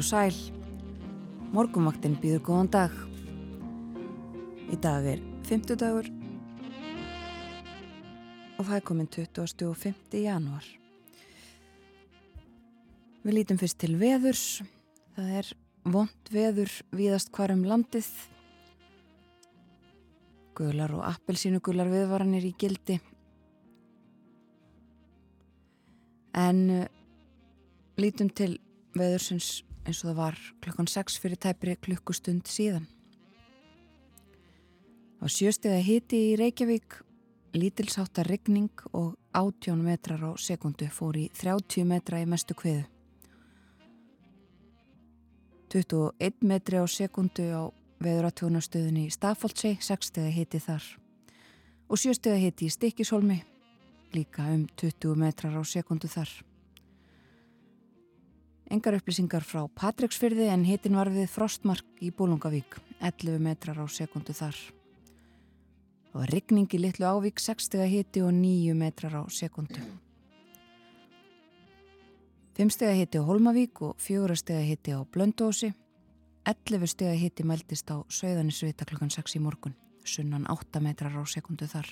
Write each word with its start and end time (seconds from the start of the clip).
Og 0.00 0.04
sæl, 0.08 0.32
morgumvaktinn 1.52 2.14
býður 2.22 2.40
góðan 2.46 2.68
dag. 2.72 2.94
Í 4.72 4.78
dag 4.80 5.04
er 5.10 5.20
50 5.44 5.76
dagur 5.76 6.08
og 8.56 8.64
það 8.64 8.72
er 8.78 8.86
komin 8.88 9.10
20. 9.12 9.66
og 9.68 9.76
5. 9.82 10.16
janúar. 10.22 10.64
Við 13.26 13.36
lítum 13.42 13.60
fyrst 13.60 13.82
til 13.84 14.00
veðurs. 14.00 14.46
Það 15.20 15.36
er 15.42 15.52
vond 15.84 16.32
veður 16.32 16.80
víðast 16.96 17.36
hvarum 17.36 17.68
landið. 17.68 18.08
Gular 20.56 20.96
og 20.96 21.08
appelsínugular 21.12 21.92
viðvaranir 21.92 22.48
í 22.48 22.56
gildi. 22.56 23.02
En 26.32 26.68
uh, 26.80 26.86
lítum 28.00 28.32
til 28.32 28.54
veðursins 28.96 29.58
eins 29.86 30.02
og 30.04 30.10
það 30.10 30.18
var 30.18 30.38
klukkan 30.64 30.88
6 30.90 31.18
fyrir 31.20 31.40
tæpri 31.40 31.76
klukkustund 31.80 32.48
síðan. 32.50 32.86
Var 35.20 35.32
sjöstega 35.32 35.80
hiti 35.84 36.20
í 36.30 36.36
Reykjavík, 36.40 36.96
lítilsáttar 37.52 38.28
regning 38.30 38.70
og 38.92 39.16
18 39.36 39.82
metrar 39.84 40.22
á 40.24 40.32
sekundu 40.40 40.88
fór 40.88 41.18
í 41.20 41.26
30 41.36 41.84
metra 41.84 42.22
í 42.22 42.26
mestu 42.28 42.56
kviðu. 42.56 42.86
21 45.70 46.42
metri 46.42 46.80
á 46.80 46.86
sekundu 46.90 47.46
á 47.52 47.62
veðuratjónastöðunni 48.02 49.06
í 49.06 49.14
Stafóldsei, 49.14 49.76
6 49.78 50.10
stega 50.10 50.32
hiti 50.34 50.58
þar. 50.58 50.82
Og 51.90 52.00
7 52.00 52.16
stega 52.16 52.40
hiti 52.40 52.66
í 52.66 52.74
Stikishólmi, 52.74 53.38
líka 54.16 54.48
um 54.50 54.64
20 54.80 55.20
metrar 55.20 55.54
á 55.54 55.62
sekundu 55.62 56.08
þar. 56.10 56.32
Engar 58.70 58.94
upplýsingar 58.94 59.42
frá 59.42 59.64
Patricksfyrði 59.74 60.44
en 60.46 60.62
hitin 60.62 60.94
var 60.94 61.08
við 61.10 61.26
frostmark 61.32 61.86
í 62.06 62.12
Bólungavík, 62.14 62.76
11 63.02 63.42
metrar 63.42 63.80
á 63.82 63.86
sekundu 63.90 64.30
þar. 64.30 64.54
Og 66.14 66.28
rigning 66.30 66.70
í 66.70 66.78
litlu 66.78 67.08
ávík, 67.10 67.42
6 67.42 67.66
stega 67.66 67.88
hiti 67.90 68.22
og 68.22 68.30
9 68.36 68.76
metrar 68.78 69.16
á 69.18 69.22
sekundu. 69.26 69.82
5 72.54 72.70
stega 72.76 72.94
hiti 72.94 73.18
á 73.18 73.26
Holmavík 73.26 73.82
og 73.82 73.98
4 73.98 74.38
stega 74.38 74.62
hiti 74.62 74.94
á 74.94 75.02
Blöndósi. 75.02 75.72
11 76.46 76.94
stega 76.94 77.18
hiti 77.18 77.42
mæltist 77.42 77.90
á 77.90 78.06
Söðanisvita 78.06 78.86
klukkan 78.86 79.10
6 79.10 79.34
í 79.34 79.42
morgun, 79.42 79.74
sunnan 80.06 80.46
8 80.46 80.78
metrar 80.78 81.18
á 81.18 81.26
sekundu 81.26 81.66
þar. 81.66 81.90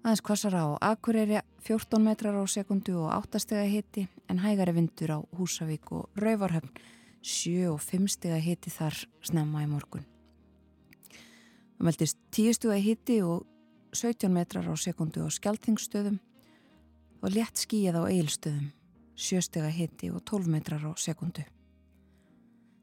Aðeins 0.00 0.22
kvassara 0.24 0.62
á 0.64 0.68
Akureyri 0.94 1.42
14 1.60 2.00
metrar 2.00 2.32
á 2.32 2.44
sekundu 2.48 2.94
og 3.02 3.10
8 3.12 3.36
stega 3.42 3.66
hiti 3.68 4.06
en 4.32 4.38
hægari 4.40 4.72
vindur 4.72 5.10
á 5.12 5.18
Húsavík 5.36 5.92
og 5.92 6.08
Rauvarhöfn 6.16 6.72
7 7.20 7.68
og 7.68 7.82
5 7.84 8.06
stega 8.08 8.38
hiti 8.40 8.72
þar 8.72 8.96
snemma 9.20 9.60
í 9.60 9.68
morgun. 9.68 10.06
Það 11.76 11.84
meldist 11.84 12.16
10 12.32 12.56
stega 12.56 12.78
hiti 12.80 13.18
og 13.20 13.44
17 13.92 14.32
metrar 14.32 14.64
á 14.64 14.74
sekundu 14.80 15.20
á 15.20 15.28
Skeltingstöðum 15.28 16.16
og 17.20 17.28
létt 17.36 17.60
skíjað 17.60 18.00
á 18.00 18.04
Eilstöðum 18.08 18.70
7 19.20 19.42
stega 19.44 19.68
hiti 19.68 20.08
og 20.08 20.24
12 20.24 20.48
metrar 20.48 20.80
á 20.80 20.96
sekundu. 20.96 21.44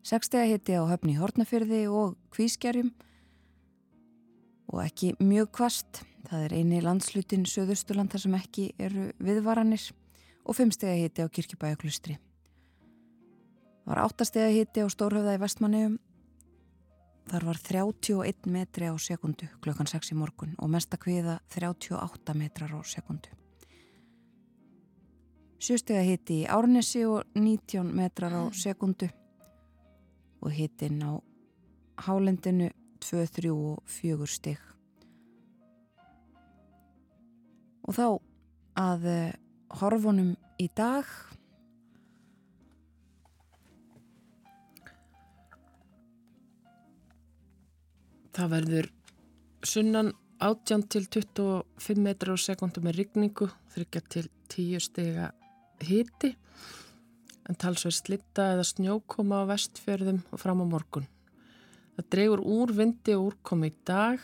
6 0.06 0.30
stega 0.30 0.46
hiti 0.46 0.78
á 0.78 0.86
höfni 0.86 1.18
Hortnafyrði 1.18 1.88
og 1.90 2.14
Kvískerjum 2.30 2.94
og 4.70 4.86
ekki 4.86 5.16
mjög 5.18 5.50
kvast 5.58 6.04
Það 6.28 6.44
er 6.44 6.54
eini 6.60 6.80
landslutin 6.84 7.46
Suðusturland 7.48 8.12
þar 8.12 8.24
sem 8.26 8.34
ekki 8.36 8.66
eru 8.84 9.06
viðvaranir 9.24 9.84
og 10.44 10.58
fimm 10.58 10.74
stegi 10.76 11.06
hiti 11.06 11.24
á 11.24 11.32
kirkjubæjaklustri. 11.32 12.18
Það 13.86 13.94
var 13.94 14.02
áttastegi 14.04 14.60
hiti 14.60 14.84
á 14.84 14.88
Stórhöfða 14.92 15.38
í 15.38 15.40
Vestmanniðum. 15.40 15.96
Þar 17.32 17.46
var 17.48 17.60
31 17.64 18.52
metri 18.52 18.92
á 18.92 18.96
sekundu 19.00 19.48
klukkan 19.64 19.88
6 19.88 20.12
í 20.12 20.20
morgun 20.20 20.56
og 20.60 20.72
mesta 20.72 21.00
kviða 21.00 21.40
38 21.56 22.36
metrar 22.36 22.76
á 22.76 22.80
sekundu. 22.84 23.32
Sjöstega 25.64 26.04
hiti 26.04 26.44
í 26.44 26.48
Árnesi 26.52 27.06
og 27.08 27.24
19 27.40 27.88
metrar 27.96 28.36
á 28.36 28.44
sekundu 28.52 29.08
og 30.44 30.52
hitin 30.52 31.00
á 31.04 31.16
Hálendinu 32.04 32.70
2, 33.00 33.26
3 33.40 33.52
og 33.52 33.80
4 33.88 34.28
steg. 34.28 34.77
Og 37.88 37.96
þá 37.96 38.08
að 38.78 39.08
horfunum 39.80 40.36
í 40.62 40.68
dag 40.76 41.08
Það 48.38 48.52
verður 48.52 48.88
sunnan 49.66 50.12
18 50.46 50.84
til 50.94 51.08
25 51.10 52.02
metrar 52.06 52.38
á 52.38 52.46
sekundu 52.46 52.84
með 52.86 53.00
rigningu, 53.00 53.48
þryggja 53.74 54.02
til 54.14 54.28
10 54.54 54.84
stega 54.86 55.32
hiti 55.82 56.36
en 57.50 57.58
talsveið 57.58 57.96
slitta 57.98 58.52
eða 58.54 58.68
snjókoma 58.70 59.42
á 59.42 59.50
vestfjörðum 59.50 60.20
og 60.30 60.42
fram 60.44 60.62
á 60.62 60.66
morgun. 60.70 61.08
Það 61.98 62.10
dregur 62.14 62.44
úr 62.46 62.76
vindi 62.78 63.16
og 63.18 63.32
úrkomi 63.32 63.72
í 63.72 63.78
dag 63.90 64.22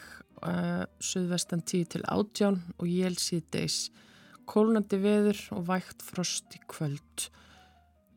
uh, 0.47 0.83
suðvestan 1.03 1.63
10 1.63 1.93
til 1.95 2.03
18 2.07 2.59
og 2.77 2.89
jél 2.89 3.15
síðdeis 3.19 3.87
kólnandi 4.49 4.99
veður 4.99 5.39
og 5.55 5.67
vægt 5.69 6.03
frost 6.03 6.55
í 6.57 6.61
kvöld. 6.69 7.29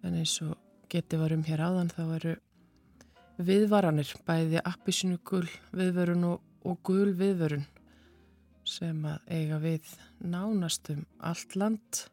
En 0.05 0.17
eins 0.19 0.37
og 0.45 0.57
geti 0.91 1.19
varum 1.21 1.45
hér 1.47 1.63
áðan 1.67 1.93
þá 1.93 2.03
eru 2.19 2.35
viðvaranir 3.47 4.13
bæði 4.27 4.63
appisnugul 4.65 5.45
viðvörun 5.77 6.29
og, 6.31 6.45
og 6.67 6.79
gul 6.87 7.13
viðvörun 7.17 7.67
sem 8.67 9.03
að 9.07 9.31
eiga 9.31 9.59
við 9.63 9.91
nánastum 10.25 11.05
allt 11.23 11.57
land. 11.59 12.07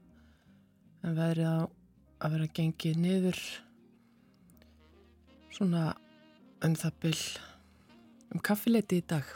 En 1.04 1.18
verið 1.18 1.50
á 1.50 1.60
að 2.24 2.36
vera 2.38 2.52
gengið 2.56 3.00
niður 3.04 3.40
svona 5.54 5.90
um 6.64 6.76
það 6.80 7.00
byll 7.04 7.24
um 8.34 8.44
kaffileiti 8.44 9.02
í 9.02 9.08
dag 9.10 9.28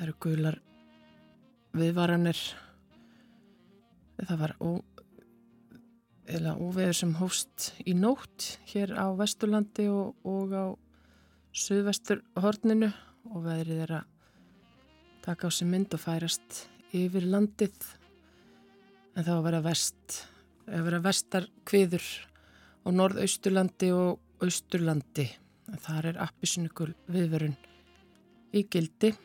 Það 0.00 0.06
eru 0.06 0.14
gular 0.24 0.54
viðvaranir. 1.76 2.38
Það 4.16 4.38
var 4.40 4.54
óveður 6.56 6.96
sem 6.96 7.12
hóst 7.18 7.66
í 7.84 7.92
nótt 7.92 8.46
hér 8.72 8.94
á 8.96 9.12
Vesturlandi 9.12 9.90
og, 9.92 10.16
og 10.24 10.56
á 10.56 10.72
Suðvesturhorninu 11.52 12.88
og 13.28 13.44
veðrið 13.44 13.84
er 13.84 13.94
að 13.98 14.08
taka 15.28 15.44
á 15.44 15.50
sig 15.52 15.68
mynd 15.68 15.92
og 15.92 16.00
færast 16.08 16.64
yfir 16.96 17.28
landið 17.28 17.92
en 19.12 19.20
það 19.20 19.34
var 19.36 19.40
að 19.42 19.48
vera 19.50 19.64
vest, 19.68 20.20
að 20.64 20.84
vera 20.88 21.06
vestar 21.10 21.52
kviður 21.68 22.12
á 22.80 22.88
norðausturlandi 22.88 23.92
og 24.00 24.46
austurlandi. 24.48 25.28
Það 25.76 26.14
er 26.14 26.26
appisnugul 26.30 26.94
viðverun 27.04 27.60
í 28.56 28.64
gildi 28.64 29.18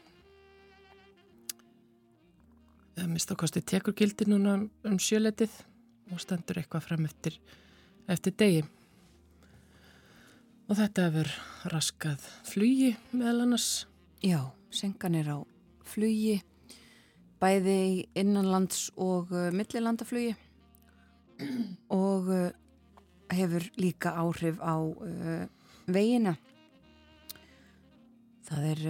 mistakosti 3.04 3.62
tekur 3.62 3.96
gildi 3.98 4.28
núna 4.30 4.56
um 4.88 4.98
sjöletið 5.02 5.52
og 6.14 6.22
stendur 6.22 6.62
eitthvað 6.62 6.86
fram 6.86 7.06
eftir, 7.08 7.38
eftir 8.08 8.36
degi. 8.40 8.64
Og 10.66 10.78
þetta 10.80 11.08
hefur 11.10 11.32
raskað 11.74 12.24
flugi 12.48 12.96
meðal 13.12 13.46
annars. 13.46 13.86
Já, 14.24 14.40
senkan 14.74 15.18
er 15.18 15.30
á 15.30 15.38
flugi, 15.86 16.40
bæði 17.42 18.08
innanlands 18.18 18.88
og 18.98 19.34
uh, 19.36 19.52
millilandaflugi 19.54 20.34
og 21.94 22.32
uh, 22.32 22.48
hefur 23.36 23.68
líka 23.78 24.16
áhrif 24.18 24.58
á 24.64 24.76
uh, 24.80 25.44
veginna. 25.86 26.38
Það 28.46 28.70
er 28.72 28.86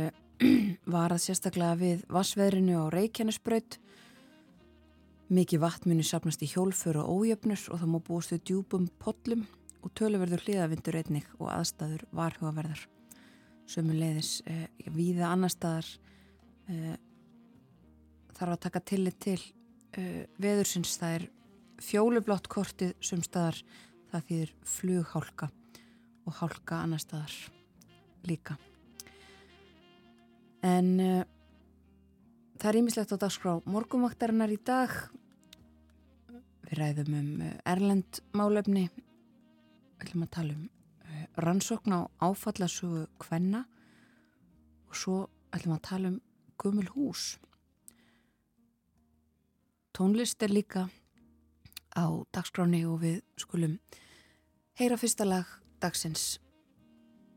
varað 0.96 1.25
sérstaklega 1.25 1.80
við 1.80 2.06
vassveðrinu 2.12 2.86
á 2.88 2.94
Reykjanesbraut 2.94 3.80
Mikið 5.25 5.62
vatn 5.63 5.89
muni 5.89 6.04
sapnast 6.06 6.44
í 6.45 6.48
hjólfur 6.51 7.00
og 7.01 7.07
ójöfnur 7.10 7.62
og 7.74 7.80
það 7.81 7.89
má 7.89 7.98
búast 8.06 8.33
við 8.36 8.44
djúbum 8.45 8.83
podlum 9.01 9.48
og 9.81 9.94
töluverður 9.98 10.44
hliðavindur 10.45 10.98
einnig 11.00 11.25
og 11.39 11.50
aðstæður 11.50 12.04
varhugaverðar. 12.13 12.83
Sömu 13.66 13.95
leiðis 13.98 14.44
eh, 14.45 14.68
viða 14.94 15.31
annar 15.33 15.50
staðar 15.50 15.89
eh, 16.69 16.94
þarf 18.38 18.54
að 18.54 18.63
taka 18.68 18.83
tillit 18.86 19.18
til 19.25 19.39
eh, 19.98 20.27
veðursins. 20.38 20.94
Það 21.01 21.18
er 21.18 21.28
fjólublátt 21.81 22.50
kortið 22.54 22.94
söm 23.01 23.25
staðar 23.25 23.57
það 24.12 24.30
þýðir 24.30 24.56
flughálka 24.75 25.50
og 26.25 26.38
hálka 26.44 26.83
annar 26.86 27.01
staðar 27.01 27.33
líka. 28.30 28.60
En 30.62 31.00
eh, 31.01 31.24
Það 32.65 32.71
er 32.71 32.77
ímislegt 32.79 33.12
á 33.13 33.21
dagskrá 33.21 33.51
morgumvaktarinnar 33.69 34.50
í 34.50 34.56
dag. 34.65 34.89
Við 36.65 36.71
ræðum 36.79 37.13
um 37.13 37.41
eh, 37.45 37.51
Erlend 37.69 38.17
málefni, 38.33 38.88
við 38.89 40.01
ætlum 40.01 40.23
að 40.25 40.31
tala 40.33 40.56
um 40.56 40.63
eh, 41.06 41.27
rannsókn 41.45 41.94
á 41.94 42.09
áfallasögu 42.25 43.03
kvenna 43.21 43.59
og 44.89 44.97
svo 44.97 45.17
ætlum 45.53 45.75
að 45.75 45.83
tala 45.85 46.09
um 46.09 46.15
gömul 46.57 46.88
hús. 46.95 47.25
Tónlist 49.94 50.41
er 50.41 50.56
líka 50.57 50.88
á 51.94 52.06
dagskráni 52.33 52.81
og 52.89 53.03
við 53.03 53.19
skulum 53.38 53.75
heyra 54.81 54.97
fyrsta 54.97 55.29
lag 55.29 55.53
dagsins. 55.85 56.39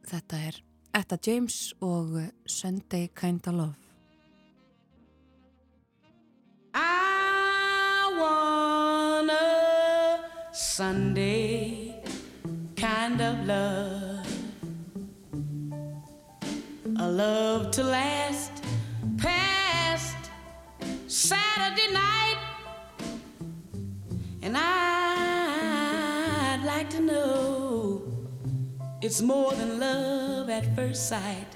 Þetta 0.09 0.41
er 0.49 0.63
Etta 0.97 1.21
James 1.21 1.77
og 1.85 2.17
Sunday 2.49 3.13
Kinda 3.13 3.53
Love. 3.53 3.88
Sunday 10.61 12.03
kind 12.77 13.21
of 13.21 13.47
love. 13.47 14.27
A 16.99 17.09
love 17.09 17.71
to 17.71 17.85
last 17.85 18.65
past 19.19 20.17
Saturday 21.07 21.93
night. 21.93 22.39
And 24.43 24.57
I'd 24.57 25.85
like 26.67 26.91
to 26.91 27.03
know 27.03 28.03
it's 29.01 29.23
more 29.23 29.53
than 29.53 29.79
love 29.79 30.51
at 30.51 30.75
first 30.75 31.09
sight. 31.09 31.47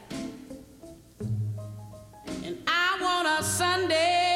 And 2.45 2.57
I 2.69 2.99
want 3.01 3.27
a 3.27 3.43
Sunday 3.43 4.32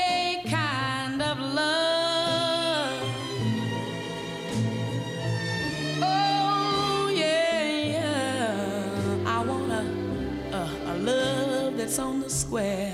square. 12.57 12.86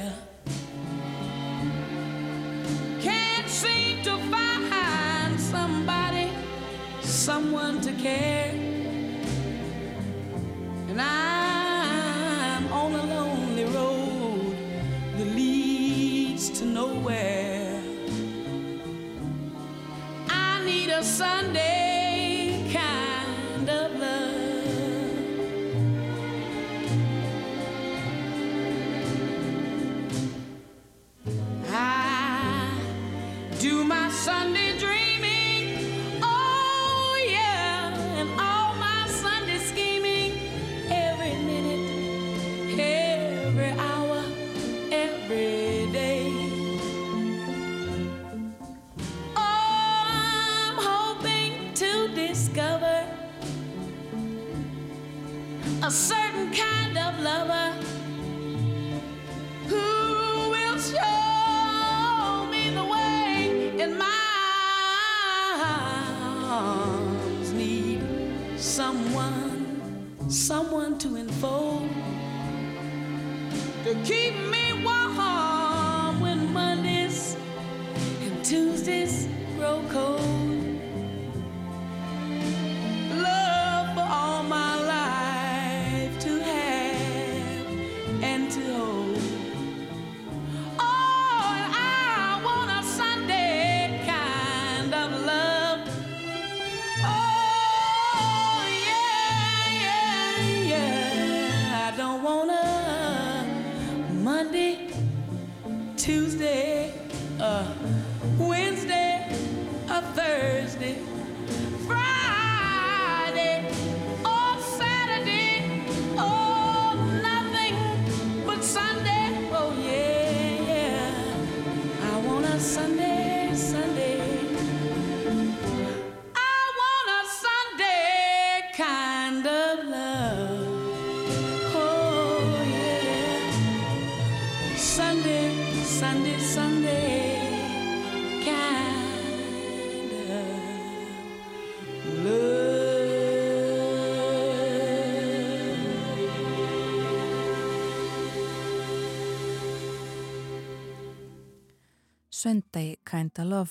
Sunday 152.42 152.96
Kinda 153.10 153.44
Love, 153.44 153.70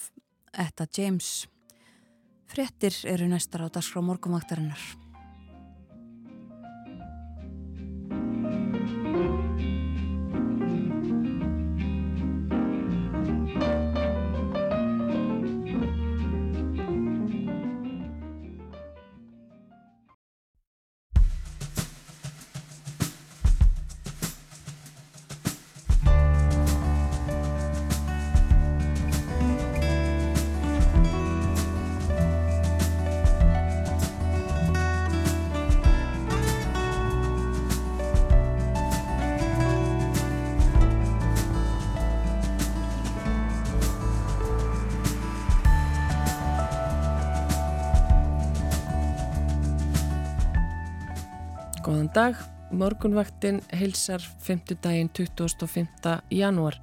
Etta 0.54 0.86
James. 0.98 1.48
Frettir 2.48 2.96
eru 3.04 3.28
næstar 3.28 3.66
á 3.66 3.68
dagskrá 3.68 4.00
morgumvaktarinnar. 4.00 5.01
Góðan 52.12 52.34
dag, 52.34 52.40
morgunvaktin 52.76 53.62
heilsar 53.72 54.20
5. 54.44 54.74
daginn 54.84 55.08
25. 55.16 56.18
janúar. 56.28 56.76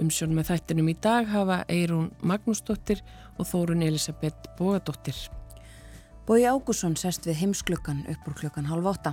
Umsjón 0.00 0.32
með 0.32 0.46
þættinum 0.48 0.86
í 0.88 0.94
dag 1.04 1.26
hafa 1.28 1.58
Eirún 1.68 2.06
Magnúsdóttir 2.24 3.02
og 3.36 3.44
Þórun 3.44 3.82
Elisabeth 3.84 4.54
Bógadóttir. 4.56 5.18
Bói 6.24 6.46
Ágússon 6.48 6.96
sest 6.96 7.28
við 7.28 7.42
heimsklukkan 7.42 8.06
upp 8.08 8.30
úr 8.30 8.36
klukkan 8.38 8.70
halv 8.70 8.88
átta. 8.88 9.12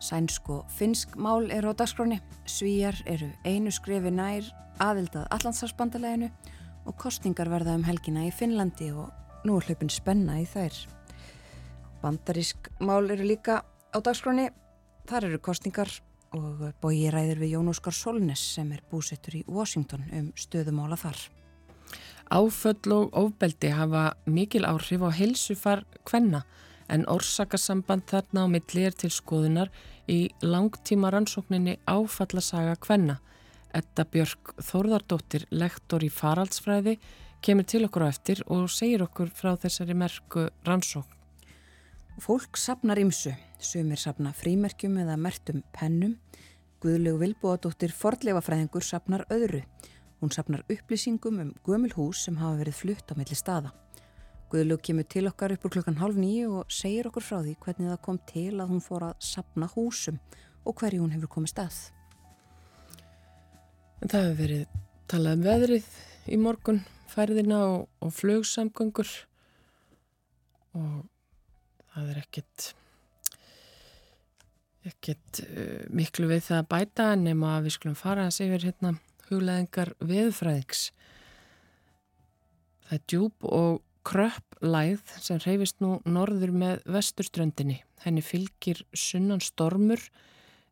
Sænsk 0.00 0.48
og 0.54 0.70
finsk 0.72 1.18
mál 1.20 1.50
eru 1.52 1.68
á 1.68 1.76
dagskráni, 1.76 2.22
svíjar 2.48 2.96
eru 3.04 3.28
einu 3.44 3.68
skrefi 3.68 4.08
nær 4.08 4.48
aðildað 4.80 5.26
Allandsafsbandaleginu 5.36 6.30
og 6.86 6.96
kostningar 6.96 7.50
verða 7.52 7.74
um 7.76 7.84
helgina 7.84 8.24
í 8.24 8.32
Finnlandi 8.32 8.88
og 8.94 9.12
nú 9.44 9.58
er 9.58 9.68
hlaupin 9.68 9.92
spenna 9.92 10.38
í 10.40 10.48
þær. 10.48 10.80
Bandarísk 12.00 12.72
mál 12.80 13.04
eru 13.04 13.28
líka 13.28 13.60
á 13.92 14.00
dagskroni. 14.00 14.48
Þar 15.08 15.24
eru 15.24 15.38
kostningar 15.40 15.88
og 16.36 16.60
bói 16.82 17.08
ræður 17.08 17.38
við 17.40 17.54
Jón 17.54 17.70
Óskar 17.72 17.94
Solnes 17.96 18.42
sem 18.54 18.68
er 18.76 18.82
búsettur 18.90 19.38
í 19.38 19.44
Washington 19.48 20.04
um 20.12 20.26
stöðumála 20.36 20.98
þar. 21.00 21.22
Áföll 22.28 22.92
og 22.92 23.16
ofbeldi 23.16 23.70
hafa 23.72 24.02
mikil 24.28 24.66
áhrif 24.68 25.00
á 25.00 25.08
helsufar 25.16 25.86
kvenna 26.04 26.42
en 26.92 27.08
orsakasamband 27.08 28.04
þarna 28.10 28.44
á 28.44 28.46
milli 28.52 28.84
er 28.84 28.96
til 29.00 29.08
skoðunar 29.08 29.72
í 30.12 30.28
langtíma 30.44 31.08
rannsókninni 31.14 31.78
áfallasaga 31.88 32.76
kvenna. 32.76 33.16
Etta 33.72 34.04
Björk 34.04 34.56
Þórðardóttir, 34.60 35.48
lektor 35.48 36.04
í 36.04 36.12
faraldsfræði, 36.12 36.98
kemur 37.40 37.64
til 37.64 37.86
okkur 37.88 38.08
á 38.08 38.12
eftir 38.12 38.44
og 38.44 38.68
segir 38.72 39.08
okkur 39.08 39.32
frá 39.32 39.54
þessari 39.56 39.96
merku 39.96 40.50
rannsókn. 40.68 41.17
Fólk 42.18 42.56
sapnar 42.58 42.98
ymsu, 42.98 43.30
sumir 43.62 44.00
sapna 44.02 44.32
frímerkjum 44.34 44.96
eða 44.98 45.14
mertum 45.22 45.60
pennum. 45.70 46.16
Guðlegu 46.82 47.20
Vilbóadóttir 47.20 47.92
Fordleifafræðingur 47.94 48.82
sapnar 48.82 49.22
öðru. 49.30 49.60
Hún 50.18 50.32
sapnar 50.34 50.64
upplýsingum 50.66 51.38
um 51.38 51.52
gömul 51.62 51.92
hús 51.94 52.24
sem 52.26 52.34
hafa 52.40 52.58
verið 52.58 52.74
flutt 52.74 53.12
á 53.14 53.14
milli 53.14 53.38
staða. 53.38 53.70
Guðlegu 54.50 54.82
kemur 54.88 55.06
til 55.06 55.28
okkar 55.30 55.54
upp 55.54 55.66
úr 55.68 55.76
klukkan 55.76 56.00
halv 56.00 56.18
nýju 56.18 56.56
og 56.58 56.72
segir 56.74 57.06
okkur 57.06 57.22
frá 57.22 57.36
því 57.36 57.54
hvernig 57.62 57.92
það 57.92 58.02
kom 58.08 58.18
til 58.32 58.54
að 58.56 58.72
hún 58.72 58.82
fór 58.82 59.04
að 59.10 59.20
sapna 59.28 59.68
húsum 59.76 60.18
og 60.64 60.74
hverju 60.80 61.04
hún 61.04 61.14
hefur 61.14 61.30
komið 61.36 61.52
stað. 61.52 61.76
En 64.02 64.10
það 64.10 64.26
hefur 64.26 64.40
verið 64.40 64.80
talað 65.06 65.38
um 65.38 65.46
veðrið 65.46 65.92
í 66.26 66.40
morgun, 66.42 66.82
færðina 67.14 67.62
og, 67.68 67.86
og 68.02 68.12
flugsamgöngur 68.18 69.14
og 70.74 71.06
það 71.98 72.12
er 72.14 72.20
ekkert 72.22 72.68
ekkert 74.88 75.42
uh, 75.44 75.82
miklu 75.92 76.30
við 76.30 76.46
það 76.48 76.62
að 76.62 76.70
bæta 76.72 77.10
nema 77.20 77.56
að 77.56 77.68
við 77.68 77.76
skulum 77.76 77.98
fara 77.98 78.28
að 78.28 78.36
segja 78.38 78.62
hérna 78.62 78.94
hugleðingar 79.28 79.92
veðfræðings 80.00 80.88
það 82.88 82.96
er 82.96 83.04
djúb 83.12 83.48
og 83.52 83.82
kröpp 84.08 84.56
læð 84.64 85.02
sem 85.20 85.40
reyfist 85.42 85.82
nú 85.84 85.98
norður 86.08 86.54
með 86.56 86.80
vesturströndinni. 86.88 87.82
Henni 88.04 88.22
fylgir 88.24 88.80
sunnan 88.96 89.42
stormur 89.44 90.00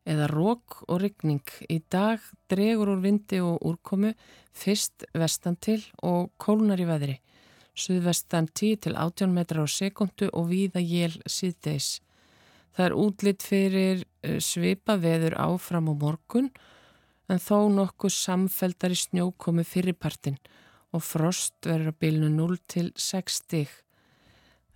eða 0.07 0.29
rók 0.31 0.81
og 0.87 1.01
ryggning 1.03 1.43
í 1.69 1.81
dag 1.91 2.23
dregur 2.49 2.95
úr 2.95 3.03
vindi 3.03 3.41
og 3.43 3.61
úrkomu 3.67 4.13
fyrst 4.57 5.05
vestan 5.13 5.59
til 5.61 5.81
og 6.01 6.31
kólnar 6.41 6.81
í 6.81 6.87
veðri 6.89 7.17
suðvestan 7.77 8.49
10 8.49 8.81
til 8.87 8.97
18 8.97 9.33
metrar 9.33 9.65
á 9.65 9.69
sekundu 9.69 10.29
og 10.33 10.49
víða 10.51 10.81
jél 10.81 11.17
síðdeis. 11.29 11.99
Það 12.73 12.85
er 12.85 12.95
útlitt 12.97 13.45
fyrir 13.45 14.03
eh, 14.21 14.39
svipa 14.43 14.97
veður 15.01 15.37
áfram 15.41 15.89
á 15.89 15.93
morgun 15.97 16.51
en 17.27 17.41
þó 17.41 17.67
nokkuð 17.73 18.13
samfeldar 18.13 18.93
í 18.93 18.99
snjókomi 19.01 19.65
fyrirpartin 19.67 20.37
og 20.95 21.03
frost 21.03 21.57
verður 21.67 21.91
að 21.91 21.99
bylnu 22.03 22.29
0 22.35 22.57
til 22.69 22.91
6 22.95 23.41
stig. 23.41 23.71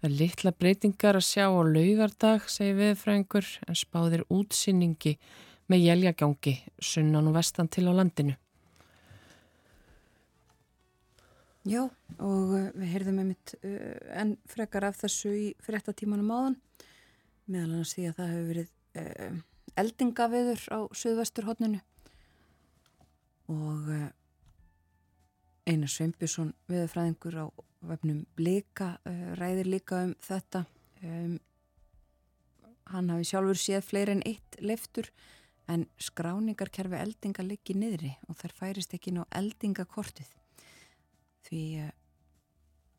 Það 0.01 0.09
er 0.09 0.17
litla 0.17 0.51
breytingar 0.57 1.17
að 1.19 1.27
sjá 1.27 1.45
á 1.45 1.61
laugardag, 1.61 2.47
segir 2.49 2.79
viðfræðingur, 2.79 3.47
en 3.69 3.77
spáðir 3.77 4.23
útsýningi 4.33 5.17
með 5.69 5.85
jæljagangi 5.85 6.55
sunnan 6.81 7.29
og 7.29 7.37
vestan 7.37 7.69
til 7.69 7.85
á 7.85 7.93
landinu. 7.93 8.33
Já, 11.61 11.83
og 12.17 12.53
uh, 12.57 12.69
við 12.73 12.87
heyrðum 12.89 13.19
einmitt 13.21 13.51
uh, 13.61 13.97
enn 14.17 14.33
frekar 14.49 14.87
af 14.87 14.97
þessu 14.97 15.29
í 15.37 15.43
fréttatímanum 15.61 16.31
áðan. 16.33 16.55
Meðal 17.45 17.67
annars 17.67 17.91
því 17.93 18.05
að 18.09 18.15
það 18.17 18.31
hefur 18.31 18.47
verið 18.49 18.71
uh, 18.97 19.35
eldingaveður 19.81 20.63
á 20.73 20.79
söðvesturhóttninu 21.03 21.83
og 23.51 23.91
Einar 25.69 25.91
Sveinbjörnsson 25.91 26.51
viðfræðingur 26.71 27.37
á 27.37 27.45
vefnum 27.91 28.25
Blika 28.39 28.95
ræðir 29.37 29.69
líka 29.69 30.01
um 30.07 30.13
þetta. 30.23 30.63
Um, 31.03 31.37
hann 32.89 33.11
hafi 33.13 33.27
sjálfur 33.27 33.59
séð 33.59 33.85
fleiri 33.85 34.17
en 34.17 34.25
eitt 34.27 34.57
leftur 34.63 35.11
en 35.71 35.85
skráningarkerfi 36.01 36.99
eldinga 37.03 37.45
liggi 37.45 37.77
niðri 37.77 38.15
og 38.27 38.39
þær 38.39 38.57
færist 38.63 38.95
ekki 38.97 39.13
ná 39.15 39.25
eldingakortið 39.29 40.31
því 41.51 41.63
uh, 41.83 41.91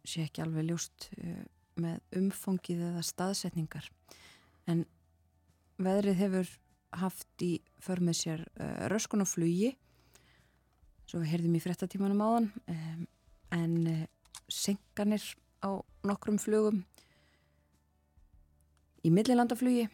sé 0.05 0.27
ekki 0.27 0.45
alveg 0.45 0.69
ljúst 0.69 1.09
uh, 1.17 1.45
með 1.81 2.19
umfóngið 2.21 2.85
eða 2.91 3.05
staðsetningar. 3.07 3.89
En 4.69 4.85
veðrið 5.83 6.21
hefur 6.21 6.51
haft 7.01 7.45
í 7.45 7.55
för 7.83 8.03
með 8.05 8.19
sér 8.21 8.45
uh, 8.61 8.85
röskun 8.93 9.25
og 9.25 9.31
flugi 9.31 9.73
svo 11.09 11.23
heyrðum 11.27 11.57
í 11.59 11.61
frettatímanum 11.61 12.21
áðan 12.25 12.47
en 13.53 13.73
senkanir 14.49 15.25
á 15.61 15.77
nokkrum 16.09 16.39
flugum 16.41 16.79
í 19.05 19.11
millilandaflugi 19.13 19.91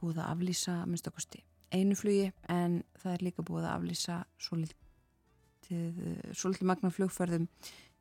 búið 0.00 0.18
að 0.18 0.30
aflýsa 0.32 0.80
minnstakosti 0.88 1.44
einu 1.70 1.94
flugi 1.98 2.32
en 2.50 2.80
það 2.98 3.12
er 3.12 3.24
líka 3.28 3.44
búið 3.46 3.68
að 3.68 3.76
aflýsa 3.76 4.18
svo 4.40 4.58
litið 5.66 6.34
svolítið 6.36 6.68
magna 6.68 6.90
flugferðum 6.90 7.46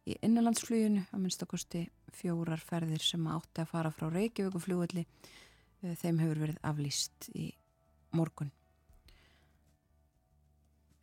í 0.05 0.15
innanlandsfluginu 0.21 1.05
að 1.11 1.21
minnstakosti 1.21 1.85
fjórar 2.13 2.61
ferðir 2.61 3.01
sem 3.01 3.25
átti 3.27 3.63
að 3.63 3.71
fara 3.71 3.91
frá 3.93 4.09
Reykjavík 4.13 4.55
og 4.55 4.63
flugvelli 4.63 5.05
eh, 5.05 5.95
þeim 5.97 6.21
hefur 6.21 6.41
verið 6.43 6.59
aflýst 6.61 7.29
í 7.33 7.47
morgun. 8.15 8.51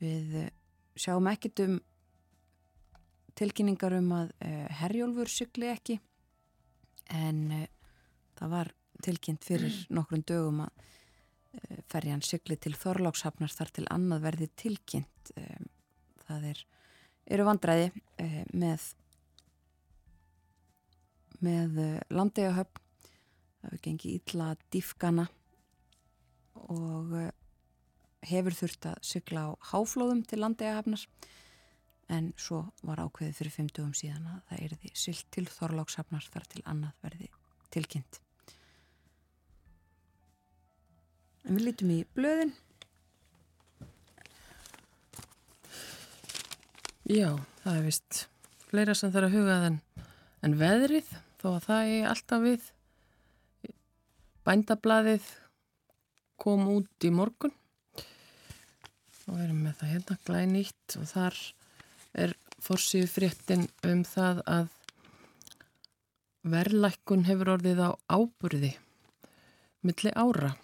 Við 0.03 0.37
eh, 0.45 0.53
sjáum 0.95 1.31
ekkit 1.33 1.65
um 1.67 1.81
tilkynningar 3.39 3.99
um 3.99 4.15
að 4.21 4.33
eh, 4.45 4.71
Herjólfur 4.83 5.31
sykli 5.33 5.71
ekki 5.73 5.99
en 7.13 7.45
það 8.39 8.55
var 8.55 8.75
tilkynnt 9.03 9.45
fyrir 9.45 9.85
nokkrum 9.97 10.23
dögum 10.23 10.65
að 10.69 10.89
ferjan 11.93 12.23
sykli 12.25 12.57
til 12.57 12.73
Þorlákshafnar 12.81 13.51
þar 13.53 13.71
til 13.77 13.83
annað 13.93 14.23
verði 14.25 14.47
tilkynnt 14.57 15.33
það 16.33 16.49
er, 16.53 16.63
eru 17.37 17.47
vandræði 17.49 17.91
eh, 18.23 18.43
með 18.53 18.89
með 21.43 21.79
eh, 21.83 22.01
landegahöfn 22.15 22.81
það 22.83 23.69
hefur 23.69 23.85
gengið 23.87 24.17
ítla 24.19 24.49
dýfgana 24.75 25.29
og 26.73 27.15
eh, 27.19 27.31
hefur 28.31 28.57
þurft 28.57 28.91
að 28.93 28.99
sykla 29.07 29.47
á 29.47 29.51
háflóðum 29.73 30.25
til 30.29 30.41
landegahafnar 30.43 31.07
en 32.13 32.33
svo 32.41 32.65
var 32.87 33.01
ákveðið 33.03 33.39
fyrir 33.39 33.57
50 33.57 33.87
um 33.87 33.95
síðan 33.97 34.29
að 34.29 34.43
það 34.49 34.65
er 34.67 34.75
því 34.83 34.93
sylt 35.05 35.31
til 35.35 35.47
Þorlákshafnar 35.49 36.27
þar 36.35 36.49
til 36.53 36.63
annað 36.69 37.07
verði 37.07 37.31
tilkynnt. 37.73 38.19
En 41.43 41.57
við 41.57 41.67
lítum 41.71 41.95
í 41.95 42.03
blöðin 42.15 42.53
Já, 47.03 47.35
það 47.65 47.77
er 47.77 47.87
vist 47.89 48.19
fleira 48.71 48.95
sem 48.95 49.11
þarf 49.11 49.27
að 49.27 49.33
huga 49.35 49.55
en, 49.67 49.79
en 50.47 50.53
veðrið 50.61 51.09
þó 51.41 51.49
að 51.57 51.65
það 51.65 51.89
er 51.97 52.05
alltaf 52.13 52.45
við. 52.45 52.69
Bændablaðið 54.47 55.27
kom 56.39 56.69
út 56.71 57.07
í 57.07 57.11
morgun. 57.11 57.55
Og 59.27 59.35
við 59.35 59.43
erum 59.49 59.65
með 59.65 59.77
það 59.81 59.93
hérna 59.97 60.19
glænýtt 60.29 60.97
og 61.01 61.11
þar 61.11 61.43
er 62.23 62.37
fórsíðu 62.63 63.11
fréttin 63.11 63.67
um 63.91 64.07
það 64.07 64.45
að 64.47 64.73
verðlækkun 66.55 67.27
hefur 67.27 67.55
orðið 67.57 67.83
á 67.83 67.91
áburði 68.15 68.77
milli 69.83 70.15
ára. 70.15 70.55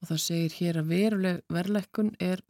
Og 0.00 0.12
það 0.14 0.26
segir 0.30 0.60
hér 0.62 0.80
að 0.80 0.92
veruleg 0.96 1.44
verðlækkun 1.52 2.14
er 2.24 2.40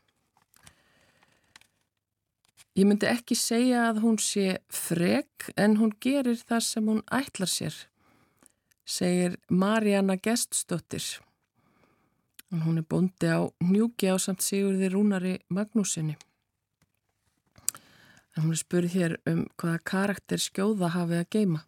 Ég 2.73 2.87
myndi 2.89 3.05
ekki 3.05 3.35
segja 3.37 3.83
að 3.91 3.99
hún 4.01 4.15
sé 4.17 4.55
frek 4.73 5.51
en 5.61 5.75
hún 5.77 5.91
gerir 6.01 6.39
það 6.41 6.63
sem 6.65 6.87
hún 6.89 7.03
ætlar 7.13 7.51
sér, 7.51 7.75
segir 8.81 9.35
Marjana 9.45 10.15
Geststóttir. 10.17 11.05
Hún 12.49 12.81
er 12.81 12.87
bóndi 12.89 13.29
á 13.29 13.45
hnjúki 13.61 14.09
á 14.09 14.17
samt 14.17 14.41
Sigurði 14.41 14.89
Rúnari 14.89 15.35
Magnúsinni. 15.53 16.17
En 18.33 18.47
hún 18.47 18.57
er 18.57 18.63
spurð 18.63 18.97
hér 18.97 19.17
um 19.29 19.45
hvaða 19.53 19.85
karakter 19.85 20.41
skjóða 20.41 20.95
hafið 20.97 21.21
að 21.21 21.31
geima. 21.37 21.65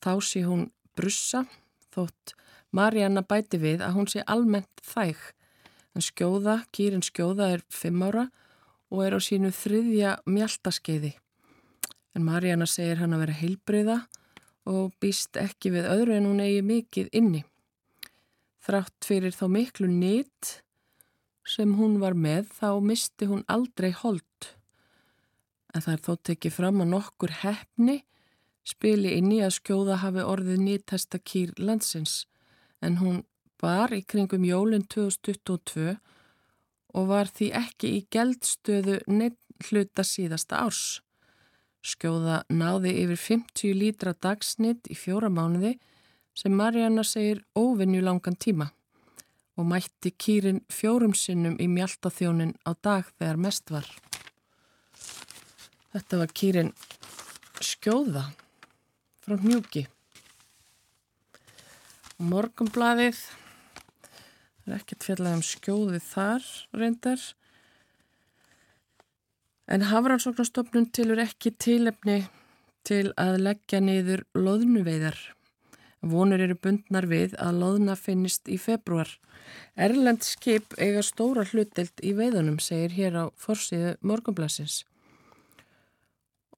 Þá 0.00 0.12
sé 0.24 0.46
hún 0.48 0.70
brussa 0.96 1.44
þótt 1.92 2.32
Marjana 2.72 3.20
bæti 3.20 3.60
við 3.60 3.84
að 3.84 3.98
hún 3.98 4.08
sé 4.08 4.24
almennt 4.24 4.86
þæg. 4.88 5.20
En 5.92 6.00
skjóða, 6.00 6.62
kýrin 6.72 7.04
skjóða 7.04 7.58
er 7.58 7.68
fimm 7.68 8.00
ára 8.08 8.30
og 8.32 8.41
er 9.00 9.16
á 9.16 9.20
sínu 9.24 9.48
þriðja 9.56 10.18
mjaltaskeiði. 10.28 11.14
En 12.12 12.26
Marjana 12.26 12.68
segir 12.68 13.00
hann 13.00 13.16
að 13.16 13.24
vera 13.24 13.38
heilbreyða 13.40 13.98
og 14.68 14.92
býst 15.00 15.38
ekki 15.40 15.72
við 15.72 15.88
öðru 15.88 16.18
en 16.18 16.28
hún 16.28 16.42
eigi 16.44 16.60
mikið 16.66 17.08
inni. 17.16 17.40
Þrátt 18.62 19.08
fyrir 19.08 19.32
þá 19.34 19.46
miklu 19.56 19.88
nýtt 19.88 20.58
sem 21.48 21.72
hún 21.78 21.96
var 22.02 22.14
með 22.14 22.52
þá 22.60 22.68
misti 22.84 23.26
hún 23.30 23.46
aldrei 23.50 23.90
hold 23.96 24.52
en 25.72 25.82
það 25.82 25.94
er 25.94 26.02
þó 26.06 26.12
tekið 26.28 26.56
fram 26.58 26.80
að 26.84 26.90
nokkur 26.92 27.34
hefni 27.42 27.98
spili 28.68 29.16
inn 29.18 29.32
í 29.34 29.40
að 29.42 29.56
skjóða 29.58 29.98
hafi 30.04 30.24
orðið 30.24 30.64
nýttesta 30.66 31.18
kýr 31.18 31.54
landsins 31.58 32.26
en 32.84 33.00
hún 33.00 33.22
var 33.62 33.94
í 33.94 34.02
kringum 34.06 34.44
jólinn 34.46 34.84
2022 34.90 35.96
og 36.92 37.08
var 37.08 37.30
því 37.30 37.48
ekki 37.62 37.94
í 37.96 38.02
geldstöðu 38.12 39.00
neitt 39.08 39.38
hluta 39.68 40.04
síðasta 40.04 40.60
árs. 40.66 41.00
Skjóða 41.82 42.42
náði 42.52 42.92
yfir 43.02 43.18
50 43.18 43.74
lítra 43.78 44.12
dagsnitt 44.14 44.86
í 44.90 44.96
fjóra 44.98 45.30
mánuði 45.32 45.78
sem 46.38 46.54
Marjana 46.54 47.04
segir 47.04 47.42
óvinju 47.58 48.02
langan 48.04 48.38
tíma 48.38 48.70
og 49.58 49.66
mætti 49.68 50.12
kýrin 50.16 50.62
fjórum 50.72 51.12
sinnum 51.14 51.58
í 51.60 51.66
mjaltaþjónin 51.68 52.54
á 52.64 52.72
dag 52.80 53.08
þegar 53.18 53.40
mest 53.44 53.72
var. 53.74 53.88
Þetta 55.92 56.20
var 56.22 56.32
kýrin 56.32 56.72
skjóða 57.60 58.30
frá 59.22 59.36
mjúki. 59.42 59.84
Morgumbladið, 62.22 63.18
það 64.62 64.74
er 64.74 64.80
ekkert 64.80 65.06
fjallað 65.06 65.36
um 65.38 65.44
skjóði 65.46 66.00
þar 66.06 66.48
reyndar. 66.78 67.24
En 69.72 69.86
Hafrannsóknarstofnun 69.88 70.88
tilur 70.94 71.22
ekki 71.22 71.54
tilefni 71.54 72.18
til 72.86 73.12
að 73.20 73.40
leggja 73.46 73.80
niður 73.82 74.24
loðnuveiðar. 74.36 75.18
Vonur 76.02 76.42
eru 76.42 76.56
bundnar 76.58 77.06
við 77.06 77.36
að 77.38 77.60
loðna 77.62 77.94
finnist 77.98 78.48
í 78.50 78.58
februar. 78.58 79.10
Erlend 79.78 80.26
skip 80.26 80.74
eiga 80.78 81.02
stóra 81.06 81.44
hlutdelt 81.46 82.02
í 82.02 82.14
veiðunum, 82.18 82.58
segir 82.58 82.96
hér 82.96 83.20
á 83.22 83.24
forsiðu 83.38 83.94
morgumblasins 84.02 84.82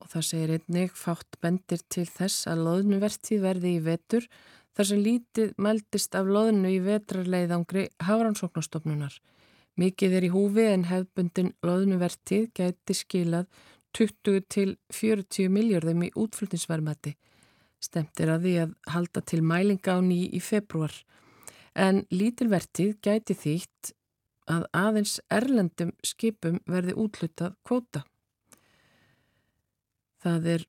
og 0.04 0.10
það 0.12 0.26
segir 0.28 0.52
einnig 0.58 0.96
fátt 0.98 1.38
bendir 1.40 1.80
til 1.92 2.04
þess 2.04 2.44
að 2.50 2.66
loðnuvertíð 2.66 3.40
verði 3.40 3.70
í 3.78 3.84
vetur 3.84 4.26
þar 4.74 4.88
sem 4.90 5.02
lítið 5.02 5.54
meldist 5.62 6.16
af 6.18 6.26
loðnu 6.26 6.72
í 6.74 6.80
vetrarleiðangri 6.82 7.87
hafrannsóknastofnunar. 8.02 9.14
Mikið 9.78 10.16
er 10.18 10.26
í 10.26 10.32
húfi 10.34 10.66
en 10.70 10.87
hefbundin 10.90 11.54
loðnuvertíð 11.66 12.50
gæti 12.54 12.94
skilað 12.94 13.48
20 13.94 14.46
til 14.50 14.76
40 14.94 15.50
miljardum 15.54 16.02
í 16.06 16.12
útflutnisverðmætti. 16.18 17.14
Stemt 17.82 18.20
er 18.22 18.32
að 18.34 18.46
því 18.46 18.54
að 18.62 18.76
halda 18.94 19.22
til 19.22 19.42
mælinga 19.44 19.98
á 19.98 20.00
ný 20.02 20.20
í 20.30 20.40
februar. 20.42 20.94
En 21.74 22.04
lítilvertíð 22.10 22.96
gæti 23.02 23.34
þýtt 23.34 23.94
að 24.50 24.66
aðeins 24.76 25.18
erlendum 25.32 25.92
skipum 26.04 26.60
verði 26.70 26.94
útlutað 27.00 27.56
kvóta. 27.66 28.04
Það 30.24 30.48
er 30.54 30.66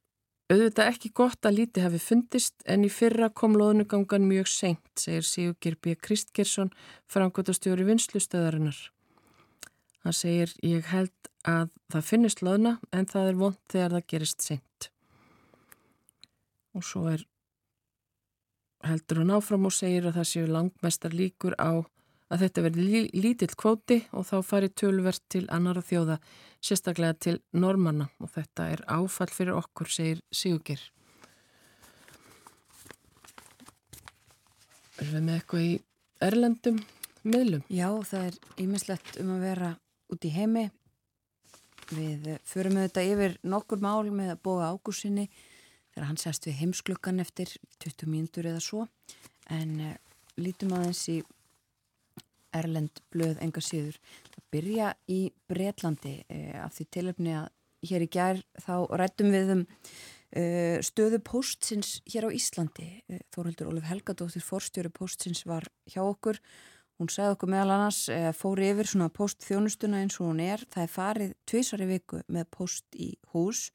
auðvitað 0.51 0.89
ekki 0.91 1.11
gott 1.17 1.47
að 1.47 1.57
líti 1.59 1.83
hafi 1.83 1.99
fundist 2.01 2.65
en 2.69 2.85
í 2.85 2.89
fyrra 2.93 3.31
kom 3.33 3.55
loðnugangan 3.57 4.27
mjög 4.29 4.49
seint, 4.51 4.91
segir 4.99 5.25
Sigurgir 5.25 5.77
B. 5.81 5.95
Kristgersson, 5.97 6.73
frangotastjóri 7.09 7.87
vinslustöðarinnar. 7.87 8.77
Hann 10.05 10.13
segir, 10.13 10.53
ég 10.61 10.85
held 10.91 11.31
að 11.49 11.71
það 11.93 12.09
finnist 12.09 12.43
loðna 12.45 12.75
en 12.93 13.07
það 13.09 13.29
er 13.31 13.39
vond 13.39 13.61
þegar 13.73 13.97
það 13.97 14.07
gerist 14.13 14.45
seint. 14.45 14.89
Og 16.75 16.85
svo 16.85 17.07
er 17.09 17.25
heldur 18.85 19.23
hann 19.23 19.33
áfram 19.33 19.65
og 19.65 19.73
segir 19.73 20.05
að 20.05 20.19
það 20.19 20.29
séu 20.29 20.47
langmestar 20.51 21.15
líkur 21.15 21.57
á 21.57 21.81
að 22.33 22.45
þetta 22.45 22.63
verði 22.65 23.01
lítill 23.13 23.53
kvóti 23.53 23.99
og 24.15 24.25
þá 24.27 24.35
fari 24.45 24.69
tölverð 24.73 25.21
til 25.29 25.43
annara 25.53 25.83
þjóða, 25.85 26.17
sérstaklega 26.63 27.17
til 27.27 27.35
normanna 27.53 28.09
og 28.19 28.31
þetta 28.33 28.69
er 28.73 28.83
áfall 28.89 29.31
fyrir 29.33 29.57
okkur, 29.59 29.91
segir 29.91 30.23
Sigurgir. 30.33 30.81
Er 34.95 35.11
við 35.11 35.25
með 35.27 35.37
eitthvað 35.39 35.65
í 35.67 35.73
erlendum 36.23 36.79
miðlum? 37.27 37.65
Já, 37.69 37.89
það 38.07 38.29
er 38.29 38.39
ímislegt 38.63 39.19
um 39.21 39.33
að 39.35 39.45
vera 39.49 39.73
út 40.13 40.25
í 40.25 40.31
heimi. 40.33 40.69
Við 41.91 42.31
förum 42.47 42.79
þetta 42.79 43.03
yfir 43.05 43.35
nokkur 43.45 43.83
mál 43.83 44.09
með 44.09 44.33
að 44.33 44.41
bóða 44.47 44.71
ágúrsinni 44.73 45.27
þegar 45.93 46.07
hann 46.09 46.19
sérst 46.19 46.47
við 46.47 46.57
heimsklukkan 46.63 47.21
eftir 47.21 47.51
20 47.83 48.09
mínútur 48.09 48.47
eða 48.49 48.63
svo 48.63 48.87
en 49.53 49.75
uh, 49.91 49.91
lítum 50.41 50.73
aðeins 50.75 51.03
í 51.13 51.19
Erlend 52.55 53.01
blöð 53.13 53.39
enga 53.43 53.63
síður. 53.63 53.99
Það 54.31 54.49
byrja 54.55 54.91
í 55.11 55.21
Breitlandi 55.51 56.17
eh, 56.29 56.55
af 56.61 56.77
því 56.77 56.89
tilöfni 56.97 57.35
að 57.39 57.49
hér 57.85 58.05
í 58.05 58.11
gær 58.11 58.43
þá 58.63 58.75
rættum 58.97 59.33
við 59.33 59.51
um 59.55 59.65
eh, 60.31 60.77
stöðu 60.85 61.19
postsins 61.25 61.99
hér 62.09 62.29
á 62.29 62.35
Íslandi. 62.35 62.87
Eh, 63.09 63.25
Þóruldur 63.35 63.73
Ólf 63.73 63.89
Helgadóttir 63.89 64.45
forstjóri 64.45 64.91
postsins 64.93 65.45
var 65.47 65.67
hjá 65.89 66.01
okkur. 66.05 66.41
Hún 66.95 67.09
sagði 67.11 67.35
okkur 67.35 67.51
meðal 67.51 67.73
annars 67.75 68.05
eh, 68.11 68.29
fóri 68.35 68.69
yfir 68.71 68.87
svona 68.87 69.09
postþjónustuna 69.11 69.99
eins 70.03 70.15
og 70.21 70.29
hún 70.29 70.39
er. 70.43 70.63
Það 70.71 70.85
er 70.85 70.93
farið 70.93 71.33
tvísari 71.49 71.89
viku 71.89 72.21
með 72.31 72.47
post 72.55 72.95
í 72.95 73.09
hús. 73.33 73.67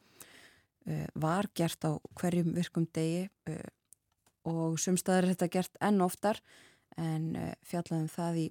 Eh, 0.89 1.05
var 1.21 1.51
gert 1.57 1.85
á 1.85 2.01
hverjum 2.17 2.55
virkum 2.57 2.89
degi 2.89 3.27
eh, 3.51 3.69
og 4.49 4.81
sumstaðar 4.81 5.29
er 5.29 5.35
þetta 5.35 5.51
gert 5.53 5.77
enn 5.85 6.01
oftar 6.01 6.41
en 6.97 7.37
fjallaðum 7.69 8.09
það 8.11 8.39
í 8.41 8.47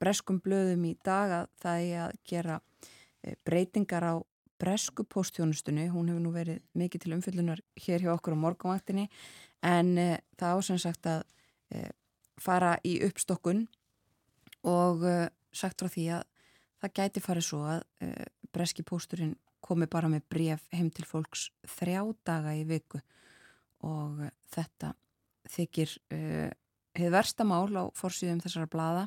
breskum 0.00 0.40
blöðum 0.44 0.84
í 0.88 0.94
dag 1.04 1.32
að 1.40 1.50
það 1.62 1.84
er 1.84 2.00
að 2.04 2.16
gera 2.28 2.56
uh, 2.60 3.34
breytingar 3.48 4.06
á 4.06 4.14
bresku 4.56 5.04
postjónustunni, 5.04 5.88
hún 5.92 6.08
hefur 6.08 6.22
nú 6.24 6.32
verið 6.32 6.62
mikið 6.78 7.02
til 7.02 7.14
umfyllunar 7.16 7.60
hér 7.84 8.06
hjá 8.06 8.12
okkur 8.14 8.36
á 8.36 8.42
morgunvaktinni. 8.44 9.08
En 9.60 9.96
uh, 10.00 10.16
það 10.38 10.60
ásens 10.60 10.86
sagt 10.86 11.10
að 11.10 11.26
fara 12.38 12.76
í 12.86 12.92
uppstokkun 13.02 13.64
og 14.70 15.02
sagt 15.50 15.82
frá 15.82 15.90
því 15.90 16.04
að 16.14 16.20
það 16.78 16.92
gæti 17.00 17.22
farið 17.24 17.46
svo 17.48 17.58
að 17.66 17.80
breski 18.54 18.84
pósturinn 18.86 19.32
komi 19.66 19.88
bara 19.90 20.06
með 20.12 20.28
bref 20.30 20.68
heim 20.70 20.92
til 20.94 21.02
fólks 21.08 21.48
þrjá 21.76 22.04
daga 22.28 22.54
í 22.54 22.62
viku. 22.68 23.00
Og 23.82 24.22
þetta 24.54 24.92
þykir 25.50 25.96
uh, 26.96 27.00
hefur 27.00 27.14
versta 27.14 27.46
mál 27.46 27.68
á 27.76 27.84
fórsýðum 27.96 28.40
þessara 28.44 28.70
blada 28.72 29.06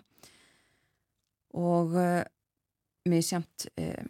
og 1.57 1.97
uh, 1.97 2.23
mér 3.09 3.25
sjamt 3.25 3.67
uh, 3.73 4.05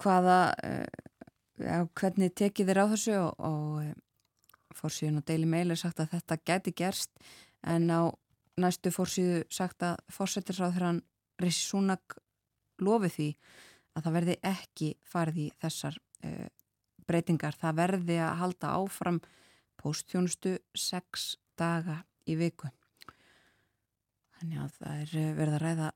hvaða 0.00 0.38
ja, 1.60 1.82
hvernig 1.92 2.32
tekið 2.32 2.70
þér 2.70 2.78
á 2.80 2.86
þessu 2.94 3.16
og, 3.20 3.42
og 3.44 4.78
fórsýðun 4.78 5.20
og 5.20 5.26
Daily 5.28 5.48
Mail 5.50 5.74
er 5.74 5.80
sagt 5.80 6.00
að 6.00 6.14
þetta 6.14 6.38
gæti 6.48 6.72
gerst 6.72 7.12
en 7.68 7.90
á 7.92 8.08
næstu 8.60 8.92
fórsýðu 8.94 9.42
sagt 9.52 9.84
að 9.84 10.00
fórsettirsráður 10.12 11.02
Rissi 11.40 11.68
Súnak 11.68 12.16
lofi 12.80 13.10
því 13.12 13.28
að 13.96 14.06
það 14.06 14.16
verði 14.16 14.36
ekki 14.50 14.88
farið 15.08 15.42
í 15.42 15.46
þessar 15.60 15.96
uh, 16.24 16.48
breytingar. 17.08 17.56
Það 17.58 17.78
verði 17.80 18.18
að 18.22 18.38
halda 18.42 18.72
áfram 18.78 19.20
póstþjónustu 19.80 20.56
sex 20.76 21.34
daga 21.58 22.00
í 22.28 22.36
viku. 22.40 22.70
Þannig 24.38 24.62
að 24.62 24.76
það 24.78 25.02
er 25.04 25.16
eh, 25.20 25.32
verið 25.38 25.56
að 25.56 25.64
ræða 25.64 25.90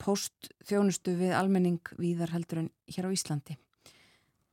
póstþjónustu 0.00 1.16
við 1.18 1.34
almenning 1.36 1.92
víðar 2.00 2.32
heldur 2.32 2.62
en 2.62 2.70
hér 2.88 3.10
á 3.10 3.14
Íslandi. 3.14 3.58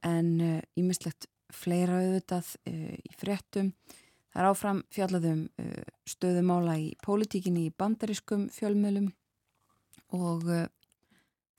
En 0.05 0.33
ímislegt 0.77 1.25
uh, 1.25 1.53
fleira 1.55 2.01
auðvitað 2.01 2.49
uh, 2.67 2.95
í 2.99 3.13
fréttum. 3.17 3.71
Það 4.33 4.41
er 4.43 4.49
áfram 4.51 4.81
fjallaðum 4.93 5.45
stöðumála 6.05 6.75
í 6.77 6.89
pólitíkinni 7.01 7.63
í 7.65 7.71
bandariskum 7.73 8.43
fjölmjölum 8.53 9.07
og 10.13 10.43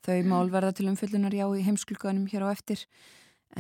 Þau 0.08 0.22
mál 0.24 0.48
verða 0.48 0.72
til 0.72 0.86
umfyllunar 0.88 1.34
já 1.36 1.44
í 1.52 1.64
heimskulganum 1.66 2.28
hér 2.30 2.46
á 2.46 2.54
eftir 2.54 2.86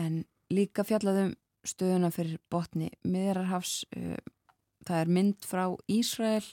en 0.00 0.22
líka 0.48 0.84
fjallaðum 0.86 1.34
stöðuna 1.66 2.08
fyrir 2.14 2.38
botni 2.48 2.88
miðrarhafs. 3.04 3.82
Það 4.88 5.02
er 5.02 5.10
mynd 5.12 5.44
frá 5.44 5.64
Ísrael 5.92 6.44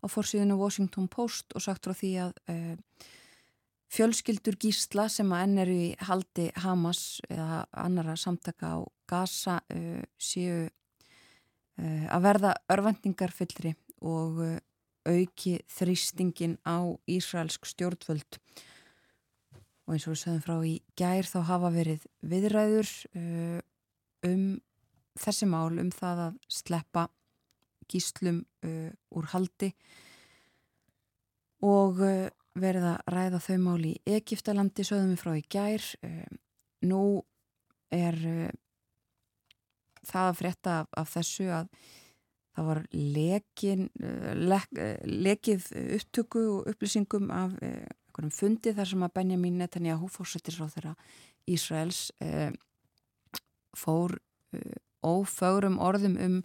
á 0.00 0.06
fórsíðinu 0.08 0.56
Washington 0.60 1.08
Post 1.12 1.52
og 1.56 1.64
sagt 1.64 1.84
frá 1.84 1.96
því 1.96 2.12
að 2.26 2.32
uh, 2.52 2.76
fjölskyldur 3.92 4.56
gísla 4.60 5.06
sem 5.12 5.32
að 5.32 5.44
enn 5.46 5.62
eru 5.64 5.76
í 5.76 5.88
haldi 6.08 6.48
Hamas 6.64 7.20
eða 7.28 7.64
annara 7.84 8.16
samtaka 8.20 8.74
á 8.76 8.78
Gaza 9.10 9.58
uh, 9.72 10.04
séu 10.16 10.64
uh, 10.64 12.06
að 12.08 12.24
verða 12.28 12.54
örvendingar 12.72 13.34
fyllri 13.34 13.74
og 14.04 14.40
auki 15.04 15.58
þrýstingin 15.68 16.56
á 16.64 16.80
Ísraelsk 17.08 17.68
stjórnvöld. 17.68 18.38
Og 19.84 19.96
eins 19.96 20.06
og 20.08 20.14
við 20.14 20.20
sögum 20.22 20.44
frá 20.44 20.56
í 20.64 20.78
gær 20.96 21.28
þá 21.28 21.38
hafa 21.48 21.70
verið 21.72 22.06
viðræður 22.24 22.92
um 24.24 24.44
þessi 25.20 25.48
mál 25.48 25.76
um 25.80 25.90
það 25.92 26.22
að 26.28 26.38
sleppa 26.52 27.04
gíslum 27.90 28.42
uh, 28.66 28.90
úr 29.14 29.28
haldi 29.32 29.70
og 31.64 32.00
uh, 32.04 32.28
verið 32.54 32.86
að 32.92 33.12
ræða 33.14 33.40
þau 33.42 33.56
mál 33.64 33.80
í 33.88 33.94
Egiptalandi 34.06 34.86
sögum 34.86 35.10
við 35.14 35.22
frá 35.24 35.32
í 35.34 35.42
gær. 35.50 35.86
Nú 36.86 37.00
er 37.90 38.18
það 40.06 40.28
að 40.28 40.38
frétta 40.38 40.74
af, 40.84 40.92
af 41.02 41.10
þessu 41.16 41.48
að 41.50 41.72
það 42.54 42.68
var 42.68 42.80
lekin, 42.94 43.88
lek, 44.38 44.78
lekið 45.02 45.66
upptöku 45.96 46.44
og 46.52 46.70
upplýsingum 46.70 47.26
af 47.34 47.56
einhverjum 47.58 48.36
fundi 48.38 48.76
þar 48.76 48.92
sem 48.92 49.02
að 49.02 49.14
Benjamin 49.18 49.58
Netanyahu 49.58 50.06
fórsettir 50.14 50.60
á 50.62 50.70
þeirra 50.70 50.94
Ísraels 51.50 52.04
fór 53.74 54.14
ófögrum 55.04 55.78
orðum 55.82 56.16
um, 56.20 56.36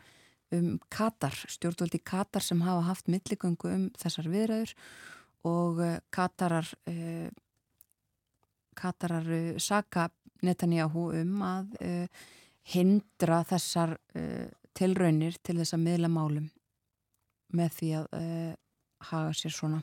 um 0.55 0.79
Katar, 0.89 1.35
stjórnvöldi 1.47 1.99
Katar 2.03 2.43
sem 2.43 2.62
hafa 2.65 2.88
haft 2.89 3.09
milligöngu 3.12 3.69
um 3.69 3.85
þessar 3.99 4.29
viðræður 4.31 4.73
og 5.47 5.81
eh, 5.83 5.99
Katarar 6.12 6.67
eh, 6.89 7.29
Katarar 8.75 9.29
eh, 9.31 9.57
saka 9.59 10.09
Netanyahu 10.41 11.09
um 11.19 11.41
að 11.43 11.75
eh, 11.83 12.07
hindra 12.69 13.41
þessar 13.49 13.95
tilraunir 14.77 15.39
til 15.41 15.55
þess 15.57 15.73
að 15.73 15.81
miðla 15.88 16.09
málum 16.12 16.49
með 17.57 17.71
því 17.79 17.89
að 17.97 18.12
haga 19.09 19.31
sér 19.33 19.55
svona. 19.55 19.79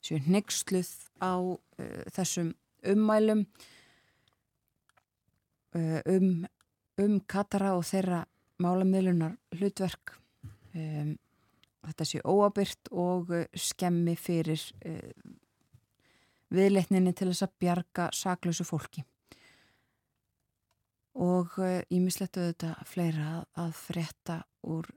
Séu 0.00 0.22
nexluð 0.24 0.88
á 1.20 1.36
þessum 2.16 2.54
ummælum 2.94 3.44
um, 5.74 6.30
um 6.96 7.20
Katara 7.28 7.74
og 7.76 7.84
þeirra 7.90 8.22
málamiðlunar 8.62 9.36
hlutverk 9.56 10.14
um, 10.74 11.14
þetta 11.84 12.06
sé 12.08 12.20
óabyrt 12.24 12.90
og 12.92 13.32
uh, 13.34 13.46
skemmi 13.54 14.14
fyrir 14.18 14.62
viðleitninni 16.54 17.12
til 17.16 17.30
þess 17.32 17.48
að 17.48 17.58
bjarga 17.64 18.06
saklausu 18.14 18.66
fólki. 18.68 19.02
Og 21.14 21.56
ímislettu 21.94 22.42
þetta 22.42 22.72
fleira 22.86 23.26
að, 23.32 23.42
að 23.62 23.72
frétta 23.78 24.36
úr 24.66 24.88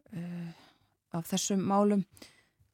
af 1.14 1.28
þessum 1.30 1.62
málum. 1.66 2.04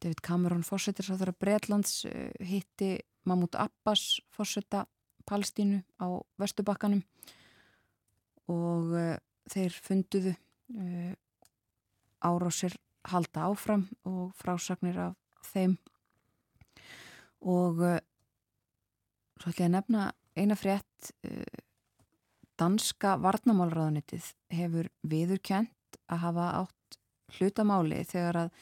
David 0.04 0.20
Cameron 0.24 0.64
fórsetir 0.68 1.08
sá 1.08 1.14
þeirra 1.16 1.36
Breitlands 1.40 2.06
hitti 2.44 2.98
Mahmoud 3.24 3.56
Abbas 3.56 4.20
fórseta 4.36 4.84
Palstínu 5.26 5.84
á 6.04 6.20
Vestubakkanum 6.40 7.04
og 8.52 8.92
uh, 8.92 9.16
þeir 9.48 9.76
funduðu 9.86 10.34
uh, 10.78 11.14
árásir 12.24 12.76
halda 13.10 13.50
áfram 13.50 13.88
og 14.08 14.32
frásagnir 14.40 15.00
af 15.10 15.16
þeim 15.52 15.76
og 17.44 17.84
uh, 17.84 18.00
svo 19.42 19.52
ætla 19.52 19.66
ég 19.66 19.70
að 19.70 19.76
nefna 19.76 20.10
eina 20.40 20.56
frétt 20.58 21.12
danska 22.58 23.18
varnamálraðunitið 23.22 24.30
hefur 24.56 24.88
viðurkjent 25.06 26.00
að 26.08 26.22
hafa 26.24 26.46
átt 26.64 26.98
hlutamáli 27.36 28.00
þegar 28.08 28.40
að 28.46 28.56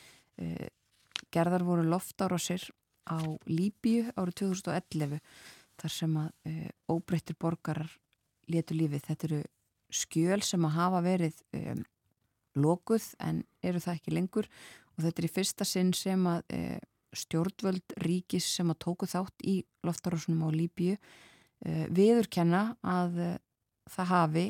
gerðar 1.32 1.63
voru 1.67 1.86
loftárásir 1.86 2.65
á 3.08 3.19
Líbíu 3.47 4.10
árið 4.17 4.36
2011 4.41 5.21
þar 5.80 5.95
sem 5.95 6.17
að 6.17 6.58
óbreyttir 6.91 7.38
borgarar 7.39 7.91
letu 8.52 8.76
lífið. 8.78 9.06
Þetta 9.08 9.28
eru 9.30 9.41
skjöl 9.91 10.41
sem 10.45 10.65
að 10.67 10.78
hafa 10.78 11.02
verið 11.06 11.41
lokuð 12.59 13.11
en 13.23 13.43
eru 13.63 13.81
það 13.83 13.99
ekki 13.99 14.15
lengur. 14.15 14.47
Og 14.97 15.05
þetta 15.05 15.21
er 15.21 15.27
í 15.27 15.33
fyrsta 15.35 15.67
sinn 15.67 15.91
sem 15.95 16.25
að 16.27 16.41
e, 16.51 16.79
stjórnvöld 17.15 17.95
ríkis 18.03 18.47
sem 18.55 18.71
að 18.71 18.81
tóku 18.85 19.09
þátt 19.09 19.45
í 19.47 19.61
loftarásunum 19.87 20.47
á 20.47 20.49
Líbíu 20.55 20.95
viðurkenna 21.61 22.61
að 22.81 23.17
það 23.91 24.07
hafi 24.09 24.45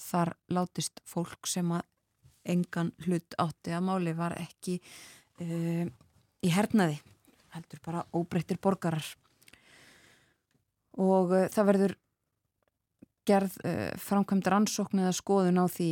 þar 0.00 0.32
látist 0.54 1.02
fólk 1.06 1.48
sem 1.48 1.72
að 1.74 1.82
engan 2.54 2.92
hlut 3.06 3.36
átti 3.40 3.72
að 3.72 3.84
máli 3.86 4.14
var 4.16 4.36
ekki 4.36 4.78
uh, 5.40 5.84
í 6.44 6.52
hernaði 6.52 6.98
heldur 7.54 7.80
bara 7.84 8.02
óbreyttir 8.16 8.58
borgarar. 8.62 9.06
Og 11.00 11.32
uh, 11.32 11.46
það 11.52 11.68
verður 11.70 11.96
gerð 13.24 13.56
uh, 13.64 13.92
framkvæmd 14.02 14.50
rannsókn 14.52 15.04
eða 15.06 15.16
skoðun 15.16 15.62
á 15.62 15.66
því 15.70 15.90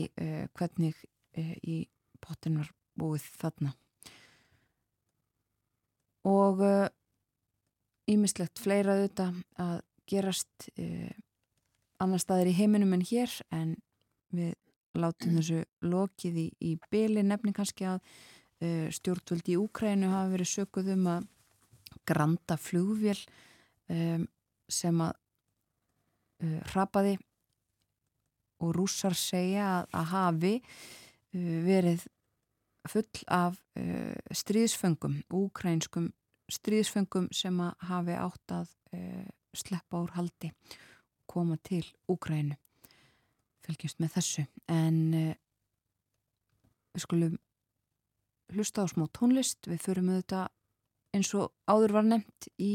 hvernig 0.59 0.99
í 1.39 1.77
pottin 2.23 2.59
var 2.61 2.73
búið 2.99 3.25
þarna. 3.41 3.73
Og 6.29 6.61
ímislegt 8.13 8.61
fleira 8.63 8.99
auðvitað 8.99 9.41
að 9.63 9.79
gerast 10.07 10.69
annar 12.03 12.23
staðir 12.23 12.53
í 12.53 12.59
heiminum 12.59 12.93
en 12.95 13.03
hér 13.07 13.33
en 13.51 13.73
við 14.35 14.53
látum 14.95 15.39
þessu 15.39 15.65
lokið 15.89 16.39
í, 16.45 16.47
í 16.61 16.77
byli 16.93 17.25
nefni 17.27 17.55
kannski 17.57 17.89
að 17.89 18.05
Eh, 18.63 18.93
stjórnvöldi 18.95 19.57
í 19.57 19.59
Úkrænu 19.59 20.07
hafa 20.13 20.31
verið 20.31 20.51
sökuð 20.53 20.93
um 20.95 21.07
að 21.11 21.25
granta 22.07 22.55
flugvél 22.61 23.19
um, 23.91 24.23
sem 24.71 25.01
að 25.03 25.17
uh, 26.47 26.61
hrapaði 26.71 27.17
og 28.63 28.71
rússar 28.77 29.17
segja 29.19 29.67
að, 29.81 29.89
að 29.99 30.07
hafi 30.13 30.53
uh, 30.61 31.02
verið 31.33 32.07
full 32.91 33.25
af 33.31 33.59
uh, 33.79 34.17
stríðsföngum, 34.35 35.23
úkrænskum 35.33 36.11
stríðsföngum 36.53 37.31
sem 37.33 37.61
að 37.65 37.87
hafi 37.89 38.17
átt 38.19 38.53
að 38.53 38.73
sleppa 39.57 40.03
úr 40.03 40.11
haldi 40.13 40.51
koma 41.31 41.57
til 41.65 41.87
Úkrænu 42.13 42.59
fylgjast 43.65 44.03
með 44.03 44.11
þessu. 44.19 44.45
En 44.69 44.99
við 46.93 47.05
skulum 47.07 47.39
hlusta 48.53 48.85
á 48.85 48.87
smó 48.91 49.07
tónlist, 49.17 49.65
við 49.65 49.81
förum 49.81 50.11
auðvitað 50.13 50.51
eins 51.17 51.33
og 51.37 51.53
áður 51.69 51.97
var 51.99 52.07
nefnt 52.09 52.49
í 52.61 52.73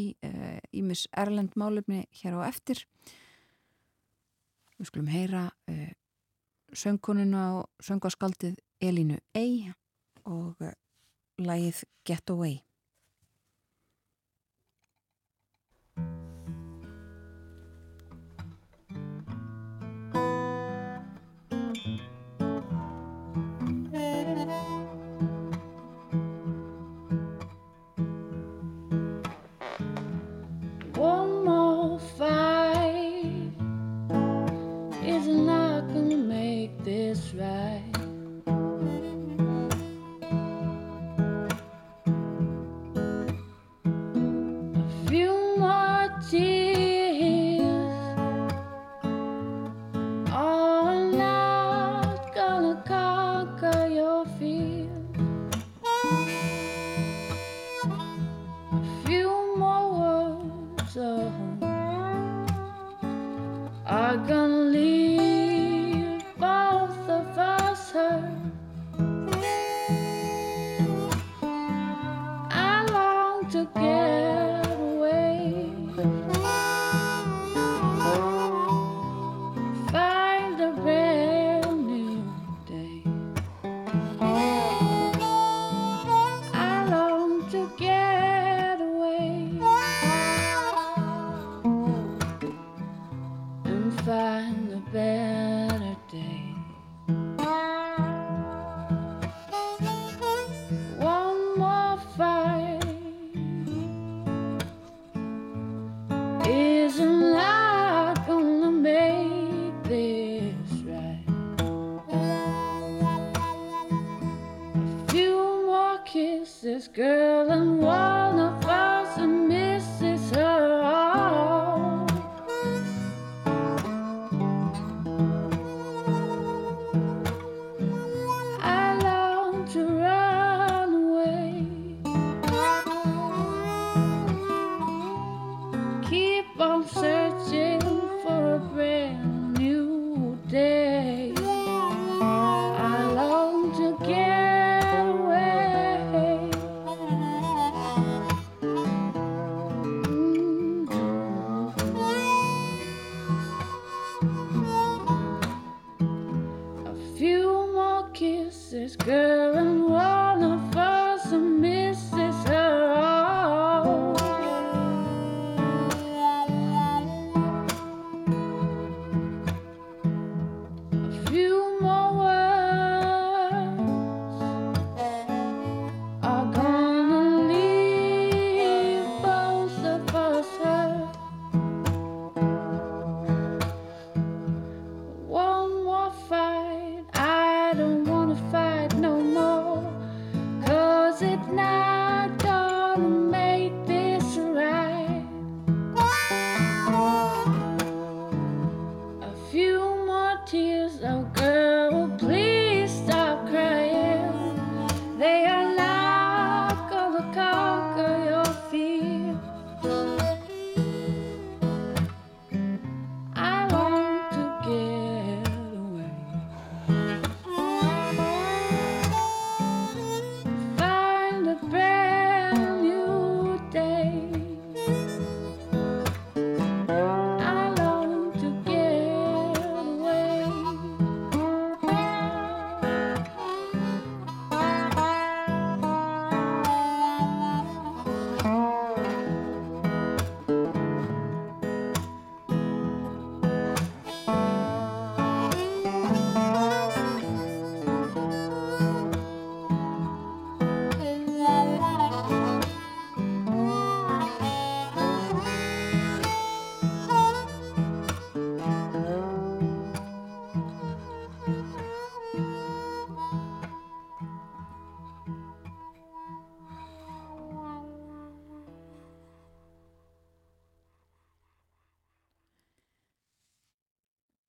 Ímis 0.77 1.05
uh, 1.07 1.21
Erlend 1.23 1.57
málefni 1.57 2.05
hér 2.19 2.37
á 2.37 2.49
eftir. 2.49 2.83
Við 4.77 4.91
skulum 4.91 5.09
heyra 5.09 5.47
söngkonuna 6.73 7.43
og 7.59 7.69
söngaskaldið 7.83 8.57
Elinu 8.81 9.17
Ey 9.35 9.71
og 10.25 10.55
eh, 10.61 10.73
lægið 11.39 11.83
Get 12.05 12.29
Away. 12.29 12.66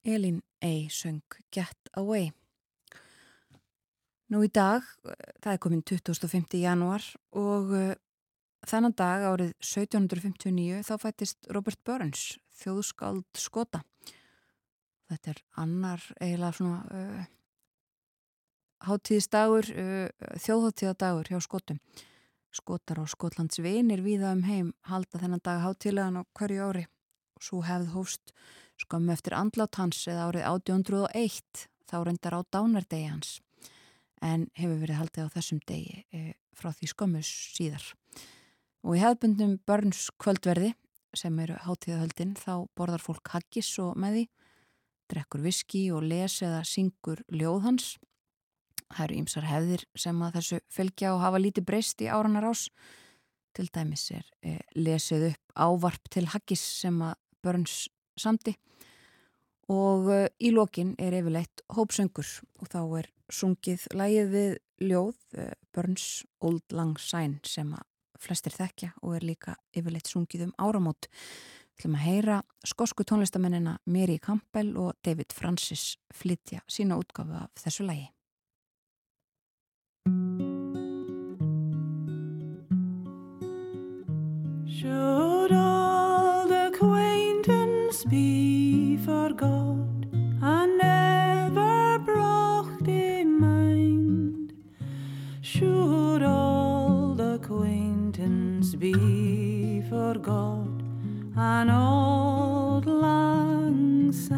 Elin 0.09 0.43
A. 0.65 0.89
söng 0.89 1.23
Get 1.53 1.91
Away. 1.93 2.31
Nú 4.33 4.41
í 4.45 4.49
dag, 4.49 4.85
eh, 5.05 5.35
það 5.41 5.53
er 5.53 5.61
komin 5.61 5.83
2005. 5.85 6.57
januar 6.61 7.05
og 7.37 7.75
eh, 7.77 7.95
þannan 8.69 8.97
dag 8.97 9.25
árið 9.29 9.53
1759 9.61 10.81
þá 10.89 10.95
fættist 11.03 11.49
Robert 11.53 11.81
Burns, 11.85 12.39
þjóðskáld 12.57 13.29
skota. 13.37 13.83
Þetta 15.09 15.31
er 15.33 15.43
annar 15.57 16.03
eiginlega 16.21 16.53
svona 16.53 16.81
uh, 16.93 17.23
hátíðisdagur, 18.85 19.71
uh, 19.73 20.35
þjóðháttíðadagur 20.45 21.31
hjá 21.33 21.41
skotum. 21.41 21.79
Skotar 22.53 23.01
og 23.01 23.09
skotlands 23.09 23.61
vinir 23.65 24.03
viða 24.05 24.35
um 24.37 24.45
heim 24.45 24.75
halda 24.91 25.21
þennan 25.23 25.45
dag 25.45 25.63
hátíðlegan 25.65 26.21
á 26.21 26.23
hverju 26.37 26.69
ári 26.69 26.85
og 27.39 27.47
svo 27.47 27.63
hefð 27.65 27.95
hófst 27.95 28.35
Skömmu 28.79 29.13
eftir 29.13 29.35
andlátt 29.35 29.79
hans 29.81 30.01
eða 30.07 30.29
árið 30.29 30.47
1801 30.47 31.69
þá 31.89 31.97
reyndar 32.07 32.39
á 32.39 32.41
dánardegi 32.53 33.11
hans 33.11 33.39
en 34.25 34.49
hefur 34.59 34.81
verið 34.83 34.99
haldið 35.01 35.31
á 35.31 35.35
þessum 35.37 35.61
degi 35.69 36.03
e, 36.15 36.35
frá 36.57 36.73
því 36.75 36.91
skömmu 36.93 37.23
síðar. 37.27 37.85
Og 38.87 38.97
í 38.97 39.03
hefðbundnum 39.03 39.57
Börns 39.67 40.09
kvöldverði 40.21 40.73
sem 41.17 41.39
eru 41.43 41.57
hátíðahöldin 41.65 42.35
þá 42.39 42.69
borðar 42.79 43.03
fólk 43.03 43.33
haggis 43.33 43.71
og 43.83 43.97
meði, 44.01 44.27
drekkur 45.09 45.43
viski 45.45 45.89
og 45.95 46.05
les 46.07 46.41
eða 46.45 46.63
syngur 46.69 47.23
ljóðhans. 47.33 47.97
Það 48.89 49.05
eru 49.05 49.19
ýmsar 49.23 49.49
hefðir 49.49 49.85
sem 49.99 50.25
að 50.25 50.39
þessu 50.39 50.61
fylgja 50.73 51.13
og 51.15 51.23
hafa 51.25 51.41
líti 51.43 51.65
breyst 51.65 52.03
í 52.05 52.11
áranar 52.11 52.49
ás. 52.51 52.69
Til 53.57 53.67
dæmis 53.75 54.07
er 54.15 54.27
e, 54.45 54.59
lesið 54.77 55.31
upp 55.33 55.57
ávarp 55.59 56.11
til 56.13 56.29
haggis 56.31 56.63
sem 56.83 57.01
að 57.03 57.17
Börns 57.43 57.87
samti 58.23 58.55
og 59.73 60.09
e, 60.13 60.23
í 60.41 60.53
lokin 60.55 60.95
er 61.01 61.17
yfirleitt 61.19 61.63
hópsöngur 61.77 62.29
og 62.61 62.73
þá 62.73 62.81
er 63.01 63.11
sungið 63.29 63.87
lægið 63.97 64.33
við 64.33 64.57
ljóð 64.89 65.19
e, 65.37 65.47
Burns 65.75 66.09
Old 66.41 66.65
Lang 66.73 66.99
Syne 67.01 67.43
sem 67.45 67.71
að 67.77 67.87
flestir 68.19 68.55
þekkja 68.57 68.95
og 69.05 69.19
er 69.19 69.29
líka 69.29 69.55
yfirleitt 69.77 70.11
sungið 70.11 70.49
um 70.49 70.55
áramót. 70.59 71.07
Þú 71.79 71.85
ætlum 71.85 71.99
að 71.99 72.07
heyra 72.09 72.37
skosku 72.67 73.05
tónlistamennina 73.07 73.77
Miri 73.87 74.19
Campbell 74.19 74.73
og 74.81 74.97
David 75.07 75.31
Francis 75.37 75.93
flytja 76.11 76.65
sína 76.67 76.99
útgafu 76.99 77.39
af 77.39 77.53
þessu 77.63 77.87
lægi. 77.87 78.09
Acquaintance 84.79 85.28
be 88.09 88.97
forgot 89.05 90.07
and 90.41 90.79
never 90.79 91.99
brought 91.99 92.89
in 92.89 93.39
mind? 93.39 94.55
Should 95.43 96.23
all 96.23 97.21
acquaintance 97.21 98.75
be 98.77 99.83
forgot 99.91 100.81
and 101.37 101.71
old 101.71 102.87
lang 102.87 104.13
syne? 104.13 104.38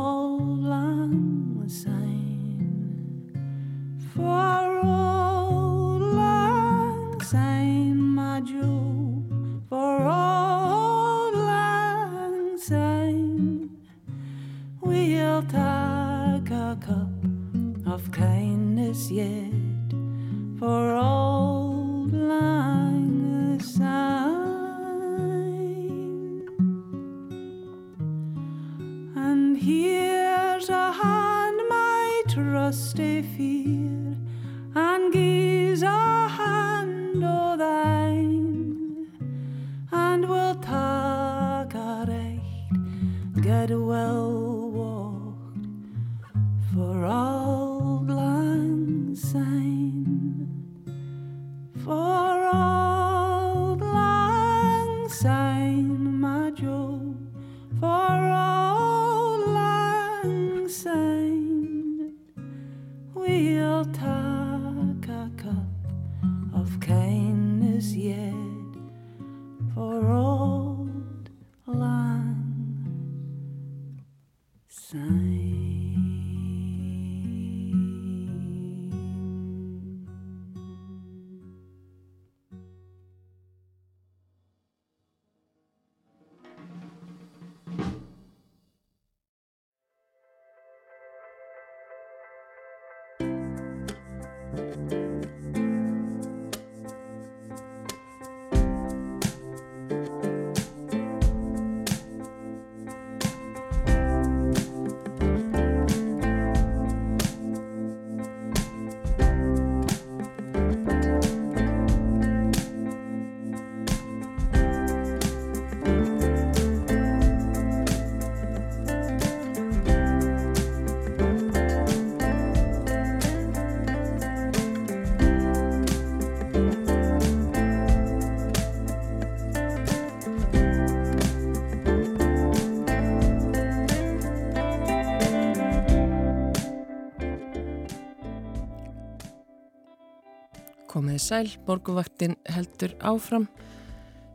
sæl, 141.31 141.47
morguvaktin 141.67 142.33
heldur 142.49 142.91
áfram. 143.07 143.45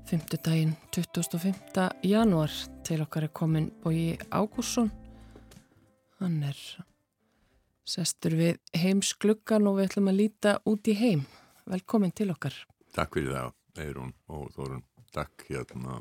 Fymtudaginn 0.09 0.73
25. 0.95 1.91
januar 2.09 2.53
til 2.87 3.03
okkar 3.05 3.27
er 3.27 3.33
komin 3.37 3.67
Bói 3.83 4.17
Ágúrsson. 4.33 4.89
Hann 6.21 6.39
er 6.47 6.57
sestur 7.85 8.39
við 8.39 8.63
heimskluggan 8.73 9.69
og 9.69 9.77
við 9.77 9.91
ætlum 9.91 10.09
að 10.09 10.21
líta 10.23 10.55
út 10.65 10.89
í 10.89 10.95
heim. 10.97 11.27
Velkomin 11.69 12.17
til 12.17 12.31
okkar. 12.33 12.57
Takk 12.97 13.19
fyrir 13.19 13.35
það, 13.35 13.53
Eirún 13.85 14.17
og 14.33 14.49
Þorun. 14.57 14.85
Takk 15.13 15.49
hérna. 15.51 16.01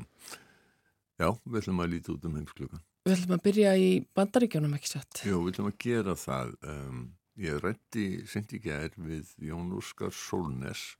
Já, 1.20 1.28
við 1.44 1.60
ætlum 1.60 1.84
að 1.84 1.92
líta 1.92 2.14
út 2.14 2.24
um 2.24 2.40
heimskluggan. 2.40 2.84
Við 3.04 3.18
ætlum 3.18 3.36
að 3.36 3.44
byrja 3.50 3.76
í 3.76 3.92
bandaríkjónum 4.16 4.80
ekki 4.80 4.94
satt. 4.94 5.26
Jú, 5.28 5.44
við 5.44 5.58
ætlum 5.58 5.72
að 5.74 5.78
gera 5.84 6.16
það. 6.24 6.56
Um, 6.64 7.08
Ég 7.36 7.58
rætti 7.60 8.22
sendi 8.24 8.56
gær 8.64 8.94
við 8.96 9.34
Jón 9.44 9.74
Úrskar 9.76 10.14
Solnes 10.16 10.94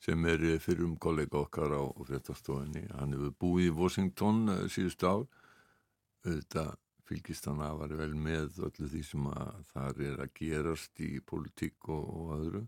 sem 0.00 0.24
er 0.24 0.40
fyrir 0.56 0.86
um 0.86 0.94
kollega 0.96 1.42
okkar 1.42 1.74
á 1.76 1.84
fréttastofinni. 2.08 2.86
Hann 2.96 3.12
hefur 3.12 3.34
búið 3.44 3.66
í 3.66 3.74
Washington 3.76 4.48
eh, 4.54 4.62
síðust 4.72 5.04
ár. 5.04 5.26
Þetta 6.24 6.64
fylgist 7.04 7.50
hann 7.50 7.60
að 7.60 7.76
var 7.82 7.94
vel 8.00 8.16
með 8.16 8.56
öllu 8.70 8.88
því 8.88 9.04
sem 9.04 9.28
að 9.34 9.60
það 9.74 10.02
er 10.08 10.24
að 10.24 10.34
gerast 10.40 11.04
í 11.04 11.12
politík 11.20 11.92
og, 11.92 12.08
og 12.08 12.34
öðru. 12.38 12.66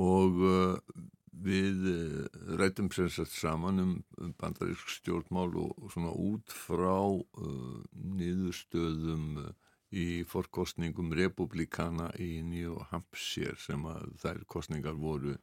Og 0.00 0.42
uh, 0.48 1.06
við 1.44 1.88
uh, 1.92 2.26
rættum 2.56 2.88
sérsagt 2.96 3.36
saman 3.36 3.84
um, 3.84 3.96
um 4.16 4.32
bandarísk 4.40 4.88
stjórnmál 4.96 5.50
og, 5.52 5.76
og 5.76 5.92
svona 5.92 6.16
út 6.16 6.60
frá 6.64 6.96
uh, 7.12 7.80
niðurstöðum 7.92 9.42
í 9.90 10.22
forkostningum 10.28 11.10
republikana 11.18 12.10
í 12.22 12.40
New 12.46 12.78
Hampshire 12.90 13.56
sem 13.58 13.82
að 13.90 14.10
þær 14.22 14.42
kostningar 14.50 14.98
voru, 14.98 15.36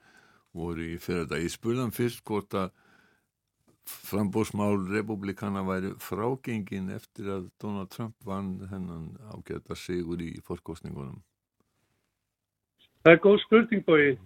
voru 0.55 0.85
í 0.93 0.97
fyrir 1.03 1.25
þetta. 1.25 1.41
Ég 1.43 1.53
spurðan 1.53 1.95
fyrst 1.95 2.23
hvort 2.27 2.55
að 2.55 2.71
frambóðsmál 3.87 4.77
republikana 4.91 5.63
væri 5.67 5.93
frágengin 6.03 6.91
eftir 6.95 7.29
að 7.31 7.49
Donald 7.61 7.91
Trump 7.91 8.15
vann 8.25 8.57
hennan 8.71 9.13
ágæta 9.31 9.75
sigur 9.75 10.21
í 10.23 10.33
forkostningunum. 10.47 11.21
Það 13.03 13.13
er 13.13 13.21
góð 13.23 13.37
spurning 13.45 13.85
bói. 13.87 14.17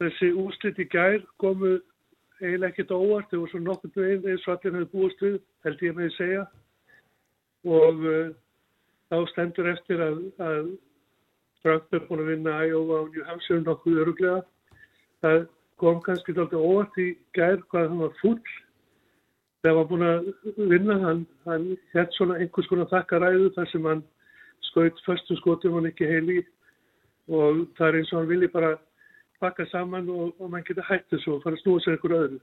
Þessi 0.00 0.32
úslit 0.36 0.80
í 0.80 0.86
gær 0.92 1.22
komu 1.40 1.78
eiginlega 2.40 2.72
ekkert 2.72 2.92
óvart. 2.96 3.28
Það 3.30 3.42
voru 3.42 3.52
svo 3.52 3.60
nokkur 3.64 4.06
eins 4.08 4.46
og 4.46 4.54
allir 4.54 4.76
hefur 4.76 4.92
búist 4.92 5.24
við, 5.24 5.40
held 5.64 5.84
ég 5.84 5.96
með 5.96 6.08
að 6.08 6.16
segja. 6.16 6.44
Og 7.68 8.04
uh, 8.08 8.30
þá 9.10 9.16
stendur 9.32 9.68
eftir 9.72 10.02
að, 10.04 10.20
að 10.40 10.70
Trump 11.64 11.94
er 11.94 12.04
búin 12.08 12.22
að 12.24 12.30
vinna 12.34 12.58
Iowa 12.64 13.02
og 13.04 13.14
New 13.14 13.24
Hampshire 13.28 13.64
nokkuð 13.64 14.02
öruglega. 14.04 14.42
Það 15.20 15.40
kom 15.80 16.00
kannski 16.04 16.34
alltaf 16.36 16.60
óvart 16.60 17.00
í 17.00 17.10
gær 17.36 17.60
hvað 17.72 17.90
hann 17.90 18.04
var 18.04 18.14
full. 18.20 18.38
Hann 19.64 19.76
var 19.76 19.88
búin 19.90 20.06
að 20.06 20.30
vinna, 20.70 20.96
hann, 21.02 21.26
hann 21.48 21.66
hétt 21.92 22.16
svona 22.16 22.38
einhvers 22.40 22.70
konar 22.70 22.88
þakkaræðu 22.92 23.50
þar 23.56 23.68
sem 23.72 23.90
hann 23.90 24.06
skaut 24.70 25.02
förstu 25.04 25.36
skotum 25.40 25.76
hann 25.76 25.90
ekki 25.90 26.08
heili 26.08 26.38
og 27.30 27.66
það 27.76 27.88
er 27.88 27.98
eins 27.98 28.12
og 28.14 28.22
hann 28.22 28.30
vilji 28.30 28.48
bara 28.54 28.70
pakka 29.40 29.66
saman 29.70 30.08
og, 30.12 30.32
og 30.38 30.50
mann 30.52 30.64
geta 30.64 30.84
hægt 30.88 31.10
þessu 31.12 31.36
og 31.36 31.44
fara 31.44 31.58
að 31.58 31.64
snúa 31.64 31.84
sér 31.84 31.96
einhver 31.96 32.16
öðru. 32.16 32.40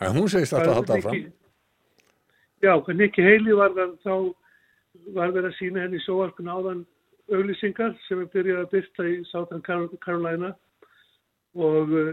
En 0.00 0.16
hún 0.16 0.30
segist 0.32 0.54
alltaf 0.54 0.70
að 0.70 0.78
halda 0.80 1.00
fram. 1.04 1.18
Já, 2.60 2.72
hvernig 2.76 3.08
ekki 3.08 3.24
heili 3.24 3.56
var 3.56 3.74
það 3.76 3.92
þá 4.04 4.14
var 5.14 5.34
verið 5.34 5.50
að 5.50 5.58
sína 5.58 5.84
henni 5.84 6.00
í 6.00 6.04
sjóarkun 6.04 6.50
áðan 6.50 6.82
auglýsingar 7.30 7.94
sem 8.06 8.22
er 8.22 8.32
byrjað 8.32 8.64
að 8.64 8.72
byrta 8.74 9.06
í 9.06 9.20
Southern 9.30 9.62
Carolina. 10.02 10.50
Og 11.58 11.94
uh, 11.98 12.10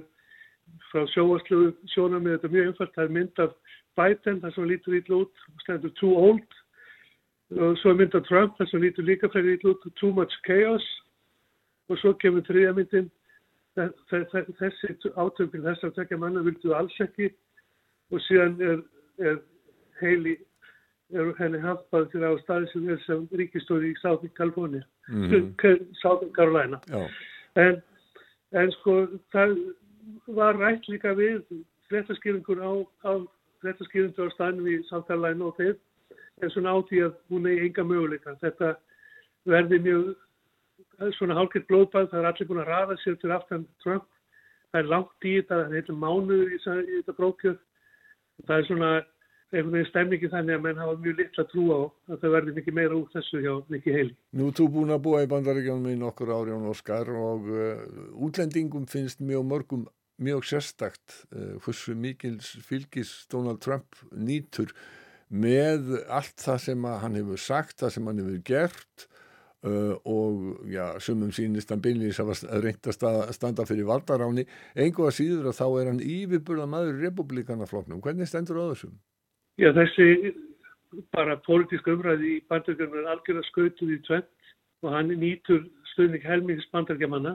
frá 0.92 1.06
sjóarslu 1.14 1.72
sjónum 1.94 2.24
með 2.26 2.38
þetta 2.38 2.54
mjög 2.54 2.72
umfært, 2.72 2.94
það 2.96 3.04
er 3.04 3.18
mynd 3.18 3.42
af 3.44 3.58
Biden 3.98 4.42
þar 4.44 4.54
sem 4.54 4.70
lítur 4.70 4.98
ítlu 4.98 5.22
út, 5.26 5.44
stendur 5.64 5.94
too 6.00 6.14
old. 6.14 6.58
Og 7.58 7.78
svo 7.82 7.94
er 7.94 8.02
mynd 8.02 8.18
af 8.18 8.26
Trump 8.28 8.58
þar 8.58 8.72
sem 8.72 8.84
lítur 8.84 9.08
líka 9.08 9.30
frekar 9.32 9.56
ítlu 9.56 9.74
út, 9.76 9.88
too 10.00 10.14
much 10.14 10.34
chaos. 10.48 10.86
Og 11.90 12.00
svo 12.02 12.14
kemur 12.22 12.46
þriðja 12.48 12.76
myndin. 12.78 13.12
Þessi 13.78 15.12
átökun 15.16 15.66
þessar 15.66 15.94
tekja 15.96 16.18
manna 16.20 16.44
vildu 16.46 16.74
alls 16.76 16.98
ekki. 17.04 17.30
Og 18.12 18.22
síðan 18.26 18.58
er, 18.64 18.82
er 19.22 19.40
heili 20.02 20.38
er 21.16 21.32
henni 21.40 21.60
hafðbað 21.64 22.10
til 22.12 22.24
að 22.28 22.40
staði 22.44 22.70
sem 22.72 22.90
er 22.92 23.02
sem 23.06 23.24
ríkistóri 23.40 23.94
í 23.94 24.00
Southern 24.02 24.34
California. 24.36 24.84
Mm. 25.08 25.54
Southern 26.02 26.34
Carolina. 26.36 26.80
En, 27.56 27.80
en 28.52 28.72
sko 28.80 29.00
það 29.34 29.56
var 30.36 30.60
rætt 30.60 30.88
líka 30.92 31.14
við 31.18 31.44
fréttaskýringur 31.88 32.60
á, 32.60 32.72
á 33.08 33.12
fréttaskýringur 33.64 34.32
á 34.32 34.36
staðnum 34.36 34.68
í 34.68 34.82
South 34.90 35.08
Carolina 35.08 35.48
og 35.48 35.56
þeir 35.60 35.78
en 36.44 36.54
svona 36.54 36.76
átti 36.78 37.02
að 37.02 37.16
hún 37.32 37.48
er 37.50 37.64
enga 37.66 37.88
möguleika. 37.88 38.36
Þetta 38.44 38.76
verði 39.48 39.80
mjög 39.88 41.14
svona 41.18 41.38
hálkitt 41.38 41.68
blóðbað 41.72 42.12
það 42.12 42.20
er 42.20 42.30
allir 42.32 42.50
búin 42.50 42.62
að 42.66 42.72
rafa 42.74 43.00
sér 43.02 43.18
til 43.22 43.34
aftan 43.34 43.66
Trump. 43.84 44.06
Það 44.74 44.82
er 44.82 44.92
langt 44.92 45.26
í 45.26 45.38
þetta, 45.40 45.56
það 45.56 45.64
er 45.64 45.76
heilir 45.80 46.00
mánuður 46.04 46.52
í, 46.52 46.58
í 46.60 47.00
þetta 47.00 47.16
brókjöð 47.18 47.58
það 48.46 48.58
er 48.58 48.68
svona 48.68 48.90
einhvern 49.54 49.74
veginn 49.74 49.90
stemningi 49.90 50.30
þannig 50.32 50.58
að 50.58 50.64
menn 50.66 50.82
hafa 50.82 50.96
mjög 51.04 51.20
litla 51.22 51.46
trú 51.48 51.66
á 51.72 51.80
að 52.12 52.22
það 52.24 52.34
verði 52.36 52.56
mikið 52.58 52.78
meira 52.80 52.98
úr 52.98 53.12
þessu 53.14 53.42
hjá 53.44 53.54
mikið 53.72 53.98
heili. 53.98 54.16
Nú 54.36 54.50
þú 54.58 54.68
búin 54.76 54.96
að 54.96 55.04
búa 55.08 55.24
í 55.24 55.30
bandaríkjónum 55.32 55.94
í 55.94 56.00
nokkur 56.02 56.34
ári 56.36 56.56
án 56.56 56.70
Óskar 56.72 57.12
og 57.16 57.48
uh, 57.48 57.84
útlendingum 58.28 58.88
finnst 58.92 59.24
mjög 59.24 59.48
mörgum 59.48 59.86
mjög 60.18 60.48
sérstakt 60.52 61.22
uh, 61.32 61.56
hversu 61.64 61.96
mikil 61.96 62.40
fylgis 62.42 63.14
Donald 63.32 63.64
Trump 63.64 64.00
nýtur 64.12 64.74
með 65.28 65.94
allt 66.08 66.40
það 66.40 66.64
sem 66.64 66.90
hann 67.04 67.20
hefur 67.20 67.40
sagt, 67.42 67.80
það 67.82 67.96
sem 67.96 68.12
hann 68.12 68.24
hefur 68.24 68.44
gert 68.48 69.08
Uh, 69.66 69.96
og 70.06 70.68
já, 70.70 71.00
sumum 71.02 71.32
sínist 71.34 71.72
hann 71.74 71.82
beinleins 71.82 72.20
að 72.22 72.44
reynda 72.62 72.94
að 72.94 73.32
standa 73.34 73.64
fyrir 73.66 73.88
valdaráni, 73.90 74.44
einhvað 74.78 75.16
síður 75.18 75.50
að 75.50 75.58
þá 75.58 75.66
er 75.66 75.90
hann 75.90 76.02
yfirburða 76.06 76.68
maður 76.70 77.00
republikanafloknum 77.02 78.04
hvernig 78.06 78.30
stendur 78.30 78.62
á 78.62 78.70
þessum? 78.70 78.94
Já, 79.58 79.72
þessi 79.74 80.36
bara 81.16 81.40
pólitísk 81.46 81.88
umræði 81.90 82.36
í 82.36 82.42
bandargjörnum 82.50 83.00
er 83.02 83.08
algjörlega 83.12 83.50
skautuð 83.50 83.94
í 83.96 83.98
tvent 84.06 84.52
og 84.86 84.94
hann 84.94 85.10
nýtur 85.18 85.64
stöðning 85.94 86.26
helmings 86.26 86.68
bandargjamanna 86.74 87.34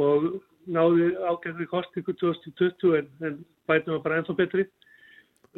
og 0.00 0.24
náði 0.64 1.10
ágæðri 1.28 1.68
kostingu 1.68 2.16
2020 2.22 2.96
en, 3.00 3.10
en 3.28 3.38
bætum 3.68 3.98
var 3.98 4.02
bara 4.06 4.20
ennþá 4.22 4.36
betri. 4.40 4.64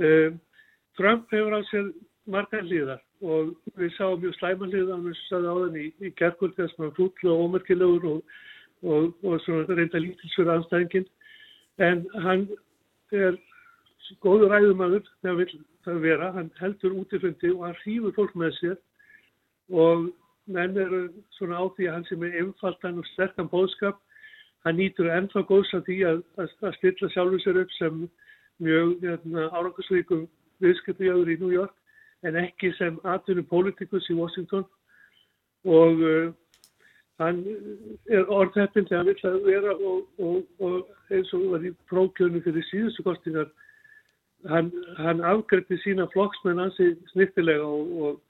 Um, 0.02 0.40
Trump 0.98 1.30
hefur 1.30 1.54
á 1.54 1.60
sér 1.70 1.92
margar 2.26 2.66
hlýðar 2.66 3.00
og 3.22 3.54
við 3.78 3.94
sáum 3.94 4.18
mjög 4.22 4.34
slæma 4.40 4.68
hlýðar 4.72 5.04
við 5.06 5.18
sáðum 5.28 5.48
á 5.48 5.62
þenni 5.62 5.84
í, 5.86 5.92
í 6.02 6.14
gerðkvöld 6.18 6.58
þess 6.58 6.74
að 6.74 6.84
hann 6.84 6.96
flútla 6.98 7.34
og 7.36 7.44
ómerkilegur 7.46 8.08
og, 8.16 8.38
og, 8.82 9.14
og 9.22 9.70
reynda 9.70 10.02
lítilsfjörð 10.02 10.56
anstæðingin 10.56 11.06
en 11.86 12.04
hann 12.26 12.48
er 13.14 13.38
góður 14.24 14.52
ræðumadur 14.54 15.04
þegar 15.22 15.36
vil 15.40 15.50
það 15.84 16.00
vera, 16.04 16.32
hann 16.36 16.50
heldur 16.60 16.96
útifundi 17.00 17.52
og 17.54 17.64
hann 17.66 17.80
hýfur 17.84 18.16
fólk 18.16 18.34
með 18.38 18.54
sér 18.58 18.76
og 19.68 20.08
menn 20.48 20.76
eru 20.80 21.02
svona 21.36 21.60
á 21.60 21.64
því 21.76 21.88
að 21.88 21.96
hann 21.96 22.06
sem 22.08 22.24
er 22.24 22.38
einfaldan 22.42 23.02
og 23.02 23.08
sterkan 23.12 23.50
bóðskap, 23.52 23.98
hann 24.64 24.78
nýtur 24.80 25.10
ennþá 25.12 25.44
góðs 25.48 25.74
að 25.76 25.84
því 25.90 25.98
að, 26.08 26.22
að, 26.40 26.56
að 26.64 26.76
stilla 26.78 27.10
sjálfur 27.12 27.44
sér 27.44 27.60
upp 27.62 27.74
sem 27.76 28.02
mjög 28.64 28.96
hérna, 29.04 29.48
árangarsvíkum 29.52 30.26
viðskiptjáður 30.64 31.30
í 31.34 31.38
New 31.42 31.52
York 31.54 31.74
en 32.26 32.38
ekki 32.40 32.72
sem 32.78 32.98
atvinnum 33.06 33.46
politikus 33.46 34.08
í 34.10 34.16
Washington. 34.18 34.64
Og 35.68 36.02
uh, 36.02 36.32
hann 37.22 37.42
er 38.10 38.26
orðheppin 38.30 38.88
þegar 38.88 39.04
hann 39.04 39.10
vil 39.12 39.30
að 39.30 39.46
vera 39.46 39.76
og, 39.76 40.02
og, 40.22 40.42
og 40.64 41.14
eins 41.14 41.32
og 41.36 41.46
var 41.52 41.66
í 41.66 41.72
prókjörnu 41.90 42.42
fyrir 42.44 42.66
síðustu 42.70 43.04
kostingar 43.06 43.50
hann, 44.46 44.70
hann 44.98 45.24
afgriði 45.26 45.78
sína 45.82 46.06
flokksmenn 46.12 46.62
ansi 46.62 46.92
snittilega 47.12 47.66
og, 47.66 47.92
og, 48.02 48.20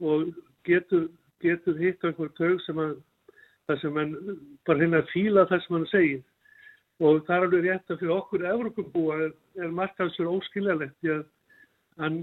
og 0.00 0.28
getur, 0.68 1.08
getur 1.42 1.78
hitt 1.80 2.04
einhver 2.04 2.30
tög 2.38 2.60
sem 2.64 2.78
hann, 2.78 2.96
það 3.66 3.80
sem 3.82 3.98
hann 4.00 4.14
bara 4.68 4.82
hérna 4.84 5.02
fíla 5.12 5.46
það 5.50 5.64
sem 5.64 5.78
hann 5.78 5.90
segir. 5.92 6.22
Og 6.98 7.20
það 7.26 7.36
er 7.36 7.44
alveg 7.46 7.66
rétt 7.66 7.92
að 7.92 8.00
fyrir 8.00 8.14
okkur 8.16 8.46
Evropabúa 8.52 9.18
er, 9.26 9.34
er 9.62 9.74
markaðsverð 9.74 10.38
óskiljalegt 10.38 10.96
því 10.98 11.12
að 11.14 11.26
hann 12.02 12.16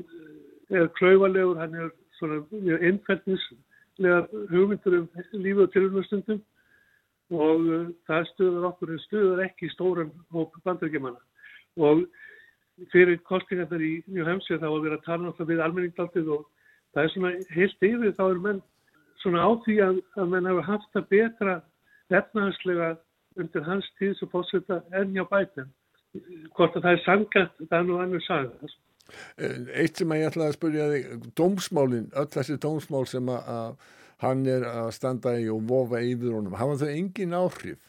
er 0.73 0.89
klöfalegur, 0.97 1.59
hann 1.59 1.77
er 1.79 1.93
svona 2.17 2.41
mjög 2.51 2.83
innfældnislega 2.89 4.19
hugmyndur 4.51 4.99
um 5.01 5.07
lífið 5.31 5.63
og 5.63 5.73
tilvunastundum 5.75 6.43
og 7.33 7.63
uh, 7.65 7.87
það 8.05 8.27
stuður 8.33 8.67
okkur 8.69 8.93
en 8.93 9.01
stuður 9.05 9.43
ekki 9.45 9.71
stóran 9.73 10.11
hóp 10.35 10.55
bandargemanna 10.67 11.21
og 11.81 12.05
fyrir 12.91 13.19
kostingarnar 13.27 13.83
í 13.83 13.93
New 14.11 14.25
Hampshire 14.27 14.59
þá 14.61 14.67
að 14.69 14.83
vera 14.85 14.99
að 14.99 15.05
tala 15.05 15.23
náttúrulega 15.23 15.51
við 15.53 15.63
almenningdaldið 15.65 16.31
og 16.35 16.45
það 16.95 17.03
er 17.03 17.13
svona 17.13 17.31
heilt 17.55 17.87
yfir 17.89 18.15
þá 18.17 18.23
er 18.27 18.41
menn 18.47 18.61
svona 19.23 19.45
á 19.47 19.49
því 19.65 19.75
að, 19.85 19.99
að 20.19 20.31
menn 20.33 20.49
hafa 20.51 20.65
haft 20.69 20.99
að 20.99 21.09
betra 21.13 21.55
efnahanslega 22.13 22.89
undir 23.41 23.65
hans 23.67 23.87
tíð 23.99 24.15
sem 24.19 24.31
fórseta 24.31 24.81
enn 24.95 25.15
hjá 25.15 25.25
bætum. 25.29 25.71
Hvort 26.55 26.77
að 26.77 26.85
það 26.85 26.93
er 26.93 27.03
sangant, 27.03 27.55
það 27.65 27.77
er 27.77 27.87
nú 27.87 27.97
annur 27.99 28.23
saga. 28.23 28.71
Eitt 29.75 29.99
sem 29.99 30.13
ég 30.15 30.29
ætlaði 30.29 30.47
að 30.47 30.55
spyrja 30.55 30.85
þig, 30.93 31.09
dómsmálin, 31.37 32.07
öll 32.15 32.29
þessi 32.31 32.57
dómsmál 32.61 33.03
sem 33.09 33.31
að 33.33 33.75
hann 34.23 34.45
er 34.47 34.63
að 34.69 34.93
standa 34.95 35.35
í 35.41 35.49
og 35.51 35.65
vofa 35.67 35.99
yfir 36.05 36.37
honum, 36.37 36.55
hafa 36.57 36.79
þau 36.85 36.93
engin 36.93 37.35
áhrif? 37.35 37.81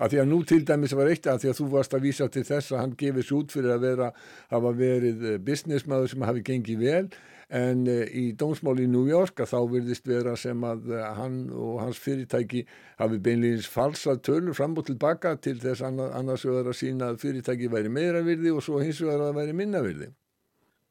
Af 0.00 0.08
því 0.12 0.20
að 0.22 0.30
nú 0.30 0.38
til 0.48 0.62
dæmis 0.64 0.94
var 0.96 1.10
eitt 1.12 1.26
að 1.28 1.42
því 1.42 1.50
að 1.50 1.58
þú 1.58 1.66
varst 1.74 1.94
að 1.96 2.06
vísa 2.06 2.28
til 2.32 2.44
þess 2.48 2.72
að 2.72 2.80
hann 2.80 2.94
gefið 3.00 3.26
sér 3.26 3.36
út 3.36 3.52
fyrir 3.52 3.74
að 3.74 3.82
vera, 3.84 4.06
hafa 4.48 4.70
verið 4.78 5.26
eh, 5.28 5.42
businessmaður 5.44 6.14
sem 6.14 6.24
hafi 6.24 6.44
gengið 6.46 6.86
vel 6.86 7.02
en 7.50 7.82
uh, 7.90 8.04
í 8.14 8.30
dómsmáli 8.38 8.84
í 8.86 8.90
New 8.90 9.08
York 9.10 9.42
að 9.42 9.50
þá 9.50 9.58
virðist 9.72 10.06
vera 10.06 10.36
sem 10.38 10.62
að 10.66 10.92
uh, 10.94 11.02
hann 11.18 11.40
og 11.50 11.80
hans 11.82 11.98
fyrirtæki 11.98 12.62
hafi 13.00 13.18
beinleginis 13.18 13.68
falsað 13.70 14.22
tölur 14.28 14.56
fram 14.56 14.76
og 14.78 14.86
tilbaka 14.86 15.34
til 15.42 15.56
þess 15.58 15.82
annars 15.82 16.46
vegar 16.46 16.70
að 16.70 16.78
sína 16.78 17.10
að 17.10 17.20
fyrirtæki 17.24 17.70
væri 17.72 17.90
meira 17.90 18.22
virði 18.26 18.54
og 18.54 18.62
svo 18.64 18.78
hins 18.82 19.02
vegar 19.02 19.26
að 19.26 19.40
væri 19.40 19.56
minna 19.58 19.82
virði. 19.82 20.12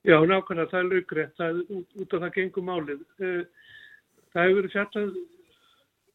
Já, 0.07 0.15
nákvæmlega, 0.19 0.71
það 0.71 0.79
er 0.79 0.89
laugrætt, 0.93 1.35
það 1.39 1.49
er 1.49 1.75
út, 1.77 1.89
út 1.99 2.13
af 2.13 2.21
það 2.23 2.35
gengum 2.37 2.69
málið. 2.69 3.01
Það 3.19 4.45
hefur 4.45 4.59
verið 4.59 4.75
fjallað 4.75 5.17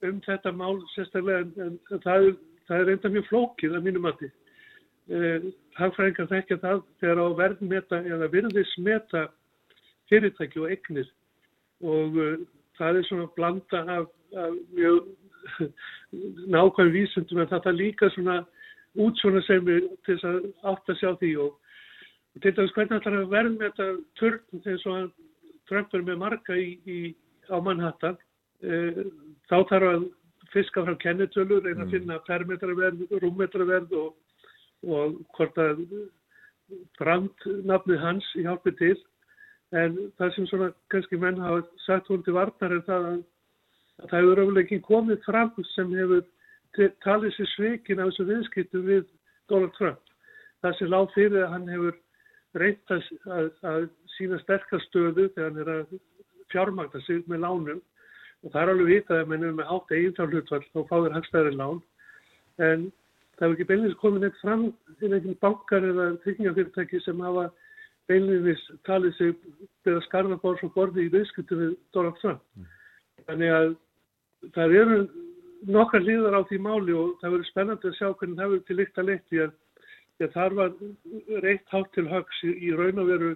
um 0.08 0.20
þetta 0.24 0.52
mál 0.56 0.76
sérstaklega 0.94 1.64
en, 1.64 1.78
en 1.92 2.04
það 2.04 2.28
er 2.28 2.36
það 2.68 2.80
er 2.80 2.88
reynda 2.90 3.12
mjög 3.12 3.28
flókið 3.30 3.76
að 3.76 3.86
mínum 3.88 4.06
mati. 4.06 4.30
Eh, 5.12 5.48
hagfræðingar 5.76 6.30
þekkja 6.30 6.60
það 6.62 6.84
þegar 7.02 7.20
á 7.20 7.26
verðmeta 7.40 8.00
eða 8.08 8.30
virðismeta 8.32 9.26
fyrirtæki 10.08 10.62
og 10.62 10.70
egnir 10.72 11.10
og 11.84 12.16
uh, 12.16 12.38
það 12.78 12.98
er 13.00 13.06
svona 13.08 13.26
blanda 13.36 13.82
af, 13.98 14.06
af 14.36 14.54
mjög 14.72 15.02
nákvæm 16.54 16.92
vísundum 16.94 17.42
en 17.42 17.52
er 17.52 17.76
líka 17.76 18.08
svona 18.14 18.44
útsvona 18.94 19.42
sem 19.44 19.64
við 19.66 19.90
til 20.06 20.16
þess 20.16 20.28
að 20.30 20.40
átt 20.70 20.88
að 20.88 20.98
sjá 21.00 21.10
því. 21.20 21.32
Og, 21.44 21.52
og 22.34 22.42
til 22.42 22.54
dæmis 22.56 22.74
hvernig 22.76 23.06
er 23.06 23.18
að 23.18 23.32
verðmeta 23.32 23.88
törn 24.20 24.62
þegar 24.64 24.82
svo 24.82 24.96
að 25.02 25.08
Trump 25.68 25.94
er 25.94 26.04
með 26.06 26.20
marga 26.20 26.56
í, 26.56 26.78
í, 26.86 26.98
á 27.50 27.56
Manhattan? 27.60 28.16
Uh, 28.64 29.04
þá 29.50 29.56
þarf 29.68 29.90
að 29.90 30.06
fiska 30.52 30.84
frá 30.84 30.94
kennitölur, 31.00 31.62
reyna 31.64 31.84
að 31.84 31.86
mm. 31.86 31.94
finna 31.94 32.20
permetraverð, 32.28 33.02
rúmmetraverð 33.22 33.96
og, 33.98 34.14
og 34.84 35.18
hvort 35.36 35.58
að 35.60 35.82
brandnafnið 36.98 38.00
hans 38.02 38.30
hjálpi 38.36 38.74
til. 38.80 38.96
En 39.74 39.96
það 40.18 40.34
sem 40.34 40.48
svona 40.50 40.70
kannski 40.92 41.18
menn 41.20 41.40
hafa 41.42 41.64
sagt 41.86 42.10
hún 42.12 42.22
til 42.24 42.36
varnar 42.36 42.76
er 42.76 42.84
það 42.86 43.08
að, 43.10 43.20
að 44.02 44.08
það 44.10 44.20
hefur 44.20 44.42
öfulega 44.44 44.64
ekki 44.64 44.86
komið 44.86 45.26
fram 45.26 45.52
sem 45.72 45.94
hefur 45.98 46.24
talið 47.06 47.36
sér 47.36 47.50
sveikin 47.54 48.02
af 48.02 48.12
þessu 48.12 48.28
viðskiptu 48.30 48.82
við 48.86 49.04
Donald 49.50 49.74
Trump. 49.78 50.00
Það 50.62 50.78
sem 50.78 50.92
lág 50.92 51.10
fyrir 51.14 51.44
að 51.44 51.54
hann 51.54 51.70
hefur 51.72 51.98
reynt 52.54 52.94
að, 52.94 53.08
að, 53.36 53.50
að 53.66 53.88
sína 54.14 54.38
sterkastöðu 54.42 55.28
þegar 55.34 55.50
hann 55.50 55.62
er 55.64 55.72
að 55.74 55.98
fjármagna 56.52 57.02
sig 57.06 57.24
með 57.30 57.44
lánum 57.44 57.82
og 58.44 58.52
það 58.52 58.60
er 58.62 58.72
alveg 58.74 58.90
vitað 58.92 59.22
að 59.22 59.32
mennum 59.32 59.58
með 59.58 59.72
átt 59.74 59.94
eiginþá 59.96 60.28
hlutvall 60.30 60.62
þá 60.68 60.80
fáður 60.90 61.16
hagstæðari 61.16 61.58
lán 61.58 61.82
en 62.62 62.86
það 63.34 63.44
hefur 63.46 63.56
ekki 63.56 63.68
beinleins 63.70 64.00
komið 64.00 64.24
neitt 64.24 64.40
fram 64.42 64.64
til 65.00 65.10
einhvern 65.10 65.40
bankar 65.42 65.86
eða 65.90 66.08
tryggingafyrirtæki 66.24 67.00
sem 67.04 67.22
hafa 67.24 67.48
beinleins 68.10 68.64
talið 68.88 69.16
sig 69.18 69.34
beða 69.86 70.04
skarðabárs 70.08 70.64
og 70.66 70.74
borði 70.76 71.08
í 71.08 71.12
viðskiptu 71.14 71.58
við 71.58 71.74
Donald 71.96 72.20
Trump. 72.20 72.42
Mm. 72.54 72.68
Þannig 73.28 73.54
að 73.56 73.70
það 74.54 74.76
eru 74.80 74.98
nokkar 75.64 76.04
líðar 76.04 76.36
á 76.36 76.42
því 76.48 76.60
máli 76.60 76.94
og 76.96 77.16
það 77.20 77.36
verður 77.36 77.50
spennandi 77.50 77.90
að 77.90 77.98
sjá 77.98 78.08
hvernig 78.12 78.38
það 78.38 78.50
verður 78.52 78.64
til 78.68 78.78
líkt 78.80 79.00
að 79.00 79.08
leitt 79.08 79.26
því 79.30 79.42
að, 79.44 79.52
því 80.14 80.26
að 80.26 80.34
þar 80.36 80.56
var 80.60 80.72
reitt 81.46 81.72
hátt 81.72 81.92
til 81.94 82.06
högs 82.10 82.40
í, 82.44 82.52
í 82.68 82.72
raun 82.76 83.02
og 83.02 83.10
veru 83.10 83.34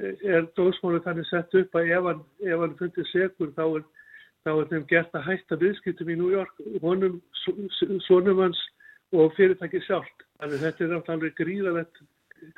er 0.00 0.46
dósmálið 0.56 1.04
þannig 1.04 1.28
sett 1.28 1.58
upp 1.60 1.76
að 1.76 1.90
ef 1.92 2.06
hann, 2.08 2.22
ef 2.48 2.62
hann 2.64 2.78
fundir 2.78 3.08
segur 3.10 3.52
þá 3.58 3.64
er 3.66 3.84
þá 4.46 4.52
er 4.52 4.68
þeim 4.72 4.84
gert 4.90 5.16
að 5.16 5.26
hætta 5.28 5.58
viðskiptum 5.60 6.10
í 6.12 6.18
New 6.18 6.30
York, 6.32 6.62
honum, 6.82 7.20
sonum 8.08 8.42
hans 8.42 8.60
og 9.12 9.34
fyrirtæki 9.36 9.82
sjálft. 9.86 10.26
Þannig 10.40 10.62
þetta 10.64 10.86
er 10.86 11.10
alveg 11.14 11.34
gríðalegt, 11.38 12.00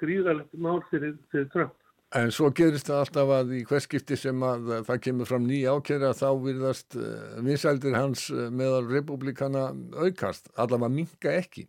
gríðalegt 0.00 0.54
mál 0.56 0.80
fyrir, 0.90 1.16
fyrir 1.32 1.50
Trump. 1.52 1.74
En 2.14 2.30
svo 2.30 2.46
gerist 2.54 2.86
það 2.86 3.00
alltaf 3.02 3.30
að 3.34 3.52
í 3.58 3.60
hverskipti 3.66 4.16
sem 4.18 4.42
að 4.46 4.68
það 4.86 5.00
kemur 5.06 5.26
fram 5.26 5.46
nýja 5.48 5.72
ákjæra 5.74 6.12
þá 6.14 6.28
virðast 6.44 6.94
eh, 6.94 7.38
vinsældir 7.42 7.96
hans 7.98 8.28
eh, 8.30 8.50
meðal 8.54 8.84
republikana 8.86 9.72
aukast, 9.98 10.52
allavega 10.54 10.94
minka 10.94 11.32
ekki. 11.40 11.66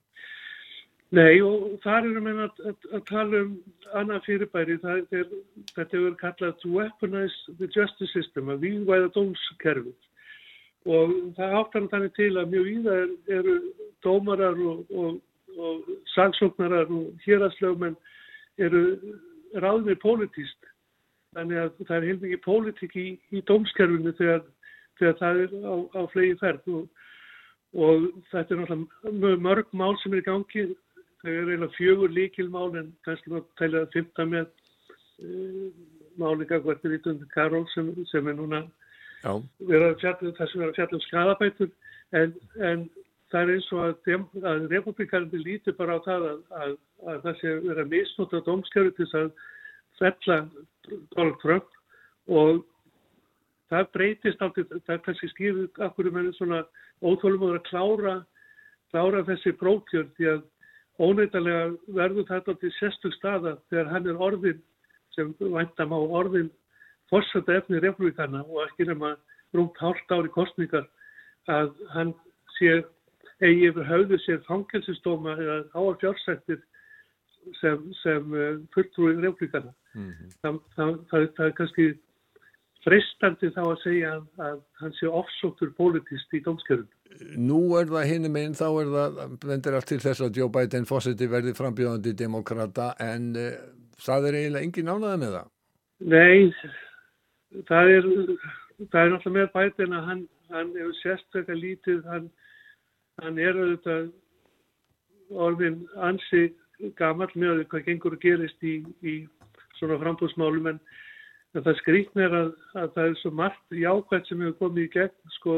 Nei 1.16 1.39
og 1.45 1.80
þar 1.84 2.09
erum 2.11 2.30
við 2.30 2.43
að, 2.43 2.61
að, 2.70 2.88
að 2.93 3.03
tala 3.09 3.41
um 3.41 3.51
annað 3.97 4.24
fyrirbæri, 4.28 4.78
er, 4.84 5.34
þetta 5.72 5.97
hefur 5.97 6.16
kallað 6.22 6.55
to 6.61 6.74
weaponize 6.76 7.57
the 7.59 7.70
justice 7.72 8.11
system, 8.13 8.51
að 8.53 8.68
vývæða 8.68 9.11
dómskerfið 9.18 9.95
og 10.86 11.13
það 11.38 11.55
áttan 11.59 11.88
þannig 11.89 12.13
til 12.17 12.31
að 12.38 12.51
mjög 12.53 12.67
íða 12.71 12.97
er, 13.03 13.13
eru 13.39 13.55
dómarar 14.05 14.59
og, 14.61 14.91
og, 14.93 15.15
og 15.57 15.88
sagsóknarar 16.13 16.91
og 16.93 17.23
héraslögumenn 17.25 17.97
eru 18.61 18.83
ráðnir 19.61 19.97
pólitíst, 20.03 20.69
þannig 21.36 21.61
að 21.63 21.71
það 21.88 21.95
er 21.97 22.07
heilmikið 22.09 22.43
pólitík 22.45 22.95
í, 22.99 23.07
í 23.33 23.41
dómskerfinu 23.49 24.13
þegar, 24.19 24.45
þegar 24.99 25.17
það 25.21 25.41
er 25.45 25.57
á, 25.65 25.75
á 25.97 26.01
flegi 26.13 26.38
ferð 26.43 26.71
og, 26.77 27.03
og 27.75 28.07
þetta 28.31 28.55
er 28.55 28.61
náttúrulega 28.61 29.43
mörg 29.49 29.73
mál 29.73 29.95
sem 30.03 30.13
er 30.13 30.21
í 30.23 30.27
gangi. 30.29 30.67
Þau 31.25 31.31
eru 31.31 31.49
eiginlega 31.49 31.75
fjögur 31.79 32.11
líkilmál 32.13 32.75
en 32.77 32.89
kannski 33.07 33.31
maður 33.33 33.47
tælja 33.57 33.81
að 33.81 33.93
fymta 33.95 34.25
með 34.29 34.49
uh, 35.25 35.69
málinga 36.21 36.59
hvernig 36.61 36.91
Vítundur 36.93 37.31
Karol 37.33 37.65
sem, 37.73 37.89
sem 38.11 38.27
er 38.29 38.38
núna 38.38 38.61
vera 39.71 39.95
fjall, 40.01 40.32
það 40.38 40.51
sem 40.51 40.61
er 40.61 40.71
að 40.71 40.95
um 40.97 41.03
skadabætur 41.05 41.71
en, 42.19 42.36
en 42.61 42.86
það 43.32 43.41
er 43.41 43.53
eins 43.55 43.71
og 43.73 43.84
að, 43.86 44.28
að 44.51 44.67
republikandi 44.71 45.41
líti 45.41 45.73
bara 45.78 45.97
á 45.97 46.05
það 46.05 46.28
að, 46.30 46.39
að, 46.61 46.78
að 47.09 47.26
það 47.26 47.41
sé 47.41 47.55
vera 47.65 47.88
misnótt 47.91 48.38
á 48.38 48.45
domskjöru 48.45 48.93
til 48.95 49.09
þess 49.09 49.19
að 49.21 49.32
fella 49.99 50.39
Donald 51.15 51.38
Trump 51.41 51.69
og 52.28 52.63
það 53.71 53.91
breytist 53.97 54.43
átti, 54.45 54.65
það 54.86 55.03
kannski 55.07 55.32
skýrður 55.34 55.86
akkur 55.88 56.09
um 56.11 56.19
henni 56.19 56.36
svona 56.38 56.63
óþólum 57.01 57.47
að 57.49 57.63
klára 57.69 58.15
klára 58.93 59.26
þessi 59.28 59.55
brókjörn 59.59 60.11
því 60.17 60.30
að 60.32 60.43
óneittalega 61.03 61.63
verður 61.97 62.28
þetta 62.30 62.55
til 62.61 62.71
sérstug 62.78 63.15
staða 63.17 63.57
þegar 63.71 63.89
hann 63.91 64.07
er 64.07 64.21
orðin 64.28 64.61
sem 65.15 65.34
væntam 65.39 65.91
á 65.91 65.99
orðin 65.99 66.51
fórsönda 67.11 67.59
efni 67.59 67.81
republikana 67.83 68.43
og 68.43 68.63
ekki 68.67 68.89
nema 68.89 69.15
rúmt 69.55 69.77
hálft 69.81 70.11
ári 70.11 70.31
kostningar 70.33 70.87
að 71.51 71.73
hann 71.93 72.13
sé 72.57 72.81
eigi 73.43 73.69
yfir 73.69 73.87
höfðu 73.89 74.19
sér 74.23 74.41
fangelsistóma 74.47 75.35
eða 75.35 75.59
áar 75.75 75.99
fjársættir 76.01 76.61
sem, 77.59 77.91
sem 78.01 78.33
uh, 78.33 78.57
fulltrúi 78.73 79.15
republikana. 79.19 79.73
Mm 79.93 80.11
-hmm. 80.11 80.33
það, 80.41 80.59
það, 80.75 80.99
það, 81.11 81.27
það 81.37 81.45
er 81.45 81.55
kannski 81.59 81.87
freistandi 82.85 83.49
þá 83.55 83.61
að 83.63 83.81
segja 83.83 84.11
að, 84.15 84.25
að 84.47 84.59
hann 84.81 84.93
sé 84.99 85.09
ofsóttur 85.09 85.71
politist 85.77 86.33
í 86.37 86.41
dómskjörun. 86.45 86.87
Nú 87.37 87.59
er 87.79 87.89
það 87.89 88.09
hinnum 88.11 88.39
einn, 88.41 88.57
þá 88.57 88.67
er 88.81 88.91
það, 88.95 89.37
vendir 89.45 89.77
allt 89.77 89.89
til 89.89 90.01
þess 90.03 90.21
að 90.21 90.39
Joe 90.39 90.51
Biden 90.53 90.85
fósiti 90.89 91.29
verði 91.31 91.55
frambjóðandi 91.57 92.13
demokrata 92.13 92.93
en 93.01 93.31
uh, 93.39 93.51
það 94.07 94.29
er 94.29 94.39
eiginlega 94.39 94.67
engin 94.67 94.91
ánaði 94.93 95.21
með 95.23 95.37
það? 95.37 95.51
Nei, 96.11 96.51
það 97.69 97.93
er, 97.97 98.09
það 98.91 99.01
er 99.01 99.13
náttúrulega 99.13 99.47
með 99.85 99.97
að 99.99 100.09
hann, 100.09 100.25
hann 100.51 100.75
hefur 100.75 100.99
sérstaklega 101.01 101.61
lítið, 101.61 102.03
hann, 102.11 102.29
hann 103.23 103.39
er 103.39 103.57
auðvitað 103.61 104.11
orðin 105.45 105.81
ansi 106.05 106.47
gammal 106.99 107.31
með 107.35 107.65
hvað 107.71 107.87
gengur 107.87 108.17
að 108.17 108.25
gerist 108.27 108.63
í, 108.63 108.77
í 109.01 109.15
svona 109.79 109.99
frambúðsmálum 110.01 110.73
en 110.73 110.79
En 111.55 111.63
það 111.63 111.77
skrýtnir 111.79 112.33
að, 112.35 112.47
að 112.75 112.89
það 112.97 113.05
er 113.09 113.19
svo 113.21 113.29
margt 113.31 113.75
jákvæmt 113.79 114.27
sem 114.27 114.41
hefur 114.43 114.57
komið 114.59 114.83
í 114.83 114.89
gegn 114.91 115.35
sko 115.37 115.53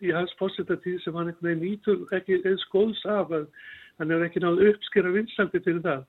í 0.00 0.12
hans 0.14 0.32
fósitatíð 0.38 1.02
sem 1.02 1.16
hann 1.18 1.32
veginn 1.44 1.60
nýtur 1.60 2.14
ekki 2.16 2.38
eins 2.40 2.64
góðs 2.72 3.02
af 3.12 3.34
að 3.36 3.44
hann 4.00 4.14
er 4.14 4.24
ekki 4.24 4.40
náðu 4.40 4.70
uppskera 4.70 5.12
vinsaldi 5.12 5.60
fyrir 5.66 5.82
það. 5.84 6.06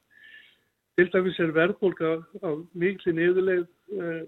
Til 0.95 1.07
dæmis 1.11 1.39
er 1.43 1.51
verðbólka 1.57 2.13
á 2.39 2.49
miklu 2.71 3.15
niðurleið, 3.17 3.65
uh, 3.99 4.23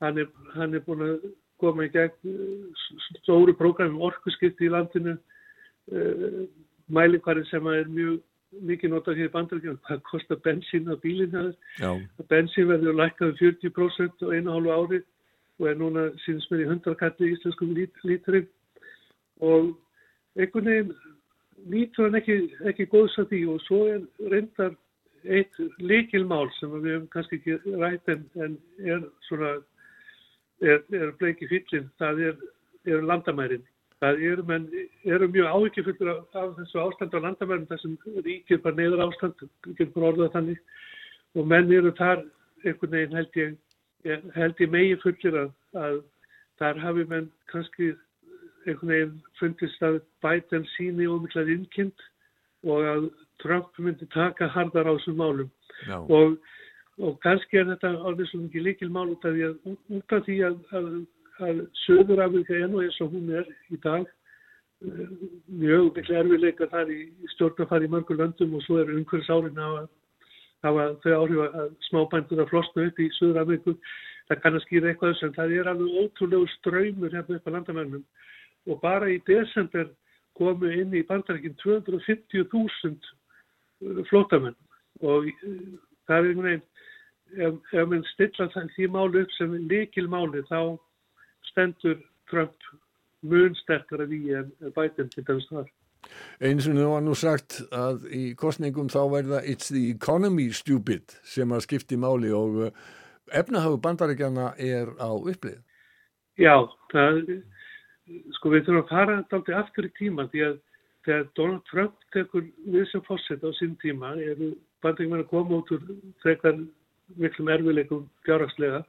hann, 0.00 0.18
er, 0.18 0.30
hann 0.56 0.74
er 0.74 0.84
búin 0.86 1.04
að 1.06 1.28
koma 1.60 1.86
í 1.86 1.92
gegn 1.92 2.72
stóru 3.20 3.54
prógramum 3.56 4.02
orkusskipti 4.08 4.68
í 4.68 4.72
landinu, 4.72 5.16
uh, 5.92 6.42
mælikvarinn 6.90 7.48
sem 7.50 7.66
er 7.70 7.88
mjög 7.88 8.20
mikið 8.66 8.90
notað 8.90 9.20
hér 9.20 9.30
í 9.30 9.34
bandaríkjum 9.34 9.78
hvað 9.86 10.02
kostar 10.10 10.40
bensín 10.44 10.90
á 10.90 10.96
bílinn 11.02 11.54
bensín 12.32 12.70
verður 12.70 12.98
lækkað 12.98 13.36
40% 13.38 14.24
á 14.26 14.28
einu 14.34 14.56
hálfu 14.56 14.74
ári 14.74 15.02
og 15.60 15.68
er 15.68 15.78
núna 15.78 16.08
síðan 16.24 16.42
smir 16.46 16.64
í 16.64 16.68
100 16.68 16.98
kalli 16.98 17.30
í 17.30 17.36
íslenskum 17.36 17.74
lít, 17.76 17.94
lítrin 18.02 18.48
og 19.44 19.74
einhvern 20.36 20.70
veginn 20.70 20.94
nýtur 21.70 22.08
hann 22.08 22.18
ekki, 22.18 22.38
ekki 22.70 22.88
góðs 22.90 23.18
að 23.20 23.32
því 23.32 23.40
og 23.52 23.64
svo 23.66 23.80
er 23.92 24.30
reyndar 24.32 24.76
eitt 25.28 25.58
likilmál 25.84 26.48
sem 26.56 26.72
við 26.72 26.94
hefum 26.94 27.08
kannski 27.12 27.38
ekki 27.38 27.76
rætt 27.82 28.08
en, 28.08 28.24
en 28.40 28.56
er 28.80 29.04
svona 29.28 29.58
er, 30.60 30.82
er 30.92 31.12
bleiki 31.20 31.48
fyllin, 31.50 31.88
það 32.00 32.24
er, 32.28 32.42
er 32.86 33.06
landamærin. 33.06 33.64
Það 34.00 34.22
eru, 34.30 34.44
menn, 34.48 34.68
eru 35.04 35.28
mjög 35.28 35.48
áhyggjufullur 35.54 36.10
af, 36.12 36.20
af 36.40 36.52
þessu 36.58 36.80
ástand 36.80 37.16
á 37.16 37.18
landamærin 37.20 37.66
þessum 37.68 37.96
ríkir 38.24 38.62
bara 38.64 38.78
neyður 38.78 39.04
ástand, 39.08 39.42
bara 39.94 40.12
orðað 40.12 40.36
þannig. 40.36 40.62
Og 41.36 41.46
menn 41.46 41.72
eru 41.72 41.92
þar 41.98 42.24
einhvern 42.64 42.96
veginn 42.96 43.18
held 43.18 43.36
ég, 43.40 43.58
held 44.36 44.62
ég 44.64 44.72
megi 44.72 44.96
fullir 45.02 45.36
að, 45.42 45.50
að 45.76 45.98
þar 46.60 46.80
hafi 46.84 47.04
menn 47.12 47.28
kannski 47.52 47.92
einhvern 48.66 48.94
veginn 48.94 49.18
fundist 49.40 49.84
að 49.84 50.00
bæta 50.24 50.58
en 50.58 50.66
síni 50.76 51.08
ómiklar 51.08 51.52
innkind 51.52 52.08
og 52.68 52.88
að 52.94 53.10
Trump 53.40 53.76
myndi 53.80 54.08
taka 54.12 54.48
hardar 54.52 54.88
á 54.88 54.92
þessum 54.96 55.20
málum. 55.20 55.52
Og, 56.08 56.36
og 57.00 57.16
kannski 57.24 57.56
er 57.60 57.68
þetta 57.70 57.88
alveg 58.04 58.26
svo 58.28 58.38
mikið 58.42 58.66
líkil 58.66 58.90
mál 58.92 59.08
út 59.12 59.22
af 59.24 59.32
því 59.36 59.42
að, 59.46 59.54
af 60.00 60.24
því 60.26 60.36
að, 60.48 60.56
að, 60.76 60.86
að 61.46 61.56
söður 61.84 62.24
Afrika 62.26 62.52
er 62.56 62.68
nú 62.68 62.78
eins 62.84 62.98
og 63.04 63.08
hún 63.14 63.26
er 63.40 63.46
í 63.72 63.76
dag 63.84 64.04
eh, 64.04 64.08
mjög 65.62 65.82
miklu 65.96 66.14
erfiðleika 66.20 66.64
þar 66.74 66.88
í, 66.92 66.94
stjórnafari 67.36 67.84
í 67.88 67.92
mörgur 67.94 68.20
löndum 68.20 68.56
og 68.58 68.62
svo 68.66 68.74
er 68.82 68.92
umhverjus 68.92 69.32
árin 69.32 69.64
að 69.64 69.74
hafa 70.66 70.82
þau 71.04 71.14
áhrif 71.22 71.40
að 71.62 71.68
smábændur 71.88 72.42
að 72.44 72.50
flosna 72.52 72.80
upp 72.90 72.98
í 73.00 73.02
söður 73.16 73.42
Afriku 73.44 73.72
það 74.28 74.40
kann 74.42 74.56
að 74.58 74.64
skýra 74.66 74.88
eitthvað 74.90 75.18
sem 75.20 75.32
það 75.38 75.48
er 75.56 75.66
alveg 75.72 75.90
ótrúlegu 76.04 76.46
ströymur 76.58 77.14
hérna 77.16 77.36
upp 77.38 77.46
á 77.48 77.54
landamennum 77.56 78.04
og 78.68 78.76
bara 78.84 79.06
í 79.08 79.18
desember 79.28 79.86
komu 80.36 80.66
inn 80.68 80.92
í 80.94 81.08
bandarækinn 81.08 81.60
250.000 81.64 84.04
flótamenn 84.10 84.58
og 85.00 85.20
eh, 85.30 85.34
það 86.04 86.18
er 86.18 86.24
einhvern 86.28 86.48
veginn 86.50 86.68
ef, 87.36 87.58
ef 87.72 87.88
mann 87.88 88.06
stilla 88.12 88.48
því 88.52 88.88
málu 88.94 89.24
upp 89.24 89.34
sem 89.36 89.56
likil 89.70 90.08
máli 90.10 90.42
þá 90.48 90.78
stendur 91.50 91.98
Trump 92.30 92.70
mun 93.22 93.54
sterkara 93.58 94.06
við 94.08 94.32
en 94.38 94.72
bætinn 94.76 95.10
til 95.12 95.24
þess 95.26 95.50
þar. 95.50 95.68
Eins 96.40 96.68
og 96.68 96.76
nú 96.76 96.86
var 96.88 97.02
nú 97.04 97.14
sagt 97.18 97.58
að 97.76 98.06
í 98.16 98.22
kostningum 98.38 98.88
þá 98.88 99.00
verða 99.12 99.42
it's 99.44 99.68
the 99.68 99.90
economy 99.90 100.48
stupid 100.56 101.12
sem 101.28 101.52
að 101.52 101.66
skipti 101.66 101.98
máli 102.00 102.32
og 102.32 102.62
eh, 102.66 102.72
efnahagu 103.42 103.76
bandaríkjana 103.84 104.54
er 104.56 104.94
á 104.96 105.10
upplið. 105.12 105.60
Já, 106.40 106.56
það, 106.94 107.20
sko 108.38 108.54
við 108.54 108.64
þurfum 108.64 108.82
að 108.82 108.92
fara 108.94 109.18
alltaf 109.20 109.54
aftur 109.60 109.90
í 109.90 109.94
tíma 109.98 110.26
því 110.32 110.46
að 110.48 110.58
þegar 111.04 111.28
Donald 111.36 111.64
Trump 111.68 112.08
tekur 112.14 112.48
við 112.64 112.88
sem 112.90 113.04
fórsett 113.04 113.44
á 113.44 113.50
sín 113.58 113.76
tíma 113.80 114.14
eru 114.16 114.54
að 114.84 115.26
koma 115.28 115.60
út 115.60 115.72
úr 115.76 115.82
frekar 116.24 116.56
miklum 117.18 117.50
erfileikum 117.52 118.08
fjárhagslega. 118.26 118.82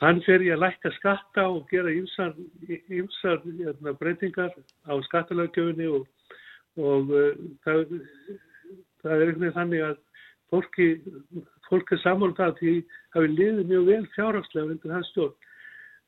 Hann 0.00 0.22
fer 0.24 0.40
í 0.40 0.48
að 0.54 0.62
lækka 0.62 0.92
skatta 0.96 1.46
og 1.52 1.66
gera 1.68 1.92
ymsar, 1.92 2.32
hérna, 2.68 3.92
breytingar 4.00 4.54
á 4.88 4.92
skattalagjöfunni 5.10 5.90
og, 5.92 6.06
og 6.80 7.12
uh, 7.12 7.34
það, 7.66 7.98
það 9.02 9.12
er 9.12 9.26
einhvern 9.26 9.44
veginn 9.44 9.58
þannig 9.58 9.84
að 9.90 9.98
fólki, 10.50 10.88
fólk 11.68 11.92
er 11.92 12.02
saman 12.04 12.32
um 12.32 12.38
það 12.38 12.56
því 12.62 12.74
að 13.12 13.26
við 13.26 13.36
liðum 13.42 13.70
mjög 13.74 13.86
vel 13.90 14.02
fjárhagslega 14.16 14.74
undir 14.74 14.96
hans 14.96 15.12
stjórn. 15.12 15.36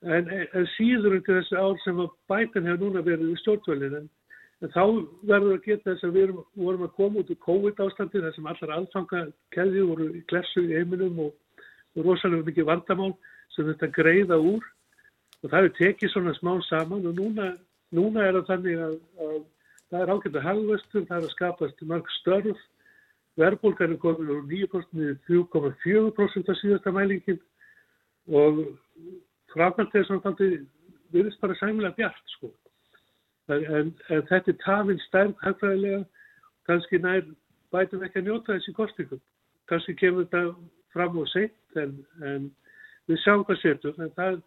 En, 0.03 0.33
en 0.33 0.67
síður 0.79 1.19
undir 1.19 1.39
þessu 1.43 1.61
ár 1.61 1.79
sem 1.85 2.01
að 2.03 2.17
bætan 2.33 2.67
hefur 2.67 2.87
núna 2.87 3.05
verið 3.07 3.35
í 3.35 3.39
stjórnvölinn 3.43 4.01
en 4.01 4.09
En 4.63 4.71
þá 4.71 4.83
verður 5.27 5.57
að 5.57 5.65
geta 5.67 5.91
þess 5.91 6.07
að 6.07 6.17
við 6.17 6.33
vorum 6.55 6.85
að 6.87 6.93
koma 6.99 7.23
út 7.23 7.31
úr 7.35 7.39
COVID 7.43 7.81
ástandi 7.83 8.21
þar 8.23 8.35
sem 8.37 8.45
allar 8.47 8.75
aðfanga 8.77 9.23
keðið 9.57 9.89
voru 9.89 10.07
í 10.15 10.21
glersu 10.31 10.63
í 10.69 10.77
heiminum 10.77 11.19
og, 11.25 11.33
rosalega 11.99 12.47
mikið 12.47 12.69
vandamál 12.69 13.11
sem 13.53 13.67
þetta 13.69 13.89
greiða 13.97 14.39
úr. 14.39 14.63
Og 15.43 15.51
það 15.51 15.67
er 15.67 15.75
tekið 15.81 16.13
svona 16.13 16.37
smá 16.39 16.53
saman 16.69 17.09
og 17.11 17.19
núna, 17.19 17.49
núna 17.91 18.29
er 18.29 18.39
það 18.39 18.53
þannig 18.53 18.85
að, 18.87 18.95
að 19.27 19.35
það 19.91 20.05
er 20.05 20.15
að 20.15 20.41
hafðvestur, 20.47 21.07
það 21.11 21.19
er 21.19 21.27
að 21.27 21.35
skapast 21.35 21.85
mörg 21.91 22.15
störf, 22.21 22.63
verðbólgar 23.43 23.91
er 23.91 24.01
komin 24.01 24.31
úr 24.37 24.47
9% 24.47 24.95
til 24.95 25.43
3,4% 25.51 26.55
af 26.55 26.63
síðasta 26.63 26.95
mælingin 26.95 27.43
og 28.31 28.63
framkvæmt 29.53 29.99
er 29.99 30.07
svona 30.07 30.25
þannig 30.29 30.47
að 30.47 30.67
við 31.13 31.25
erum 31.27 31.41
bara 31.43 31.59
sæmilega 31.59 31.99
bjart 31.99 32.37
sko 32.37 32.53
en, 33.51 33.93
en 34.09 34.27
þetta 34.31 34.53
er 34.53 34.59
tafinn 34.65 35.05
stærn 35.09 35.35
hagfræðilega, 35.43 36.05
kannski 36.69 37.01
nær 37.03 37.25
bætum 37.75 38.05
ekki 38.07 38.21
að 38.21 38.29
njóta 38.29 38.57
þessi 38.57 38.75
kostingum 38.77 39.23
kannski 39.73 39.95
kemur 39.97 40.27
þetta 40.27 40.55
fram 40.93 41.19
og 41.21 41.29
seitt 41.33 41.79
en, 41.81 41.95
en 42.25 42.49
við 43.09 43.21
sjáum 43.23 43.45
hvað 43.49 43.61
setur. 43.63 43.97
En 43.99 44.13
það 44.17 44.41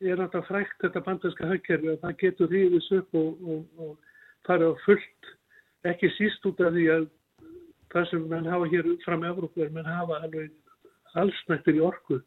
er 0.00 0.20
náttúrulega 0.20 0.48
frækt 0.48 0.84
þetta 0.84 1.04
bandarska 1.06 1.50
högkerfi 1.50 1.92
að 1.92 2.02
það 2.04 2.18
getur 2.22 2.52
ríðis 2.54 2.90
upp 2.96 3.18
og, 3.20 3.42
og, 3.54 3.64
og 3.84 4.20
fara 4.48 4.70
á 4.72 4.74
fullt. 4.86 5.32
Ekki 5.90 6.12
síst 6.16 6.46
út 6.48 6.60
af 6.64 6.72
því 6.76 6.86
að 6.94 7.08
það 7.92 8.08
sem 8.10 8.26
mann 8.30 8.48
hafa 8.48 8.70
hér 8.72 8.88
fram 9.04 9.24
í 9.24 9.30
Evrópu 9.30 9.64
er 9.64 9.72
mann 9.74 9.88
hafa 9.88 10.22
alveg 10.24 10.52
allsnættir 11.20 11.80
í 11.80 11.84
orku 11.84 12.20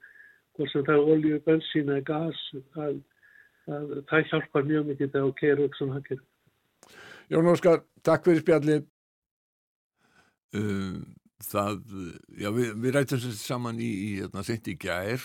hvort 0.53 0.69
sem 0.69 0.86
það 0.86 0.99
er 0.99 1.11
olju, 1.15 1.38
bensín 1.47 1.89
eða 1.89 2.05
gas 2.09 2.41
að 2.78 2.99
að 3.72 3.97
það 4.09 4.30
hjálpar 4.32 4.70
mjög 4.70 4.88
mikið 4.91 5.11
þegar 5.14 5.28
þú 5.28 5.36
keir 5.39 5.64
upp 5.64 5.78
svona 5.78 5.99
hakir. 5.99 6.24
Jón 7.32 7.49
Óskar, 7.53 7.84
takk 8.03 8.28
fyrir 8.28 8.43
spjallið. 8.43 8.86
Um, 10.53 10.97
það, 11.43 11.80
já 12.39 12.51
við, 12.53 12.76
við 12.84 12.95
rættum 12.95 13.24
sér 13.24 13.36
saman 13.39 13.82
í, 13.82 13.89
í 13.89 14.09
hérna, 14.20 14.43
sent 14.45 14.70
í 14.70 14.76
gær, 14.80 15.24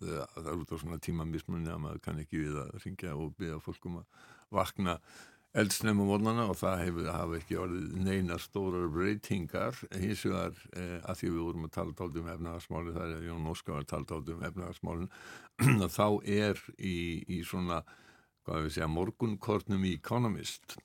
það 0.00 0.50
er 0.50 0.58
út 0.58 0.74
á 0.74 0.76
svona 0.80 1.00
tímamismunni 1.02 1.72
að 1.72 1.82
maður 1.84 2.02
kann 2.04 2.20
ekki 2.20 2.42
við 2.42 2.58
að 2.64 2.74
ringja 2.82 3.14
og 3.16 3.32
byggja 3.38 3.62
fólkum 3.64 4.00
að 4.00 4.24
vakna 4.56 4.98
eldsnefn 5.56 6.02
á 6.02 6.06
vornana 6.06 6.46
og 6.50 6.58
það 6.60 6.82
hefur 6.84 7.10
hafa 7.14 7.38
ekki 7.40 7.58
orðið 7.60 7.92
neina 8.06 8.38
stórar 8.42 8.88
breytingar. 8.92 9.78
Hins 9.96 10.24
vegar 10.26 10.56
eh, 10.76 10.98
að 11.02 11.20
því 11.20 11.30
við 11.32 11.44
vorum 11.46 11.68
að 11.68 11.76
tala 11.78 11.96
tálta 12.00 12.22
um 12.22 12.32
efnagarsmáli 12.34 12.96
þar 12.96 13.14
er 13.16 13.28
Jón 13.28 13.52
Óskar 13.52 13.80
að 13.80 13.88
tala 13.92 14.10
tálta 14.12 14.34
um 14.36 14.44
efnagarsmálin 14.50 15.14
þá 15.98 16.08
er 16.22 16.66
í, 16.76 16.98
í 17.38 17.40
svona 17.46 17.80
hvað 18.46 18.66
við 18.66 18.76
segja 18.76 18.90
morgunkornum 18.92 19.88
í 19.88 19.96
Economist 19.98 20.76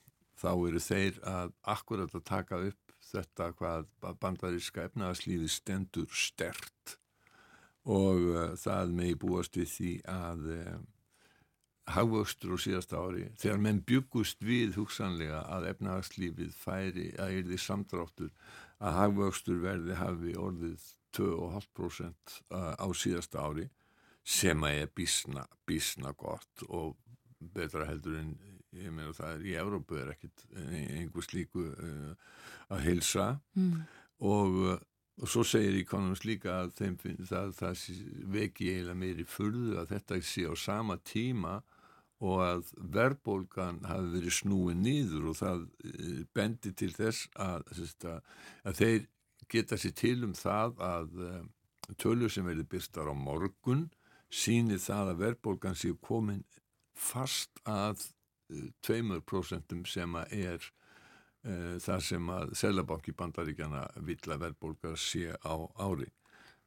þá 0.42 0.52
eru 0.56 0.82
þeir 0.82 1.20
að 1.28 1.52
akkurat 1.76 2.16
að 2.18 2.26
taka 2.26 2.62
upp 2.72 2.96
þetta 3.12 3.52
hvað 3.60 3.92
bandaríska 4.22 4.88
efnagarslífi 4.88 5.50
stendur 5.52 6.10
stert 6.16 6.96
og 7.90 8.26
uh, 8.32 8.48
það 8.62 8.96
megi 8.98 9.20
búast 9.22 9.58
við 9.58 9.70
því 9.76 9.94
að 10.14 10.50
uh, 10.56 10.74
hagvöxtur 11.90 12.56
á 12.56 12.58
síðasta 12.62 13.02
ári 13.02 13.28
þegar 13.42 13.62
menn 13.66 13.82
byggust 13.88 14.44
við 14.46 14.76
hugsanlega 14.78 15.42
að 15.50 15.70
efnahagslífið 15.72 16.56
færi 16.56 17.08
að 17.18 17.38
er 17.40 17.48
því 17.50 17.60
samdráttur 17.66 18.32
að 18.82 18.98
hagvöxtur 19.00 19.62
verði 19.64 19.98
hafi 19.98 20.36
orðið 20.38 20.90
2,5% 21.18 22.38
á 22.54 22.88
síðasta 22.96 23.44
ári 23.44 23.68
sem 24.24 24.64
að 24.64 24.84
er 24.84 24.92
bísna, 24.96 25.46
bísna 25.66 26.14
gott 26.18 26.64
og 26.70 26.96
betra 27.42 27.88
heldur 27.90 28.20
en 28.20 28.36
ég 28.78 28.94
meina 28.94 29.16
það 29.16 29.34
er 29.34 29.48
í 29.50 29.56
Európu 29.60 29.98
er 30.00 30.14
ekkit 30.14 30.46
einhver 30.62 31.26
slíku 31.26 31.66
uh, 31.74 32.14
að 32.72 32.86
hilsa 32.86 33.28
mm. 33.58 33.82
og, 34.30 34.62
og 35.20 35.30
svo 35.30 35.44
segir 35.46 35.76
Economist 35.82 36.26
líka 36.26 36.62
að 36.62 36.74
þeim 36.80 36.98
finnst 37.02 37.36
að 37.36 37.54
það 37.58 37.86
veki 38.34 38.72
eiginlega 38.72 39.00
meiri 39.04 39.28
fyrðu 39.28 39.78
að 39.82 39.94
þetta 39.96 40.20
sé 40.26 40.48
á 40.48 40.56
sama 40.58 40.98
tíma 41.06 41.60
og 42.22 42.44
að 42.46 42.68
verðbólgan 42.96 43.82
hafi 43.90 44.12
verið 44.16 44.36
snúið 44.38 44.78
nýður 44.78 45.32
og 45.32 45.40
það 45.40 45.64
eh, 45.90 46.20
bendi 46.38 46.74
til 46.78 46.92
þess 46.94 47.28
að, 47.34 47.66
að 48.64 48.78
þeir 48.78 49.08
geta 49.52 49.80
sér 49.82 49.96
til 49.98 50.18
um 50.28 50.36
það 50.38 50.84
að 50.86 51.24
eh, 51.28 51.42
tölur 52.02 52.32
sem 52.32 52.46
verður 52.46 52.70
byrstar 52.72 53.10
á 53.10 53.16
morgun 53.18 53.88
sínir 54.32 54.80
það 54.80 55.14
að 55.14 55.24
verðbólgan 55.26 55.80
séu 55.80 55.98
komin 56.00 56.44
fast 56.94 57.58
að 57.66 58.06
2% 58.86 59.76
eh, 59.76 59.84
sem 59.90 60.22
að 60.22 60.38
er 60.38 60.72
uh, 61.48 61.78
það 61.82 62.04
sem 62.08 62.34
að 62.34 62.56
Selabanki 62.60 63.14
bandaríkjana 63.18 63.86
vill 64.08 64.22
að 64.28 64.44
verðbólgar 64.48 65.00
sé 65.00 65.32
á 65.34 65.56
ári. 65.82 66.10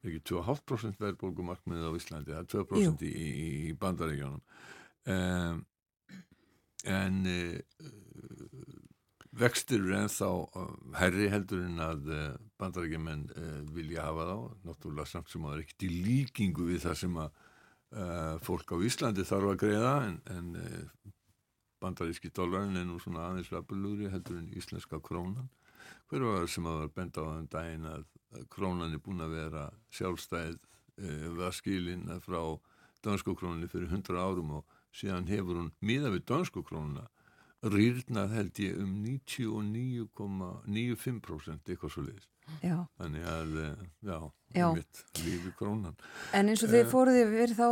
Ekki 0.05 0.21
2,5% 0.35 1.01
verðbólgumarkmiðið 1.01 1.89
á 1.89 1.97
Íslandi, 1.97 2.35
það 2.35 2.43
er 2.43 2.51
2% 2.53 3.05
í, 3.09 3.13
í, 3.13 3.53
í 3.71 3.77
bandaríkjanum 3.81 4.43
um, 5.09 5.63
en 6.85 7.17
uh, 7.31 7.89
vextir 9.35 9.81
eru 9.81 9.97
ennþá 9.99 10.29
herri 11.01 11.31
heldur 11.33 11.65
en 11.65 11.81
að 11.83 12.13
uh, 12.13 12.27
bandarækjumenn 12.61 13.25
uh, 13.33 13.57
vilja 13.75 14.05
hafa 14.11 14.29
þá. 14.29 14.37
Náttúrulega 14.69 15.11
samt 15.11 15.33
sem 15.33 15.45
að 15.45 15.55
það 15.55 15.57
er 15.57 15.65
ekkert 15.65 15.89
í 15.89 15.91
líkingu 16.05 16.69
við 16.73 16.87
það 16.89 17.01
sem 17.05 17.19
að 17.25 17.43
fólk 18.43 18.73
á 18.75 18.77
Íslandi 18.83 19.23
þarf 19.23 19.53
að 19.53 19.59
greiða 19.61 19.91
en, 20.03 20.15
en 20.35 20.47
bandaríski 21.85 22.29
dólarin 22.35 22.77
er 22.81 22.87
nú 22.89 22.97
svona 23.03 23.21
aðeins 23.29 23.51
rafbelúri 23.55 24.07
heldur 24.13 24.37
en 24.41 24.49
íslenska 24.57 24.97
krónan 25.05 25.49
hver 26.11 26.23
var 26.25 26.37
það 26.43 26.51
sem 26.55 26.67
að 26.69 26.79
var 26.83 26.91
benda 26.99 27.19
á 27.21 27.23
þann 27.31 27.49
daginn 27.53 27.87
að 27.95 28.03
krónan 28.53 28.95
er 28.97 29.01
búin 29.05 29.25
að 29.25 29.35
vera 29.39 29.65
sjálfstæð 29.95 30.55
uh, 30.57 31.27
var 31.39 31.53
skilin 31.57 32.05
frá 32.25 32.41
dönsku 33.05 33.31
krónunni 33.37 33.69
fyrir 33.69 33.89
100 33.93 34.17
árum 34.21 34.51
og 34.61 34.65
síðan 34.95 35.29
hefur 35.29 35.57
hún 35.61 35.71
miða 35.85 36.09
við 36.15 36.23
dönsku 36.31 36.61
krónuna 36.65 37.07
rýrnað 37.65 38.29
held 38.37 38.55
ég 38.61 38.73
um 38.81 38.93
99,95% 39.05 41.71
eitthvað 41.73 41.93
svo 41.95 42.03
leiðis 42.05 42.29
Já. 42.61 42.77
þannig 43.01 43.25
að, 43.25 43.51
eh, 43.63 43.77
já, 44.05 44.19
Já. 44.55 44.67
mitt 44.77 44.95
lífi 45.25 45.51
krónan 45.57 45.97
En 46.33 46.49
eins 46.53 46.63
og 46.63 46.69
Eh. 46.69 46.73
þið 46.75 46.91
fóruði 46.93 47.23
verið 47.31 47.57
þá, 47.57 47.69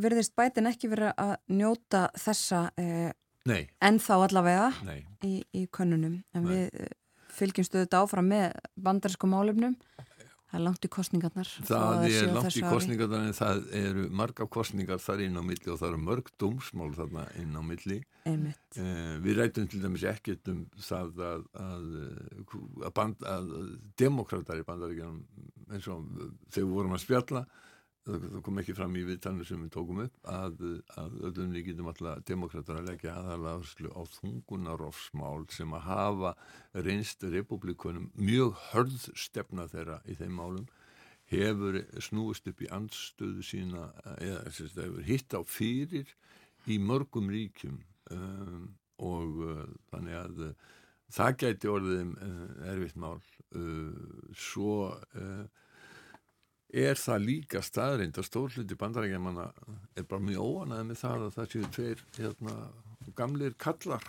verðist 0.00 0.32
bætin 0.36 0.66
ekki 0.70 0.88
verið 0.88 1.12
að 1.20 1.34
njóta 1.48 2.08
þessa 2.16 2.70
uh, 2.78 3.10
nei, 3.50 3.62
ennþá 3.84 4.20
allavega 4.28 4.70
nei, 4.86 5.00
í, 5.26 5.34
í 5.54 5.66
könnunum. 5.74 6.20
En 6.34 6.46
Nei. 6.46 6.52
við 6.52 6.80
uh, 6.84 6.90
fylgjumstu 7.34 7.82
þetta 7.82 8.02
áfram 8.04 8.30
með 8.30 8.58
bandarísku 8.86 9.30
málefnum. 9.30 9.76
Það 10.54 10.60
er 10.60 10.64
langt 10.68 10.86
í 10.86 10.90
kostningarnar. 10.94 11.48
að 11.64 11.70
það 11.70 12.04
er 12.06 12.28
langt 12.30 12.44
í 12.44 12.44
þessu 12.46 12.60
ári. 12.62 12.72
kostningar 12.76 13.14
en 13.18 13.32
það 13.34 13.62
eru 13.74 14.04
marga 14.22 14.46
kostningar 14.46 15.00
þar 15.02 15.24
inn 15.24 15.40
á 15.40 15.42
milli 15.42 15.72
og 15.72 15.80
það 15.80 15.88
eru 15.88 16.02
mörg 16.04 16.28
dómsmál 16.38 16.92
þarna 16.94 17.24
inn 17.42 17.56
á 17.58 17.62
milli 17.66 17.96
Einmitt. 18.24 18.78
Eh, 18.78 19.16
við 19.20 19.40
rætum 19.40 19.66
til 19.68 19.82
dæmis 19.82 20.04
ekkert 20.08 20.48
um 20.52 20.62
það 20.80 21.18
að, 21.26 21.42
að, 21.60 21.88
að, 22.86 22.92
band, 22.96 23.26
að 23.28 23.50
demokrater 24.00 24.62
í 24.62 24.66
bandaríkjanum 24.68 25.74
eins 25.74 25.88
og 25.92 26.06
þegar 26.54 26.68
við 26.68 26.72
vorum 26.78 26.96
að 26.96 27.02
spjalla 27.02 27.44
það 28.04 28.24
það 28.34 28.42
kom 28.44 28.60
ekki 28.60 28.76
fram 28.76 28.96
í 28.98 29.04
viðtalinu 29.08 29.46
sem 29.48 29.64
við 29.64 29.72
tókum 29.74 30.00
upp 30.04 30.28
að, 30.28 30.62
að 31.00 31.16
öllum 31.28 31.54
líkitum 31.56 31.88
alltaf 31.88 32.24
demokrater 32.28 32.78
að 32.78 32.90
leggja 32.90 33.16
aðalega 33.16 33.92
á 33.96 34.02
þungunarofsmál 34.18 35.46
sem 35.54 35.72
að 35.76 35.86
hafa 35.88 36.34
reynst 36.84 37.24
republikunum 37.32 38.10
mjög 38.18 38.58
hörð 38.70 39.08
stefna 39.16 39.68
þeirra 39.72 40.00
í 40.04 40.18
þeim 40.20 40.36
málum 40.36 40.68
hefur 41.32 41.80
snúist 42.04 42.48
upp 42.50 42.60
í 42.60 42.70
andstöðu 42.76 43.44
sína 43.46 43.88
eða 44.18 44.52
sagt, 44.52 44.76
hefur 44.76 45.08
hitt 45.08 45.32
á 45.32 45.40
fyrir 45.48 46.14
í 46.68 46.78
mörgum 46.80 47.30
ríkjum 47.32 47.80
um, 48.12 48.68
og 49.00 49.40
uh, 49.48 49.64
þannig 49.92 50.18
að 50.20 50.42
uh, 50.50 50.72
það 51.14 51.38
gæti 51.42 51.72
orðið 51.72 52.12
uh, 52.12 52.46
erfitt 52.72 53.00
mál 53.00 53.16
uh, 53.16 54.32
svo 54.36 54.92
uh, 54.92 55.44
er 56.74 56.98
það 56.98 57.24
líka 57.28 57.62
staðrind 57.62 58.18
að 58.18 58.28
stórluti 58.28 58.78
bandarækjamanna 58.80 59.46
er 59.94 60.06
bara 60.10 60.26
mjög 60.26 60.50
óanæði 60.50 60.90
með 60.90 61.00
það 61.00 61.24
að 61.28 61.34
það 61.38 61.50
séu 61.52 61.72
tveir 61.76 62.04
hérna, 62.18 62.54
gamlir 63.14 63.56
kallar? 63.60 64.06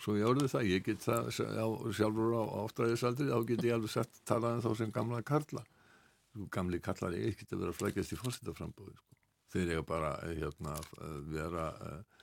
Svo 0.00 0.14
ég 0.16 0.24
orðið 0.24 0.54
það, 0.54 0.70
ég 0.70 0.84
get 0.86 1.04
það 1.04 1.26
á, 1.52 1.66
sjálfur 1.92 2.36
á 2.36 2.42
áttræðisaldri, 2.62 3.28
þá 3.28 3.48
get 3.50 3.64
ég 3.68 3.74
alveg 3.76 3.92
sett 3.92 4.22
talaðan 4.28 4.64
þá 4.64 4.70
sem 4.78 4.92
gamla 4.94 5.20
kalla 5.26 5.64
gamli 6.52 6.80
kallar 6.80 7.14
er 7.16 7.30
ekkert 7.30 7.52
að 7.54 7.64
vera 7.66 7.76
flækjast 7.76 8.14
í 8.14 8.18
fórsetaframbóði 8.20 8.94
sko. 8.96 9.16
þeir 9.52 9.72
eiga 9.74 9.84
bara 9.86 10.12
eh, 10.24 10.36
hérna, 10.40 10.76
vera 11.28 11.66
uh, 11.76 12.20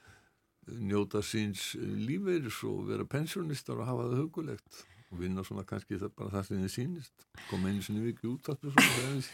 njóta 0.79 1.21
síns 1.25 1.73
lífeyris 1.77 2.63
og 2.69 2.87
vera 2.89 3.05
pensjónistar 3.05 3.81
og 3.81 3.89
hafa 3.89 4.07
það 4.09 4.23
hugulegt 4.23 4.81
og 5.09 5.21
vinna 5.21 5.43
svona 5.45 5.65
kannski 5.67 5.97
það 5.99 6.11
bara 6.17 6.33
það 6.35 6.47
sem 6.47 6.59
þið 6.63 6.73
sýnist 6.75 7.25
koma 7.49 7.71
einu 7.71 7.85
sinni 7.85 8.03
vikið 8.05 8.35
þegar 8.45 8.59
þið 8.63 8.73
sýnist. 8.97 9.31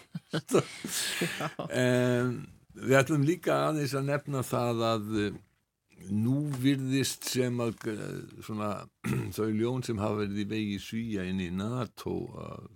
En 1.83 2.37
við 2.75 2.97
ætlum 2.99 3.27
líka 3.27 3.59
aðeins 3.69 3.95
að 3.95 4.09
nefna 4.09 4.43
það 4.45 4.81
að 4.89 5.19
eh, 5.25 5.37
nú 6.11 6.39
virðist 6.61 7.27
sem 7.31 7.61
að 7.63 7.87
eh, 7.91 8.07
svona 8.45 8.71
þau 9.35 9.51
ljón 9.51 9.85
sem 9.87 10.01
hafa 10.01 10.23
verið 10.23 10.43
í 10.45 10.49
vegi 10.55 10.81
svíja 10.83 11.27
inn 11.27 11.43
í 11.43 11.51
NATO 11.55 12.17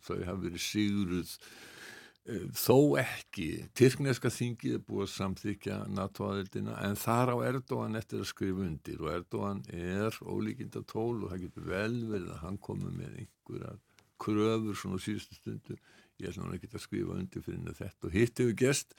þau 0.05 0.15
hafa 0.17 0.39
verið 0.45 0.63
sigruð 0.63 1.33
eh, 1.35 1.78
þó 2.27 2.97
ekki. 3.01 3.47
Tyrkneska 3.77 4.31
þingið 4.33 4.75
er 4.77 4.81
búið 4.85 5.05
að 5.05 5.13
samþykja 5.13 5.77
NATO-aðildina 5.95 6.75
en 6.85 6.97
þar 6.99 7.33
á 7.33 7.37
Erdogan 7.49 7.99
eftir 7.99 8.23
að 8.23 8.31
skrifa 8.31 8.65
undir. 8.65 8.99
Og 9.03 9.13
Erdogan 9.13 9.63
er 9.73 10.19
ólíkinda 10.21 10.83
tól 10.89 11.23
og 11.23 11.31
það 11.31 11.45
getur 11.45 11.69
vel 11.71 11.95
verið 12.09 12.33
að 12.35 12.43
hann 12.43 12.59
komi 12.61 12.91
með 12.91 13.23
einhverjar 13.23 13.79
kröfur 14.19 14.77
svona 14.77 15.01
síðustu 15.01 15.39
stundu. 15.39 15.79
Ég 16.19 16.29
ætla 16.29 16.45
hann 16.45 16.59
ekki 16.59 16.73
að 16.73 16.85
skrifa 16.85 17.17
undir 17.17 17.45
fyrir 17.45 17.79
þetta 17.79 18.09
og 18.09 18.15
hitt 18.15 18.43
hefur 18.43 18.59
gest 18.59 18.97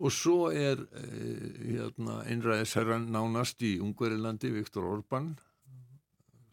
og 0.00 0.12
svo 0.16 0.48
er 0.48 0.80
eh, 0.96 1.56
hérna, 1.74 2.22
einræðisherran 2.24 3.10
nánast 3.12 3.60
í 3.64 3.74
Ungverilandi 3.84 4.52
Viktor 4.54 4.86
Orbán 4.88 5.34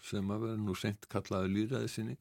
sem 0.03 0.31
að 0.33 0.45
vera 0.45 0.61
nú 0.61 0.75
sent 0.77 1.07
kallaði 1.11 1.53
lýraði 1.53 1.91
sinni. 1.91 2.15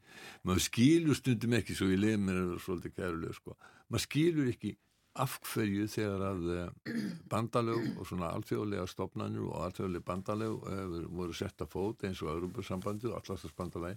Maður 0.46 0.66
skilur 0.66 1.18
stundum 1.18 1.56
ekki 1.58 1.76
svo 1.76 1.90
ég 1.92 2.02
leið 2.02 2.18
mér 2.22 2.40
er 2.40 2.50
það 2.52 2.64
svolítið 2.66 2.96
kærulega 2.96 3.38
sko. 3.38 3.56
maður 3.88 4.04
skilur 4.06 4.50
ekki 4.50 4.76
af 5.16 5.36
hverju 5.48 5.86
þegar 5.90 6.24
að 6.28 6.48
eh, 6.52 6.96
bandalög 7.30 7.84
og 7.96 8.08
svona 8.08 8.30
alþjóðlega 8.36 8.86
stopnarnir 8.90 9.46
og 9.48 9.62
alþjóðlega 9.64 10.06
bandalög 10.10 10.66
eh, 10.72 10.96
voru 11.08 11.36
sett 11.36 11.62
að 11.64 11.72
fót 11.72 12.04
eins 12.06 12.22
og 12.24 12.32
Európa-sambandið 12.34 13.12
og 13.12 13.20
allastarsbandalagi 13.22 13.96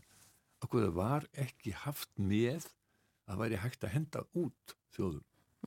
af 0.59 0.71
hverju 0.71 0.91
var 0.95 1.27
ekki 1.39 1.73
haft 1.85 2.11
með 2.19 2.67
að 3.29 3.43
væri 3.43 3.59
hægt 3.63 3.83
að 3.83 3.95
henda 3.97 4.23
út 4.39 4.75
þjóðum? 4.95 5.25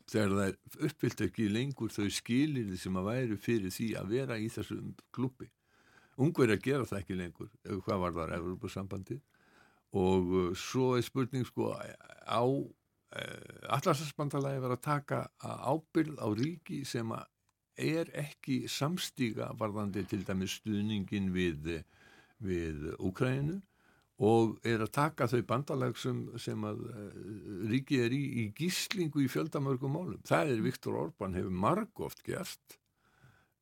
Þegar 0.09 0.33
það 0.33 0.47
er 0.47 0.87
uppfyllt 0.89 1.25
ekki 1.27 1.49
lengur 1.53 1.93
þau 1.93 2.09
skilir 2.13 2.73
sem 2.81 2.97
að 2.97 3.11
væri 3.11 3.41
fyrir 3.41 3.75
því 3.75 3.89
að 4.01 4.15
vera 4.17 4.39
í 4.41 4.49
þessum 4.53 4.95
klubbi 5.15 5.51
Ungverið 6.21 6.59
að 6.59 6.65
gera 6.67 6.89
það 6.89 6.99
ekki 7.01 7.17
lengur, 7.17 7.53
hvað 7.87 8.03
var 8.03 8.17
það 8.19 8.35
Evropasambandi 8.37 9.19
og 9.93 10.33
uh, 10.33 10.53
svo 10.57 10.95
er 10.97 11.05
spurning 11.05 11.45
sko 11.49 11.73
á 11.73 12.43
uh, 12.45 13.73
allarsasbandalagi 13.77 14.63
verið 14.63 14.79
að 14.79 14.87
taka 14.87 15.21
ábyrð 15.43 16.17
á 16.21 16.29
ríki 16.37 16.83
sem 16.89 17.13
er 17.77 18.13
ekki 18.17 18.63
samstíga 18.69 19.51
varðandi 19.59 20.05
til 20.09 20.23
dæmis 20.29 20.59
stuðningin 20.61 21.31
við, 21.33 21.85
við 22.41 22.89
Úkræninu 23.01 23.61
og 24.23 24.59
er 24.69 24.85
að 24.85 24.93
taka 24.95 25.27
þau 25.27 25.41
bandalag 25.49 25.97
sem, 25.99 26.25
sem 26.41 26.69
að 26.69 26.85
uh, 26.89 27.09
ríki 27.73 28.01
er 28.05 28.13
í, 28.17 28.23
í 28.45 28.47
gíslingu 28.57 29.25
í 29.25 29.33
fjöldamörgum 29.33 29.97
málum. 29.97 30.21
Það 30.29 30.55
er 30.55 30.65
Viktor 30.69 31.01
Orbán 31.07 31.37
hefur 31.37 31.53
margóft 31.65 32.25
gert 32.25 32.79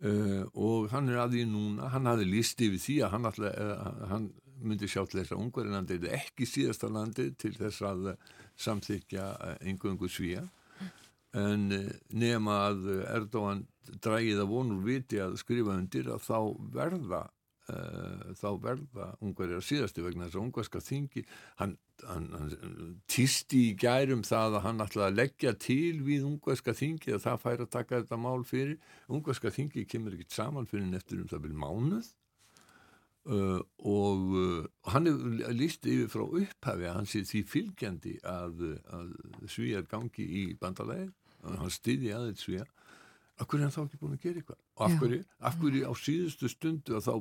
Uh, 0.01 0.47
og 0.57 0.87
hann 0.95 1.11
er 1.13 1.19
að 1.21 1.35
því 1.35 1.43
núna 1.51 1.91
hann 1.93 2.09
hafði 2.09 2.31
líst 2.31 2.63
yfir 2.65 2.81
því 2.81 2.95
að 3.05 3.11
hann, 3.13 3.27
alltaf, 3.29 3.51
uh, 3.53 4.07
hann 4.09 4.31
myndi 4.65 4.89
sjá 4.89 5.03
til 5.05 5.19
þess 5.19 5.35
að 5.35 5.43
Ungverðinlandi 5.43 5.99
er 5.99 6.15
ekki 6.17 6.47
síðasta 6.49 6.89
landi 6.89 7.27
til 7.37 7.51
þess 7.59 7.83
að 7.85 8.09
uh, 8.15 8.31
samþykja 8.65 9.27
einhverjum 9.61 10.09
svíja 10.09 10.47
en 11.37 11.69
nema 12.17 12.57
að 12.71 12.89
Erdóan 13.13 13.61
drægið 14.03 14.41
að 14.41 14.51
vonur 14.55 14.81
viti 14.89 15.21
að 15.21 15.37
skrifa 15.43 15.77
undir 15.77 16.09
að 16.15 16.25
þá 16.25 16.39
verða 16.73 17.21
þá 18.41 18.49
verða 18.63 19.07
Ungverðir 19.25 19.61
að 19.61 19.67
síðasti 19.69 20.05
vegna 20.05 20.27
þess 20.27 20.39
að 20.39 20.45
Ungverðska 20.45 20.83
þingi 20.85 21.25
hann, 21.61 21.75
hann, 22.09 22.29
hann 22.35 22.95
týsti 23.11 23.65
í 23.71 23.75
gærum 23.81 24.25
það 24.27 24.59
að 24.59 24.65
hann 24.69 24.85
ætlaði 24.85 25.07
að 25.09 25.19
leggja 25.19 25.55
til 25.67 26.01
við 26.07 26.27
Ungverðska 26.29 26.77
þingi 26.77 27.17
að 27.17 27.25
það 27.27 27.43
fær 27.45 27.65
að 27.65 27.73
taka 27.77 28.01
þetta 28.03 28.21
mál 28.21 28.47
fyrir. 28.49 28.81
Ungverðska 29.11 29.55
þingi 29.57 29.87
kemur 29.91 30.17
ekkert 30.17 30.39
saman 30.39 30.71
fyrir 30.71 30.99
eftir 30.99 31.23
um 31.23 31.31
það 31.31 31.47
vil 31.49 31.61
mánuð. 31.65 32.11
Uh, 33.31 33.61
og 33.85 34.31
uh, 34.33 34.69
hann 34.89 35.07
er 35.11 35.53
líst 35.53 35.85
yfir 35.85 36.09
frá 36.09 36.23
upphafi 36.25 36.87
að 36.89 36.95
hann 36.97 37.09
sé 37.11 37.21
því 37.29 37.43
fylgjandi 37.53 38.15
að, 38.25 38.63
að 38.97 39.11
svíjar 39.53 39.85
gangi 39.91 40.25
í 40.25 40.45
bandalæði 40.57 41.11
hann 41.45 41.73
styði 41.73 42.15
aðeins 42.17 42.45
svíja 42.45 42.65
af 43.41 43.49
hverju 43.49 43.61
er 43.61 43.67
hann 43.67 43.75
þá 43.75 43.83
ekki 43.87 44.01
búin 44.01 44.17
að 44.17 44.25
gera 44.25 44.41
eitthvað? 44.43 44.63
Og 44.77 44.87
af 44.87 44.97
hverju, 45.01 45.21
af 45.49 45.59
hverju 45.61 45.83
á 45.89 45.93
síðustu 45.97 46.51
stundu 46.53 46.97
að 46.99 47.07
þá 47.07 47.13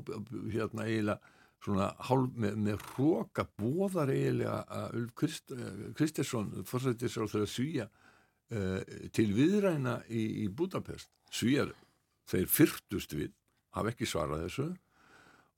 hérna 0.54 0.88
eiginlega 0.88 1.36
svona 1.64 1.90
hálf, 2.08 2.36
með, 2.40 2.60
með 2.68 2.84
hróka 2.94 3.46
bóðar 3.60 4.12
eiginlega 4.14 4.60
að 4.80 5.00
Ulf 5.00 5.16
Krist, 5.20 5.56
Kristersson 5.98 6.52
fórsættir 6.68 7.12
sér 7.12 7.28
á 7.28 7.32
þeirra 7.34 7.50
svíja 7.52 7.88
uh, 7.90 8.80
til 9.16 9.28
viðræna 9.36 10.00
í, 10.08 10.26
í 10.44 10.46
Budapest. 10.48 11.12
Svíjar, 11.32 11.74
þeir 12.30 12.48
fyrtust 12.52 13.16
við 13.18 13.34
hafa 13.76 13.94
ekki 13.94 14.08
svarað 14.10 14.46
þessu 14.48 14.70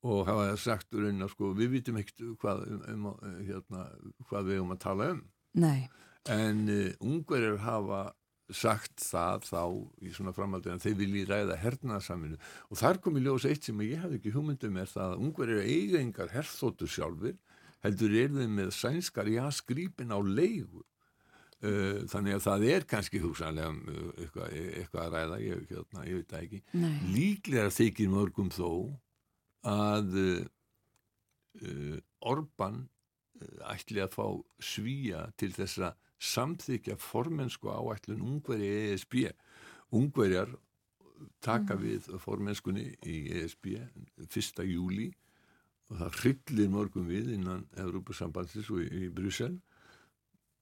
og 0.01 0.25
hafa 0.25 0.55
sagt 0.57 0.97
raun 0.97 1.21
að 1.21 1.33
sko 1.35 1.51
við 1.57 1.75
vitum 1.77 1.99
ekkert 2.01 2.23
hvað, 2.41 2.63
um, 2.89 3.11
um, 3.11 3.35
hérna, 3.45 3.85
hvað 4.29 4.49
við 4.49 4.63
um 4.63 4.73
að 4.73 4.81
tala 4.81 5.11
um. 5.15 5.21
Nei. 5.61 5.89
en 6.31 6.67
uh, 6.69 6.93
ungverjar 7.03 7.57
hafa 7.61 8.01
sagt 8.55 9.03
það 9.03 9.47
þá 9.47 9.63
í 10.03 10.11
svona 10.15 10.33
framhaldið 10.35 10.73
en 10.73 10.83
þeir 10.83 10.97
vilji 10.99 11.23
ræða 11.29 11.57
hernaðarsaminu 11.61 12.37
og 12.69 12.79
þar 12.79 12.99
kom 13.03 13.17
í 13.17 13.23
ljós 13.25 13.47
eitt 13.49 13.67
sem 13.67 13.81
ég 13.85 14.03
hef 14.03 14.17
ekki 14.17 14.33
hugmyndum 14.35 14.79
er 14.81 14.91
það 14.91 15.15
að 15.15 15.25
ungver 15.25 15.53
eru 15.55 15.65
eigingar 15.65 16.33
herþóttu 16.33 16.89
sjálfur 16.89 17.37
heldur 17.85 18.15
er 18.17 18.31
þeim 18.35 18.55
með 18.59 18.71
sænskar 18.77 19.29
jaskrýpin 19.31 20.13
á 20.13 20.19
leigu. 20.21 20.83
Uh, 21.61 22.07
þannig 22.09 22.39
að 22.39 22.45
það 22.47 22.63
er 22.73 22.85
kannski 22.89 23.19
hugsanlega 23.21 23.69
uh, 23.69 24.05
eitthvað, 24.17 24.53
eitthvað 24.79 25.03
að 25.03 25.11
ræða 25.13 25.35
ég, 25.43 25.59
hérna, 25.69 26.05
ég 26.09 26.17
veit 26.17 26.31
það 26.31 26.45
ekki. 26.47 26.61
Nei. 26.81 26.95
líklega 27.13 27.73
þykir 27.75 28.09
mörgum 28.09 28.49
þó 28.53 28.69
að 29.69 30.17
uh, 30.23 31.99
Orban 32.31 32.81
ætli 33.69 34.01
að 34.01 34.15
fá 34.15 34.25
svíja 34.61 35.27
til 35.37 35.51
þess 35.53 35.83
að 35.85 35.99
samþykja 36.21 36.97
formensku 37.01 37.71
áætlun 37.73 38.21
ungveri 38.21 38.69
ESB. 38.91 39.25
Ungverjar 39.97 40.53
taka 41.41 41.75
við 41.77 42.07
formenskunni 42.21 42.87
í 43.05 43.17
ESB 43.41 43.73
1. 44.27 44.63
júli 44.69 45.09
og 45.91 45.97
það 45.99 46.19
hryllir 46.21 46.71
morgun 46.71 47.09
við 47.09 47.33
innan 47.35 47.65
Európa-sambandsins 47.81 48.69
og 48.71 48.85
í, 48.85 48.87
í 49.05 49.09
Brussel 49.13 49.57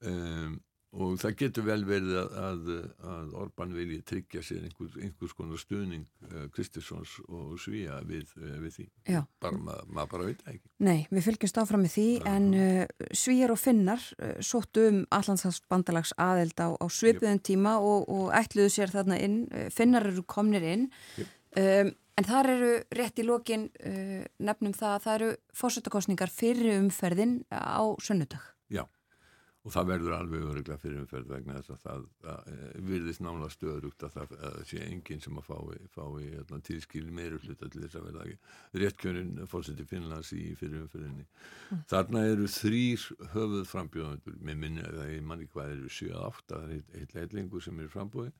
um, 0.04 0.58
og 0.90 1.18
það 1.22 1.34
getur 1.38 1.66
vel 1.68 1.82
verið 1.86 2.16
að, 2.18 2.32
að, 2.42 2.70
að 3.12 3.34
Orban 3.38 3.74
vilji 3.76 4.00
tryggja 4.06 4.42
sér 4.42 4.64
einhvers, 4.66 4.96
einhvers 4.98 5.34
konar 5.38 5.60
stuðning 5.62 6.02
uh, 6.26 6.48
Kristissons 6.54 7.12
og 7.28 7.54
Svíja 7.62 8.00
við, 8.06 8.32
uh, 8.40 8.56
við 8.64 8.74
því. 8.78 8.86
Já. 9.14 9.20
bara 9.42 9.60
maður 9.62 9.94
ma 9.94 10.06
bara 10.10 10.26
veit 10.26 10.42
ekki. 10.50 10.72
Nei, 10.82 11.06
við 11.12 11.26
fylgjumst 11.28 11.62
áfram 11.62 11.84
með 11.86 11.94
því 11.94 12.08
en 12.32 12.50
uh, 12.58 13.06
Svíjar 13.22 13.54
og 13.54 13.62
Finnar 13.62 14.04
sóttu 14.42 14.88
um 14.90 15.00
Allandshalsbandalags 15.14 16.14
aðeld 16.18 16.58
á, 16.58 16.74
á 16.74 16.86
svipuðum 16.90 17.42
tíma 17.46 17.78
og, 17.78 18.10
og 18.10 18.34
ætluðu 18.34 18.74
sér 18.74 18.94
þarna 18.94 19.20
inn, 19.22 19.40
Finnar 19.74 20.10
eru 20.10 20.26
komnir 20.26 20.66
inn. 20.66 20.88
Jöp. 21.20 21.34
um, 21.60 21.94
en 22.20 22.26
þar 22.26 22.50
eru 22.52 22.72
rétt 22.98 23.22
í 23.22 23.24
lokin 23.24 23.68
uh, 23.86 24.22
nefnum 24.42 24.74
það 24.76 24.96
að 24.96 25.04
það 25.06 25.18
eru 25.20 25.34
fórsetakostningar 25.62 26.34
fyrir 26.34 26.80
umferðin 26.80 27.44
á 27.54 27.86
sunnudag. 28.02 28.42
Já, 28.70 28.84
og 29.60 29.72
það 29.74 29.88
verður 29.90 30.14
alveg 30.16 30.44
öruglega 30.48 30.80
fyrir 30.80 31.02
umferð 31.02 31.32
vegna 31.34 31.58
þess 31.58 31.72
að 31.74 31.80
það, 31.84 32.04
það 32.24 32.46
eh, 32.52 32.76
virðist 32.88 33.20
nála 33.24 33.48
stöðrugt 33.52 34.04
að 34.06 34.14
það 34.14 34.34
að 34.48 34.58
sé 34.70 34.80
enginn 34.86 35.20
sem 35.20 35.40
að 35.40 35.48
fái, 35.50 35.80
fái 35.92 36.28
hérna, 36.30 36.60
tilskil 36.64 37.02
meiri 37.12 37.40
hluta 37.42 37.68
til 37.68 37.82
þess 37.82 37.98
að 38.00 38.06
verða 38.08 38.24
ekki 38.24 38.80
réttkjörin 38.84 39.34
fórseti 39.50 39.84
Finnlands 39.90 40.32
í 40.32 40.46
fyrir 40.56 40.86
umferðinni. 40.86 41.26
Þarna 41.92 42.22
eru 42.30 42.48
þrýr 42.48 43.04
höfuð 43.34 43.66
frambjóðandur, 43.68 44.38
með 44.48 44.60
minni 44.64 44.84
að 44.86 44.96
það 45.02 45.12
er 45.18 45.26
manni 45.28 45.48
hvað 45.52 45.74
eru 45.74 45.90
7-8, 45.98 46.46
það 46.54 46.62
er 46.62 46.72
heilt- 46.74 46.94
heilt 46.96 47.16
leitlingu 47.18 47.60
sem 47.64 47.82
er 47.84 47.90
frambóði 47.92 48.32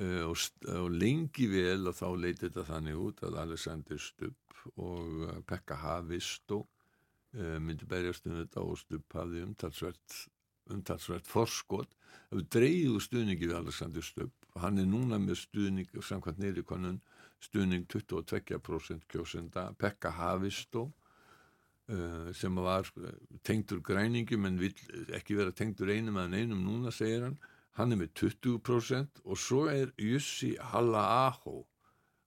uh, 0.00 0.22
og, 0.30 0.46
og 0.72 0.88
lengi 0.96 1.50
vel 1.52 1.90
og 1.90 1.98
þá 1.98 2.06
leiti 2.22 2.46
þetta 2.46 2.64
þannig 2.70 3.02
út 3.04 3.20
að 3.28 3.36
Alexander 3.44 4.00
Stubb 4.00 4.56
og 4.80 5.20
uh, 5.28 5.36
Pekka 5.46 5.76
Havistó 5.82 6.62
uh, 6.64 7.58
myndi 7.60 7.88
berjast 7.88 8.26
um 8.28 8.40
þetta 8.40 8.64
og 8.64 8.80
Stubb 8.80 9.18
hafði 9.20 9.44
umtalsvert 9.46 10.16
umtalsvert 10.72 11.28
forskot 11.30 11.94
við 12.30 12.46
dreigðu 12.52 13.00
stuðningi 13.02 13.46
við 13.46 13.58
Alexander 13.60 14.04
Stubb. 14.04 14.32
Hann 14.58 14.80
er 14.80 14.88
núna 14.88 15.18
með 15.22 15.40
stuðning 15.44 15.90
samkvæmt 16.02 16.40
neyri 16.42 16.64
konun 16.66 17.00
stuðning 17.42 17.84
22% 17.92 19.04
kjósenda 19.12 19.68
Pekka 19.78 20.10
Havistó 20.16 20.86
uh, 20.88 22.32
sem 22.34 22.56
var 22.56 22.88
uh, 22.96 23.12
tengdur 23.46 23.82
græningum 23.84 24.48
en 24.48 24.58
vill 24.60 24.74
ekki 25.14 25.36
vera 25.38 25.54
tengdur 25.54 25.92
einum 25.92 26.18
að 26.22 26.38
einum 26.40 26.64
núna 26.64 26.94
segir 26.94 27.28
hann. 27.28 27.38
Hann 27.76 27.92
er 27.92 28.00
með 28.00 28.14
20% 28.22 29.22
og 29.24 29.38
svo 29.38 29.66
er 29.68 29.92
Jussi 30.00 30.54
Halla-Aho 30.72 31.60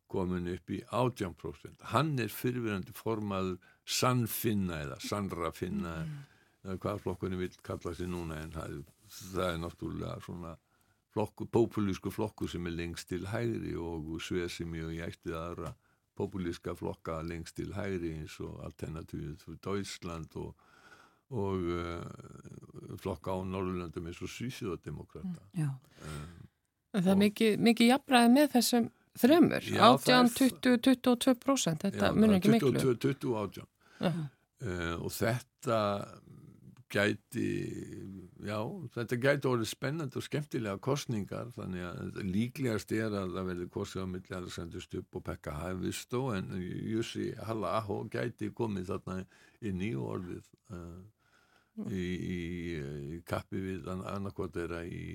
komin 0.10 0.50
upp 0.54 0.72
í 0.74 0.80
18%. 0.94 1.86
Hann 1.92 2.16
er 2.22 2.32
fyrirverandi 2.34 2.94
formaður 2.98 3.58
sannfinna 3.90 4.84
eða 4.86 5.00
sannrafinna 5.02 5.96
eða 6.04 6.39
hvað 6.64 7.04
flokkunni 7.04 7.38
vil 7.40 7.54
kalla 7.64 7.94
sig 7.96 8.10
núna 8.12 8.42
en 8.44 8.52
það, 8.56 8.82
það 9.34 9.54
er 9.54 9.62
náttúrulega 9.64 10.18
svona 10.26 10.56
flokku, 11.14 11.48
populísku 11.50 12.12
flokku 12.14 12.48
sem 12.48 12.68
er 12.70 12.76
lengst 12.78 13.10
til 13.10 13.28
hægri 13.28 13.76
og 13.80 14.18
svesi 14.22 14.66
mjög 14.68 14.98
í 14.98 15.04
ættið 15.06 15.38
aðra 15.40 15.74
populíska 16.20 16.76
flokka 16.76 17.22
lengst 17.24 17.56
til 17.56 17.72
hægri 17.74 18.12
eins 18.20 18.36
og 18.44 18.60
Alternativið 18.68 19.38
fyrir 19.46 19.62
Deutschland 19.64 20.36
og, 20.42 20.52
og 21.32 21.70
uh, 21.72 22.98
flokka 23.00 23.32
á 23.32 23.40
Norrlöndum 23.48 24.10
eins 24.12 24.20
og 24.22 24.32
Svíþjóðdemokrata. 24.34 25.46
Já. 25.56 25.70
En 26.90 27.04
það 27.06 27.12
er 27.14 27.22
mikið, 27.24 27.60
mikið 27.70 27.92
jafnræði 27.94 28.34
með 28.36 28.52
þessum 28.58 28.90
þremur, 29.20 29.70
Já, 29.70 29.86
það 30.02 30.18
18, 30.18 30.46
er- 30.50 30.60
20, 30.66 31.00
22%, 31.08 31.84
þetta 31.86 32.12
munir 32.18 32.40
ekki 32.40 32.54
miklu. 32.56 32.74
22, 32.76 33.16
20 33.24 33.40
átján. 33.44 33.72
Já. 34.00 34.12
Uh, 34.60 34.96
og 35.06 35.12
þetta 35.16 35.80
gæti, 36.90 37.50
já, 38.46 38.58
þetta 38.96 39.20
gæti 39.22 39.50
orðið 39.50 39.70
spennandi 39.70 40.20
og 40.20 40.26
skemmtilega 40.26 40.82
kostningar, 40.84 41.52
þannig 41.58 41.86
að 41.86 42.18
líklegast 42.26 42.94
er 42.98 43.14
að 43.14 43.36
það 43.36 43.52
verði 43.52 43.70
kostið 43.76 44.06
á 44.06 44.08
milli 44.16 44.36
Alexander 44.40 44.84
Stubb 44.84 45.20
og 45.20 45.26
Pekka 45.28 45.54
Hæfistó, 45.60 46.24
en 46.38 46.50
Jussi 46.90 47.30
Halla 47.46 47.76
Aho 47.80 48.02
gæti 48.12 48.52
komið 48.58 48.92
þarna 48.94 49.20
inn 49.70 49.86
í 49.86 49.94
orðið 50.00 50.50
uh, 50.74 51.00
í, 51.88 52.04
í, 52.04 52.42
í 53.16 53.22
kappi 53.28 53.62
við 53.64 53.90
annarkot 53.94 54.56
þeirra 54.58 54.84
í, 54.88 55.06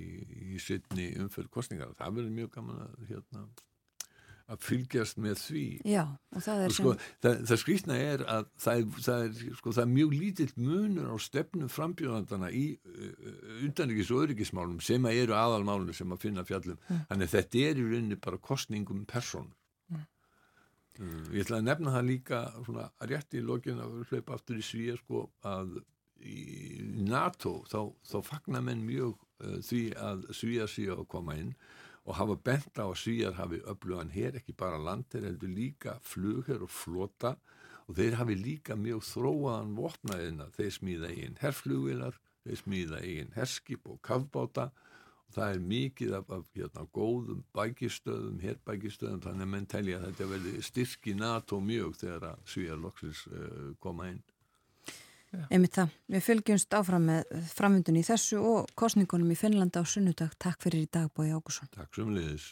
í 0.54 0.62
sittni 0.62 1.10
umferð 1.20 1.52
kostningar. 1.58 1.94
Það 1.98 2.20
verður 2.20 2.36
mjög 2.38 2.52
gaman 2.58 2.84
að 2.86 3.08
hérna 3.10 3.46
að 4.50 4.60
fylgjast 4.60 5.20
með 5.24 5.38
því. 5.40 5.64
Já, 5.88 6.02
og 6.34 6.44
það 6.44 6.62
er 6.64 6.72
og 6.72 6.76
sko, 6.76 6.94
það, 7.24 7.42
það 7.48 7.60
skrýtna 7.62 7.98
er 8.04 8.24
að 8.28 8.48
það 8.60 8.82
er, 8.82 8.86
það 9.06 9.24
er, 9.24 9.42
sko, 9.60 9.72
það 9.72 9.82
er 9.86 9.92
mjög 9.94 10.14
lítill 10.20 10.48
munur 10.60 11.10
á 11.10 11.16
stefnum 11.24 11.72
frambjóðandana 11.72 12.52
í 12.52 12.64
utanríkis 13.64 14.12
og 14.12 14.26
öryggismálum 14.26 14.80
sem 14.84 15.08
að 15.08 15.22
eru 15.24 15.38
aðalmálum 15.38 15.96
sem 15.96 16.12
að 16.12 16.26
finna 16.28 16.44
fjallum. 16.48 16.80
Þannig 17.08 17.28
að 17.28 17.36
þetta 17.38 17.68
er 17.70 17.80
í 17.80 17.86
rauninni 17.88 18.20
bara 18.28 18.42
kostningum 18.52 19.06
person 19.08 19.52
uh, 21.00 21.24
ég 21.34 21.44
ætla 21.44 21.60
að 21.60 21.68
nefna 21.68 21.94
það 21.96 22.08
líka 22.10 22.42
svona 22.60 22.86
rétt 23.10 23.36
í 23.36 23.42
lokin 23.44 23.82
að 23.82 23.98
hlaupa 24.10 24.38
aftur 24.38 24.60
í 24.60 24.64
svíja 24.64 24.96
sko 25.00 25.26
að 25.46 25.78
í 26.24 26.80
NATO 27.04 27.58
þá, 27.68 27.80
þá 28.06 28.18
fagnar 28.24 28.64
menn 28.64 28.84
mjög 28.86 29.16
uh, 29.44 29.58
því 29.64 29.84
að 30.00 30.28
svíja 30.36 30.68
síða 30.70 31.00
að 31.00 31.08
koma 31.16 31.38
inn 31.40 31.54
og 32.04 32.18
hafa 32.18 32.36
bent 32.36 32.76
á 32.76 32.84
að 32.84 32.98
svíjar 33.00 33.36
hafi 33.38 33.62
öflugan 33.70 34.12
hér, 34.12 34.36
ekki 34.36 34.52
bara 34.56 34.80
landir, 34.80 35.24
heldur 35.24 35.52
líka 35.52 35.96
flugher 36.04 36.64
og 36.64 36.72
flota. 36.72 37.34
Og 37.88 37.96
þeir 37.98 38.18
hafi 38.20 38.36
líka 38.36 38.76
mjög 38.80 39.04
þróaðan 39.08 39.74
vopnaðina, 39.76 40.48
þeir 40.56 40.72
smíða 40.72 41.10
eigin 41.12 41.38
herflugvilar, 41.40 42.18
þeir 42.44 42.60
smíða 42.60 43.00
eigin 43.04 43.32
herskip 43.36 43.88
og 43.88 44.00
kafbáta. 44.04 44.70
Og 45.28 45.36
það 45.36 45.56
er 45.56 45.64
mikið 45.72 46.14
af, 46.20 46.30
af 46.36 46.46
hérna, 46.56 46.86
góðum 46.92 47.42
bækistöðum, 47.56 48.38
herbækistöðum, 48.44 49.24
þannig 49.24 49.48
að 49.48 49.52
menn 49.56 49.68
telja 49.72 49.98
að 50.00 50.06
þetta 50.10 50.30
verði 50.32 50.54
styrki 50.68 51.16
NATO 51.16 51.60
mjög 51.64 51.98
þegar 52.00 52.30
að 52.34 52.46
svíjar 52.52 52.80
loksins 52.84 53.24
uh, 53.32 53.72
koma 53.80 54.12
inn. 54.12 54.22
Einmitt 55.50 55.78
það. 55.78 55.96
Við 56.14 56.26
fylgjumst 56.28 56.76
áfram 56.78 57.08
með 57.10 57.32
framvindun 57.54 58.00
í 58.00 58.04
þessu 58.06 58.42
og 58.42 58.70
kostningunum 58.78 59.32
í 59.34 59.38
Finnlanda 59.38 59.82
á 59.82 59.84
sunnudag. 59.88 60.36
Takk 60.40 60.62
fyrir 60.64 60.86
í 60.86 60.90
dag, 60.90 61.10
Bói 61.14 61.30
Ágússon. 61.32 61.70
Takk 61.74 61.94
sem 61.96 62.12
liðis. 62.14 62.48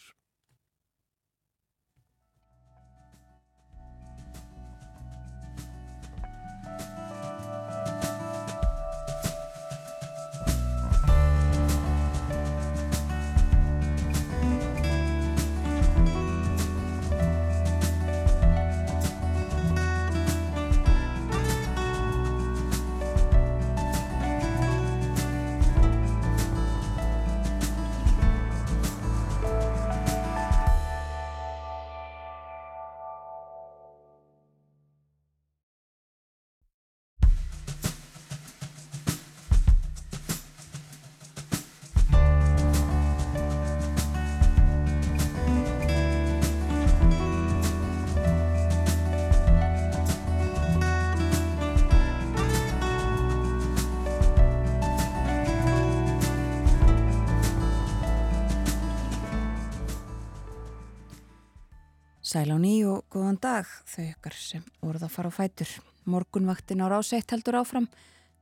Sæl 62.32 62.48
á 62.48 62.56
ný 62.56 62.80
og 62.88 63.04
góðan 63.12 63.36
dag 63.44 63.66
þau 63.84 64.04
ykkar 64.06 64.32
sem 64.32 64.62
voruð 64.80 65.02
að 65.04 65.10
fara 65.12 65.28
á 65.28 65.36
fætur. 65.36 65.68
Morgunvaktin 66.08 66.80
á 66.80 66.88
ráseitt 66.88 67.28
heldur 67.28 67.58
áfram. 67.60 67.90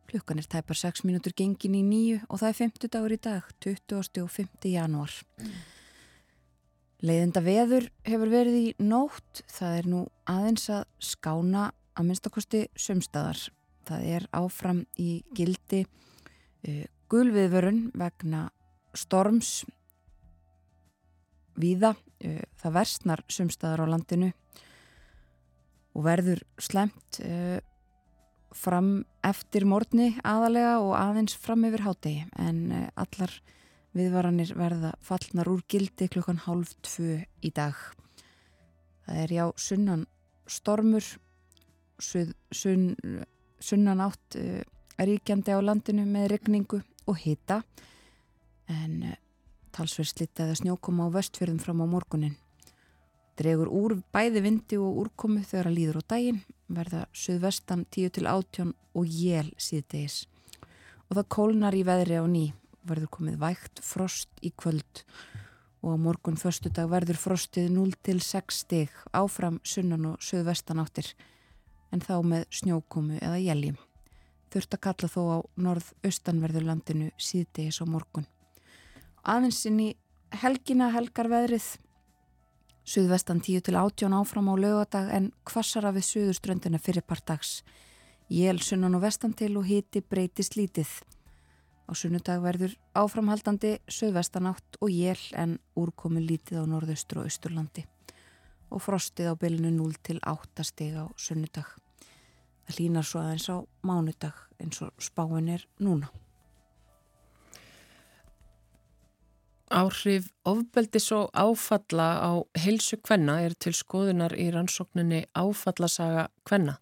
Klukkan 0.06 0.38
er 0.38 0.46
tæpar 0.46 0.78
6 0.78 1.02
mínútur 1.02 1.34
gengin 1.34 1.74
í 1.74 1.80
nýju 1.82 2.20
og 2.28 2.38
það 2.38 2.52
er 2.52 2.58
50 2.60 2.92
dagur 2.94 3.14
í 3.16 3.18
dag, 3.18 3.48
20. 3.58 4.22
og 4.22 4.30
5. 4.30 4.68
janúar. 4.70 5.16
Leiðinda 7.02 7.42
veður 7.42 7.88
hefur 8.06 8.30
verið 8.30 8.60
í 8.60 8.68
nótt, 8.78 9.42
það 9.50 9.80
er 9.80 9.90
nú 9.90 10.04
aðeins 10.36 10.70
að 10.70 10.86
skána 11.02 11.66
að 11.98 12.08
minnstakosti 12.12 12.62
sömstaðar. 12.78 13.42
Það 13.90 14.06
er 14.06 14.30
áfram 14.30 14.84
í 15.02 15.24
gildi 15.34 15.82
uh, 15.82 16.86
gulviðvörun 17.10 17.88
vegna 17.98 18.46
storms 18.94 19.64
víða. 21.62 21.94
Uh, 22.20 22.42
það 22.60 22.76
versnar 22.76 23.24
sömstaðar 23.32 23.84
á 23.84 23.92
landinu 23.94 24.30
og 25.96 26.04
verður 26.06 26.42
slemt 26.60 27.20
uh, 27.24 27.58
fram 28.54 29.06
eftir 29.26 29.66
morgni 29.68 30.12
aðalega 30.26 30.80
og 30.82 30.94
aðeins 30.98 31.36
fram 31.38 31.64
yfir 31.68 31.86
hátegi 31.86 32.26
en 32.38 32.60
uh, 32.74 32.86
allar 33.00 33.40
Viðvaranir 33.90 34.52
verða 34.54 34.92
fallnar 35.02 35.48
úr 35.50 35.64
gildi 35.66 36.06
klukkan 36.06 36.38
hálf 36.44 36.76
tvö 36.86 37.16
í 37.42 37.50
dag. 37.50 37.74
Það 39.02 39.16
er 39.24 39.32
já 39.34 39.42
sunnan 39.58 40.04
stormur, 40.46 41.08
suð, 41.98 42.30
sun, 42.54 42.84
sunnan 43.58 44.04
átt 44.04 44.38
ríkjandi 44.94 45.56
á 45.56 45.58
landinu 45.58 46.04
með 46.06 46.28
regningu 46.36 46.80
og 47.10 47.18
hita 47.18 47.64
en 48.70 49.02
talsverð 49.76 50.12
slitaði 50.12 50.54
að 50.54 50.60
snjókoma 50.62 51.08
á 51.08 51.14
vestfjörðum 51.16 51.60
fram 51.62 51.82
á 51.82 51.86
morgunin. 51.90 52.36
Dregur 53.40 53.70
úr 53.72 53.96
bæði 54.12 54.42
vindi 54.44 54.76
og 54.76 54.98
úrkomu 55.04 55.42
þegar 55.46 55.70
að 55.70 55.76
líður 55.78 56.00
á 56.00 56.02
daginn, 56.12 56.40
verða 56.68 57.06
suðvestan 57.16 57.86
10 57.88 58.14
til 58.18 58.26
18 58.28 58.74
og 58.94 59.06
jél 59.06 59.48
síðdegis. 59.56 60.26
Og 61.08 61.16
það 61.16 61.30
kólnar 61.36 61.76
í 61.78 61.84
veðri 61.86 62.20
á 62.20 62.24
ný 62.28 62.50
verður 62.86 63.12
komið 63.16 63.38
vægt 63.40 63.82
frost 63.84 64.30
í 64.44 64.52
kvöld 64.56 65.04
og 65.80 65.96
á 65.96 65.96
morgun 65.96 66.36
förstu 66.36 66.68
dag 66.68 66.90
verður 66.92 67.16
frostið 67.20 67.70
0 67.72 67.94
til 68.04 68.20
6 68.20 68.62
stig 68.64 68.90
áfram 69.16 69.60
sunnan 69.64 70.12
og 70.12 70.24
söðvestan 70.24 70.80
áttir 70.82 71.14
en 71.90 72.04
þá 72.04 72.20
með 72.22 72.44
snjókomu 72.60 73.18
eða 73.20 73.40
jæljum. 73.40 73.78
Þurft 74.50 74.76
að 74.76 74.84
kalla 74.86 75.08
þó 75.10 75.20
á 75.30 75.38
norð-austanverðurlandinu 75.64 77.10
síðdegis 77.16 77.80
á 77.82 77.86
morgun. 77.86 78.26
Aðeins 79.24 79.64
inn 79.66 79.80
í 79.80 79.90
helgina 80.42 80.90
helgar 80.94 81.28
veðrið 81.28 81.76
Suðvestan 82.90 83.38
10 83.38 83.60
til 83.68 83.76
18 83.76 84.14
áfram 84.16 84.48
á 84.50 84.54
lögadag 84.58 85.10
en 85.14 85.28
kvassara 85.46 85.92
við 85.94 86.06
suðuströndina 86.08 86.78
fyrirpartags. 86.82 87.60
Jél 88.26 88.58
sunnan 88.58 88.96
og 88.98 89.04
vestan 89.04 89.34
til 89.36 89.52
og 89.60 89.68
hiti 89.68 90.00
breytist 90.00 90.56
lítið. 90.58 90.88
Á 91.86 91.92
sunnudag 91.94 92.40
verður 92.42 92.74
áframhaldandi 92.98 93.76
söðvestanátt 93.86 94.80
og 94.80 94.90
jél 94.90 95.22
en 95.38 95.58
úrkomi 95.78 96.24
lítið 96.24 96.62
á 96.62 96.70
norðaustur 96.72 97.22
og 97.22 97.30
austurlandi 97.30 97.86
og 98.70 98.82
frostið 98.82 99.30
á 99.30 99.34
bylunu 99.38 99.70
0 99.76 99.94
til 100.02 100.18
8 100.26 100.66
stig 100.66 100.98
á 100.98 101.06
sunnudag. 101.18 101.70
Það 102.66 102.78
línar 102.80 103.06
svo 103.06 103.22
aðeins 103.22 103.46
á 103.50 103.56
mánudag 103.86 104.34
eins 104.58 104.82
og 104.82 104.90
spáin 104.98 105.50
er 105.50 105.66
núna. 105.78 106.10
Áhrif 109.70 110.26
ofbeldis 110.50 111.12
og 111.14 111.30
áfalla 111.38 112.08
á 112.18 112.32
heilsu 112.58 112.98
kvenna 112.98 113.38
er 113.44 113.54
til 113.54 113.72
skoðunar 113.76 114.34
í 114.34 114.48
rannsókninni 114.50 115.22
áfallasaga 115.38 116.26
kvenna 116.42 116.80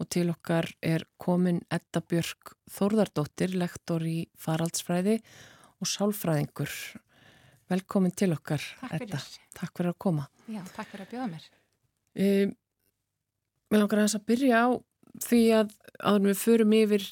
og 0.00 0.08
til 0.14 0.30
okkar 0.30 0.70
er 0.80 1.04
komin 1.20 1.58
Edda 1.68 2.00
Björk 2.00 2.54
Þórðardóttir, 2.70 3.56
lektor 3.58 4.06
í 4.06 4.30
faraldsfræði 4.38 5.18
og 5.82 5.90
sálfræðingur. 5.90 6.70
Velkomin 7.70 8.14
til 8.16 8.30
okkar, 8.36 8.62
takk 8.80 8.96
Edda. 8.96 9.20
Takk 9.58 9.74
fyrir 9.76 9.92
að 9.92 10.00
koma. 10.06 10.30
Já, 10.46 10.62
takk 10.76 10.88
fyrir 10.94 11.04
að 11.04 11.12
bjóða 11.12 11.28
mér. 11.34 11.50
Um, 12.14 12.56
Mér 13.70 13.84
langar 13.84 14.00
að 14.02 14.22
byrja 14.26 14.62
á 14.66 14.68
því 15.22 15.40
að 15.54 15.74
áður 16.02 16.24
við 16.26 16.38
förum 16.40 16.72
yfir 16.74 17.04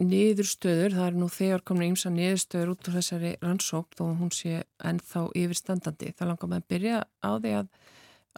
niðurstöður, 0.00 0.94
það 0.96 1.06
er 1.06 1.16
nú 1.20 1.28
þegar 1.32 1.64
komin 1.68 1.92
ímsa 1.92 2.10
niðurstöður 2.12 2.72
út 2.74 2.88
úr 2.88 2.96
þessari 2.96 3.32
rannsókt 3.42 4.00
og 4.00 4.14
hún 4.20 4.32
sé 4.34 4.62
ennþá 4.80 5.26
yfirstandandi. 5.36 6.12
Það 6.16 6.30
langar 6.30 6.50
maður 6.50 6.62
að 6.62 6.70
byrja 6.72 7.00
á 7.20 7.30
því 7.36 7.52
að, 7.58 7.68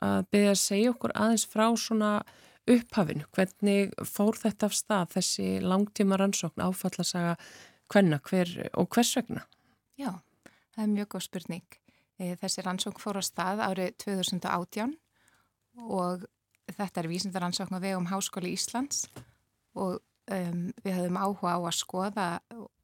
að 0.08 0.24
byrja 0.34 0.54
að 0.54 0.62
segja 0.62 0.94
okkur 0.94 1.14
aðeins 1.14 1.46
frá 1.52 1.66
svona 1.78 2.10
upphafinu, 2.72 3.26
hvernig 3.34 3.94
fór 4.06 4.38
þetta 4.38 4.68
af 4.68 4.76
stað 4.78 5.14
þessi 5.16 5.46
langtíma 5.62 6.18
rannsókn 6.20 6.62
áfallasaga 6.62 7.36
hvenna 7.92 8.18
hver, 8.26 8.52
og 8.78 8.90
hvers 8.94 9.16
vegna? 9.18 9.42
Já, 9.98 10.12
það 10.74 10.84
er 10.84 10.92
mjög 10.92 11.10
góð 11.14 11.26
spurning. 11.26 11.80
Eh, 12.18 12.36
þessi 12.38 12.62
rannsókn 12.66 13.02
fór 13.02 13.18
á 13.18 13.22
stað 13.26 13.64
árið 13.66 13.96
2018 14.04 14.94
og 15.82 16.24
þetta 16.70 17.02
er 17.02 17.10
vísindaransókn 17.10 17.78
á 17.78 17.80
vegum 17.82 18.08
Háskóli 18.10 18.54
Íslands 18.54 19.06
og 19.74 20.00
um, 20.30 20.70
við 20.84 20.96
höfum 20.98 21.18
áhuga 21.18 21.56
á 21.56 21.60
að 21.60 21.76
skoða 21.78 22.28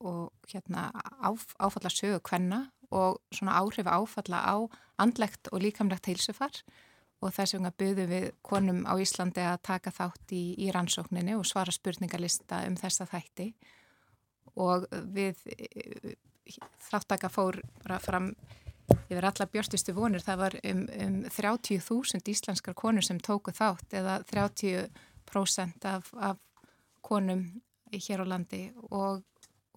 og 0.01 0.51
hérna 0.51 0.89
áf, 1.23 1.53
áfalla 1.59 1.93
sögu 1.93 2.21
hvenna 2.29 2.67
og 2.91 3.19
svona 3.35 3.59
áhrif 3.61 3.87
áfalla 3.87 4.43
á 4.43 4.57
andlegt 4.99 5.51
og 5.53 5.63
líkamlegt 5.63 6.09
heilsufar. 6.09 6.63
Og 7.19 7.35
þess 7.35 7.57
vegna 7.57 7.73
buðum 7.75 8.13
við 8.13 8.29
konum 8.47 8.85
á 8.87 8.95
Íslandi 9.03 9.43
að 9.43 9.59
taka 9.67 9.91
þátt 9.91 10.33
í, 10.33 10.55
í 10.55 10.71
rannsókninni 10.71 11.35
og 11.35 11.47
svara 11.51 11.75
spurningalista 11.75 12.63
um 12.69 12.77
þessa 12.79 13.09
þætti. 13.11 13.49
Og 14.59 14.87
við 15.15 15.43
þáttaka 16.89 17.31
fór 17.31 17.59
bara 17.83 17.99
fram 17.99 18.31
yfir 19.09 19.27
alla 19.29 19.47
björnustu 19.51 19.93
vonur, 19.97 20.23
það 20.25 20.41
var 20.41 20.57
um, 20.63 20.85
um 21.05 21.17
30.000 21.29 22.31
íslenskar 22.33 22.77
konur 22.79 23.05
sem 23.05 23.19
tóku 23.21 23.53
þátt 23.53 23.99
eða 23.99 24.21
30% 24.31 25.89
af, 25.91 26.13
af 26.15 26.39
konum 27.09 27.47
hér 27.95 28.23
á 28.23 28.27
landi 28.29 28.67
og, 28.91 29.25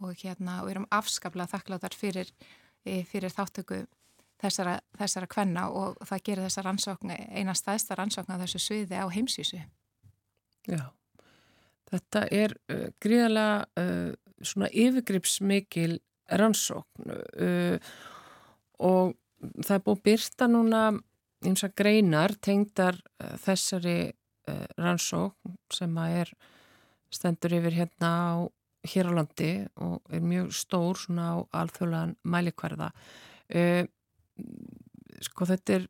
og 0.03 0.13
hérna 0.19 0.61
og 0.65 0.71
erum 0.73 0.89
afskaplega 0.91 1.53
þakkláttar 1.55 1.95
fyrir, 1.95 2.31
fyrir 2.83 3.31
þáttöku 3.31 3.85
þessara, 4.41 4.77
þessara 4.97 5.29
kvenna 5.31 5.67
og 5.69 5.99
það 6.07 6.23
gerir 6.27 6.47
þessa 6.47 6.65
rannsókn 6.65 7.13
eina 7.13 7.55
staðsta 7.57 7.97
rannsókn 7.97 8.35
á 8.35 8.41
þessu 8.41 8.61
sviði 8.61 9.01
á 9.01 9.05
heimsísu. 9.13 9.61
Já, 10.69 10.83
þetta 11.91 12.25
er 12.33 12.55
uh, 12.71 12.87
gríðarlega 13.01 13.57
uh, 13.81 14.11
svona 14.41 14.71
yfirgripsmikil 14.83 15.99
rannsókn 16.41 17.13
uh, 17.13 17.93
og 18.81 19.15
það 19.61 19.75
er 19.77 19.85
búið 19.85 20.03
byrta 20.07 20.49
núna 20.49 20.85
eins 21.45 21.63
og 21.65 21.73
greinar 21.77 22.35
tengdar 22.37 22.99
þessari 23.41 24.11
rannsókn 24.77 25.55
sem 25.73 25.95
að 25.97 26.17
er 26.19 26.31
stendur 27.13 27.55
yfir 27.59 27.75
hérna 27.75 28.09
á 28.09 28.33
hér 28.91 29.11
á 29.11 29.17
landi 29.19 29.51
og 29.77 30.01
er 30.09 30.23
mjög 30.25 30.53
stór 30.57 30.97
svona 30.97 31.27
á 31.33 31.37
alþjóðlegan 31.61 32.15
mælikvarða. 32.23 32.91
Uh, 33.51 33.85
sko 35.21 35.45
þetta 35.49 35.77
er 35.77 35.89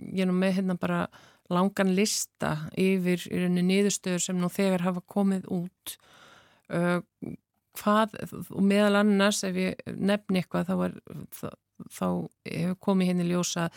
ég 0.00 0.24
er 0.24 0.30
nú 0.30 0.36
með 0.38 0.60
hérna 0.60 0.76
bara 0.80 1.04
langan 1.50 1.94
lista 1.96 2.52
yfir 2.78 3.24
í 3.26 3.42
rauninni 3.42 3.66
niðurstöður 3.66 4.22
sem 4.22 4.38
nú 4.38 4.50
þegar 4.52 4.86
hafa 4.86 5.02
komið 5.10 5.48
út 5.50 5.96
uh, 6.70 7.00
hvað 7.80 8.16
og 8.30 8.62
meðal 8.66 9.00
annars 9.00 9.42
ef 9.46 9.58
ég 9.58 9.90
nefni 9.96 10.42
eitthvað 10.42 10.70
þá, 10.70 10.74
er, 10.86 10.96
þá, 11.34 11.48
þá 11.88 12.06
hefur 12.52 12.80
komið 12.86 13.12
henni 13.12 13.28
ljósa 13.30 13.68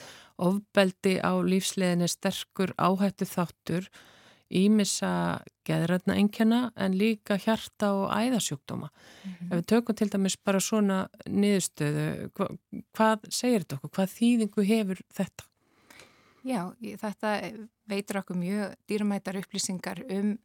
ofbeldi 0.41 1.17
á 1.21 1.33
lífsleginni 1.41 2.09
sterkur 2.11 2.75
áhættu 2.77 3.27
þáttur 3.29 3.89
ímissa 4.53 5.41
geðrætna 5.67 6.17
engjana 6.19 6.59
en 6.75 6.97
líka 6.97 7.37
hjarta 7.41 7.91
og 7.93 8.11
æðasjúkdóma. 8.11 8.89
Mm 8.89 9.31
-hmm. 9.31 9.51
Ef 9.51 9.57
við 9.57 9.65
tökum 9.65 9.95
til 9.95 10.09
dæmis 10.09 10.37
bara 10.37 10.59
svona 10.59 11.07
niðurstöðu, 11.27 12.29
hva, 12.35 12.47
hvað 12.93 13.19
segir 13.29 13.59
þetta 13.59 13.75
okkur? 13.75 13.89
Hvað 13.89 14.15
þýðingu 14.19 14.63
hefur 14.63 15.01
þetta? 15.13 15.43
Já, 16.43 16.73
þetta 16.81 17.29
veitur 17.87 18.17
okkur 18.17 18.35
mjög 18.35 18.75
dýrmætar 18.87 19.37
upplýsingar 19.39 20.03
um 20.11 20.37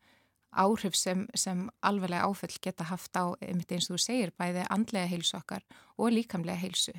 áhrif 0.53 0.97
sem, 0.97 1.27
sem 1.35 1.69
alveglega 1.83 2.25
áfell 2.25 2.57
geta 2.63 2.85
haft 2.85 3.17
á, 3.17 3.35
eins 3.41 3.91
og 3.91 3.97
þú 3.97 4.01
segir, 4.03 4.33
bæði 4.39 4.65
andlega 4.71 5.11
heilsu 5.11 5.37
okkar 5.37 5.65
og 5.99 6.13
líkamlega 6.13 6.59
heilsu. 6.63 6.95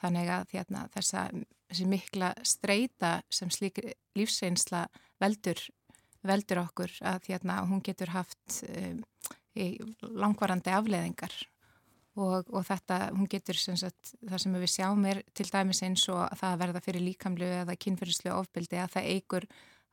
Þannig 0.00 0.28
að 0.28 0.46
þérna, 0.52 0.88
þessa, 0.94 1.24
þessi 1.70 1.86
mikla 1.86 2.34
streyta 2.42 3.22
sem 3.30 3.50
slík 3.50 3.80
lífsreynsla 4.18 4.86
veldur 5.20 5.60
veldur 6.26 6.64
okkur 6.64 6.92
að 7.06 7.30
hérna, 7.30 7.62
hún 7.68 7.82
getur 7.84 8.12
haft 8.12 8.60
um, 8.68 9.00
langvarandi 10.00 10.72
afleðingar 10.74 11.32
og, 12.20 12.48
og 12.50 12.64
þetta, 12.66 13.00
hún 13.16 13.28
getur 13.30 13.58
sem 13.58 13.78
sagt, 13.78 14.14
það 14.26 14.42
sem 14.44 14.56
við 14.58 14.72
sjáum 14.74 15.04
er 15.08 15.22
til 15.36 15.48
dæmis 15.50 15.82
eins 15.86 16.06
og 16.12 16.22
það 16.38 16.52
að 16.52 16.62
verða 16.64 16.84
fyrir 16.84 17.06
líkamlu 17.06 17.50
eða 17.62 17.78
kynferðislu 17.80 18.32
ofbildi 18.34 18.80
að 18.80 18.96
það 18.96 19.10
eigur 19.14 19.48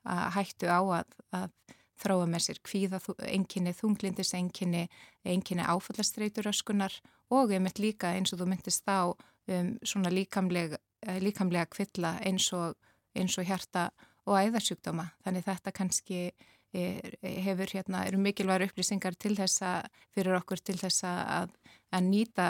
að 0.07 0.23
hættu 0.37 0.71
á 0.71 0.81
að, 0.99 1.15
að 1.35 1.49
þróa 1.97 2.27
með 2.29 2.43
sér 2.45 2.59
kvíða 2.65 2.99
enginni 3.25 3.73
þunglindis, 3.75 4.33
enginni, 4.37 4.85
enginni 5.25 5.65
áfallastreitur 5.65 6.49
öskunar 6.51 6.93
og 7.33 7.51
mynd 7.51 7.81
líka 7.81 8.13
eins 8.15 8.33
og 8.33 8.41
þú 8.41 8.49
myndist 8.51 8.85
á 8.87 9.09
um, 9.09 9.71
svona 9.83 10.11
líkamleg 10.13 10.77
uh, 10.77 11.17
líkamlega 11.23 11.69
kvilla 11.73 12.17
eins 12.25 12.51
og, 12.55 12.77
og 13.37 13.49
hjarta 13.49 13.89
og 14.27 14.37
æðarsjúkdóma. 14.41 15.07
Þannig 15.25 15.47
þetta 15.47 15.73
kannski 15.75 16.21
er, 16.75 17.17
hefur 17.23 17.71
hérna, 17.73 18.03
eru 18.07 18.19
mikilvægur 18.21 18.67
upplýsingar 18.67 19.17
til 19.19 19.35
þessa, 19.39 19.79
fyrir 20.15 20.37
okkur 20.41 20.61
til 20.61 20.77
þessa 20.79 21.13
að, 21.39 21.57
að 21.95 22.07
nýta 22.11 22.47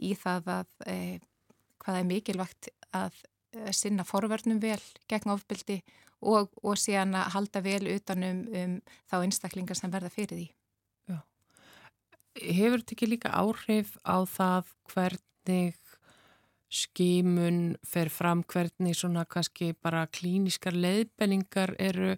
í 0.00 0.14
það 0.18 0.54
að 0.58 0.76
e, 0.90 0.96
hvað 1.80 2.00
er 2.00 2.08
mikilvægt 2.08 2.70
að 2.96 3.20
sinna 3.74 4.04
forverðnum 4.06 4.60
vel 4.62 4.80
gegn 5.10 5.32
ofbildi 5.34 5.80
og, 6.20 6.50
og 6.62 6.78
síðan 6.78 7.16
að 7.18 7.32
halda 7.34 7.62
vel 7.64 7.82
utanum 7.94 8.42
um 8.54 8.76
þá 9.10 9.16
einstaklingar 9.20 9.78
sem 9.78 9.92
verða 9.92 10.12
fyrir 10.12 10.36
því. 10.36 10.48
Já. 11.10 11.18
Hefur 12.60 12.82
þetta 12.82 12.96
ekki 12.96 13.10
líka 13.10 13.32
áhrif 13.34 13.96
á 14.06 14.22
það 14.28 14.74
hvernig 14.92 15.79
skimun 16.70 17.74
fer 17.86 18.08
fram 18.08 18.44
hvernig 18.46 18.94
svona 18.96 19.24
kannski 19.26 19.72
bara 19.82 20.06
klíniskar 20.06 20.76
leiðbenningar 20.76 21.74
eru 21.78 22.14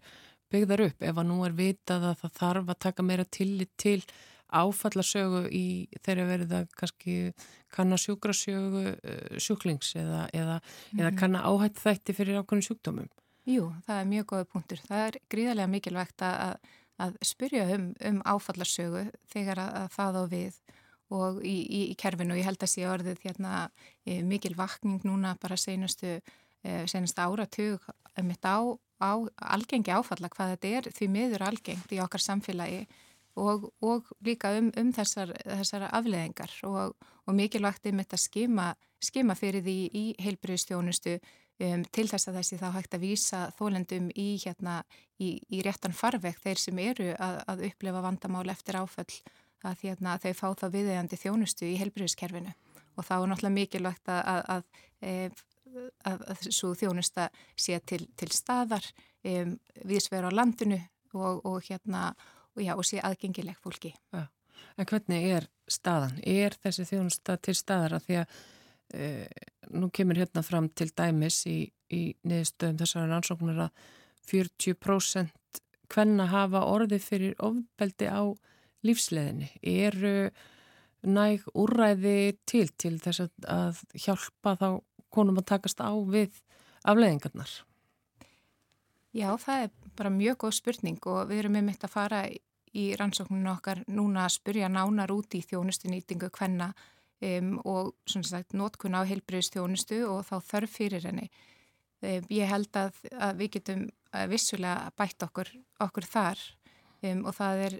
byggðar 0.52 0.84
upp 0.90 1.06
ef 1.08 1.16
að 1.16 1.28
nú 1.30 1.38
er 1.46 1.56
vitað 1.56 2.10
að 2.10 2.20
það 2.20 2.36
þarf 2.40 2.74
að 2.74 2.82
taka 2.86 3.06
meira 3.06 3.24
tillit 3.24 3.72
til 3.80 4.00
áfallarsögu 4.52 5.46
í 5.48 5.64
þeirra 6.04 6.26
verið 6.28 6.54
að 6.58 6.68
kannski 6.76 7.14
kanna 7.72 7.96
sjúkrasjögu 7.96 8.84
uh, 8.92 9.40
sjúklings 9.40 9.94
eða, 9.96 10.26
eða, 10.28 10.58
mm 10.58 10.68
-hmm. 10.68 11.00
eða 11.00 11.10
mhm. 11.10 11.18
kanna 11.18 11.44
áhætt 11.48 11.80
þætti 11.80 12.16
fyrir 12.18 12.42
ákveðin 12.42 12.66
sjúkdómum. 12.68 13.08
Jú, 13.48 13.72
það 13.86 14.00
er 14.00 14.06
mjög 14.06 14.26
góða 14.26 14.44
punktur. 14.52 14.80
Það 14.88 15.06
er 15.06 15.16
gríðarlega 15.30 15.72
mikilvægt 15.72 16.22
að, 16.22 16.58
að 16.98 17.16
spyrja 17.22 17.64
um, 17.74 17.88
um 18.04 18.20
áfallarsögu 18.24 19.08
þegar 19.32 19.58
að, 19.58 19.72
að 19.80 19.88
það 19.96 20.20
á 20.20 20.24
við 20.36 20.60
og 21.12 21.42
í, 21.44 21.56
í, 21.62 21.82
í 21.92 21.96
kerfinu. 21.98 22.34
Og 22.34 22.40
ég 22.40 22.48
held 22.48 22.62
að 22.64 22.72
sé 22.72 22.86
orðið 22.88 23.20
hérna, 23.26 23.66
e, 24.06 24.20
mikil 24.26 24.54
vakning 24.58 25.04
núna 25.06 25.34
bara 25.42 25.58
senastu, 25.60 26.18
e, 26.64 26.82
senastu 26.90 27.24
áratug 27.24 27.84
mitt 28.24 28.44
á, 28.44 28.60
á 29.00 29.12
algengi 29.56 29.92
áfalla 29.92 30.30
hvað 30.32 30.54
þetta 30.54 30.72
er 30.76 30.90
því 30.96 31.08
miður 31.12 31.46
algengt 31.48 31.92
í 31.94 32.00
okkar 32.02 32.22
samfélagi 32.22 32.84
og, 33.40 33.70
og 33.80 34.08
líka 34.24 34.52
um, 34.58 34.70
um 34.76 34.92
þessar, 34.92 35.32
þessar 35.44 35.88
afleðingar 35.90 36.52
og, 36.68 36.96
og 37.26 37.36
mikilvægt 37.36 37.88
um 37.88 38.02
þetta 38.02 38.20
skima, 38.20 38.72
skima 39.02 39.36
fyrir 39.38 39.64
því 39.64 39.76
í 39.96 40.04
heilbriðstjónustu 40.22 41.16
um, 41.16 41.86
til 41.94 42.06
þess 42.10 42.28
að 42.28 42.40
þessi 42.40 42.60
þá 42.60 42.68
hægt 42.76 42.96
að 42.96 43.06
vísa 43.06 43.42
þólendum 43.58 44.10
í, 44.12 44.28
hérna, 44.44 44.82
í, 45.18 45.38
réttan 45.64 45.96
farveg 45.96 46.36
þeir 46.42 46.60
sem 46.60 46.82
eru 46.84 47.12
að, 47.16 47.40
að 47.48 47.64
upplefa 47.70 48.04
vandamál 48.04 48.48
eftir 48.52 48.80
áföll 48.82 49.22
að, 49.68 49.86
hérna, 49.86 50.16
að 50.16 50.26
þau 50.26 50.34
fá 50.40 50.46
þá 50.62 50.66
viðeigandi 50.76 51.18
þjónustu 51.20 51.68
í 51.68 51.78
helbriðiskerfinu 51.80 52.52
og 52.96 53.06
þá 53.06 53.14
er 53.16 53.30
náttúrulega 53.30 53.56
mikilvægt 53.56 54.12
að, 54.12 54.22
að, 54.28 54.42
að 54.56 55.08
e, 55.08 56.50
svo 56.50 56.74
þjónusta 56.76 57.28
sé 57.56 57.78
til, 57.88 58.04
til 58.18 58.28
staðar 58.34 58.84
um, 59.24 59.56
viðsveru 59.88 60.28
á 60.28 60.32
landinu 60.34 60.78
og, 61.16 61.40
og, 61.48 61.58
hérna, 61.68 62.10
og, 62.52 62.62
já, 62.64 62.74
og 62.76 62.84
sé 62.86 63.00
aðgengileg 63.00 63.58
fólki. 63.62 63.94
Ja. 64.12 64.26
En 64.76 64.88
hvernig 64.88 65.28
er 65.36 65.48
staðan? 65.70 66.18
Er 66.24 66.56
þessi 66.62 66.86
þjónusta 66.88 67.36
til 67.42 67.56
staðar 67.56 67.98
að 67.98 68.06
því 68.06 68.18
að 68.22 68.36
e, 68.92 69.08
nú 69.72 69.90
kemur 69.94 70.20
hérna 70.20 70.44
fram 70.44 70.68
til 70.76 70.90
dæmis 70.96 71.42
í, 71.50 71.58
í 71.92 72.02
niðurstöðum 72.28 72.80
þessari 72.80 73.12
rannsóknar 73.12 73.66
að 73.66 73.84
40% 74.30 75.62
hvenna 75.92 76.28
hafa 76.30 76.64
orði 76.68 76.98
fyrir 77.02 77.34
ofbeldi 77.42 78.08
á 78.08 78.22
lífsleðinni? 78.86 79.50
Eru 79.62 80.30
næg 81.02 81.48
úræði 81.58 82.38
til 82.46 82.68
til 82.78 82.96
þess 83.02 83.26
að 83.50 83.82
hjálpa 83.98 84.56
þá 84.60 84.68
konum 85.12 85.40
að 85.40 85.50
takast 85.52 85.82
á 85.82 85.92
við 85.92 86.38
afleðingarnar? 86.88 87.50
Já, 89.12 89.28
það 89.36 89.66
er 89.66 89.70
bara 89.98 90.14
mjög 90.14 90.38
góð 90.44 90.56
spurning 90.56 91.06
og 91.10 91.28
við 91.28 91.42
erum 91.42 91.56
með 91.58 91.66
mitt 91.68 91.84
að 91.84 91.92
fara 91.92 92.22
í 92.72 92.84
rannsókninu 92.96 93.50
okkar 93.52 93.82
núna 93.92 94.24
að 94.24 94.36
spurja 94.38 94.70
nánar 94.72 95.12
út 95.12 95.34
í 95.36 95.42
þjónustunýtingu 95.44 96.30
hvenna 96.32 96.70
um, 97.20 97.58
og 97.68 97.92
svona 98.08 98.30
sagt 98.30 98.56
nótkun 98.56 98.96
á 98.96 99.04
heilbriðstjónustu 99.04 100.00
og 100.08 100.24
þá 100.30 100.36
þörf 100.48 100.78
fyrir 100.78 101.04
henni. 101.10 101.28
Um, 102.00 102.24
ég 102.32 102.48
held 102.48 102.72
að, 102.78 102.96
að 103.12 103.42
við 103.42 103.52
getum 103.58 103.84
vissulega 104.32 104.90
bætt 104.96 105.24
okkur, 105.28 105.52
okkur 105.84 106.08
þar 106.08 106.40
um, 107.04 107.22
og 107.28 107.36
það 107.36 107.66
er 107.66 107.78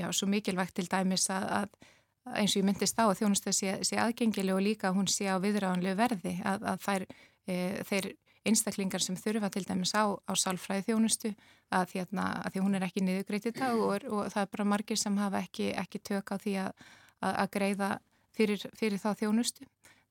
já, 0.00 0.06
svo 0.16 0.28
mikilvægt 0.30 0.74
til 0.78 0.88
dæmis 0.90 1.28
að, 1.32 1.46
að 1.60 2.40
eins 2.40 2.54
og 2.54 2.60
ég 2.60 2.66
myndist 2.68 2.98
á 3.00 3.04
að 3.08 3.18
þjónustu 3.22 3.52
sé, 3.54 3.76
sé 3.86 3.98
aðgengileg 4.00 4.56
og 4.56 4.64
líka 4.64 4.92
hún 4.96 5.08
sé 5.10 5.28
á 5.30 5.36
viðráðanlegu 5.42 5.96
verði 5.98 6.34
að, 6.46 6.66
að 6.72 6.84
þær, 6.84 7.06
e, 7.46 7.56
þeir 7.88 8.10
einstaklingar 8.50 9.04
sem 9.04 9.16
þurfa 9.20 9.50
til 9.52 9.64
dæmis 9.68 9.92
á, 9.96 10.16
á 10.16 10.32
sálfræði 10.36 10.86
þjónustu 10.88 11.32
að, 11.70 11.96
hérna, 11.96 12.28
að 12.44 12.54
því 12.54 12.62
hún 12.64 12.76
er 12.78 12.86
ekki 12.86 13.04
niðugreitt 13.04 13.50
í 13.50 13.56
dag 13.56 13.80
og, 13.80 14.06
og 14.08 14.30
það 14.32 14.44
er 14.44 14.52
bara 14.54 14.68
margir 14.72 15.00
sem 15.00 15.18
hafa 15.20 15.42
ekki, 15.44 15.72
ekki 15.80 16.00
tök 16.10 16.32
á 16.32 16.36
því 16.40 16.54
að 16.60 17.50
greiða 17.52 17.90
fyrir, 18.36 18.64
fyrir 18.76 19.02
þá 19.02 19.12
þjónustu. 19.20 19.68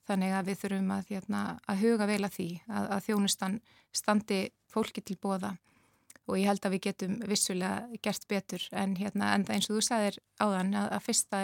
Þannig 0.09 0.33
að 0.33 0.47
við 0.49 0.61
þurfum 0.63 0.93
að, 0.93 1.09
hérna, 1.13 1.41
að 1.69 1.81
huga 1.83 2.05
vel 2.09 2.21
að 2.25 2.35
því 2.37 2.49
að 2.73 3.01
þjónustan 3.05 3.57
standi 3.93 4.39
fólki 4.69 5.03
til 5.05 5.17
bóða 5.21 5.55
og 6.29 6.37
ég 6.39 6.49
held 6.49 6.65
að 6.65 6.75
við 6.75 6.83
getum 6.87 7.17
vissulega 7.29 8.01
gert 8.05 8.27
betur 8.29 8.65
en, 8.71 8.95
hérna, 8.99 9.33
en 9.35 9.47
eins 9.49 9.69
og 9.69 9.79
þú 9.79 9.85
sagðir 9.87 10.19
áðan 10.41 10.75
að, 10.77 10.91
að 10.97 11.05
fyrsta, 11.07 11.41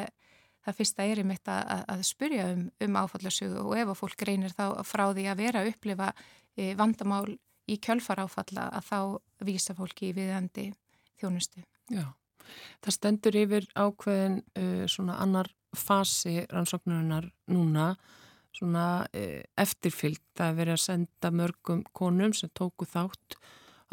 það 0.66 0.78
fyrsta 0.80 1.08
er 1.10 1.24
þetta 1.32 1.58
að, 1.76 1.84
að 1.96 2.04
spyrja 2.10 2.50
um, 2.54 2.68
um 2.86 3.00
áfallarsögu 3.02 3.64
og 3.66 3.78
ef 3.82 3.94
að 3.94 4.00
fólk 4.02 4.28
reynir 4.30 4.56
þá 4.56 4.66
frá 4.88 5.06
því 5.10 5.28
að 5.32 5.42
vera 5.42 5.64
að 5.64 5.72
upplifa 5.74 6.12
e, 6.56 6.74
vandamál 6.78 7.26
í 7.66 7.80
kjölfar 7.82 8.22
áfalla 8.26 8.70
að 8.78 8.90
þá 8.90 9.00
vísa 9.48 9.76
fólki 9.78 10.12
í 10.12 10.16
viðandi 10.18 10.70
þjónustu. 11.20 11.64
Já, 11.94 12.06
það 12.86 12.98
stendur 12.98 13.40
yfir 13.40 13.68
ákveðin 13.74 14.40
uh, 14.60 14.86
svona 14.92 15.18
annar 15.24 15.50
fasi 15.76 16.44
rannsóknurinnar 16.52 17.28
núna 17.52 17.94
svona 18.56 18.88
uh, 19.10 19.42
eftirfyllt 19.60 20.44
að 20.44 20.62
vera 20.62 20.78
að 20.78 20.86
senda 20.86 21.32
mörgum 21.34 21.84
konum 21.96 22.36
sem 22.38 22.52
tóku 22.56 22.88
þátt 22.90 23.40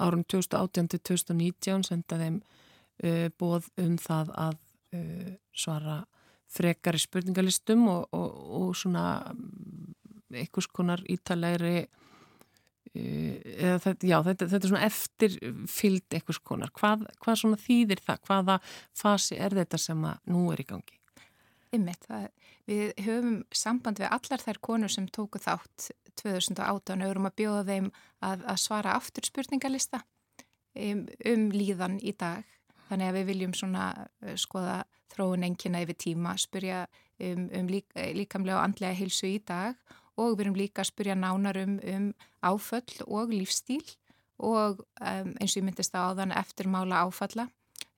árun 0.01 0.25
2018-2019 0.33 1.87
senda 1.89 2.19
þeim 2.21 2.41
uh, 2.41 3.29
bóð 3.39 3.69
um 3.83 3.97
það 4.01 4.33
að 4.49 4.59
uh, 4.97 5.33
svara 5.53 6.03
frekar 6.53 6.97
í 6.97 7.03
spurningalistum 7.03 7.87
og, 7.89 8.07
og, 8.17 8.39
og 8.61 8.71
svona 8.77 9.07
um, 9.33 9.93
einhvers 10.33 10.69
konar 10.73 11.03
ítalegri 11.13 11.77
uh, 11.83 11.93
þetta, 12.95 13.97
já, 14.09 14.19
þetta, 14.29 14.49
þetta 14.55 14.63
er 14.63 14.73
svona 14.73 14.89
eftirfyllt 14.89 16.19
einhvers 16.19 16.43
konar. 16.45 16.73
Hvað, 16.77 17.07
hvað 17.23 17.41
svona 17.45 17.61
þýðir 17.61 18.05
það? 18.05 18.27
Hvaða 18.29 18.59
fasi 18.97 19.39
er 19.41 19.61
þetta 19.63 19.81
sem 19.81 20.09
að 20.09 20.35
nú 20.35 20.49
er 20.55 20.65
í 20.65 20.69
gangi? 20.69 21.02
Ymmið, 21.73 22.03
við 22.69 22.91
höfum 23.01 23.37
samband 23.57 24.01
við 24.03 24.11
allar 24.13 24.43
þær 24.45 24.59
konur 24.61 24.93
sem 24.93 25.07
tóku 25.09 25.41
þátt 25.41 25.89
2018 26.21 27.01
og 27.01 27.09
erum 27.09 27.29
að 27.31 27.39
bjóða 27.41 27.63
þeim 27.71 27.87
að, 28.21 28.43
að 28.45 28.59
svara 28.61 28.97
aftur 28.99 29.25
spurningalista 29.25 30.03
um, 30.77 31.07
um 31.33 31.47
líðan 31.55 31.97
í 32.05 32.13
dag. 32.13 32.45
Þannig 32.91 33.09
að 33.09 33.17
við 33.17 33.31
viljum 33.31 33.55
svona 33.57 33.87
uh, 34.05 34.35
skoða 34.37 34.83
þróun 35.15 35.47
engina 35.49 35.81
yfir 35.85 35.97
tíma, 36.05 36.37
spurja 36.41 36.85
um, 36.85 37.49
um 37.49 37.73
lík, 37.73 37.89
líkamlega 38.21 38.59
og 38.59 38.67
andlega 38.67 38.99
hilsu 38.99 39.33
í 39.33 39.41
dag 39.41 39.77
og 40.21 40.37
við 40.37 40.45
erum 40.45 40.61
líka 40.61 40.85
að 40.85 40.91
spurja 40.93 41.17
nánar 41.17 41.57
um, 41.63 41.79
um 41.89 42.13
áföll 42.45 43.01
og 43.09 43.33
lífstíl 43.33 43.85
og 44.43 44.85
um, 45.01 45.33
eins 45.39 45.55
og 45.55 45.63
ég 45.63 45.67
myndist 45.71 45.97
að 45.97 46.13
áðan 46.13 46.37
eftirmála 46.37 47.05
áfalla 47.07 47.49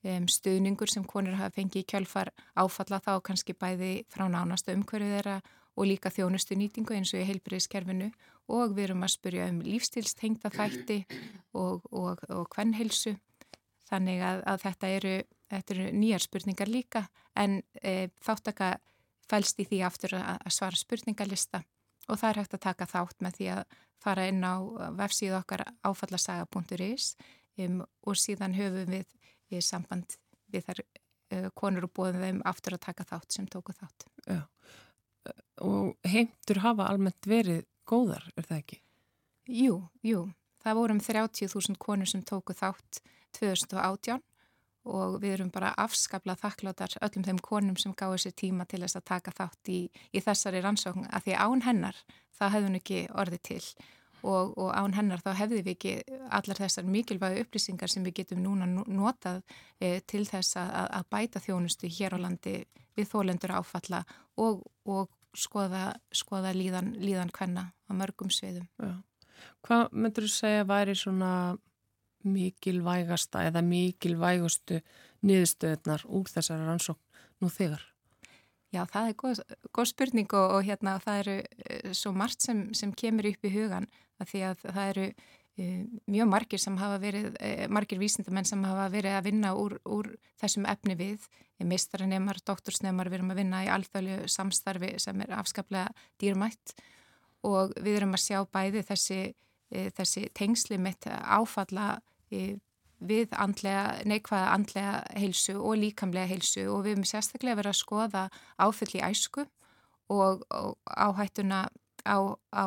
um, 0.05 0.29
stuðningur 0.31 0.91
sem 0.91 1.05
konur 1.09 1.39
hafa 1.39 1.57
fengið 1.59 1.83
í 1.83 1.89
kjölfar 1.91 2.31
áfalla 2.55 3.01
þá 3.03 3.13
kannski 3.25 3.57
bæði 3.57 3.93
frá 4.13 4.27
nánasta 4.29 4.75
umhverju 4.77 5.11
þeirra 5.17 5.41
og 5.75 5.89
líka 5.91 6.13
þjónustu 6.15 6.57
nýtingu 6.59 6.95
eins 6.95 7.13
og 7.15 7.23
í 7.23 7.29
heilbriðskerfinu 7.29 8.11
og 8.55 8.75
við 8.77 8.91
erum 8.91 9.05
að 9.07 9.15
spurja 9.17 9.49
um 9.51 9.61
lífstilstengta 9.65 10.53
þætti 10.55 11.01
og, 11.57 11.87
og, 11.91 12.21
og 12.29 12.47
hvernheilsu 12.55 13.17
þannig 13.89 14.23
að, 14.25 14.43
að 14.51 14.65
þetta, 14.65 14.91
eru, 14.99 15.15
þetta 15.53 15.75
eru 15.75 15.87
nýjar 16.01 16.25
spurningar 16.25 16.71
líka. 16.71 17.07
En 17.37 17.61
e, 17.83 18.11
þáttaka 18.25 18.77
fælst 19.29 19.61
í 19.61 19.69
því 19.69 19.81
aftur 19.89 20.17
að, 20.19 20.39
að 20.45 20.57
svara 20.57 20.81
spurningalista. 20.81 21.65
Og 22.09 22.21
það 22.21 22.31
er 22.31 22.41
hægt 22.43 22.57
að 22.59 22.65
taka 22.67 22.89
þátt 22.91 23.25
með 23.25 23.39
því 23.39 23.51
að 23.57 23.77
fara 24.05 24.27
inn 24.29 24.45
á 24.45 24.55
vefsíðu 24.99 25.39
okkar 25.39 25.65
áfallasaga.is 25.87 27.15
um, 27.65 27.81
og 28.05 28.19
síðan 28.21 28.57
höfum 28.59 28.91
við 28.93 29.07
í 29.53 29.61
samband 29.65 30.17
við 30.53 30.69
þær 30.69 30.83
uh, 30.85 31.49
konur 31.57 31.89
og 31.89 31.95
bóðum 31.97 32.25
þeim 32.25 32.43
aftur 32.49 32.77
að 32.77 32.87
taka 32.89 33.07
þátt 33.09 33.37
sem 33.37 33.49
tóku 33.51 33.75
þátt. 33.77 34.07
Já. 34.29 34.43
Og 35.65 35.95
heimtur 36.09 36.61
hafa 36.61 36.89
almennt 36.91 37.29
verið 37.29 37.65
góðar, 37.89 38.27
er 38.37 38.49
það 38.49 38.61
ekki? 38.61 38.81
Jú, 39.49 39.81
jú. 40.05 40.27
Það 40.65 40.79
vorum 40.81 41.01
30.000 41.05 41.81
konur 41.81 42.09
sem 42.09 42.23
tóku 42.25 42.57
þátt 42.57 43.03
2018 43.37 44.23
og 44.85 45.17
við 45.23 45.39
erum 45.39 45.51
bara 45.53 45.73
afskapla 45.81 46.37
þakkláttar 46.37 46.99
öllum 47.05 47.25
þeim 47.25 47.41
konum 47.45 47.77
sem 47.81 47.95
gáði 47.97 48.25
sér 48.25 48.35
tíma 48.37 48.67
til 48.69 48.83
þess 48.83 48.99
að 49.01 49.07
taka 49.09 49.33
þátt 49.33 49.71
í, 49.73 49.81
í 50.13 50.21
þessari 50.21 50.61
rannsókn 50.65 51.09
að 51.09 51.29
því 51.29 51.37
án 51.41 51.65
hennar 51.65 52.01
það 52.37 52.55
hefðun 52.57 52.81
ekki 52.81 53.01
orðið 53.15 53.45
til 53.49 53.63
og, 53.65 53.85
og 54.25 54.71
án 54.73 54.95
hennar 54.97 55.21
þá 55.21 55.33
hefði 55.39 55.63
við 55.63 55.73
ekki 55.75 55.95
allar 56.33 56.61
þessar 56.63 56.87
mikilvægu 56.89 57.45
upplýsingar 57.45 57.93
sem 57.93 58.07
við 58.07 58.21
getum 58.23 58.41
núna 58.45 58.69
notað 58.69 59.43
e, 59.81 60.01
til 60.09 60.25
þess 60.29 60.57
að, 60.61 60.71
að 61.01 61.11
bæta 61.13 61.43
þjónustu 61.45 61.91
hér 61.93 62.17
á 62.17 62.19
landi 62.25 62.55
við 62.97 63.11
þólendur 63.11 63.57
áfalla 63.59 64.05
og, 64.41 64.63
og 64.87 65.13
skoða, 65.37 65.93
skoða 66.15 66.55
líðan, 66.57 66.95
líðan 67.03 67.33
hvenna 67.35 67.69
á 67.75 67.93
mörgum 67.93 68.31
sviðum. 68.33 68.69
Já. 68.79 68.95
Hvað 69.65 69.87
myndur 69.93 70.29
þú 70.29 70.33
segja 70.33 70.67
væri 70.69 70.95
svona 70.97 71.33
mikilvægasta 72.25 73.45
eða 73.51 73.61
mikilvægustu 73.65 74.81
niðurstöðnar 75.25 76.07
úr 76.09 76.31
þessari 76.31 76.69
rannsókn 76.69 77.03
nú 77.43 77.51
þegar? 77.53 77.83
Já, 78.75 78.83
það 78.91 79.09
er 79.09 79.17
góð, 79.21 79.41
góð 79.71 79.91
spurning 79.93 80.33
og, 80.35 80.57
og 80.57 80.65
hérna 80.67 80.97
það 81.03 81.21
eru 81.23 81.37
uh, 81.45 81.93
svo 81.95 82.15
margt 82.17 82.43
sem, 82.43 82.67
sem 82.75 82.95
kemur 82.97 83.29
upp 83.31 83.47
í 83.47 83.53
hugan 83.55 83.87
að 84.23 84.31
því 84.31 84.43
að 84.49 84.67
það 84.67 84.91
eru 84.93 85.07
uh, 85.11 85.85
mjög 86.17 86.31
margir 86.31 86.63
sem 86.63 86.77
hafa 86.81 86.99
verið, 87.03 87.31
uh, 87.35 87.65
margir 87.75 88.03
vísindamenn 88.03 88.49
sem 88.49 88.65
hafa 88.67 88.89
verið 88.93 89.19
að 89.19 89.29
vinna 89.29 89.55
úr, 89.59 89.79
úr 89.85 90.11
þessum 90.43 90.69
efni 90.71 90.99
við, 90.99 91.29
mistaranemar, 91.65 92.41
doktorsnemar, 92.45 93.09
við 93.09 93.21
erum 93.21 93.33
að 93.33 93.41
vinna 93.41 93.63
í 93.65 93.71
alþjóðlu 93.73 94.29
samstarfi 94.29 94.95
sem 95.03 95.23
er 95.25 95.37
afskaplega 95.39 95.95
dýrmætt. 96.21 96.75
Og 97.45 97.73
við 97.85 98.01
erum 98.01 98.17
að 98.17 98.25
sjá 98.25 98.39
bæði 98.49 98.83
þessi, 98.89 99.21
þessi 99.71 100.25
tengsli 100.35 100.79
mitt 100.81 101.07
áfalla 101.07 102.01
við 103.05 103.35
andlega, 103.37 104.01
neikvæða 104.09 104.53
andlega 104.55 104.95
heilsu 105.19 105.57
og 105.59 105.79
líkamlega 105.81 106.31
heilsu. 106.31 106.67
Og 106.73 106.85
við 106.87 106.97
erum 106.97 107.09
sérstaklega 107.09 107.61
verið 107.61 107.75
að 107.75 107.81
skoða 107.81 108.25
áfyll 108.59 108.93
í 108.99 109.05
æsku 109.05 109.47
og, 110.13 110.45
og 110.51 110.77
áhættuna 110.85 111.67
á, 112.05 112.17
á 112.53 112.67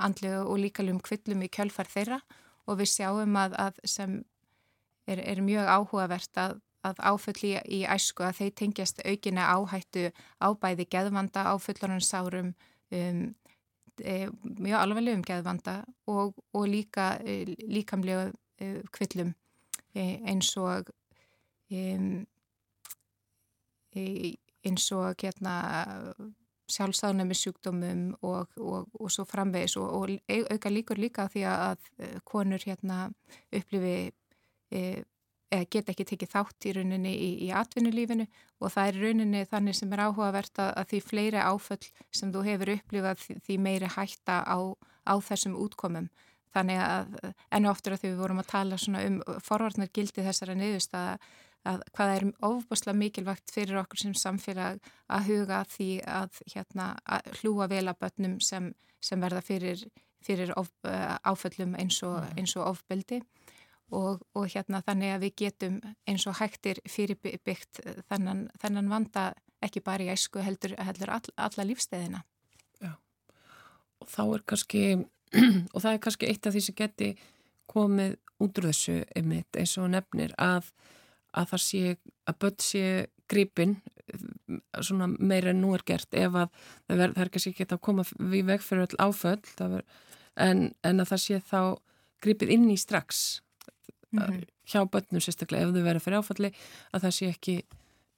andlega 0.00 0.44
og 0.44 0.60
líkalum 0.62 1.00
kvillum 1.04 1.44
í 1.44 1.50
kjölfar 1.52 1.88
þeirra 1.90 2.20
og 2.66 2.80
við 2.80 2.92
sjáum 2.94 3.36
að, 3.38 3.56
að 3.58 3.80
sem 3.88 4.18
er, 5.10 5.22
er 5.24 5.42
mjög 5.44 5.70
áhugavert 5.70 6.40
að, 6.40 6.56
að 6.86 7.02
áfyll 7.10 7.40
í, 7.50 7.82
æsku 7.84 8.24
að 8.26 8.40
þeir 8.40 8.54
tengjast 8.62 9.02
aukina 9.04 9.48
áhættu 9.54 10.08
á 10.40 10.48
bæði 10.54 10.86
geðvanda, 10.92 11.46
áfyllunarsárum 11.54 12.52
um, 12.54 13.22
e, 14.00 14.16
mjög 14.58 14.78
alveglegum 14.80 15.24
geðvanda 15.26 15.80
og, 16.10 16.38
og 16.54 16.68
líka 16.70 17.12
e, 17.24 17.42
líkamlega 17.68 18.30
e, 18.60 18.80
kvillum 18.94 19.34
eins 19.90 20.52
og 20.54 20.92
eins 23.90 24.84
og 24.94 25.16
hérna 25.18 25.54
sjálfsáðnum 26.72 27.30
með 27.30 27.40
sjúkdómum 27.42 28.02
og, 28.26 28.58
og, 28.58 28.90
og 28.98 29.12
svo 29.12 29.26
framvegis 29.28 29.76
og, 29.80 29.88
og 29.90 30.34
auka 30.54 30.72
líkur 30.72 31.00
líka 31.00 31.28
því 31.32 31.46
að 31.50 31.88
konur 32.28 32.62
hérna 32.66 33.08
upplifi 33.54 34.12
eða 35.50 35.66
geta 35.70 35.92
ekki 35.92 36.06
tekið 36.12 36.30
þátt 36.30 36.66
í 36.68 36.72
rauninni 36.76 37.12
í, 37.12 37.30
í 37.46 37.50
atvinnulífinu 37.54 38.26
og 38.60 38.72
það 38.74 38.90
er 38.90 38.98
rauninni 39.04 39.42
þannig 39.50 39.78
sem 39.78 39.92
er 39.94 40.02
áhugavert 40.06 40.62
að, 40.62 40.70
að 40.78 40.90
því 40.92 41.00
fleiri 41.08 41.42
áföll 41.42 41.86
sem 42.14 42.32
þú 42.34 42.44
hefur 42.46 42.74
upplifað 42.76 43.22
því, 43.24 43.38
því 43.46 43.56
meiri 43.66 43.90
hætta 43.96 44.40
á, 44.46 44.58
á 45.10 45.14
þessum 45.26 45.56
útkomum. 45.58 46.06
Þannig 46.54 46.80
að 46.82 47.18
ennu 47.54 47.70
oftur 47.70 47.94
að 47.94 48.02
því 48.02 48.12
við 48.12 48.22
vorum 48.24 48.42
að 48.42 48.50
tala 48.50 48.78
um 49.00 49.18
forvarnar 49.46 49.90
gildi 49.94 50.26
þessara 50.26 50.56
niðurst 50.58 50.96
að, 51.64 51.80
að 51.80 51.82
hvað 51.96 52.12
er 52.14 52.26
ofbúslega 52.48 52.98
mikilvægt 52.98 53.54
fyrir 53.54 53.80
okkur 53.82 54.02
sem 54.02 54.14
samfélag 54.16 54.80
að 55.08 55.26
huga 55.30 55.64
því 55.68 55.90
að, 56.06 56.42
hérna, 56.54 56.92
að 57.04 57.32
hlúa 57.40 57.68
vel 57.70 57.86
að 57.88 58.00
börnum 58.04 58.38
sem, 58.44 58.72
sem 59.00 59.20
verða 59.20 59.42
fyrir, 59.44 59.84
fyrir 60.24 60.54
of, 60.56 60.72
áföllum 61.24 61.76
eins 61.80 62.02
og, 62.06 62.20
mm. 62.20 62.38
eins 62.40 62.56
og 62.56 62.72
ofbeldi 62.72 63.20
og, 63.90 64.22
og 64.38 64.48
hérna 64.52 64.82
þannig 64.86 65.14
að 65.14 65.24
við 65.24 65.36
getum 65.44 65.78
eins 66.08 66.26
og 66.30 66.38
hægtir 66.38 66.80
fyrirbyggt 66.88 67.82
þennan, 68.10 68.46
þennan 68.62 68.90
vanda 68.90 69.30
ekki 69.64 69.82
bara 69.84 70.06
í 70.06 70.12
æsku 70.12 70.42
heldur, 70.44 70.74
heldur 70.80 71.12
all, 71.12 71.32
alla 71.36 71.66
lífstæðina. 71.68 72.22
Já, 72.80 72.94
og 74.00 74.14
er 74.24 74.44
kannski, 74.48 74.84
og 75.74 75.82
það 75.82 75.92
er 75.92 76.02
kannski 76.06 76.30
eitt 76.30 76.48
af 76.48 76.56
því 76.56 76.64
sem 76.64 76.78
geti 76.78 77.10
komið 77.70 78.16
út 78.40 78.60
úr 78.60 78.70
þessu 78.70 79.00
einmitt 79.16 79.58
eins 79.58 79.76
og 79.78 79.90
nefnir 79.92 80.32
að, 80.40 80.70
að 81.36 81.50
það 81.52 81.64
sé, 81.64 81.96
að 82.26 82.38
börn 82.44 82.60
sé 82.64 82.84
gripin 83.30 83.76
svona 84.82 85.06
meira 85.06 85.52
en 85.52 85.60
nú 85.62 85.74
er 85.76 85.84
gert 85.86 86.14
ef 86.18 86.34
að 86.34 86.48
það, 86.50 86.96
ver, 86.96 87.12
það 87.14 87.22
er 87.24 87.32
kannski 87.34 87.52
ekki 87.54 87.66
að 87.68 87.82
koma 87.86 88.04
við 88.18 88.48
veg 88.48 88.64
fyrir 88.64 88.86
all 88.86 89.10
áföll 89.10 89.70
ver, 89.74 89.84
en, 90.34 90.64
en 90.82 91.02
að 91.02 91.12
það 91.12 91.22
sé 91.24 91.40
þá 91.50 91.60
gripið 92.24 92.54
inn 92.56 92.66
í 92.72 92.78
strax 92.80 93.40
mm 94.10 94.22
-hmm. 94.22 94.48
hjá 94.66 94.80
börnum 94.90 95.22
sérstaklega 95.22 95.68
ef 95.68 95.74
þau 95.74 95.84
verður 95.84 96.04
fyrir 96.06 96.18
áfalli 96.18 96.50
að 96.92 97.02
það 97.04 97.14
sé 97.18 97.30
ekki 97.30 97.56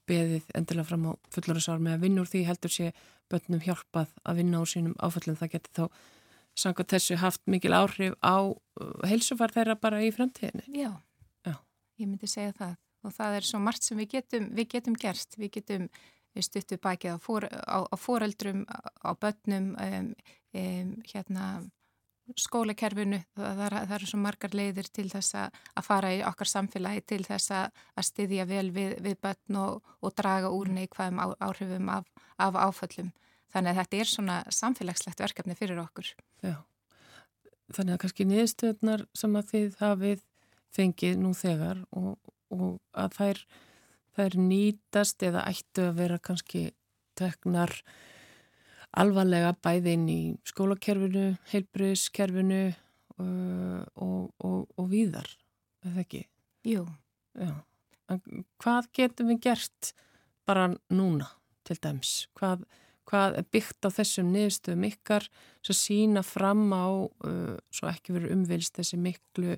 beðið 0.08 0.48
endilega 0.54 0.88
fram 0.88 1.06
á 1.06 1.12
fullorðsár 1.34 1.78
með 1.78 1.92
að 1.92 2.04
vinna 2.06 2.22
úr 2.22 2.30
því 2.32 2.44
heldur 2.48 2.72
sé 2.72 2.92
börnum 3.30 3.60
hjálpað 3.60 4.08
að 4.24 4.36
vinna 4.36 4.60
úr 4.60 4.68
sínum 4.68 4.96
áfallin 4.98 5.38
það 5.38 5.52
getur 5.54 5.72
þá 5.76 5.84
sanga 6.54 6.84
þessu 6.84 7.16
haft 7.16 7.40
mikil 7.46 7.72
áhrif 7.72 8.14
á 8.20 8.36
uh, 8.44 9.06
heilsufar 9.08 9.52
þeirra 9.54 9.76
bara 9.80 10.02
í 10.04 10.10
framtíðinni 10.12 10.64
Já, 10.68 10.92
Já. 11.46 11.54
ég 11.98 12.08
myndi 12.08 12.26
segja 12.26 12.52
það 12.52 12.76
og 13.02 13.14
það 13.14 13.38
er 13.38 13.48
svo 13.48 13.60
margt 13.62 13.86
sem 13.86 13.98
við 14.00 14.16
getum, 14.16 14.48
við 14.56 14.68
getum 14.76 14.98
gerst, 14.98 15.38
við 15.38 15.56
getum 15.58 15.88
stuttu 16.40 16.78
bækið 16.80 17.16
á, 17.16 17.18
for, 17.20 17.44
á, 17.44 17.78
á 17.84 17.96
foreldrum, 18.00 18.64
á 18.68 19.12
börnum 19.20 19.74
um, 19.76 20.10
um, 20.56 20.92
hérna 21.12 21.46
skólakerfinu, 22.38 23.18
það, 23.36 23.62
það 23.74 23.94
eru 23.96 24.08
svo 24.08 24.20
margar 24.22 24.54
leiðir 24.56 24.88
til 24.94 25.08
þess 25.10 25.36
að 25.36 25.84
fara 25.84 26.12
í 26.14 26.22
okkar 26.24 26.48
samfélagi 26.48 27.02
til 27.12 27.20
þess 27.26 27.52
að 27.52 28.06
styðja 28.06 28.46
vel 28.48 28.68
við, 28.74 28.94
við 29.04 29.18
börn 29.20 29.58
og, 29.60 29.94
og 30.00 30.14
draga 30.16 30.52
úr 30.54 30.70
neikvæðum 30.72 31.20
áhrifum 31.42 31.90
af, 31.92 32.08
af 32.40 32.56
áföllum. 32.56 33.10
Þannig 33.52 33.72
að 33.72 33.80
þetta 33.82 33.98
er 34.00 34.08
svona 34.08 34.36
samfélagslegt 34.48 35.20
verkefni 35.20 35.56
fyrir 35.58 35.82
okkur. 35.82 36.14
Já, 36.40 36.56
þannig 37.74 37.96
að 37.98 38.02
kannski 38.06 38.28
niðurstöðnar 38.30 39.06
sem 39.18 39.36
að 39.36 39.50
þið 39.50 39.80
hafið 39.82 40.22
fengið 40.72 41.18
nú 41.20 41.34
þegar 41.36 41.82
og, 41.90 42.16
og 42.52 42.78
að 42.92 43.18
þær, 43.18 43.42
þær 44.16 44.38
nýtast 44.46 45.24
eða 45.26 45.46
ættu 45.50 45.88
að 45.88 46.00
vera 46.02 46.20
kannski 46.22 46.68
teknar 47.18 47.74
alvarlega 48.92 49.54
bæði 49.64 49.96
inn 49.96 50.08
í 50.12 50.20
skólakerfinu, 50.48 51.32
heilbriðskerfinu 51.52 52.62
uh, 52.68 53.80
og, 53.96 54.32
og, 54.44 54.58
og 54.76 54.88
víðar, 54.90 55.28
eða 55.86 56.04
ekki? 56.04 56.26
Jú. 56.68 56.84
Já. 57.38 57.54
Hvað 58.60 58.90
getum 58.92 59.30
við 59.32 59.44
gert 59.48 59.92
bara 60.48 60.68
núna 60.92 61.30
til 61.64 61.78
dæms? 61.80 62.26
Hvað, 62.36 62.66
hvað 63.08 63.38
er 63.40 63.46
byggt 63.54 63.88
á 63.88 63.90
þessum 63.94 64.32
niðurstöðum 64.34 64.88
ykkar 64.90 65.28
sem 65.64 65.78
sína 65.78 66.24
fram 66.26 66.66
á, 66.76 67.08
uh, 67.08 67.56
svo 67.72 67.88
ekki 67.88 68.18
verið 68.18 68.36
umvilst 68.36 68.76
þessi 68.76 69.00
miklu, 69.00 69.56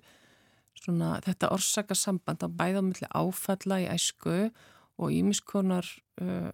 svona, 0.83 1.21
þetta 1.25 1.53
orsaka 1.55 1.95
samband 1.95 2.45
á 2.45 2.49
bæðamölli 2.49 3.09
áfalla 3.11 3.81
í 3.83 3.89
æsku 3.91 4.51
og 4.99 5.11
ímiskonar 5.11 5.87
uh, 6.23 6.51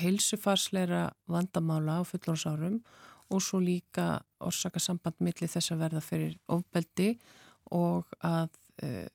heilsufarsleira 0.00 1.12
vandamála 1.30 2.00
á 2.00 2.02
fullorsárum 2.02 2.80
og 3.30 3.42
svo 3.42 3.60
líka 3.62 4.20
orsaka 4.40 4.80
samband 4.82 5.20
millir 5.22 5.50
þess 5.50 5.72
að 5.72 5.82
verða 5.84 6.02
fyrir 6.04 6.34
ofbeldi 6.50 7.14
og 7.72 8.10
að 8.24 8.50
e, 8.82 9.06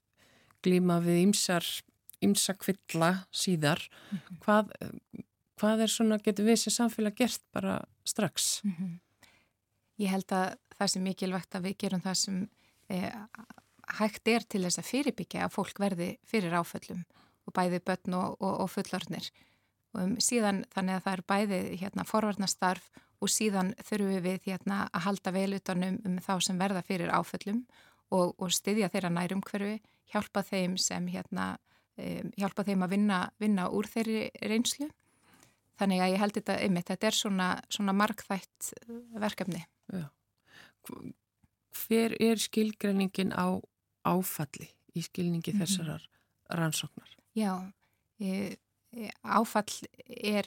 glíma 0.66 1.00
við 1.04 1.22
ymsar 1.28 1.66
ymsa 2.26 2.56
kvilla 2.60 3.26
síðar 3.32 3.80
mm 3.80 4.18
-hmm. 4.18 4.40
hvað, 4.44 4.72
hvað 5.60 5.84
er 5.84 5.92
svona 5.94 6.18
getur 6.18 6.46
við 6.46 6.56
sem 6.56 6.74
samfélag 6.74 7.16
gert 7.16 7.42
bara 7.54 7.86
strax? 8.04 8.62
Mm 8.64 8.72
-hmm. 8.72 9.00
Ég 10.00 10.10
held 10.10 10.32
að 10.32 10.56
það 10.78 10.88
sem 10.88 11.04
mikilvægt 11.04 11.56
að 11.56 11.64
við 11.64 11.78
gerum 11.78 12.02
það 12.02 12.14
sem 12.14 12.50
e, 12.90 13.12
hægt 13.98 14.28
er 14.30 14.46
til 14.46 14.64
þess 14.66 14.82
að 14.82 14.90
fyrirbyggja 14.90 15.46
að 15.46 15.56
fólk 15.56 15.80
verði 15.82 16.10
fyrir 16.28 16.54
áföllum 16.54 17.06
og 17.48 17.56
bæði 17.56 17.82
börn 17.86 18.18
og, 18.20 18.36
og, 18.40 18.56
og 18.66 18.70
fullornir 18.70 19.30
um, 19.98 20.16
síðan 20.22 20.64
þannig 20.74 21.00
að 21.00 21.06
það 21.06 21.16
er 21.16 21.24
bæði 21.32 21.62
hérna, 21.82 22.06
forvarnastarf 22.08 22.90
og 23.20 23.32
síðan 23.32 23.74
þurfum 23.84 24.24
við 24.24 24.46
hérna, 24.48 24.84
að 24.94 25.06
halda 25.08 25.34
velutanum 25.36 25.98
um 26.08 26.20
þá 26.24 26.34
sem 26.46 26.60
verða 26.60 26.84
fyrir 26.88 27.12
áföllum 27.12 27.64
og, 28.16 28.36
og 28.38 28.54
styðja 28.54 28.90
þeirra 28.94 29.12
nærum 29.14 29.44
hverfi, 29.46 29.80
hjálpa 30.10 30.44
þeim 30.46 30.78
sem 30.82 31.10
hérna, 31.12 31.52
um, 32.00 32.32
hjálpa 32.40 32.66
þeim 32.68 32.86
að 32.86 32.96
vinna, 32.96 33.20
vinna 33.42 33.68
úr 33.74 33.90
þeirri 33.90 34.30
reynslu. 34.42 34.90
Þannig 35.80 36.04
að 36.04 36.12
ég 36.12 36.20
held 36.20 36.36
þetta 36.36 36.56
einmitt, 36.60 36.90
þetta 36.90 37.08
er 37.08 37.16
svona, 37.16 37.50
svona 37.72 37.94
markþætt 37.96 38.72
verkefni. 39.20 39.62
Já. 39.96 40.10
Hver 41.80 42.16
er 42.20 42.42
skilgreiningin 42.42 43.32
á 43.32 43.60
áfalli 44.08 44.70
í 44.96 45.04
skilningi 45.06 45.52
-hmm. 45.52 45.62
þessarar 45.66 46.10
rannsóknar. 46.50 47.16
Já, 47.36 47.72
e, 48.20 48.58
e, 48.92 49.10
áfall 49.24 49.88
er 50.08 50.46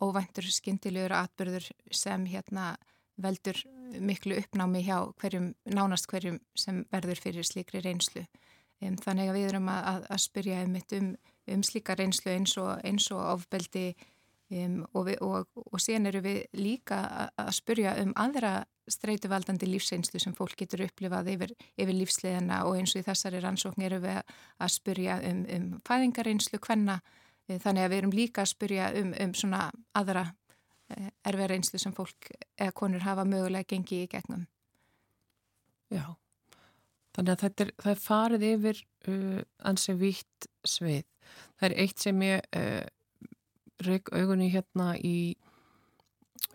óvæntur 0.00 0.44
skindilegur 0.44 1.12
atbyrður 1.12 1.70
sem 1.90 2.26
hérna 2.26 2.76
veldur 3.16 3.56
miklu 4.00 4.36
uppnámi 4.36 4.82
hjá 4.84 5.12
hverjum, 5.20 5.54
nánast 5.64 6.08
hverjum 6.10 6.40
sem 6.54 6.84
verður 6.92 7.20
fyrir 7.20 7.46
slíkri 7.46 7.80
reynslu. 7.80 8.26
Um, 8.84 8.96
þannig 9.00 9.30
að 9.30 9.38
við 9.38 9.48
erum 9.48 9.70
að, 9.72 10.02
að 10.12 10.20
spyrja 10.20 10.64
um, 10.66 10.76
um, 10.98 11.12
um 11.54 11.62
slíka 11.64 11.96
reynslu 11.96 12.32
eins 12.34 12.56
og, 12.60 12.74
eins 12.84 13.08
og 13.14 13.22
ofbeldi 13.32 13.86
um, 14.50 14.80
og, 14.94 15.10
og, 15.24 15.60
og 15.64 15.82
síðan 15.82 16.10
eru 16.12 16.22
við 16.24 16.40
líka 16.58 17.00
að, 17.34 17.52
spyrja 17.58 17.96
um 18.02 18.12
aðra 18.18 18.64
streytuvaldandi 18.90 19.66
lífseinslu 19.66 20.20
sem 20.22 20.34
fólk 20.36 20.54
getur 20.60 20.84
upplifað 20.86 21.32
yfir, 21.32 21.54
yfir 21.74 21.96
lífsleðina 21.96 22.62
og 22.68 22.78
eins 22.78 22.94
og 22.94 23.02
í 23.02 23.06
þessari 23.08 23.42
rannsókn 23.42 23.86
eru 23.88 24.00
við 24.04 24.20
að 24.22 24.74
spyrja 24.76 25.20
um, 25.26 25.46
um 25.56 25.70
fæðingareynslu 25.88 26.60
hvenna 26.62 27.00
þannig 27.46 27.84
að 27.84 27.90
við 27.92 27.98
erum 28.00 28.14
líka 28.14 28.42
að 28.42 28.52
spyrja 28.52 28.90
um, 29.00 29.12
um 29.22 29.32
svona 29.38 29.62
aðra 29.96 30.26
eh, 30.90 31.10
erfið 31.26 31.50
reynslu 31.52 31.80
sem 31.82 31.94
fólk 31.94 32.30
eða 32.58 32.74
konur 32.78 33.04
hafa 33.06 33.26
mögulega 33.28 33.68
gengið 33.74 34.06
í 34.06 34.12
gegnum. 34.14 34.46
Já. 35.94 36.16
Þannig 37.16 37.32
að 37.32 37.44
er, 37.48 37.70
það 37.80 37.92
er 37.92 38.00
farið 38.02 38.46
yfir 38.50 38.80
uh, 39.08 39.42
ansi 39.70 39.94
vítt 39.96 40.48
svið. 40.66 41.06
Það 41.56 41.68
er 41.68 41.76
eitt 41.84 42.02
sem 42.02 42.24
ég 42.26 42.48
uh, 42.58 42.82
reik 43.90 44.12
augunni 44.14 44.50
hérna 44.52 44.94
í 44.98 45.36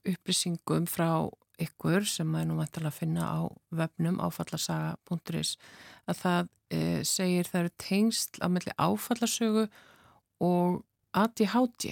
upplýsingum 0.07 0.87
frá 0.89 1.29
ykkur 1.61 2.05
sem 2.09 2.29
er 2.37 2.47
nú 2.49 2.57
mættilega 2.57 2.91
að 2.91 2.99
finna 2.99 3.27
á 3.27 3.39
vefnum 3.81 4.19
áfallasaga.is 4.23 5.55
að 6.09 6.21
það 6.21 6.41
uh, 6.47 7.01
segir 7.07 7.49
það 7.49 7.61
eru 7.61 7.73
tengst 7.85 8.39
á 8.41 8.47
melli 8.49 8.73
áfallasögu 8.77 9.67
og 10.41 10.81
ADHD 11.17 11.91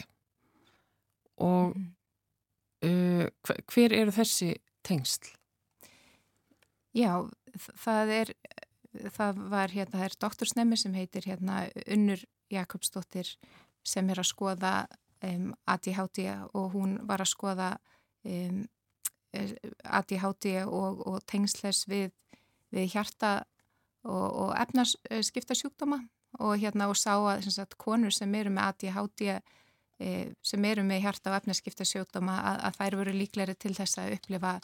og 1.39 1.75
mm. 1.75 3.27
hver 3.69 3.95
eru 3.95 4.11
þessi 4.15 4.53
tengsl? 4.87 5.29
Já, 6.95 7.27
það 7.79 8.13
er, 8.15 8.31
það 9.15 9.41
var 9.51 9.73
hérna, 9.75 9.99
það 9.99 10.07
er 10.07 10.17
doktorsnemi 10.25 10.79
sem 10.79 10.95
heitir 10.97 11.27
hérna 11.29 11.61
Unnur 11.85 12.23
Jakobsdóttir 12.51 13.35
sem 13.85 14.09
er 14.09 14.21
að 14.21 14.31
skoða 14.31 14.73
um, 15.23 15.53
ADHD 15.67 16.25
og 16.53 16.71
hún 16.73 16.97
var 17.07 17.23
að 17.23 17.33
skoða 17.33 17.69
um, 18.25 18.63
ADHD 19.83 20.63
og, 20.65 21.03
og 21.07 21.19
tengsles 21.29 21.85
við, 21.89 22.09
við 22.73 22.93
hjarta 22.95 23.43
og, 24.03 24.27
og 24.47 24.53
efnarskipta 24.57 25.57
sjúkdóma 25.57 25.99
og 26.39 26.57
hérna 26.61 26.87
og 26.89 26.97
sá 26.97 27.15
að 27.17 27.49
sagt, 27.51 27.77
konur 27.77 28.13
sem 28.13 28.33
eru 28.37 28.51
með 28.53 28.71
ADHD 28.71 29.25
e, 29.99 30.09
sem 30.45 30.65
eru 30.65 30.85
með 30.87 31.03
hjarta 31.05 31.33
og 31.33 31.39
efnarskipta 31.39 31.87
sjúkdóma 31.87 32.37
að, 32.51 32.61
að 32.69 32.79
þær 32.79 32.97
voru 33.01 33.15
líkleri 33.17 33.55
til 33.59 33.73
þess 33.77 34.01
að 34.01 34.15
upplifa, 34.17 34.55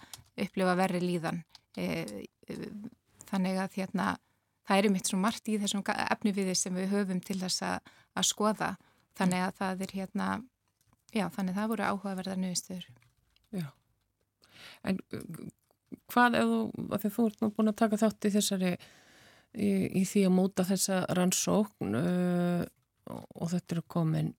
upplifa 0.45 0.75
verri 0.79 1.01
líðan. 1.03 1.41
E, 1.77 1.87
þannig 3.29 3.61
að 3.61 3.79
hérna, 3.81 4.09
það 4.67 4.81
er 4.81 4.91
mitt 4.93 5.09
svo 5.11 5.19
margt 5.21 5.49
í 5.49 5.59
þessum 5.61 5.83
efniviði 5.85 6.55
sem 6.57 6.77
við 6.77 6.93
höfum 6.93 7.21
til 7.25 7.39
þess 7.41 7.65
að, 7.65 7.95
að 8.15 8.29
skoða 8.29 8.75
þannig 9.15 9.45
að 9.45 9.57
það 9.59 9.83
er 9.85 9.95
hérna 9.99 10.29
já, 11.15 11.25
þannig 11.29 11.53
að 11.53 11.59
það 11.59 11.71
voru 11.73 11.89
áhugaverðar 11.89 12.41
nöðustur 12.41 12.87
Já. 13.55 13.67
En 14.83 14.99
hvað 16.11 16.37
ef 16.39 16.49
þú, 16.49 16.61
að 16.89 17.03
því 17.03 17.11
þú 17.15 17.27
ert 17.29 17.43
nú 17.43 17.51
búin 17.55 17.71
að 17.71 17.77
taka 17.81 17.99
þátt 18.01 18.27
í 18.27 18.31
þessari 18.33 18.71
í, 18.75 19.69
í 20.01 20.03
því 20.07 20.25
að 20.27 20.35
móta 20.35 20.65
þessa 20.67 21.03
rannsókn 21.17 21.99
uh, 21.99 22.65
og 23.13 23.53
þetta 23.53 23.77
eru 23.77 23.85
komin 23.91 24.33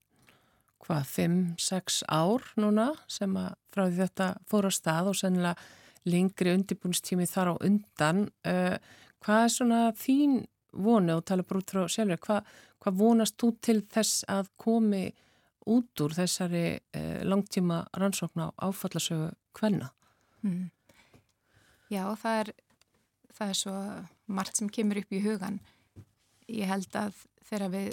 hvað, 0.84 1.08
5-6 1.14 2.02
ár 2.12 2.44
núna 2.60 2.90
sem 3.10 3.32
að 3.38 3.54
frá 3.72 3.86
því 3.86 4.00
þetta 4.02 4.28
fór 4.50 4.68
á 4.68 4.72
stað 4.74 5.10
og 5.12 5.18
sennilega 5.18 5.72
lengri 6.06 6.52
undirbúinstími 6.54 7.26
þar 7.30 7.54
á 7.54 7.54
undan 7.66 8.26
uh, 8.46 8.76
hvað 9.24 9.46
er 9.46 9.54
svona 9.56 9.80
þín 9.98 10.38
voni 10.76 11.14
og 11.16 11.24
tala 11.26 11.46
bara 11.46 11.62
út 11.62 11.72
frá 11.72 11.86
sjálfur 11.90 12.22
hvað, 12.26 12.52
hvað 12.82 12.98
vonast 13.00 13.38
þú 13.40 13.52
til 13.64 13.80
þess 13.92 14.26
að 14.30 14.50
komi 14.60 15.04
út 15.66 16.02
úr 16.04 16.14
þessari 16.14 16.66
uh, 16.76 17.22
langtíma 17.26 17.84
rannsókn 17.98 18.46
á 18.46 18.48
áfallasögu 18.62 19.32
hvenna? 19.58 19.90
Mm. 20.42 20.70
Já, 21.90 22.02
það 22.18 22.40
er 22.42 22.52
það 23.36 23.48
er 23.52 23.58
svo 23.60 23.78
margt 24.26 24.58
sem 24.58 24.68
kemur 24.72 25.00
upp 25.02 25.12
í 25.12 25.22
hugan 25.24 25.58
ég 26.48 26.70
held 26.70 26.94
að 26.98 27.24
þegar 27.46 27.72
við 27.74 27.90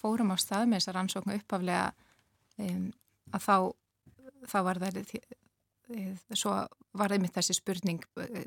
fórum 0.00 0.34
á 0.34 0.36
stað 0.40 0.68
með 0.68 0.82
þessar 0.82 0.98
rannsóknu 0.98 1.38
uppaflega 1.40 1.88
um, 2.60 2.92
að 3.32 3.46
þá 3.46 3.56
þá 4.44 4.58
var 4.66 4.80
það 4.84 5.00
svo 6.36 6.54
var 6.96 7.12
einmitt 7.12 7.36
þessi 7.36 7.56
spurning 7.56 8.04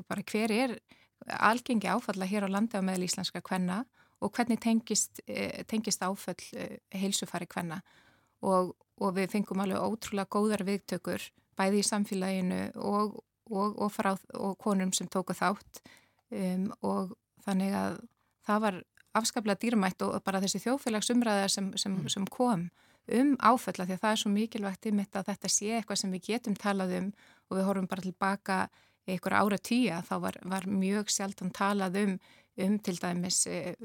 bara 0.07 0.26
hver 0.26 0.53
er 0.53 0.76
algengi 1.28 1.90
áfalla 1.90 2.28
hér 2.30 2.48
á 2.48 2.49
landa 2.53 2.82
með 2.86 3.07
íslenska 3.07 3.41
kvenna 3.45 3.84
og 4.22 4.34
hvernig 4.34 4.60
tengist, 4.61 5.22
eh, 5.27 5.64
tengist 5.69 6.02
áfall 6.02 6.41
eh, 6.57 6.77
heilsufari 6.94 7.48
kvenna 7.49 7.81
og, 8.41 8.73
og 9.02 9.15
við 9.18 9.31
fengum 9.35 9.61
alveg 9.61 9.81
ótrúlega 9.81 10.31
góðar 10.34 10.65
viðtökur 10.68 11.30
bæði 11.57 11.81
í 11.81 11.88
samfélaginu 11.88 12.61
og, 12.76 13.18
og, 13.49 13.77
og, 13.77 13.89
frá, 13.94 14.14
og 14.38 14.57
konum 14.61 14.94
sem 14.94 15.10
tóku 15.10 15.35
þátt 15.38 15.81
um, 16.34 16.68
og 16.85 17.15
þannig 17.45 17.73
að 17.77 17.99
það 18.48 18.64
var 18.65 18.81
afskaplega 19.18 19.61
dýrmætt 19.61 20.03
og 20.06 20.19
bara 20.26 20.41
þessi 20.44 20.61
þjóðfélagsumræða 20.65 21.48
sem, 21.49 21.72
sem, 21.80 21.95
mm. 21.95 22.11
sem 22.14 22.27
kom 22.30 22.68
um 23.18 23.35
áfalla 23.39 23.85
því 23.88 23.95
að 23.95 24.02
það 24.03 24.11
er 24.11 24.22
svo 24.22 24.31
mikilvægt 24.34 24.89
ymitt 24.89 25.15
að 25.15 25.30
þetta 25.31 25.52
sé 25.52 25.72
eitthvað 25.77 26.02
sem 26.02 26.14
við 26.14 26.26
getum 26.27 26.57
talað 26.60 26.98
um 26.98 27.07
og 27.48 27.57
við 27.57 27.68
horfum 27.69 27.89
bara 27.89 28.03
tilbaka 28.03 28.57
einhver 29.07 29.38
ára 29.39 29.57
tíja 29.57 30.02
þá 30.03 30.15
var, 30.26 30.39
var 30.44 30.68
mjög 30.68 31.14
sjaldan 31.14 31.53
talað 31.56 32.02
um 32.03 32.18
um 32.63 32.77
til 32.84 32.97
dæmis 33.01 33.43
e, 33.49 33.75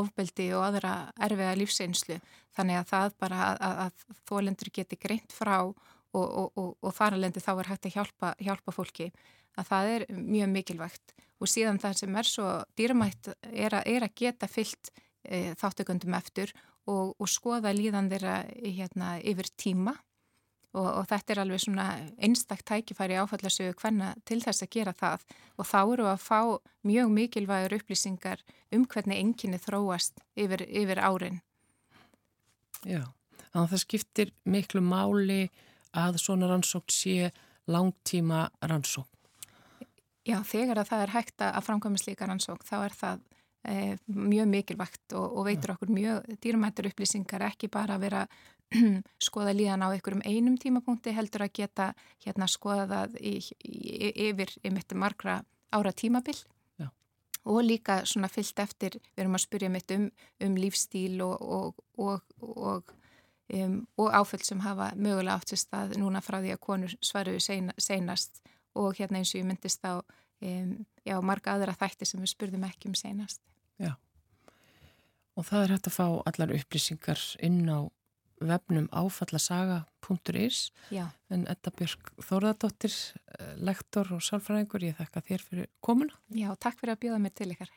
ofbeldi 0.00 0.48
og 0.56 0.66
aðra 0.68 0.94
erfiða 1.28 1.56
lífseinslu 1.58 2.18
þannig 2.56 2.80
að 2.80 2.88
það 2.92 3.16
bara 3.22 3.42
að, 3.52 3.82
að, 3.84 4.16
þólendur 4.28 4.72
geti 4.74 4.98
greint 5.00 5.34
frá 5.34 5.56
og, 5.62 5.76
og, 6.14 6.48
og, 6.56 6.70
og 6.82 7.02
alveg 7.04 7.42
þá 7.44 7.52
er 7.54 7.70
hægt 7.72 7.88
að 7.88 7.96
hjálpa, 7.98 8.32
hjálpa 8.42 8.74
fólki. 8.74 9.10
Að 9.58 9.70
það 9.70 9.92
er 9.94 10.04
mjög 10.14 10.50
mikilvægt. 10.54 11.14
Og 11.38 11.50
síðan 11.50 11.80
það 11.82 12.00
sem 12.00 12.16
er 12.18 12.26
svo 12.26 12.48
dýramætt 12.78 13.30
er 13.52 13.76
að, 13.78 13.86
er 13.86 14.06
að 14.06 14.16
geta 14.18 14.48
fyllt 14.50 14.90
e, 15.22 15.54
þáttökundum 15.58 16.16
eftir 16.18 16.54
og, 16.88 17.14
skoða 17.30 17.74
líðan 17.76 18.10
þeirra 18.10 18.40
hérna, 18.64 19.16
yfir 19.20 19.50
tíma 19.60 19.94
og, 20.76 20.86
og 20.86 21.04
þetta 21.08 21.34
er 21.34 21.40
alveg 21.42 21.62
svona 21.62 21.86
einstaktt 22.20 22.66
tækifæri 22.68 23.18
áfallasögu 23.20 23.76
hvenna 23.80 24.12
til 24.28 24.40
þess 24.44 24.64
að 24.64 24.72
gera 24.76 24.94
það 24.96 25.24
og 25.56 25.68
þá 25.68 25.78
eru 25.82 26.08
að 26.10 26.24
fá 26.24 26.40
mjög 26.88 27.12
mikilvægur 27.14 27.76
upplýsingar 27.78 28.42
um 28.74 28.84
hvernig 28.86 29.20
enginni 29.20 29.60
þróast 29.62 30.20
yfir, 30.36 30.64
yfir 30.68 31.00
árin. 31.00 31.40
Já, 32.84 33.02
þannig 33.48 33.64
að 33.64 33.70
það 33.72 33.84
skiptir 33.84 34.34
miklu 34.44 34.82
máli 34.84 35.46
að 35.96 36.20
svona 36.22 36.50
rannsókn 36.50 36.92
sé 36.92 37.30
langtíma 37.68 38.48
rannsókn. 38.60 39.14
Já, 40.28 40.42
þegar 40.44 40.82
að 40.82 40.90
það 40.90 41.02
er 41.02 41.14
hægt 41.14 41.42
að 41.46 41.64
framkvæmast 41.64 42.08
líka 42.08 42.28
rannsókn 42.28 42.66
þá 42.68 42.76
er 42.82 42.94
það 42.98 43.20
e, 43.64 43.74
mjög 44.12 44.50
mikilvægt 44.52 45.16
og, 45.16 45.38
og 45.40 45.46
veitur 45.48 45.72
okkur 45.72 45.92
mjög 45.96 46.28
dýrmættur 46.44 46.90
upplýsingar 46.90 47.46
ekki 47.48 47.70
bara 47.72 47.96
að 47.96 48.04
vera 48.04 48.24
skoða 49.28 49.54
líðan 49.56 49.84
á 49.84 49.88
einhverjum 49.88 50.24
einum 50.26 50.58
tímapunkti 50.60 51.14
heldur 51.16 51.46
að 51.46 51.54
geta 51.60 51.92
hérna 52.24 52.48
skoða 52.50 52.86
það 52.90 53.18
í, 53.20 53.34
í, 53.64 54.12
yfir 54.28 54.52
yfir 54.62 54.98
margra 55.00 55.42
ára 55.72 55.92
tímabill 55.92 56.38
og 57.48 57.64
líka 57.64 58.02
svona 58.04 58.28
fyllt 58.28 58.60
eftir, 58.60 58.98
við 59.16 59.24
erum 59.24 59.36
að 59.38 59.44
spyrja 59.46 59.70
mitt 59.72 59.92
um, 59.94 60.08
um 60.44 60.56
lífstíl 60.58 61.20
og, 61.24 61.80
og, 61.96 62.22
og, 62.40 62.92
um, 63.54 63.78
og 63.96 64.12
áföll 64.12 64.44
sem 64.44 64.60
hafa 64.60 64.90
mögulega 64.96 65.38
átt 65.38 65.52
sér 65.52 65.62
stað 65.62 65.96
núna 66.00 66.20
frá 66.24 66.40
því 66.42 66.54
að 66.54 66.62
konur 66.66 66.96
svaruðu 67.00 67.40
seina, 67.40 67.76
seinast. 67.80 68.42
Og 68.76 68.98
hérna 68.98 69.22
eins 69.22 69.32
og 69.32 69.40
ég 69.40 69.48
myndist 69.48 69.84
á 69.88 69.96
um, 69.96 70.74
já, 71.08 71.16
marga 71.24 71.56
aðra 71.56 71.76
þætti 71.78 72.10
sem 72.10 72.20
við 72.20 72.34
spurðum 72.34 72.68
ekki 72.68 72.92
um 72.92 72.98
seinast. 72.98 73.40
Já, 73.80 73.94
og 75.34 75.48
það 75.48 75.64
er 75.64 75.76
hægt 75.76 75.88
að 75.88 75.96
fá 75.96 76.06
allar 76.28 76.56
upplýsingar 76.58 77.24
inn 77.48 77.64
á 77.64 77.88
vefnum 78.40 78.88
áfallasaga.is 78.92 80.60
en 81.34 81.44
Edda 81.50 81.72
Björk 81.74 82.12
Þórðardóttir 82.22 82.94
eh, 82.94 83.56
lektor 83.56 84.14
og 84.16 84.24
sálfræðingur 84.24 84.86
ég 84.88 84.96
þakka 84.98 85.24
þér 85.28 85.44
fyrir 85.50 85.70
komuna. 85.84 86.16
Já, 86.32 86.50
takk 86.56 86.80
fyrir 86.80 86.96
að 86.96 87.04
bjóða 87.04 87.22
mér 87.24 87.36
til 87.36 87.52
ykkar 87.54 87.72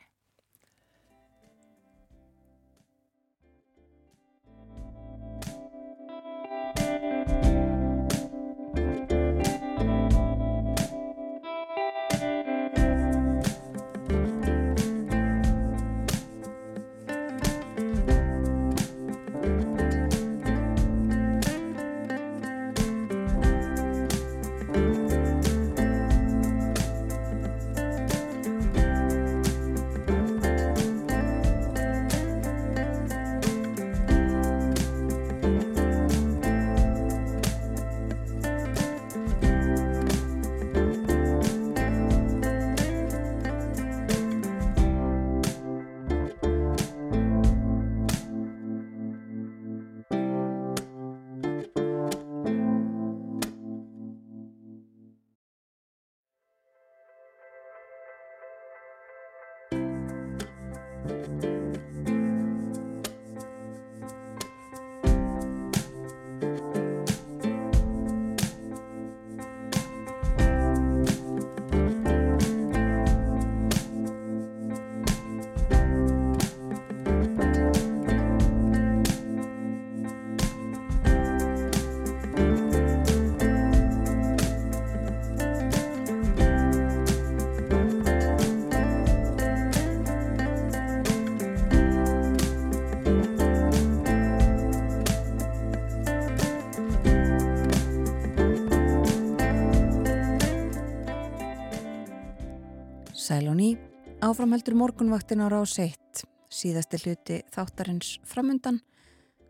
Sæl 103.32 103.48
og 103.48 103.54
ný, 103.56 103.78
áframheldur 104.20 104.74
morgunvaktin 104.76 105.40
á 105.40 105.48
rás 105.48 105.78
1, 105.80 106.26
síðasti 106.52 106.98
hluti 107.00 107.36
þáttarins 107.48 108.18
framundan, 108.28 108.82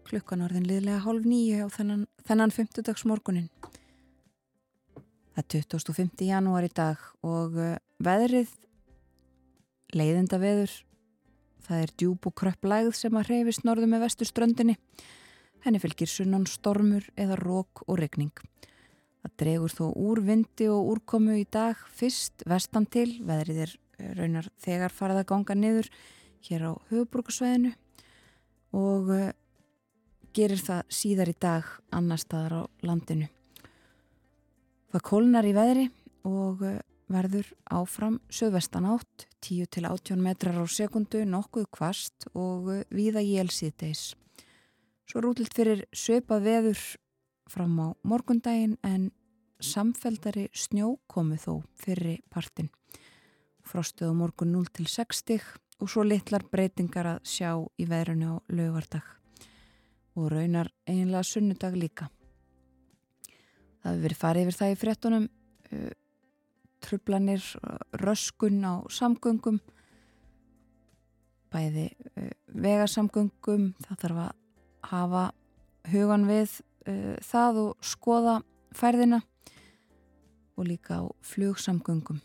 klukkan 0.06 0.44
orðin 0.46 0.68
liðlega 0.70 1.00
hálf 1.02 1.26
nýju 1.26 1.66
á 1.66 1.68
þennan, 1.74 2.04
þennan 2.22 2.54
50 2.54 3.02
morgunin. 3.10 3.48
Það 5.34 5.56
er 5.58 5.66
25. 5.74 6.22
janúar 6.28 6.68
í 6.68 6.70
dag 6.70 7.02
og 7.26 7.58
uh, 7.58 7.74
veðrið, 7.98 8.54
leiðinda 9.98 10.38
veður, 10.38 10.78
það 11.66 11.82
er 11.82 11.96
djúb 11.98 12.30
og 12.30 12.38
kröpp 12.38 12.62
lægð 12.62 12.94
sem 13.00 13.18
að 13.18 13.32
hreyfist 13.32 13.66
norðu 13.66 13.90
með 13.90 14.06
vesturströndinni. 14.06 14.78
Henni 15.66 15.82
fylgir 15.82 16.06
sunnan 16.06 16.46
stormur 16.46 17.10
eða 17.18 17.42
rók 17.42 17.82
og 17.88 17.98
regning. 17.98 18.30
Það 19.22 19.36
dregur 19.38 19.74
þó 19.76 19.84
úr 20.02 20.20
vindi 20.26 20.66
og 20.72 20.88
úrkomu 20.96 21.36
í 21.38 21.44
dag 21.46 21.78
fyrst 21.94 22.42
vestan 22.48 22.88
til, 22.90 23.20
veðrið 23.22 23.62
er 23.66 23.76
eh, 23.98 24.10
raunar 24.18 24.48
þegar 24.62 24.94
farið 24.94 25.22
að 25.22 25.28
ganga 25.30 25.56
niður 25.58 25.90
hér 26.48 26.64
á 26.66 26.72
höfubrúkarsvæðinu 26.90 27.72
og 28.74 29.10
uh, 29.12 29.28
gerir 30.34 30.60
það 30.62 30.80
síðar 30.90 31.30
í 31.30 31.36
dag 31.38 31.68
annar 31.94 32.20
staðar 32.20 32.56
á 32.56 32.62
landinu. 32.86 33.28
Það 34.92 35.04
kólnar 35.08 35.48
í 35.48 35.52
veðri 35.56 35.84
og 36.28 36.64
uh, 36.66 36.80
verður 37.12 37.52
áfram 37.68 38.18
söðvestan 38.32 38.88
átt, 38.88 39.28
10 39.44 39.68
til 39.74 39.84
18 39.88 40.24
metrar 40.24 40.58
á 40.58 40.64
sekundu, 40.66 41.22
nokkuð 41.28 41.68
kvast 41.74 42.26
og 42.32 42.72
uh, 42.72 42.82
víða 42.90 43.22
jélsíðdeis. 43.22 44.12
Svo 45.06 45.22
rútilt 45.22 45.54
fyrir 45.54 45.84
söpað 45.92 46.46
veður 46.48 46.82
fram 47.50 47.78
á 47.80 47.88
morgundaginn 48.02 48.78
en 48.82 49.10
samfeldari 49.62 50.48
snjó 50.52 50.96
komu 51.06 51.38
þó 51.38 51.62
fyrir 51.78 52.20
partin. 52.30 52.70
Frostuðu 53.62 54.14
morgun 54.18 54.52
0 54.52 54.70
til 54.74 54.88
60 54.90 55.42
og 55.82 55.90
svo 55.90 56.04
litlar 56.06 56.44
breytingar 56.50 57.08
að 57.14 57.26
sjá 57.26 57.50
í 57.78 57.86
veðrunu 57.90 58.36
á 58.38 58.42
lögardag 58.50 59.06
og 60.18 60.28
raunar 60.32 60.70
einlega 60.86 61.24
sunnudag 61.24 61.76
líka. 61.78 62.08
Það 63.82 63.92
hefur 63.92 64.02
verið 64.04 64.20
farið 64.20 64.42
yfir 64.46 64.58
það 64.58 64.72
í 64.72 64.78
frettunum, 64.78 65.28
uh, 65.72 65.92
trublanir, 66.82 67.46
röskun 68.02 68.60
á 68.62 68.74
samgöngum, 68.92 69.58
bæði 71.52 71.88
uh, 71.90 72.28
vegasamgöngum, 72.52 73.72
það 73.86 74.02
þarf 74.04 74.22
að 74.26 74.36
hafa 74.92 75.24
hugan 75.90 76.28
við 76.28 76.60
uh, 76.86 77.14
það 77.24 77.62
og 77.66 77.86
skoða 77.86 78.40
færðina 78.76 79.22
og 80.56 80.68
líka 80.68 81.00
á 81.00 81.04
flugsamgöngum. 81.24 82.20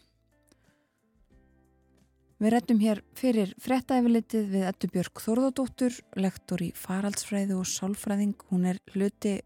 Við 2.38 2.54
rettum 2.54 2.80
hér 2.84 3.00
fyrir 3.18 3.54
frettæfilitið 3.58 4.50
við 4.52 4.66
Ettu 4.70 4.88
Björg 4.94 5.22
Þorðardóttur, 5.24 5.96
lektor 6.22 6.62
í 6.62 6.68
faraldsfræði 6.78 7.56
og 7.58 7.66
sálfræðing. 7.66 8.36
Hún 8.52 8.68
er 8.70 8.78
hluti 8.94 9.40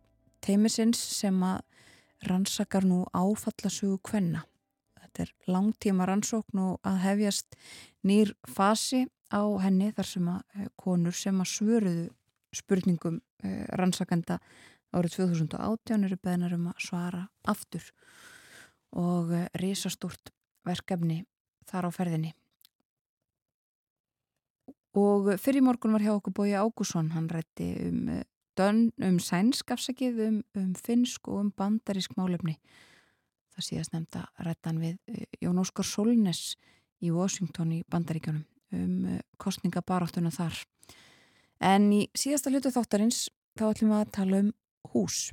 teimisins 0.44 1.00
sem 1.00 1.38
að 1.48 1.62
rannsakar 2.28 2.84
nú 2.84 3.06
áfallasögu 3.16 4.02
kvenna. 4.04 4.44
Þetta 5.00 5.24
er 5.24 5.32
langtíma 5.48 6.10
rannsókn 6.10 6.62
og 6.66 6.84
að 6.88 7.00
hefjast 7.06 7.56
nýr 8.04 8.34
fasi 8.44 9.06
á 9.32 9.42
henni 9.64 9.94
þar 9.96 10.10
sem 10.12 10.28
að 10.28 10.42
eh, 10.60 10.68
konur 10.76 11.16
sem 11.16 11.40
að 11.40 11.52
svöruðu 11.54 12.06
spurningum 12.52 13.22
eh, 13.44 13.64
rannsakenda 13.80 14.42
árið 14.92 15.18
2018 15.22 16.06
eru 16.08 16.18
beðnar 16.20 16.56
um 16.58 16.68
að 16.72 16.84
svara 16.86 17.24
aftur 17.48 17.86
og 18.92 19.32
eh, 19.36 19.48
risastúrt 19.62 20.32
verkefni 20.68 21.24
þar 21.70 21.88
á 21.88 21.92
ferðinni. 21.96 22.34
Og 25.00 25.32
fyrir 25.40 25.64
morgun 25.64 25.96
var 25.96 26.04
hjá 26.04 26.12
okkur 26.18 26.36
bói 26.36 26.52
Ágússon, 26.60 27.14
hann 27.16 27.30
rætti 27.32 27.72
um, 27.88 28.10
eh, 28.12 28.26
um 29.08 29.20
sænsk 29.24 29.72
afsakið, 29.72 30.20
um, 30.28 30.42
um 30.60 30.74
finsk 30.76 31.30
og 31.32 31.46
um 31.46 31.52
bandarísk 31.56 32.18
málefni. 32.20 32.58
Það 33.56 33.68
síðast 33.68 33.96
nefnda 33.96 34.26
rættan 34.44 34.82
við 34.84 34.98
eh, 35.08 35.28
Jón 35.42 35.62
Óskar 35.64 35.88
Solnes 35.88 36.58
í 37.02 37.14
Washington 37.16 37.72
í 37.80 37.84
bandaríkjónum 37.90 38.46
um 38.72 39.20
kostningabaráttuna 39.42 40.32
þar. 40.32 40.56
En 41.60 41.90
í 41.92 42.06
síðasta 42.16 42.52
hlutu 42.52 42.72
þáttarins 42.72 43.26
þá 43.60 43.66
ætlum 43.72 43.92
við 43.92 43.98
að 43.98 44.14
tala 44.16 44.40
um 44.46 44.52
hús 44.94 45.32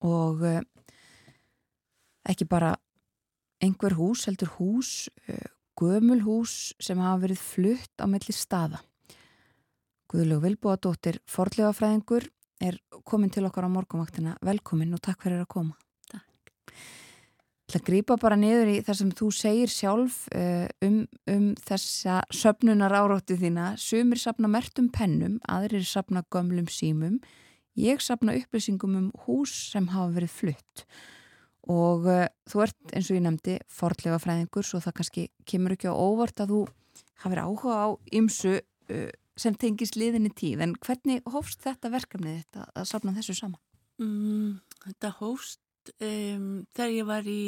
og 0.00 0.44
uh, 0.46 0.60
ekki 2.28 2.46
bara 2.48 2.74
einhver 3.60 3.96
hús, 3.98 4.24
heldur 4.28 4.52
hús, 4.56 5.10
uh, 5.28 5.48
gömul 5.80 6.22
hús 6.24 6.72
sem 6.80 7.00
hafa 7.00 7.26
verið 7.26 7.42
flutt 7.44 8.00
á 8.00 8.08
melli 8.08 8.34
staða. 8.36 8.80
Guðlegu 10.10 10.42
Vilbúadóttir, 10.46 11.20
forlegafræðingur, 11.30 12.24
er 12.60 12.80
komin 13.06 13.30
til 13.32 13.44
okkar 13.46 13.68
á 13.68 13.70
morgunvaktina. 13.72 14.34
Velkomin 14.44 14.96
og 14.96 15.04
takk 15.04 15.22
fyrir 15.22 15.44
að 15.44 15.52
koma. 15.52 15.76
Það 17.70 17.84
grýpa 17.86 18.16
bara 18.18 18.34
niður 18.38 18.70
í 18.72 18.78
það 18.82 18.96
sem 18.98 19.10
þú 19.14 19.28
segir 19.34 19.70
sjálf 19.70 20.16
uh, 20.34 20.66
um, 20.82 21.04
um 21.30 21.44
þessa 21.68 22.16
söpnunar 22.34 22.94
áróttu 22.98 23.36
þína. 23.38 23.76
Sumir 23.78 24.18
sapna 24.18 24.50
mertum 24.50 24.88
pennum, 24.90 25.38
aðrir 25.46 25.86
sapna 25.86 26.24
gömlum 26.34 26.66
símum. 26.66 27.20
Ég 27.78 28.02
sapna 28.02 28.34
upplýsingum 28.38 28.96
um 28.98 29.08
hús 29.26 29.52
sem 29.70 29.86
hafa 29.92 30.10
verið 30.16 30.34
flutt. 30.34 30.84
Og 31.70 32.06
uh, 32.08 32.26
þú 32.50 32.64
ert, 32.64 32.78
eins 32.96 33.10
og 33.12 33.18
ég 33.18 33.24
nefndi, 33.24 33.56
forlega 33.70 34.18
fræðingur, 34.22 34.66
svo 34.66 34.80
það 34.82 34.96
kannski 34.98 35.26
kemur 35.46 35.76
ekki 35.76 35.92
á 35.92 35.94
óvart 35.94 36.42
að 36.42 36.54
þú 36.54 36.60
hafið 37.22 37.42
áhuga 37.44 37.78
á 37.78 37.88
ymsu 38.16 38.54
uh, 38.58 39.08
sem 39.40 39.56
tengis 39.56 39.94
liðinni 39.96 40.32
tíð. 40.34 40.64
En 40.66 40.76
hvernig 40.82 41.24
hófst 41.30 41.62
þetta 41.64 41.92
verkefnið 41.92 42.40
þetta 42.42 42.68
að 42.74 42.88
sapna 42.90 43.14
þessu 43.16 43.36
saman? 43.38 43.60
Mm, 44.00 44.60
þetta 44.86 45.12
hófst 45.20 45.92
um, 45.98 46.64
þegar 46.74 46.94
ég 46.94 47.08
var 47.08 47.28
í, 47.28 47.44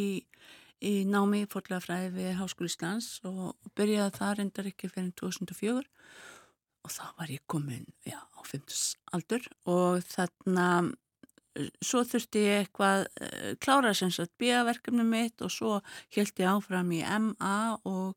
í 0.85 0.93
námi 1.09 1.45
í 1.45 1.49
forlegafræði 1.51 2.13
við 2.17 2.37
Háskóli 2.41 2.71
Íslands 2.71 3.15
og 3.29 3.57
byrjaði 3.79 4.19
það 4.19 4.37
reyndar 4.39 4.71
ekki 4.73 4.93
fyrir 4.93 5.13
2004 5.19 5.83
og 6.83 6.91
þá 6.93 7.05
var 7.19 7.33
ég 7.33 7.45
komin 7.51 7.87
já, 8.05 8.19
á 8.43 8.45
50 8.51 9.15
aldur 9.15 9.47
og 9.71 10.03
þarna 10.11 10.67
svo 11.85 12.03
þurfti 12.09 12.43
ég 12.47 12.63
eitthvað 12.63 13.07
uh, 13.21 13.53
klára 13.63 13.93
sem 13.97 14.11
sagt 14.15 14.35
bíaverkefni 14.41 15.05
mitt 15.07 15.43
og 15.45 15.53
svo 15.53 15.79
held 16.15 16.33
ég 16.41 16.49
áfram 16.49 16.93
í 16.97 17.03
MA 17.05 17.57
og, 17.89 18.15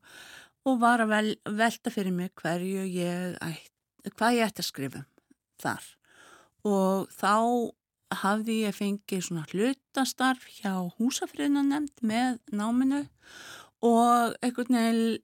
og 0.66 0.78
var 0.82 1.04
að 1.04 1.12
vel, 1.12 1.32
velta 1.58 1.92
fyrir 1.92 2.14
mig 2.16 2.32
hverju 2.40 2.86
ég 2.88 3.36
ætti, 3.44 4.14
hvað 4.16 4.38
ég 4.38 4.48
ætti 4.48 4.64
að 4.64 4.70
skrifa 4.70 5.04
þar. 5.62 5.90
Og 6.66 7.10
þá 7.12 7.34
hafði 8.22 8.60
ég 8.64 8.76
fengið 8.76 9.24
svona 9.26 9.46
hlutastarf 9.50 10.46
hjá 10.60 10.72
húsafriðnanemnd 10.96 12.04
með 12.06 12.38
náminu 12.54 13.04
og 13.84 14.36
einhvern 14.40 14.78
veginn 14.78 15.22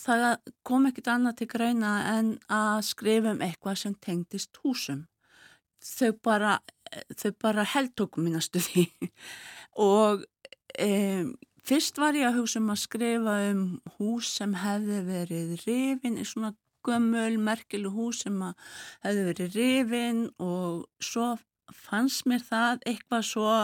það 0.00 0.26
kom 0.66 0.88
ekkert 0.88 1.10
annað 1.12 1.40
til 1.40 1.50
greina 1.50 1.92
en 2.14 2.34
að 2.52 2.82
skrifa 2.88 3.34
um 3.34 3.44
eitthvað 3.44 3.82
sem 3.82 3.96
tengdist 4.02 4.60
húsum. 4.62 5.04
Þau 5.80 6.12
bara, 6.24 6.58
þau 7.16 7.30
bara 7.40 7.64
heldtókum 7.64 8.26
mína 8.26 8.42
stuði 8.44 8.86
og 9.90 10.26
um, 10.76 11.30
fyrst 11.64 12.00
var 12.00 12.18
ég 12.18 12.28
að 12.28 12.40
hugsa 12.40 12.60
um 12.60 12.72
að 12.74 12.82
skrifa 12.82 13.36
um 13.50 13.62
hús 13.96 14.34
sem 14.40 14.56
hefði 14.60 15.04
verið 15.08 15.54
rifin 15.64 16.18
í 16.20 16.26
svona 16.28 16.52
gömul, 16.84 17.36
merkilu 17.40 17.92
hús 17.92 18.24
sem 18.24 18.36
hefði 19.04 19.24
verið 19.30 19.56
rifin 19.56 20.26
og 20.40 20.86
svo 21.04 21.34
fannst 21.76 22.26
mér 22.28 22.44
það 22.44 22.84
eitthvað 22.88 23.26
svo 23.28 23.56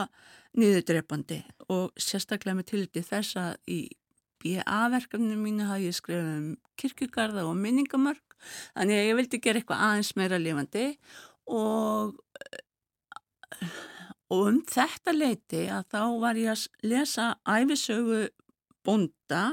niðurdreipandi 0.56 1.40
og 1.72 1.92
sérstaklega 2.00 2.56
með 2.58 2.68
tildi 2.72 3.04
þess 3.04 3.38
að 3.40 3.56
í 3.72 3.80
BA-verkefninu 4.46 5.38
mínu 5.40 5.66
hafði 5.66 5.90
ég 5.90 5.98
skrifað 5.98 6.30
um 6.36 6.48
kirkugarða 6.78 7.46
og 7.48 7.58
minningamörk 7.58 8.36
þannig 8.76 9.00
að 9.00 9.08
ég 9.08 9.18
vildi 9.20 9.42
gera 9.42 9.60
eitthvað 9.60 9.84
aðeins 9.88 10.12
meira 10.18 10.40
lifandi 10.40 10.86
og, 11.50 12.16
og 14.30 14.42
um 14.52 14.62
þetta 14.70 15.14
leiti 15.16 15.66
að 15.72 15.86
þá 15.94 16.00
var 16.22 16.40
ég 16.40 16.52
að 16.54 16.90
lesa 16.92 17.28
æfisögu 17.42 18.26
bonda 18.86 19.44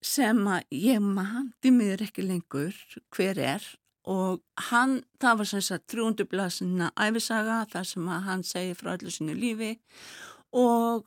sem 0.00 0.40
að 0.48 0.80
ég 0.80 1.02
mandi 1.04 1.72
mér 1.74 2.06
ekki 2.06 2.24
lengur 2.24 2.76
hver 3.12 3.40
er 3.42 3.64
og 4.10 4.40
hann, 4.70 5.00
það 5.20 5.40
var 5.40 5.48
sem 5.50 5.64
sagt 5.64 5.90
300 5.92 6.28
blasina 6.30 6.88
æfisaga 6.96 7.62
þar 7.70 7.88
sem 7.88 8.08
hann 8.08 8.44
segi 8.46 8.76
frá 8.78 8.94
allir 8.94 9.12
sinu 9.12 9.36
lífi 9.36 9.74
og 10.56 11.04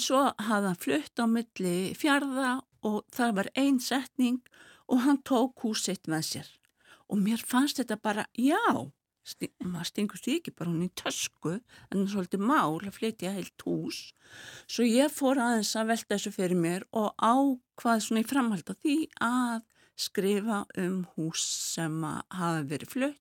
svo 0.00 0.26
hafði 0.38 0.70
hann 0.70 0.82
flutt 0.82 1.22
á 1.22 1.26
milli 1.30 1.76
fjarða 1.98 2.50
og 2.84 3.00
það 3.14 3.38
var 3.38 3.50
einn 3.58 3.80
setning 3.80 4.42
og 4.90 5.04
hann 5.06 5.22
tók 5.24 5.64
húsitt 5.64 6.10
með 6.10 6.28
sér. 6.30 6.50
Og 7.08 7.20
mér 7.20 7.42
fannst 7.44 7.78
þetta 7.80 7.96
bara, 8.00 8.24
já, 8.36 8.60
sti, 9.24 9.50
maður 9.64 9.90
stingur 9.90 10.20
því 10.20 10.36
ekki 10.40 10.54
bara 10.56 10.72
hún 10.72 10.86
í 10.86 10.90
tösku 10.98 11.54
en 11.56 11.94
það 11.94 12.02
er 12.04 12.12
svolítið 12.14 12.44
mál 12.50 12.78
að 12.80 12.96
flytja 12.98 13.34
heilt 13.34 13.66
hús. 13.66 14.00
Svo 14.66 14.86
ég 14.88 15.12
fór 15.12 15.40
aðeins 15.40 15.74
að 15.78 15.92
velta 15.92 16.16
þessu 16.16 16.34
fyrir 16.34 16.60
mér 16.60 16.86
og 16.96 17.12
ákvað 17.18 18.04
svona 18.04 18.24
í 18.24 18.28
framhald 18.28 18.72
af 18.72 18.80
því 18.84 18.98
að 19.24 19.64
skrifa 20.04 20.64
um 20.80 21.04
hús 21.14 21.44
sem 21.74 22.00
hafa 22.04 22.64
verið 22.68 22.96
flutt. 22.96 23.20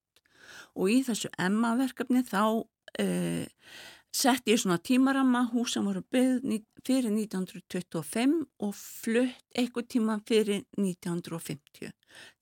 Og 0.74 0.90
í 0.90 1.02
þessu 1.06 1.30
Emma-verkefni 1.42 2.24
þá 2.26 2.44
uh, 2.64 3.46
sett 4.14 4.48
ég 4.48 4.60
svona 4.62 4.78
tímaramma 4.78 5.48
hús 5.54 5.74
sem 5.74 5.86
voru 5.86 6.04
byggð 6.14 6.60
fyrir 6.86 7.10
1925 7.10 8.36
og 8.62 8.74
flutt 8.78 9.58
eitthvað 9.58 9.88
tíma 9.96 10.18
fyrir 10.28 10.66
1950. 10.78 11.94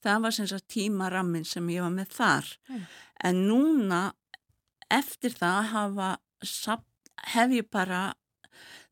Það 0.04 0.24
var 0.24 0.36
sem 0.36 0.48
sagt 0.50 0.68
tímarammin 0.74 1.46
sem 1.48 1.70
ég 1.72 1.84
var 1.84 1.94
með 1.94 2.16
þar. 2.18 2.50
Mm. 2.68 2.82
En 3.24 3.40
núna 3.48 4.02
eftir 4.92 5.32
það 5.38 5.70
hafa, 5.72 6.10
hef 7.32 7.56
ég 7.56 7.70
bara, 7.72 8.02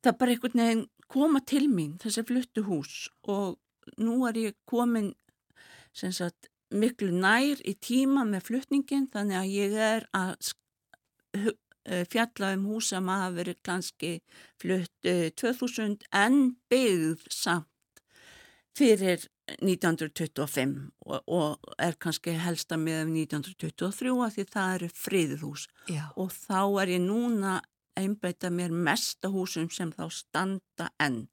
það 0.00 0.18
bara 0.22 0.36
einhvern 0.36 0.64
veginn 0.64 0.86
koma 1.10 1.42
til 1.42 1.66
mín 1.68 1.98
þessi 2.00 2.24
fluttu 2.26 2.64
hús 2.68 3.08
og 3.28 3.58
nú 3.98 4.22
er 4.28 4.38
ég 4.38 4.56
komin 4.70 5.12
sem 5.96 6.12
sagt 6.14 6.50
miklu 6.70 7.10
nær 7.10 7.58
í 7.66 7.74
tíma 7.82 8.22
með 8.28 8.46
flutningin 8.46 9.08
þannig 9.10 9.40
að 9.40 9.54
ég 9.56 9.74
er 9.74 10.06
að 10.14 10.52
fjalla 11.84 12.52
um 12.56 12.66
hús 12.70 12.90
sem 12.92 13.08
hafa 13.08 13.32
verið 13.34 13.60
kannski 13.64 14.12
flutt 14.60 15.10
2000 15.40 15.96
eh, 15.96 16.08
en 16.22 16.40
byggð 16.70 17.26
samt 17.32 17.66
fyrir 18.76 19.26
1925 19.58 20.76
og, 21.06 21.22
og 21.26 21.72
er 21.82 21.96
kannski 21.98 22.36
helsta 22.38 22.78
með 22.78 23.10
1923 23.24 24.12
að 24.26 24.36
því 24.36 24.46
það 24.52 24.74
eru 24.76 24.90
friðhús 24.94 25.66
Já. 25.90 26.04
og 26.14 26.30
þá 26.36 26.60
er 26.84 26.94
ég 26.94 27.02
núna 27.04 27.58
einbeita 27.98 28.52
mér 28.54 28.70
mesta 28.70 29.32
húsum 29.32 29.70
sem 29.72 29.90
þá 29.92 30.06
standa 30.14 30.90
enn 31.02 31.24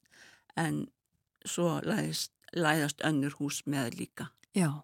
en 0.57 0.87
svo 1.45 1.77
læðist, 1.85 2.33
læðast 2.57 3.03
önnur 3.05 3.37
hús 3.37 3.61
með 3.69 3.99
líka. 3.99 4.31
Já 4.57 4.81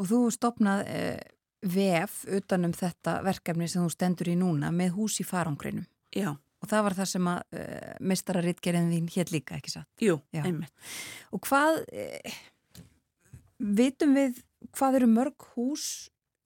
og 0.00 0.08
þú 0.08 0.20
stopnað 0.34 0.84
eh, 0.88 1.20
vef 1.60 2.22
utanum 2.32 2.72
þetta 2.76 3.20
verkefni 3.24 3.68
sem 3.68 3.84
þú 3.84 3.90
stendur 3.92 4.30
í 4.32 4.36
núna 4.38 4.70
með 4.74 4.94
hús 4.96 5.18
í 5.20 5.26
farangrinum. 5.26 5.86
Já. 6.16 6.32
Og 6.60 6.68
það 6.68 6.84
var 6.86 6.96
það 6.98 7.08
sem 7.14 7.28
að 7.30 7.56
eh, 7.56 7.92
mistararitgerinn 8.12 8.90
þín 8.92 9.10
hér 9.14 9.32
líka, 9.32 9.56
ekki 9.56 9.72
satt? 9.72 9.88
Jú, 10.04 10.18
Já. 10.34 10.42
einmitt. 10.44 10.88
Og 11.32 11.40
hvað, 11.46 11.80
uh, 11.88 12.82
vitum 13.80 14.12
við 14.18 14.42
hvað 14.76 15.00
eru 15.00 15.08
mörg 15.08 15.46
hús 15.54 15.86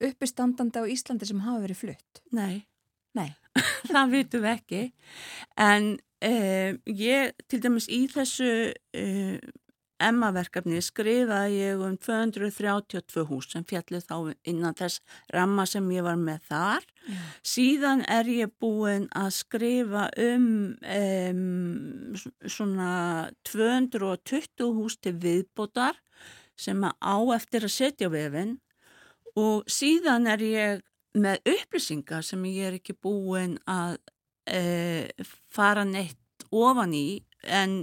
uppistandandi 0.03 0.79
á 0.79 0.91
Íslandi 0.91 1.27
sem 1.27 1.43
hafa 1.43 1.65
verið 1.65 1.81
flutt? 1.81 2.23
Nei. 2.35 2.63
Nei. 3.15 3.29
það 3.91 4.15
vitum 4.15 4.45
við 4.45 4.53
ekki. 4.53 4.81
En 5.59 5.91
uh, 5.99 6.71
ég, 6.87 7.35
til 7.51 7.61
dæmis 7.63 7.89
í 7.91 8.05
þessu 8.11 8.51
Emma-verkefni 10.03 10.81
skrifaði 10.83 11.59
ég 11.61 11.81
um 11.83 11.95
232 11.95 13.23
hús 13.29 13.47
sem 13.51 13.63
fjallið 13.67 14.07
þá 14.09 14.15
innan 14.51 14.75
þess 14.75 14.99
ramma 15.33 15.63
sem 15.69 15.85
ég 15.95 16.03
var 16.03 16.19
með 16.19 16.49
þar. 16.49 16.87
Yeah. 17.05 17.29
Síðan 17.47 18.03
er 18.11 18.29
ég 18.31 18.51
búin 18.59 19.07
að 19.15 19.29
skrifa 19.37 20.09
um, 20.19 20.49
um 20.81 22.17
svona 22.43 22.91
220 23.47 24.73
hús 24.75 24.99
til 24.99 25.15
viðbótar 25.23 26.01
sem 26.59 26.83
á 26.83 27.15
eftir 27.35 27.67
að 27.67 27.75
setja 27.75 28.11
vefinn 28.11 28.57
og 29.35 29.63
síðan 29.71 30.27
er 30.31 30.43
ég 30.43 30.83
með 31.15 31.39
upplýsingar 31.55 32.23
sem 32.27 32.43
ég 32.51 32.69
er 32.69 32.77
ekki 32.79 32.95
búin 32.99 33.57
að 33.69 33.97
e, 34.47 34.61
fara 35.51 35.85
neitt 35.87 36.19
ofan 36.51 36.93
í 36.95 37.23
en 37.45 37.75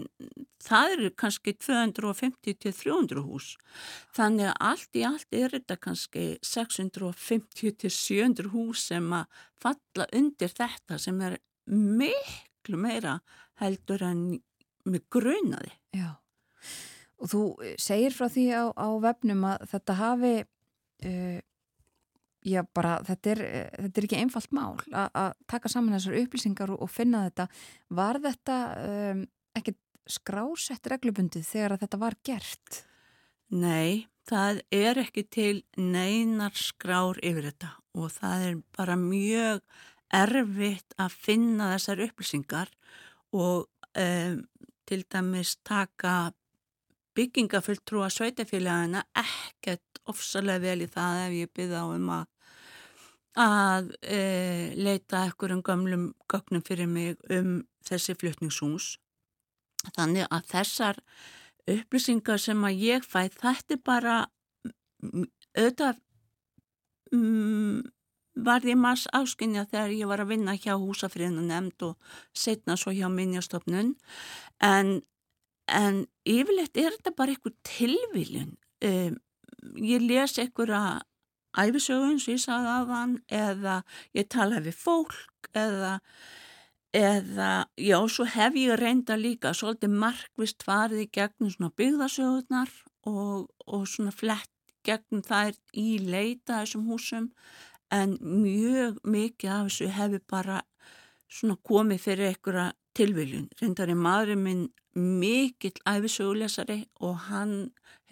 það 0.63 0.95
eru 0.97 1.11
kannski 1.19 1.55
250 1.59 2.59
til 2.63 2.75
300 2.77 3.25
hús. 3.27 3.53
Þannig 4.17 4.51
að 4.51 4.57
allt 4.71 4.99
í 4.99 5.05
allt 5.09 5.39
er 5.39 5.55
þetta 5.57 5.79
kannski 5.83 6.27
650 6.47 7.77
til 7.83 7.93
700 7.93 8.53
hús 8.55 8.87
sem 8.93 9.13
að 9.17 9.45
falla 9.63 10.09
undir 10.17 10.53
þetta 10.53 10.99
sem 11.03 11.21
er 11.27 11.39
miklu 11.73 12.81
meira 12.81 13.19
heldur 13.63 14.03
en 14.07 14.25
með 14.89 15.07
grunaði. 15.15 15.73
Já, 15.95 16.11
og 17.23 17.31
þú 17.31 17.43
segir 17.81 18.15
frá 18.17 18.27
því 18.33 18.47
á, 18.51 18.65
á 18.75 18.89
vefnum 19.03 19.45
að 19.47 19.67
þetta 19.71 19.99
hafi 20.01 20.35
uh, 20.43 21.41
já 22.43 22.63
bara 22.75 22.97
þetta 23.07 23.35
er, 23.35 23.43
þetta 23.77 24.01
er 24.01 24.07
ekki 24.09 24.19
einfalt 24.19 24.55
mál 24.57 24.75
að 24.91 25.37
taka 25.51 25.71
saman 25.71 25.95
þessar 25.95 26.19
upplýsingar 26.25 26.73
og, 26.75 26.83
og 26.83 26.91
finna 26.91 27.27
þetta. 27.29 27.47
Var 27.95 28.21
þetta 28.27 28.59
um, 28.89 29.23
ekkert 29.59 29.79
skrásett 30.11 30.89
reglubundið 30.91 31.47
þegar 31.47 31.77
að 31.77 31.85
þetta 31.85 32.01
var 32.03 32.17
gert? 32.27 32.83
Nei, 33.53 34.09
það 34.29 34.63
er 34.73 35.01
ekki 35.03 35.25
til 35.29 35.55
neinar 35.77 36.57
skrár 36.59 37.21
yfir 37.23 37.51
þetta 37.51 37.75
og 37.99 38.13
það 38.15 38.47
er 38.49 38.61
bara 38.77 38.97
mjög 38.99 39.63
erfitt 40.13 40.97
að 41.01 41.17
finna 41.25 41.73
þessar 41.75 42.05
upplýsingar 42.07 42.73
og 43.33 43.69
um, 43.99 44.39
til 44.89 45.05
dæmis 45.13 45.57
taka 45.65 46.33
byggingafulltrúa 47.17 48.09
sveitafélagina 48.13 49.05
ekkert 49.21 50.01
ofsalega 50.09 50.63
vel 50.65 50.85
í 50.87 50.91
það 50.91 51.25
ef 51.27 51.35
ég 51.37 51.53
byrða 51.57 51.85
á 51.85 51.87
um 51.93 52.13
að 52.17 52.29
að 53.33 53.93
e, 54.05 54.19
leita 54.77 55.23
ekkur 55.31 55.55
um 55.55 55.63
gamlum 55.65 56.11
gögnum 56.29 56.65
fyrir 56.65 56.89
mig 56.89 57.17
um 57.33 57.63
þessi 57.87 58.17
flutningshús 58.21 58.99
Þannig 59.91 60.29
að 60.31 60.47
þessar 60.53 61.01
upplýsingar 61.73 62.41
sem 62.43 62.65
að 62.67 62.85
ég 62.87 63.07
fæ, 63.07 63.27
þetta 63.35 63.77
er 63.77 63.83
bara, 63.85 64.17
auðvitað 65.03 66.01
um, 67.15 67.83
var 68.35 68.65
því 68.65 68.77
maður 68.81 69.21
áskinja 69.21 69.67
þegar 69.71 69.95
ég 69.95 70.11
var 70.11 70.23
að 70.23 70.33
vinna 70.33 70.57
hjá 70.57 70.75
húsafriðinu 70.81 71.45
nefnd 71.47 71.87
og 71.91 72.19
setna 72.35 72.79
svo 72.81 72.95
hjá 72.97 73.09
minnjastofnun, 73.13 73.95
en, 74.65 74.93
en 75.69 76.05
yfirleitt 76.25 76.79
er 76.81 76.97
þetta 76.97 77.15
bara 77.19 77.37
einhver 77.37 77.57
tilviljun. 77.67 78.57
Um, 78.83 79.19
ég 79.79 80.03
les 80.03 80.39
einhverja 80.43 81.03
æfisögun 81.53 82.21
sem 82.21 82.37
ég 82.37 82.43
sagði 82.43 82.71
af 82.73 82.93
hann 82.97 83.19
eða 83.29 83.83
ég 84.17 84.31
tala 84.33 84.63
við 84.65 84.79
fólk 84.81 85.51
eða 85.53 85.99
eða, 86.93 87.67
já, 87.81 87.99
svo 88.09 88.27
hef 88.29 88.57
ég 88.59 88.77
reynda 88.79 89.17
líka 89.17 89.55
svolítið 89.57 89.95
markvist 90.03 90.65
farið 90.67 91.07
í 91.07 91.11
gegnum 91.17 91.53
svona 91.53 91.73
byggðasögurnar 91.81 92.73
og, 93.09 93.49
og 93.67 93.87
svona 93.89 94.13
flett 94.13 94.51
gegnum 94.85 95.23
þær 95.25 95.57
í 95.79 95.99
leita 96.03 96.61
þessum 96.61 96.87
húsum 96.91 97.31
en 97.93 98.17
mjög 98.21 99.01
mikið 99.05 99.55
af 99.55 99.67
þessu 99.69 99.91
hefur 99.97 100.23
bara 100.29 100.61
svona 101.33 101.57
komið 101.65 102.01
fyrir 102.03 102.33
einhverja 102.33 102.71
tilviljun. 102.97 103.49
Reyndar 103.61 103.89
er 103.89 103.97
maðurinn 103.97 104.45
minn 104.45 104.65
mikill 104.93 105.79
æfisögulesari 105.89 106.83
og 107.01 107.29
hann 107.31 107.55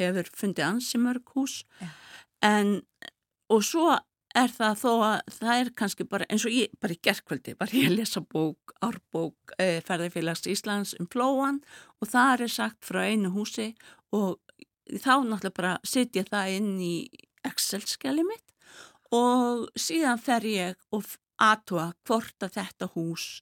hefur 0.01 0.31
fundið 0.32 0.66
ansi 0.70 1.01
mörg 1.01 1.35
hús 1.35 1.61
ja. 1.81 1.90
en 2.40 2.78
og 3.51 3.65
svo 3.66 3.90
er 4.36 4.52
það 4.55 4.77
þó 4.82 4.90
að 5.05 5.32
það 5.36 5.61
er 5.61 5.70
kannski 5.81 6.07
bara 6.09 6.27
eins 6.31 6.44
og 6.47 6.55
ég, 6.55 6.74
bara 6.81 6.94
í 6.94 7.01
gerðkvöldi, 7.07 7.57
bara 7.59 7.77
ég 7.77 7.94
lesa 7.94 8.23
bók, 8.23 8.74
árbók, 8.85 9.55
e, 9.57 9.65
eh, 9.65 9.81
ferðarfélags 9.86 10.47
Íslands 10.51 10.94
um 11.01 11.09
flóan 11.11 11.61
og 12.01 12.11
það 12.11 12.47
er 12.47 12.55
sagt 12.55 12.86
frá 12.86 13.02
einu 13.07 13.32
húsi 13.35 13.73
og 14.12 14.39
þá 14.90 15.23
náttúrulega 15.27 15.57
bara 15.57 15.74
setja 15.85 16.24
það 16.27 16.55
inn 16.59 16.73
í 16.82 16.94
Excel-skjali 17.47 18.24
mitt 18.27 18.55
og 19.15 19.69
síðan 19.78 20.20
fer 20.23 20.47
ég 20.47 20.78
og 20.94 21.07
aðtúa 21.40 21.90
hvort 22.07 22.44
að 22.44 22.59
þetta 22.59 22.90
hús 22.94 23.40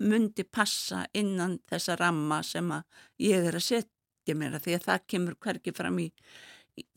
myndi 0.00 0.46
passa 0.48 1.04
innan 1.16 1.58
þessa 1.68 1.96
ramma 2.00 2.40
sem 2.46 2.70
að 2.72 3.02
ég 3.20 3.50
er 3.50 3.58
að 3.58 3.66
setja 3.66 4.36
mér 4.38 4.56
að 4.56 4.66
því 4.66 4.76
að 4.76 4.86
það 4.86 5.06
kemur 5.12 5.36
hverki 5.44 5.74
fram 5.76 5.98
í 6.00 6.08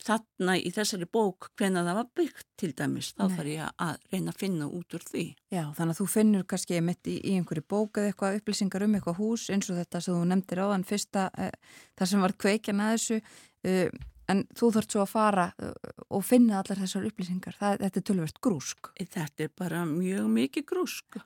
þarna 0.04 0.56
í 0.60 0.72
þessari 0.74 1.08
bók 1.10 1.50
hvena 1.60 1.84
það 1.88 2.00
var 2.00 2.10
byggt 2.20 2.48
til 2.60 2.72
dæmis 2.78 3.12
þá 3.18 3.26
þarf 3.36 3.52
ég 3.52 3.84
að 3.88 4.08
reyna 4.14 4.34
að 4.34 4.40
finna 4.40 4.70
út 4.70 4.98
úr 4.98 5.06
því. 5.10 5.26
Já, 5.54 5.64
þannig 5.78 5.96
að 5.96 6.00
þú 6.02 6.08
finnur 6.14 6.48
kannski 6.54 6.82
mitt 6.86 7.10
í, 7.12 7.18
í 7.20 7.36
einhverju 7.40 7.66
bók 7.74 8.00
eða 8.00 8.12
eitthvað 8.12 8.40
upplýsingar 8.40 8.88
um 8.88 8.98
eitthvað 8.98 9.20
hús 9.22 9.50
eins 9.54 9.70
og 9.70 9.82
þetta 9.82 10.02
sem 10.04 10.18
þú 10.18 10.32
nefndir 10.32 10.64
á 10.64 10.66
þann 10.74 10.88
fyrsta 10.94 11.28
eh, 11.38 11.54
það 12.00 12.12
sem 12.14 12.26
var 12.26 12.36
kveikjan 12.46 12.84
að 12.84 12.96
þessu 12.96 13.22
eh, 13.64 14.02
en 14.32 14.46
þú 14.56 14.72
þarfst 14.76 14.96
svo 14.96 15.04
að 15.04 15.12
fara 15.12 15.50
uh, 15.58 15.74
og 16.14 16.24
finna 16.26 16.62
allar 16.62 16.80
þessar 16.84 17.08
upplýsingar. 17.10 17.58
Það, 17.60 17.78
þetta 17.84 18.00
er 18.00 18.08
tölvert 18.10 18.42
grúsk. 18.44 18.92
Þetta 19.00 19.46
er 19.46 19.54
bara 19.60 19.84
mjög 19.90 20.30
mikið 20.38 20.68
grúsk. 20.70 21.20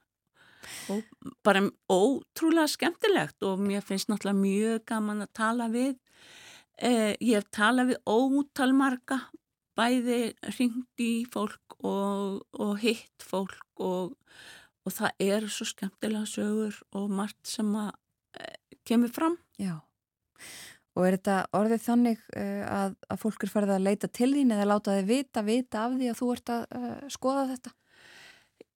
Og 0.91 1.03
bara 1.45 1.61
ótrúlega 1.91 2.67
skemmtilegt 2.71 3.45
og 3.47 3.61
mér 3.63 3.85
finnst 3.85 4.09
náttúrulega 4.11 4.41
mjög 4.41 4.85
gaman 4.89 5.23
að 5.23 5.33
tala 5.37 5.69
við 5.71 5.93
Eh, 6.77 7.15
ég 7.25 7.39
hef 7.39 7.47
talað 7.53 7.93
við 7.93 7.99
ótalmarga, 8.05 9.17
bæði 9.77 10.19
ringt 10.57 11.01
í 11.01 11.25
fólk 11.33 11.77
og, 11.85 12.43
og 12.53 12.77
hitt 12.81 13.25
fólk 13.25 13.81
og, 13.81 14.13
og 14.85 14.93
það 14.93 15.23
eru 15.25 15.49
svo 15.49 15.65
skemmtilega 15.69 16.29
sögur 16.29 16.77
og 16.97 17.09
margt 17.13 17.49
sem 17.49 17.69
að 17.77 17.91
e, 18.37 18.51
kemur 18.85 19.13
fram. 19.13 19.37
Já. 19.61 19.79
Og 20.97 21.05
er 21.05 21.17
þetta 21.17 21.39
orðið 21.57 21.81
þannig 21.85 22.21
uh, 22.33 22.63
að, 22.73 22.93
að 23.05 23.19
fólk 23.21 23.43
er 23.45 23.51
farið 23.53 23.73
að 23.75 23.83
leita 23.85 24.07
til 24.09 24.31
þín 24.33 24.53
eða 24.55 24.69
láta 24.71 24.95
þið 24.97 25.11
vita, 25.11 25.43
vita 25.45 25.83
af 25.83 25.97
því 25.97 26.07
að 26.09 26.17
þú 26.17 26.29
ert 26.33 26.53
að 26.55 26.63
uh, 26.79 26.95
skoða 27.13 27.43
þetta? 27.51 27.73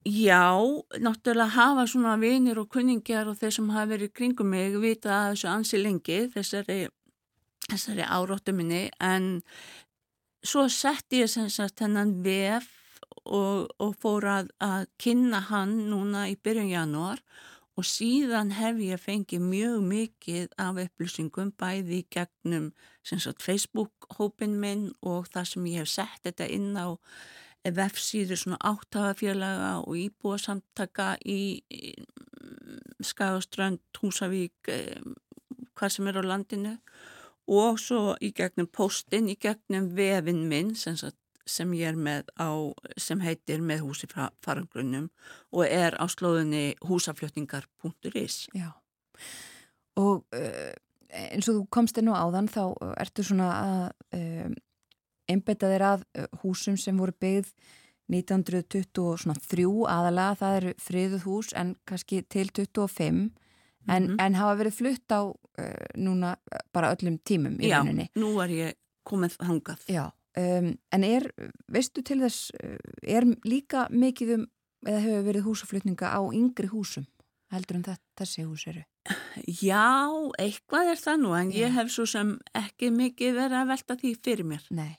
Já, 0.06 0.58
náttúrulega 1.02 1.54
hafa 1.56 1.86
svona 1.90 2.14
vinir 2.18 2.58
og 2.58 2.70
kunningjar 2.74 3.28
og 3.30 3.38
þeir 3.38 3.54
sem 3.54 3.70
hafa 3.70 3.90
verið 3.94 4.14
kringum 4.18 4.50
mig 4.50 4.74
vita 4.82 5.12
að 5.14 5.28
þessu 5.32 5.50
ansi 5.50 5.78
lengi 5.82 6.20
þessari, 6.30 6.78
þessari 7.72 8.06
áróttu 8.06 8.54
minni 8.56 8.84
en 9.00 9.40
svo 10.44 10.68
sett 10.72 11.14
ég 11.16 11.30
sem 11.30 11.48
sagt 11.50 11.82
hennan 11.84 12.20
vef 12.24 12.68
og, 13.24 13.70
og 13.78 13.96
fór 14.02 14.26
að, 14.28 14.52
að 14.62 14.86
kynna 15.02 15.42
hann 15.50 15.74
núna 15.90 16.26
í 16.30 16.36
byrjun 16.38 16.72
janúar 16.72 17.22
og 17.78 17.86
síðan 17.88 18.52
hef 18.52 18.80
ég 18.84 19.00
fengið 19.00 19.44
mjög 19.46 19.84
mikið 19.88 20.56
af 20.60 20.80
upplýsingum 20.82 21.54
bæði 21.58 22.02
gegnum 22.12 22.72
Facebook-hópin 23.02 24.58
minn 24.60 24.90
og 25.00 25.30
það 25.32 25.48
sem 25.52 25.70
ég 25.70 25.80
hef 25.82 25.92
sett 25.94 26.26
þetta 26.26 26.50
inn 26.52 26.74
á 26.76 26.92
vefsíður 27.62 28.40
svona 28.40 28.58
áttafafélaga 28.66 29.72
og 29.86 29.96
íbúasamtaka 29.96 31.14
í, 31.24 31.62
í 31.70 31.94
Skagaströnd, 33.02 33.80
Húsavík, 33.98 34.68
eh, 34.68 34.98
hvað 35.74 35.94
sem 35.94 36.08
er 36.10 36.18
á 36.18 36.22
landinu 36.22 36.76
og 37.50 37.80
svo 37.80 38.14
í 38.22 38.32
gegnum 38.36 38.68
postin, 38.70 39.28
í 39.28 39.36
gegnum 39.40 39.90
vefin 39.96 40.46
minn 40.48 40.74
sem 40.78 40.96
sem 41.46 41.72
ég 41.74 41.90
er 41.90 41.98
með 41.98 42.28
á, 42.38 42.70
sem 42.94 43.18
heitir 43.18 43.62
með 43.66 43.82
húsi 43.86 44.06
farangrunum 44.12 45.08
og 45.50 45.64
er 45.66 45.96
á 45.98 46.06
slóðinni 46.06 46.76
húsaflutningar.is 46.86 48.46
Já, 48.54 48.70
og 49.98 50.22
uh, 50.36 50.72
eins 51.10 51.48
og 51.50 51.58
þú 51.58 51.64
komst 51.74 51.98
inn 51.98 52.12
á 52.14 52.22
áðan 52.22 52.50
þá 52.52 52.62
ertu 52.94 53.26
svona 53.26 53.50
að 53.58 53.84
uh, 54.18 54.54
einbeita 55.30 55.70
þér 55.70 55.86
að 55.88 56.06
húsum 56.42 56.78
sem 56.78 56.98
voru 56.98 57.14
byggð 57.18 57.52
1923 58.12 59.66
aðalega, 59.88 60.38
það 60.38 60.56
eru 60.60 60.72
friðuð 60.82 61.26
hús 61.26 61.52
en 61.56 61.76
kannski 61.88 62.22
til 62.28 62.50
25 62.50 63.30
en, 63.88 64.02
mm 64.02 64.08
-hmm. 64.08 64.24
en 64.26 64.34
hafa 64.34 64.56
verið 64.62 64.74
flutt 64.74 65.12
á 65.12 65.22
uh, 65.26 65.86
núna 65.96 66.36
bara 66.72 66.94
öllum 66.94 67.18
tímum 67.24 67.60
í 67.60 67.70
rauninni. 67.70 68.10
Já, 68.14 68.20
nú 68.20 68.40
er 68.42 68.50
ég 68.50 68.74
komið 69.04 69.36
hangað. 69.38 69.80
Já, 69.88 70.12
Um, 70.32 70.78
en 70.88 71.04
er, 71.04 71.26
veistu 71.68 72.00
til 72.00 72.22
þess, 72.22 72.54
er 73.04 73.26
líka 73.44 73.84
mikið 73.92 74.30
um, 74.38 74.46
eða 74.86 75.00
hefur 75.04 75.26
verið 75.26 75.44
húsaflutninga 75.44 76.08
á 76.08 76.20
yngri 76.32 76.70
húsum, 76.72 77.04
heldur 77.52 77.76
en 77.76 77.84
þessi 78.16 78.46
hús 78.46 78.64
eru? 78.70 78.80
Já, 79.44 80.08
eitthvað 80.40 80.94
er 80.94 81.02
það 81.02 81.20
nú, 81.20 81.34
en 81.36 81.52
Já. 81.52 81.66
ég 81.66 81.76
hef 81.76 81.92
svo 81.92 82.06
sem 82.08 82.32
ekki 82.56 82.88
mikið 82.96 83.36
verið 83.42 83.58
að 83.58 83.72
velta 83.74 83.98
því 84.00 84.14
fyrir 84.24 84.48
mér. 84.54 84.64
Nei. 84.72 84.94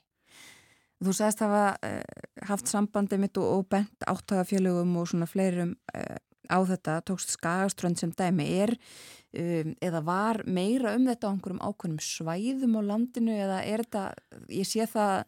Þú 1.03 1.15
sagðist 1.17 1.41
að 1.41 1.55
hafa 1.55 1.89
uh, 1.89 2.27
haft 2.51 2.69
sambandi 2.69 3.19
mitt 3.19 3.41
og, 3.41 3.49
og 3.57 3.65
bent 3.73 4.05
áttagafélögum 4.07 4.93
og 5.01 5.09
svona 5.09 5.27
fleirum 5.27 5.73
uh, 5.97 6.19
á 6.49 6.57
þetta, 6.67 6.99
tókst 7.07 7.33
skagaströnd 7.35 7.99
sem 7.99 8.13
dæmi, 8.15 8.45
er 8.63 8.75
um, 8.75 9.73
eða 9.83 10.03
var 10.05 10.41
meira 10.45 10.95
um 10.97 11.07
þetta 11.09 11.29
á 11.29 11.31
einhverjum 11.33 11.63
ákveðnum 11.63 12.03
svæðum 12.03 12.79
á 12.79 12.81
landinu 12.91 13.35
eða 13.35 13.59
er 13.67 13.85
þetta, 13.85 14.05
ég 14.51 14.69
sé 14.69 14.87
það 14.89 15.25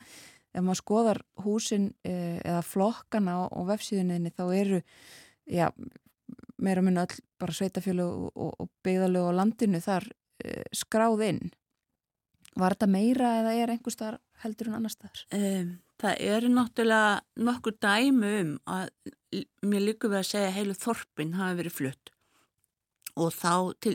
ef 0.55 0.63
maður 0.63 0.81
skoðar 0.81 1.21
húsin 1.43 1.91
uh, 2.07 2.39
eða 2.39 2.63
flokkana 2.65 3.37
á, 3.47 3.59
vefsíðuninni 3.69 4.33
þá 4.35 4.45
eru, 4.55 4.81
já 5.45 5.69
meira 6.55 6.81
mun 6.81 7.03
öll 7.03 7.19
bara 7.41 7.53
sveitafjölu 7.53 8.05
og, 8.05 8.29
og, 8.33 8.51
og 8.63 8.69
byggðalög 8.85 9.29
á 9.29 9.37
landinu 9.41 9.83
þar 9.83 10.07
uh, 10.09 10.65
skráð 10.73 11.27
inn 11.29 11.45
Var 12.55 12.75
þetta 12.75 12.87
meira 12.87 13.31
eða 13.41 13.55
er 13.59 13.73
einhver 13.73 13.91
starf 13.91 14.43
heldur 14.43 14.69
en 14.69 14.77
annar 14.77 14.93
staðar? 14.93 15.25
Um, 15.35 15.73
það 16.01 16.25
eru 16.31 16.51
náttúrulega 16.51 17.21
nokkur 17.47 17.77
dæmu 17.81 18.33
um 18.41 18.51
að 18.65 18.89
mér 19.65 19.87
líka 19.89 20.11
við 20.11 20.21
að 20.21 20.29
segja 20.31 20.49
að 20.49 20.57
heilu 20.59 20.75
þorpin 20.79 21.37
hafi 21.39 21.57
verið 21.61 21.77
flutt. 21.79 22.11
Og 23.15 23.29
þá 23.31 23.51
til, 23.79 23.93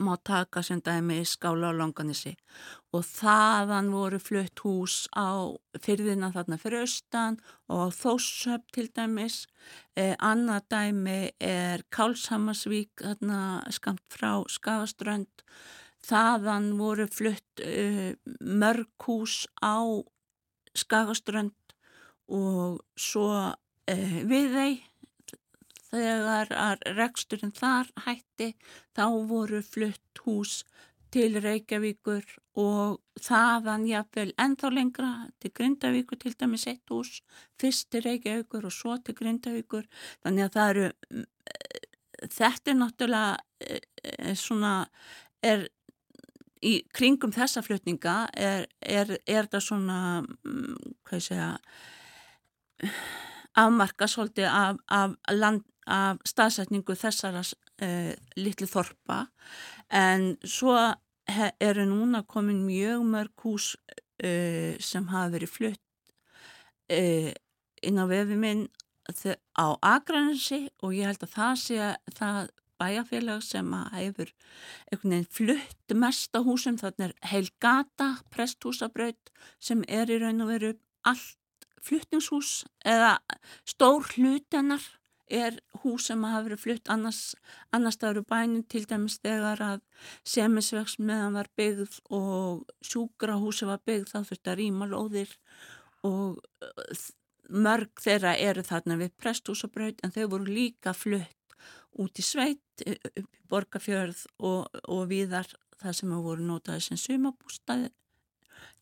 má 0.00 0.14
taka 0.24 0.62
sem 0.64 0.80
dæmi 0.80 1.18
skála 1.28 1.74
á 1.76 1.76
langanissi 1.76 2.32
og 2.96 3.04
þaðan 3.04 3.90
voru 3.92 4.20
flutt 4.20 4.62
hús 4.64 4.94
á 5.12 5.52
fyrðina 5.76 6.30
þarna 6.32 6.56
fyrir 6.60 6.86
austan 6.86 7.36
og 7.68 7.92
á 7.92 7.96
Þóshöpp 7.98 8.72
til 8.72 8.86
dæmis. 8.96 9.44
Eh, 9.96 10.16
annað 10.16 10.70
dæmi 10.72 11.20
er 11.36 11.84
Kálshammarsvík 11.92 13.04
þarna 13.04 13.60
skamt 13.76 14.04
frá 14.08 14.40
Skagaströnd. 14.48 15.44
Þaðan 16.08 16.72
voru 16.80 17.06
flutt 17.12 17.60
eh, 17.60 18.16
mörg 18.40 18.88
hús 19.04 19.44
á 19.60 19.84
Skagaströnd 20.78 21.76
og 22.32 22.80
svo 22.96 23.28
eh, 23.90 24.22
við 24.28 24.56
þeim 24.56 24.80
þegar 25.92 26.80
reksturinn 26.96 27.52
þar 27.52 27.90
hætti 28.06 28.54
þá 28.96 29.04
voru 29.28 29.60
flutt 29.66 30.22
hús 30.24 30.62
til 31.12 31.36
Reykjavíkur 31.44 32.24
og 32.56 33.02
þaðan 33.20 33.84
jáfnvel 33.90 34.30
ennþá 34.40 34.70
lengra 34.72 35.10
til 35.42 35.52
Grindavíkur 35.58 36.20
til 36.22 36.32
dæmis 36.40 36.64
eitt 36.70 36.88
hús, 36.88 37.20
fyrst 37.60 37.90
til 37.92 38.06
Reykjavíkur 38.06 38.64
og 38.64 38.72
svo 38.72 38.96
til 39.04 39.16
Grindavíkur. 39.18 39.84
Þannig 40.24 40.46
að 40.46 40.56
það 40.56 40.72
eru 40.72 41.26
þetta 42.30 42.72
er 42.72 42.78
náttúrulega 42.80 43.36
er, 43.60 43.86
er 44.18 44.38
svona 44.38 44.72
er 45.42 45.66
í 46.62 46.76
kringum 46.94 47.32
þessa 47.34 47.62
flutninga 47.64 48.16
er, 48.38 48.66
er, 48.80 49.16
er 49.26 49.50
það 49.50 49.66
svona 49.66 49.98
hvað 51.02 51.18
ég 51.18 51.26
segja 51.26 51.50
afmarka 53.58 54.08
svolítið 54.08 54.48
af, 54.48 54.78
af 54.90 55.16
land 55.34 55.66
af 55.90 56.20
staðsetningu 56.26 56.94
þessara 56.94 57.42
uh, 57.42 58.12
litlu 58.38 58.68
þorpa. 58.70 59.26
En 59.90 60.36
svo 60.46 60.76
eru 61.60 61.86
núna 61.86 62.22
komin 62.28 62.64
mjög 62.66 63.04
mörg 63.06 63.44
hús 63.44 63.72
uh, 63.74 64.78
sem 64.78 65.08
hafa 65.10 65.32
verið 65.34 65.50
flutt 65.50 65.82
uh, 66.92 67.30
inn 67.82 67.98
á 67.98 68.04
vefi 68.06 68.38
minn 68.38 68.68
á 69.58 69.66
Akranensi 69.82 70.68
og 70.82 70.94
ég 70.94 71.10
held 71.10 71.24
að 71.26 71.34
það 71.34 71.54
sé 71.58 71.88
það 72.14 72.52
bæjarfélag 72.80 73.42
sem 73.44 73.68
hefur 73.94 74.32
einhvern 74.92 75.14
veginn 75.16 75.28
flutt 75.38 75.96
mest 76.04 76.36
á 76.36 76.40
húsum, 76.44 76.78
þannig 76.80 77.10
er 77.10 77.30
Heilgata 77.32 78.08
presthúsabraut 78.34 79.32
sem 79.60 79.84
er 79.88 80.10
í 80.10 80.18
raun 80.22 80.44
og 80.44 80.52
veru 80.54 80.74
allt 81.08 81.38
fluttingshús 81.82 82.62
eða 82.86 83.16
stór 83.66 84.06
hlutennar 84.14 84.84
er 85.32 85.56
hús 85.82 86.08
sem 86.10 86.24
hafa 86.26 86.44
verið 86.46 86.60
flutt 86.60 86.90
annars, 86.92 87.20
annars 87.72 87.96
staður 87.96 88.26
bænum 88.28 88.64
til 88.68 88.84
dæmis 88.88 89.18
þegar 89.22 89.62
að 89.64 89.80
semisvegs 90.28 90.98
meðan 91.00 91.38
var 91.38 91.48
byggð 91.56 91.98
og 92.12 92.66
sjúkrahúsi 92.84 93.68
var 93.68 93.80
byggð 93.86 94.12
þá 94.12 94.18
þurfti 94.20 94.52
að 94.52 94.58
rýma 94.60 94.88
lóðir 94.90 95.32
og 96.06 96.42
uh, 96.66 97.04
mörg 97.52 98.02
þeirra 98.02 98.34
eru 98.40 98.64
þarna 98.66 98.98
við 99.00 99.14
presthúsabraut 99.20 100.02
en 100.04 100.14
þau 100.14 100.26
voru 100.34 100.58
líka 100.58 100.92
flutt 100.96 101.38
út 102.00 102.18
í 102.18 102.24
sveit 102.24 102.86
upp 102.86 103.20
í 103.20 103.46
borgarfjörð 103.52 104.24
og, 104.40 104.68
og 104.88 105.04
viðar 105.10 105.48
það 105.82 105.98
sem 105.98 106.14
hafa 106.14 106.24
voru 106.24 106.46
notaði 106.46 106.86
sem 106.86 107.00
sumabústaði 107.00 107.90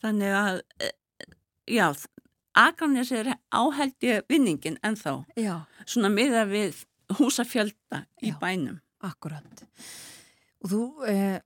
þannig 0.03 0.37
að 0.37 0.63
eh, 0.81 0.95
já 1.71 1.89
Akranis 2.61 3.13
er 3.15 3.29
áhældi 3.55 4.21
vinningin 4.29 4.79
en 4.83 4.97
þá, 4.99 5.23
Já. 5.39 5.67
svona 5.87 6.11
miða 6.11 6.43
við 6.51 6.83
húsafjölda 7.21 8.05
í 8.23 8.33
Já, 8.33 8.39
bænum. 8.41 8.81
Akkurat. 9.07 9.63
Og 10.61 10.73
þú, 10.73 10.81
eh, 11.09 11.39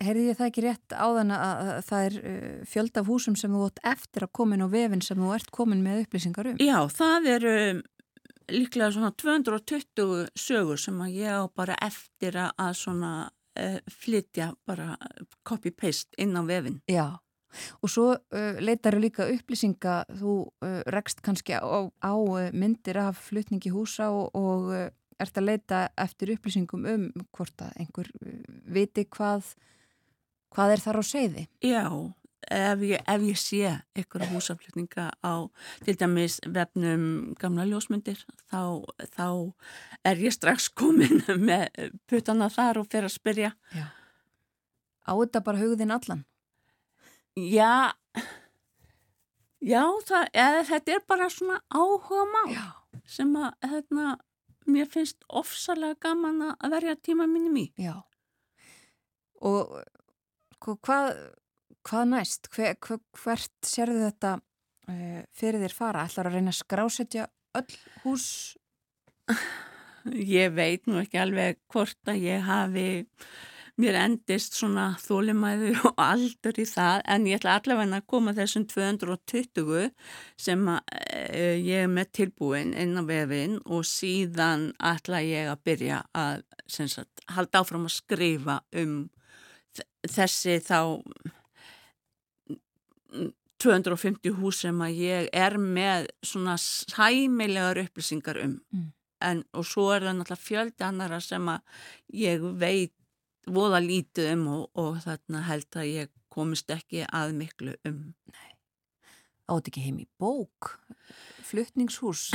heyrði 0.00 0.28
ég 0.30 0.38
það 0.38 0.50
ekki 0.50 0.64
rétt 0.64 0.94
á 0.94 1.06
þann 1.18 1.34
að, 1.34 1.42
að 1.74 1.82
það 1.88 2.06
er 2.06 2.16
eh, 2.22 2.62
fjölda 2.70 3.02
af 3.02 3.10
húsum 3.10 3.36
sem 3.36 3.52
þú 3.52 3.66
ótt 3.66 3.82
eftir 3.82 4.26
að 4.26 4.32
komin 4.38 4.64
á 4.64 4.68
vefin 4.70 5.02
sem 5.04 5.18
þú 5.18 5.34
ert 5.34 5.50
komin 5.50 5.82
með 5.84 6.04
upplýsingar 6.06 6.52
um? 6.52 6.62
Já, 6.62 6.78
það 6.94 7.28
eru 7.34 7.56
líklega 8.52 8.90
svona 8.94 9.12
220 9.12 10.26
sögur 10.38 10.80
sem 10.80 10.98
að 11.02 11.18
ég 11.20 11.38
á 11.38 11.44
bara 11.50 11.76
eftir 11.82 12.38
að 12.38 12.72
svona 12.78 13.12
eh, 13.58 13.78
flytja 13.90 14.52
bara 14.66 14.96
copy-paste 15.46 16.14
inn 16.18 16.36
á 16.36 16.42
vefin. 16.46 16.80
Já. 16.90 17.18
Og 17.80 17.88
svo 17.88 18.10
uh, 18.12 18.58
leitar 18.60 18.98
líka 19.00 19.24
upplýsinga, 19.32 20.02
þú 20.18 20.32
uh, 20.44 20.80
rekst 20.92 21.22
kannski 21.24 21.56
á, 21.56 21.88
á 21.88 22.12
uh, 22.12 22.50
myndir 22.52 22.98
af 23.00 23.20
flutningi 23.30 23.72
húsa 23.72 24.10
og, 24.12 24.34
og 24.36 24.68
uh, 24.74 24.88
ert 25.22 25.38
að 25.40 25.48
leita 25.48 25.86
eftir 25.96 26.34
upplýsingum 26.34 26.84
um 26.90 27.06
hvort 27.32 27.64
að 27.64 27.78
einhver 27.80 28.10
uh, 28.20 28.34
viti 28.76 29.06
hvað, 29.08 29.54
hvað 30.52 30.76
er 30.76 30.84
þar 30.84 31.00
á 31.00 31.04
segði. 31.06 31.46
Já, 31.64 31.86
ef 32.52 32.84
ég, 32.86 33.02
ef 33.02 33.26
ég 33.26 33.40
sé 33.40 33.72
ykkur 33.98 34.26
húsaflutninga 34.30 35.10
á 35.24 35.34
til 35.84 35.96
dæmis 35.98 36.38
vefnum 36.46 37.34
gamla 37.40 37.66
ljósmyndir 37.68 38.22
þá, 38.50 38.86
þá 39.16 39.26
er 40.06 40.22
ég 40.22 40.34
strax 40.34 40.68
komin 40.68 41.22
með 41.48 41.92
putana 42.06 42.50
þar 42.52 42.82
og 42.82 42.90
fyrir 42.90 43.10
að 43.10 43.16
spyrja 43.18 43.52
Já. 43.74 43.86
Á 45.06 45.12
þetta 45.14 45.44
bara 45.46 45.62
hugðin 45.62 45.94
allan? 45.94 46.24
Já 47.36 47.92
Já, 49.66 49.82
það, 50.06 50.26
eða, 50.36 50.64
þetta 50.68 50.92
er 50.94 51.04
bara 51.08 51.28
svona 51.32 51.56
áhuga 51.72 52.42
Já. 52.52 52.66
sem 53.08 53.32
að 53.40 53.54
hérna, 53.66 54.16
mér 54.68 54.90
finnst 54.92 55.24
ofsalega 55.26 55.96
gaman 56.06 56.52
að 56.52 56.74
verja 56.76 56.96
tíma 57.00 57.26
mínum 57.30 57.56
í. 57.58 57.64
Já. 57.80 57.96
Og 59.40 59.72
hvað, 60.60 61.16
hvað 61.86 62.12
næst? 62.12 62.50
Hver, 62.54 62.76
hver, 62.82 63.02
hvert 63.22 63.66
sérðu 63.66 64.04
þetta 64.08 64.36
uh, 64.36 65.24
fyrir 65.36 65.62
þér 65.62 65.76
fara? 65.76 66.06
Ætlar 66.06 66.30
að 66.30 66.38
reyna 66.38 66.54
að 66.54 66.60
skrásetja 66.62 67.26
öll 67.58 67.76
hús? 68.04 68.30
Ég 70.06 70.54
veit 70.54 70.86
nú 70.86 71.00
ekki 71.00 71.18
alveg 71.18 71.60
hvort 71.72 72.10
að 72.10 72.22
ég 72.22 72.44
hafi 72.46 72.88
mér 73.76 73.98
endist 74.00 74.54
svona 74.56 74.86
þólimæður 75.02 75.82
og 75.90 75.98
aldur 76.00 76.60
í 76.62 76.64
það 76.68 77.02
en 77.12 77.26
ég 77.28 77.40
ætla 77.40 77.56
allavega 77.58 77.98
að 77.98 78.06
koma 78.08 78.32
þessum 78.36 78.64
220 78.70 79.90
sem 80.40 80.62
að, 80.72 80.94
e, 81.12 81.42
ég 81.60 81.84
er 81.84 81.90
með 81.92 82.12
tilbúin 82.20 82.72
inn 82.72 82.96
á 82.96 83.04
vefin 83.08 83.58
og 83.66 83.84
síðan 83.88 84.70
ætla 84.80 85.20
ég 85.26 85.50
að 85.52 85.64
byrja 85.68 86.00
að 86.16 86.46
sagt, 86.70 87.26
halda 87.36 87.60
áfram 87.60 87.88
að 87.90 87.98
skrifa 87.98 88.60
um 88.80 88.96
þessi 90.06 90.56
þá 90.64 90.80
250 93.62 94.34
hús 94.36 94.60
sem 94.66 94.82
að 94.84 94.98
ég 95.00 95.28
er 95.32 95.56
með 95.60 96.10
svona 96.26 96.58
sæmilegar 96.60 97.80
upplýsingar 97.86 98.42
um 98.44 98.60
Mm. 98.72 98.92
en 99.20 99.44
og 99.54 99.64
svo 99.64 99.86
er 99.94 100.02
það 100.04 100.16
náttúrulega 100.18 100.44
fjöldi 100.44 100.84
annara 100.84 101.20
sem 101.20 101.48
að 101.48 101.60
ég 102.12 102.42
veit 102.60 102.92
voða 103.46 103.80
lítið 103.80 104.32
um 104.34 104.46
og, 104.48 104.70
og 104.74 104.98
þarna 105.04 105.40
held 105.46 105.78
að 105.78 105.86
ég 105.86 106.10
komist 106.28 106.70
ekki 106.70 107.06
að 107.08 107.32
miklu 107.38 107.76
um. 107.88 108.12
Átt 109.48 109.68
ekki 109.70 109.84
heim 109.86 110.00
í 110.02 110.06
bók? 110.18 110.72
Fluttningshús? 111.46 112.32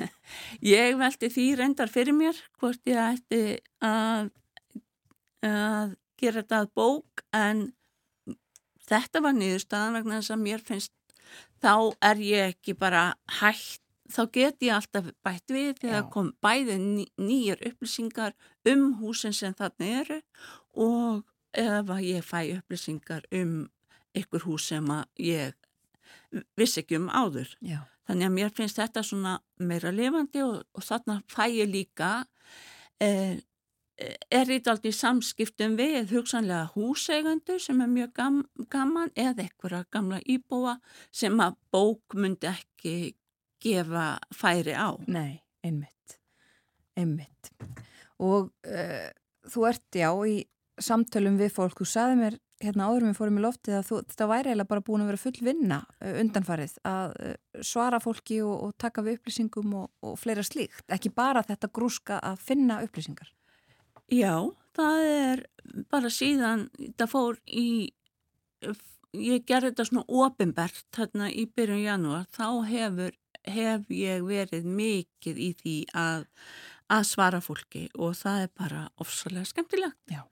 Ég 0.60 0.98
veldi 1.00 1.30
því 1.32 1.46
reyndar 1.56 1.88
fyrir 1.88 2.12
mér 2.12 2.36
hvort 2.60 2.82
ég 2.84 3.00
ætti 3.00 3.40
að, 3.80 4.28
að 5.48 5.94
gera 6.20 6.42
þetta 6.42 6.58
að 6.60 6.68
bók 6.76 7.24
en 7.32 7.62
þetta 8.88 9.22
var 9.24 9.36
niðurstaðan 9.36 9.98
vegna 9.98 10.20
þess 10.20 10.34
að 10.34 10.44
mér 10.46 10.64
finnst 10.66 10.92
þá 11.62 11.74
er 12.10 12.22
ég 12.22 12.54
ekki 12.54 12.74
bara 12.78 13.04
hægt 13.40 13.80
þá 14.12 14.22
get 14.32 14.64
ég 14.64 14.74
alltaf 14.76 15.10
bætt 15.24 15.52
við 15.52 15.76
þegar 15.80 16.08
kom 16.12 16.32
bæði 16.44 16.78
ný, 16.80 17.04
nýjar 17.16 17.62
upplýsingar 17.70 18.34
um 18.68 18.88
húsin 19.00 19.34
sem 19.36 19.54
þarna 19.56 19.92
eru 20.02 20.18
og 20.74 21.22
ef 21.52 21.92
að 21.92 22.04
ég 22.08 22.26
fæ 22.26 22.40
upplýsingar 22.58 23.24
um 23.32 23.70
ykkur 24.16 24.44
hús 24.48 24.68
sem 24.72 24.90
að 24.92 25.04
ég 25.22 26.42
vissi 26.56 26.82
ekki 26.82 26.98
um 27.00 27.08
áður. 27.12 27.48
Já. 27.64 27.80
Þannig 28.08 28.26
að 28.26 28.36
mér 28.36 28.52
finnst 28.56 28.80
þetta 28.80 29.04
svona 29.06 29.36
meira 29.62 29.92
lifandi 29.94 30.42
og, 30.44 30.62
og 30.74 30.84
þarna 30.84 31.20
fæ 31.30 31.44
ég 31.52 31.70
líka 31.70 32.10
eh, 33.00 33.38
er 34.32 34.48
þetta 34.48 34.74
aldrei 34.74 34.92
samskiptum 34.96 35.76
við 35.78 36.12
hugsanlega 36.12 36.70
húseigandur 36.74 37.60
sem 37.62 37.80
er 37.84 37.90
mjög 37.90 38.12
gam, 38.18 38.38
gaman 38.72 39.12
eða 39.16 39.46
einhverja 39.46 39.84
gamla 39.92 40.20
íbúa 40.28 40.76
sem 41.14 41.40
að 41.42 41.58
bók 41.74 42.16
myndi 42.18 42.50
ekki 42.50 42.94
gefa 43.62 44.16
færi 44.34 44.74
á. 44.74 44.90
Nei, 45.06 45.42
einmitt. 45.64 46.18
Einmitt. 46.98 47.52
Og 48.22 48.50
uh, 48.66 49.10
þú 49.48 49.68
ert, 49.70 49.86
já, 49.96 50.10
í 50.26 50.42
samtölum 50.82 51.38
við 51.40 51.54
fólk, 51.54 51.78
þú 51.78 51.88
saði 51.88 52.18
mér 52.18 52.38
hérna 52.62 52.86
áður 52.88 53.08
við 53.08 53.18
fórum 53.18 53.38
í 53.40 53.42
loftið 53.42 53.76
að 53.78 53.86
þú, 53.88 54.00
þetta 54.12 54.26
væri 54.30 54.50
eiginlega 54.52 54.70
bara 54.70 54.84
búin 54.86 55.02
að 55.02 55.08
vera 55.10 55.22
full 55.22 55.46
vinna 55.48 55.78
uh, 55.82 56.14
undanfarið 56.22 56.74
að 56.86 57.14
uh, 57.18 57.36
svara 57.72 58.00
fólki 58.02 58.38
og, 58.44 58.54
og 58.68 58.74
taka 58.78 59.04
við 59.06 59.18
upplýsingum 59.18 59.78
og, 59.80 59.88
og 60.06 60.18
fleira 60.20 60.44
slíkt. 60.46 60.84
Ekki 60.92 61.14
bara 61.14 61.44
þetta 61.46 61.70
grúska 61.74 62.20
að 62.22 62.42
finna 62.50 62.82
upplýsingar. 62.86 63.30
Já, 64.12 64.36
það 64.76 65.06
er 65.08 65.42
bara 65.92 66.10
síðan 66.12 66.66
það 67.00 67.08
fór 67.12 67.38
í, 67.48 67.68
ég 69.16 69.46
gerði 69.48 69.70
þetta 69.70 69.86
svona 69.88 70.04
ofinbært 70.26 70.84
þarna 70.92 71.30
í 71.32 71.46
byrjun 71.48 71.84
janúar, 71.86 72.26
þá 72.34 72.48
hefur, 72.68 73.16
hef 73.48 73.88
ég 73.96 74.26
verið 74.26 74.68
mikið 74.68 75.40
í 75.40 75.48
því 75.62 75.78
að, 75.96 76.28
að 76.92 77.08
svara 77.08 77.40
fólki 77.44 77.86
og 77.96 78.12
það 78.20 78.44
er 78.44 78.54
bara 78.60 78.84
ofsalega 79.00 79.48
skemmtilegt. 79.48 79.98
Já. 80.12 80.22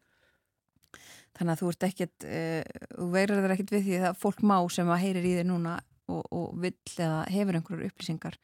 Þannig 1.38 1.54
að 1.54 1.60
þú 1.62 1.72
ert 1.72 1.88
ekkert, 1.88 2.28
uh, 2.28 2.86
þú 2.98 3.10
veirar 3.16 3.44
þér 3.44 3.56
ekkert 3.56 3.76
við 3.78 3.84
því 3.88 4.00
að 4.10 4.22
fólk 4.26 4.44
má 4.44 4.56
sem 4.68 4.92
að 4.92 5.04
heyrir 5.06 5.24
í 5.30 5.36
þér 5.38 5.52
núna 5.54 5.78
og, 6.10 6.24
og 6.28 6.48
vill 6.60 6.76
eða 6.98 7.24
hefur 7.32 7.56
einhverjar 7.56 7.94
upplýsingar, 7.94 8.40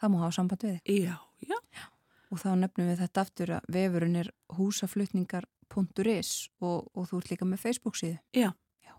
það 0.00 0.12
má 0.14 0.22
hafa 0.24 0.36
samband 0.38 0.64
við 0.64 0.78
þig. 0.78 1.02
Já, 1.04 1.16
já. 1.52 1.88
Og 2.30 2.38
þá 2.38 2.50
nefnum 2.60 2.90
við 2.90 3.02
þetta 3.02 3.24
aftur 3.24 3.52
að 3.56 3.72
vefurinn 3.74 4.20
er 4.20 4.30
húsaflutningar.is 4.54 6.30
og, 6.62 6.86
og 6.94 7.08
þú 7.10 7.20
ert 7.20 7.32
líka 7.32 7.48
með 7.48 7.64
Facebook 7.64 7.98
síðu. 7.98 8.20
Já. 8.36 8.52
Já. 8.86 8.94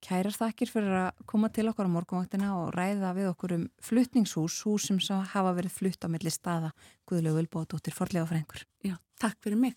Kærar 0.00 0.36
þakkir 0.36 0.72
fyrir 0.72 0.96
að 1.02 1.24
koma 1.28 1.50
til 1.52 1.68
okkar 1.68 1.90
á 1.90 1.94
morgunvaktina 1.96 2.54
og 2.56 2.72
ræða 2.76 3.12
við 3.18 3.30
okkur 3.34 3.56
um 3.58 3.68
flutningshús, 3.84 4.62
hús 4.64 4.88
sem 4.88 5.00
hafa 5.34 5.52
verið 5.58 5.76
flutt 5.76 6.04
á 6.04 6.08
milli 6.08 6.32
staða 6.32 6.72
Guðlegu 7.08 7.42
Vilbóðdóttir 7.42 7.96
forlega 7.96 8.28
frengur. 8.30 8.64
Já, 8.86 8.96
takk 9.20 9.36
fyrir 9.44 9.60
mig. 9.60 9.76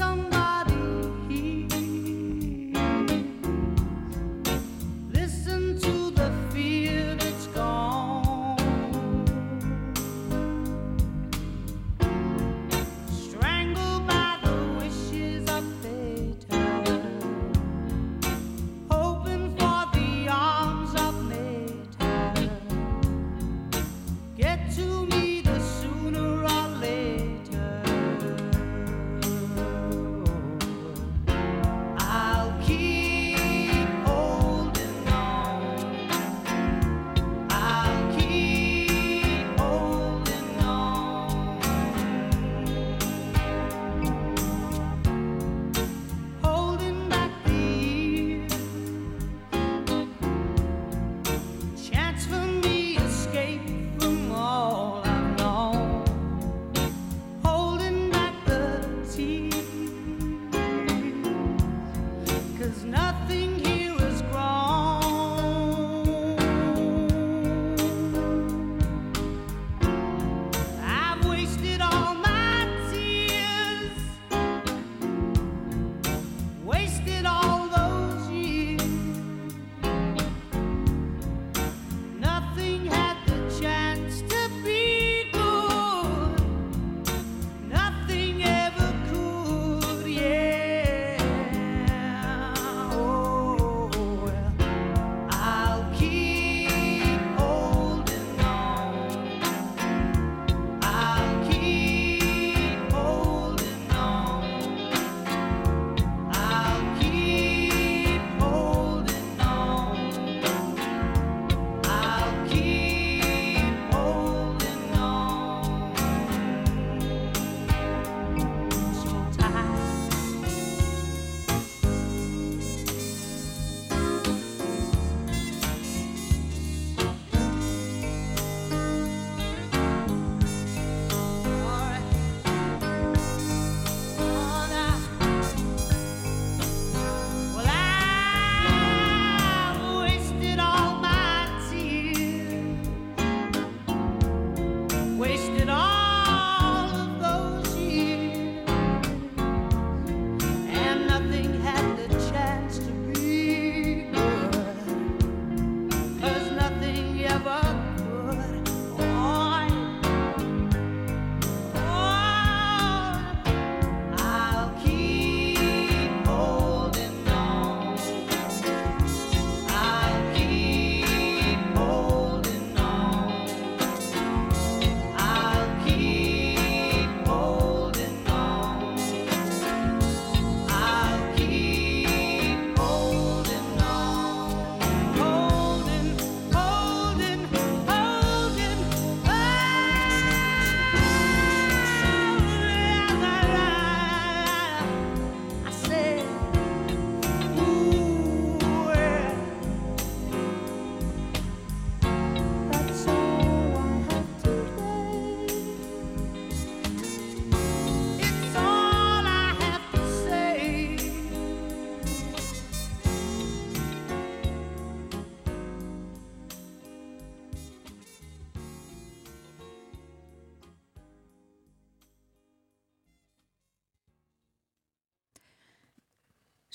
Somebody 0.00 0.39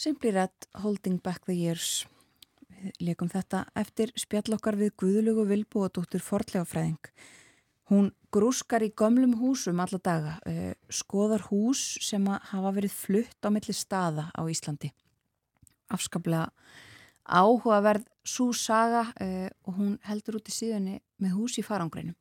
Simply 0.06 0.30
Red, 0.30 0.54
Holding 0.84 1.18
Back 1.18 1.48
the 1.48 1.54
Years. 1.58 2.06
Við 2.70 3.00
leikum 3.08 3.30
þetta 3.32 3.64
eftir 3.82 4.12
spjallokkar 4.22 4.76
við 4.78 4.92
Guðlugu 5.02 5.48
Vilbú 5.50 5.82
og 5.82 5.96
dóttur 5.96 6.22
Forlegafræðing. 6.22 7.08
Hún 7.90 8.12
grúskar 8.30 8.86
í 8.86 8.92
gömlum 8.94 9.34
húsum 9.40 9.82
alla 9.82 9.98
daga, 9.98 10.36
uh, 10.46 10.76
skoðar 10.94 11.48
hús 11.48 11.82
sem 12.06 12.22
hafa 12.30 12.74
verið 12.76 12.94
flutt 12.94 13.42
á 13.42 13.50
milli 13.50 13.74
staða 13.74 14.28
á 14.30 14.46
Íslandi. 14.46 14.92
Afskaplega 15.90 16.52
áhugaverð 17.26 18.06
svo 18.22 18.52
saga 18.54 19.08
uh, 19.10 19.50
og 19.66 19.82
hún 19.82 19.98
heldur 20.06 20.38
út 20.38 20.54
í 20.54 20.54
síðunni 20.54 21.00
með 21.18 21.34
hús 21.40 21.58
í 21.58 21.66
farangreinum 21.66 22.14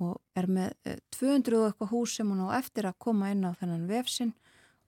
og 0.00 0.16
er 0.32 0.48
með 0.48 0.72
uh, 0.88 0.96
200 1.12 1.60
og 1.60 1.68
eitthvað 1.68 1.92
hús 1.92 2.16
sem 2.16 2.32
hún 2.32 2.48
á 2.48 2.56
eftir 2.56 2.88
að 2.88 2.96
koma 3.04 3.34
inn 3.36 3.44
á 3.44 3.52
þennan 3.52 3.84
vefsinn 3.92 4.32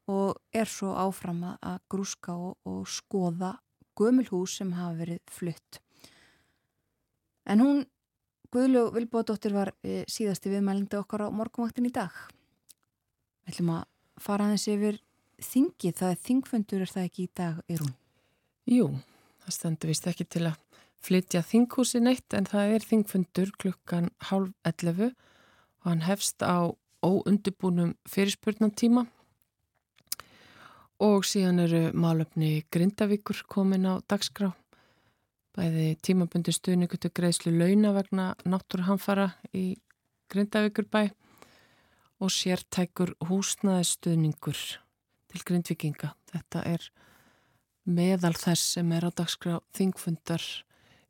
og 0.08 0.38
er 0.56 0.68
svo 0.70 0.94
áfram 0.96 1.44
að 1.52 1.78
grúska 1.92 2.34
og, 2.34 2.56
og 2.64 2.86
skoða 2.88 3.56
gömul 3.98 4.26
hús 4.30 4.58
sem 4.58 4.72
hafa 4.76 4.96
verið 4.98 5.20
flutt. 5.32 5.80
En 7.48 7.62
hún, 7.64 7.84
Guðlug 8.52 8.94
Vilbóðdóttir 8.94 9.52
var 9.52 9.74
e, 9.84 10.04
síðasti 10.08 10.52
viðmælindi 10.52 10.96
okkar 10.96 11.26
á 11.26 11.34
morgumvaktin 11.34 11.88
í 11.88 11.92
dag. 11.92 12.14
Við 13.44 13.52
ætlum 13.52 13.74
að 13.76 13.84
fara 14.24 14.46
aðeins 14.48 14.68
yfir 14.72 15.00
þingið, 15.44 15.96
það 16.00 16.14
er 16.14 16.22
þingfundur 16.28 16.84
er 16.84 16.92
það 16.92 17.08
ekki 17.08 17.26
í 17.26 17.32
dag, 17.36 17.60
er 17.68 17.84
hún? 17.84 17.92
Jú, 18.68 18.86
það 19.44 19.56
stendur 19.56 19.92
vist 19.92 20.08
ekki 20.08 20.26
til 20.28 20.46
að 20.48 20.56
flytja 21.04 21.44
þinghúsi 21.46 22.00
neitt 22.02 22.34
en 22.34 22.48
það 22.48 22.74
er 22.76 22.86
þingfundur 22.88 23.52
klukkan 23.60 24.10
hálf 24.30 24.50
11 24.66 25.12
og 25.12 25.86
hann 25.86 26.04
hefst 26.08 26.42
á 26.42 26.72
óundibúnum 27.04 27.94
fyrirspurnantíma 28.10 29.06
og 31.04 31.26
síðan 31.26 31.62
eru 31.62 31.82
málöfni 31.94 32.64
Grindavíkur 32.72 33.44
komin 33.50 33.86
á 33.86 34.02
dagskrá 34.10 34.50
bæði 35.58 35.96
tímabundi 36.04 36.54
stuðningu 36.54 36.98
til 37.00 37.10
greiðslu 37.14 37.52
launa 37.54 37.92
vegna 37.96 38.32
náttúrhanfara 38.46 39.32
í 39.54 39.78
Grindavíkur 40.30 40.86
bæ 40.90 41.08
og 42.18 42.30
sértækur 42.34 43.14
húsnaðistuðningur 43.28 44.58
til 45.28 45.42
grindvikinga. 45.46 46.12
Þetta 46.32 46.64
er 46.66 46.86
meðal 47.88 48.34
þess 48.36 48.74
sem 48.76 48.92
er 48.92 49.06
á 49.06 49.10
dagskrá 49.14 49.58
þingfundar 49.76 50.44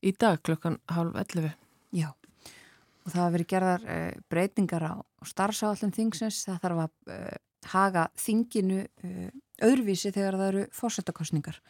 í 0.04 0.12
dag 0.12 0.40
klukkan 0.44 0.78
hálf 0.92 1.16
11. 1.16 1.54
Já, 1.96 2.12
og 2.12 3.10
það 3.10 3.20
hafa 3.22 3.34
verið 3.34 3.50
gerðar 3.54 3.86
uh, 3.88 4.12
breytingar 4.30 4.84
á 4.84 4.94
starfsáallum 5.26 5.94
þingsins, 5.96 6.44
það 6.46 6.60
þarf 6.64 6.82
að 6.84 7.14
uh, 7.16 7.36
haga 7.72 8.08
þinginu 8.18 8.80
uh, 8.84 9.28
öðruvísi 9.66 10.12
þegar 10.14 10.38
það 10.38 10.48
eru 10.52 10.64
fórsetakostningar 10.78 11.60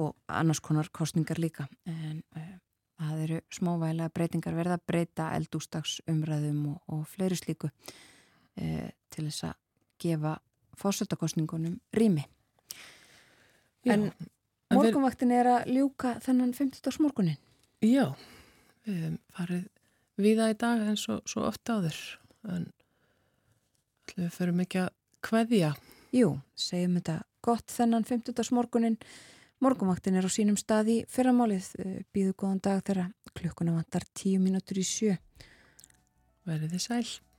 og 0.00 0.14
annars 0.30 0.60
konar 0.62 0.88
kostningar 0.94 1.40
líka 1.42 1.66
en 1.90 2.20
það 3.00 3.22
eru 3.24 3.40
smóvægilega 3.50 4.12
breytingar 4.14 4.54
verða 4.54 4.76
að 4.78 4.84
breyta 4.86 5.26
eldústags 5.34 5.96
umræðum 6.08 6.60
og, 6.70 6.76
og 6.94 7.02
fleiri 7.10 7.36
slíku 7.36 7.72
til 8.54 9.24
þess 9.24 9.48
að 9.48 9.56
gefa 10.00 10.36
fórsetakostningunum 10.78 11.80
rými 11.96 12.24
Já, 13.82 13.94
en 13.94 14.10
morgunvaktin 14.74 15.32
er 15.32 15.48
að 15.48 15.70
ljúka 15.74 16.14
þennan 16.24 16.52
50. 16.56 17.00
morgunin 17.02 17.38
Já, 17.80 18.12
við 18.84 18.98
hefum 19.00 19.18
farið 19.36 19.66
viða 20.20 20.50
í 20.52 20.56
dag 20.60 20.82
eins 20.84 21.06
og 21.12 21.22
svo 21.28 21.46
ofta 21.48 21.78
áður 21.80 22.00
en 22.52 22.66
við 24.16 24.32
förum 24.34 24.60
ekki 24.64 24.82
að 24.84 24.90
kveðja. 25.24 25.74
Jú, 26.14 26.34
segjum 26.58 26.96
þetta 26.98 27.16
gott 27.44 27.70
þennan 27.70 28.06
50. 28.08 28.50
morgunin. 28.56 28.98
Morgunvaktin 29.60 30.16
er 30.16 30.24
á 30.24 30.30
sínum 30.32 30.56
stað 30.56 30.88
í 30.88 30.98
fyrramálið. 31.12 31.66
Býðu 32.14 32.36
góðan 32.36 32.62
dag 32.64 32.84
þegar 32.84 33.10
klukkuna 33.36 33.76
vantar 33.76 34.06
10 34.16 34.40
mínútur 34.40 34.80
í 34.80 34.86
sjö. 34.86 35.18
Verðið 36.48 36.76
þið 36.76 36.86
sæl. 36.86 37.29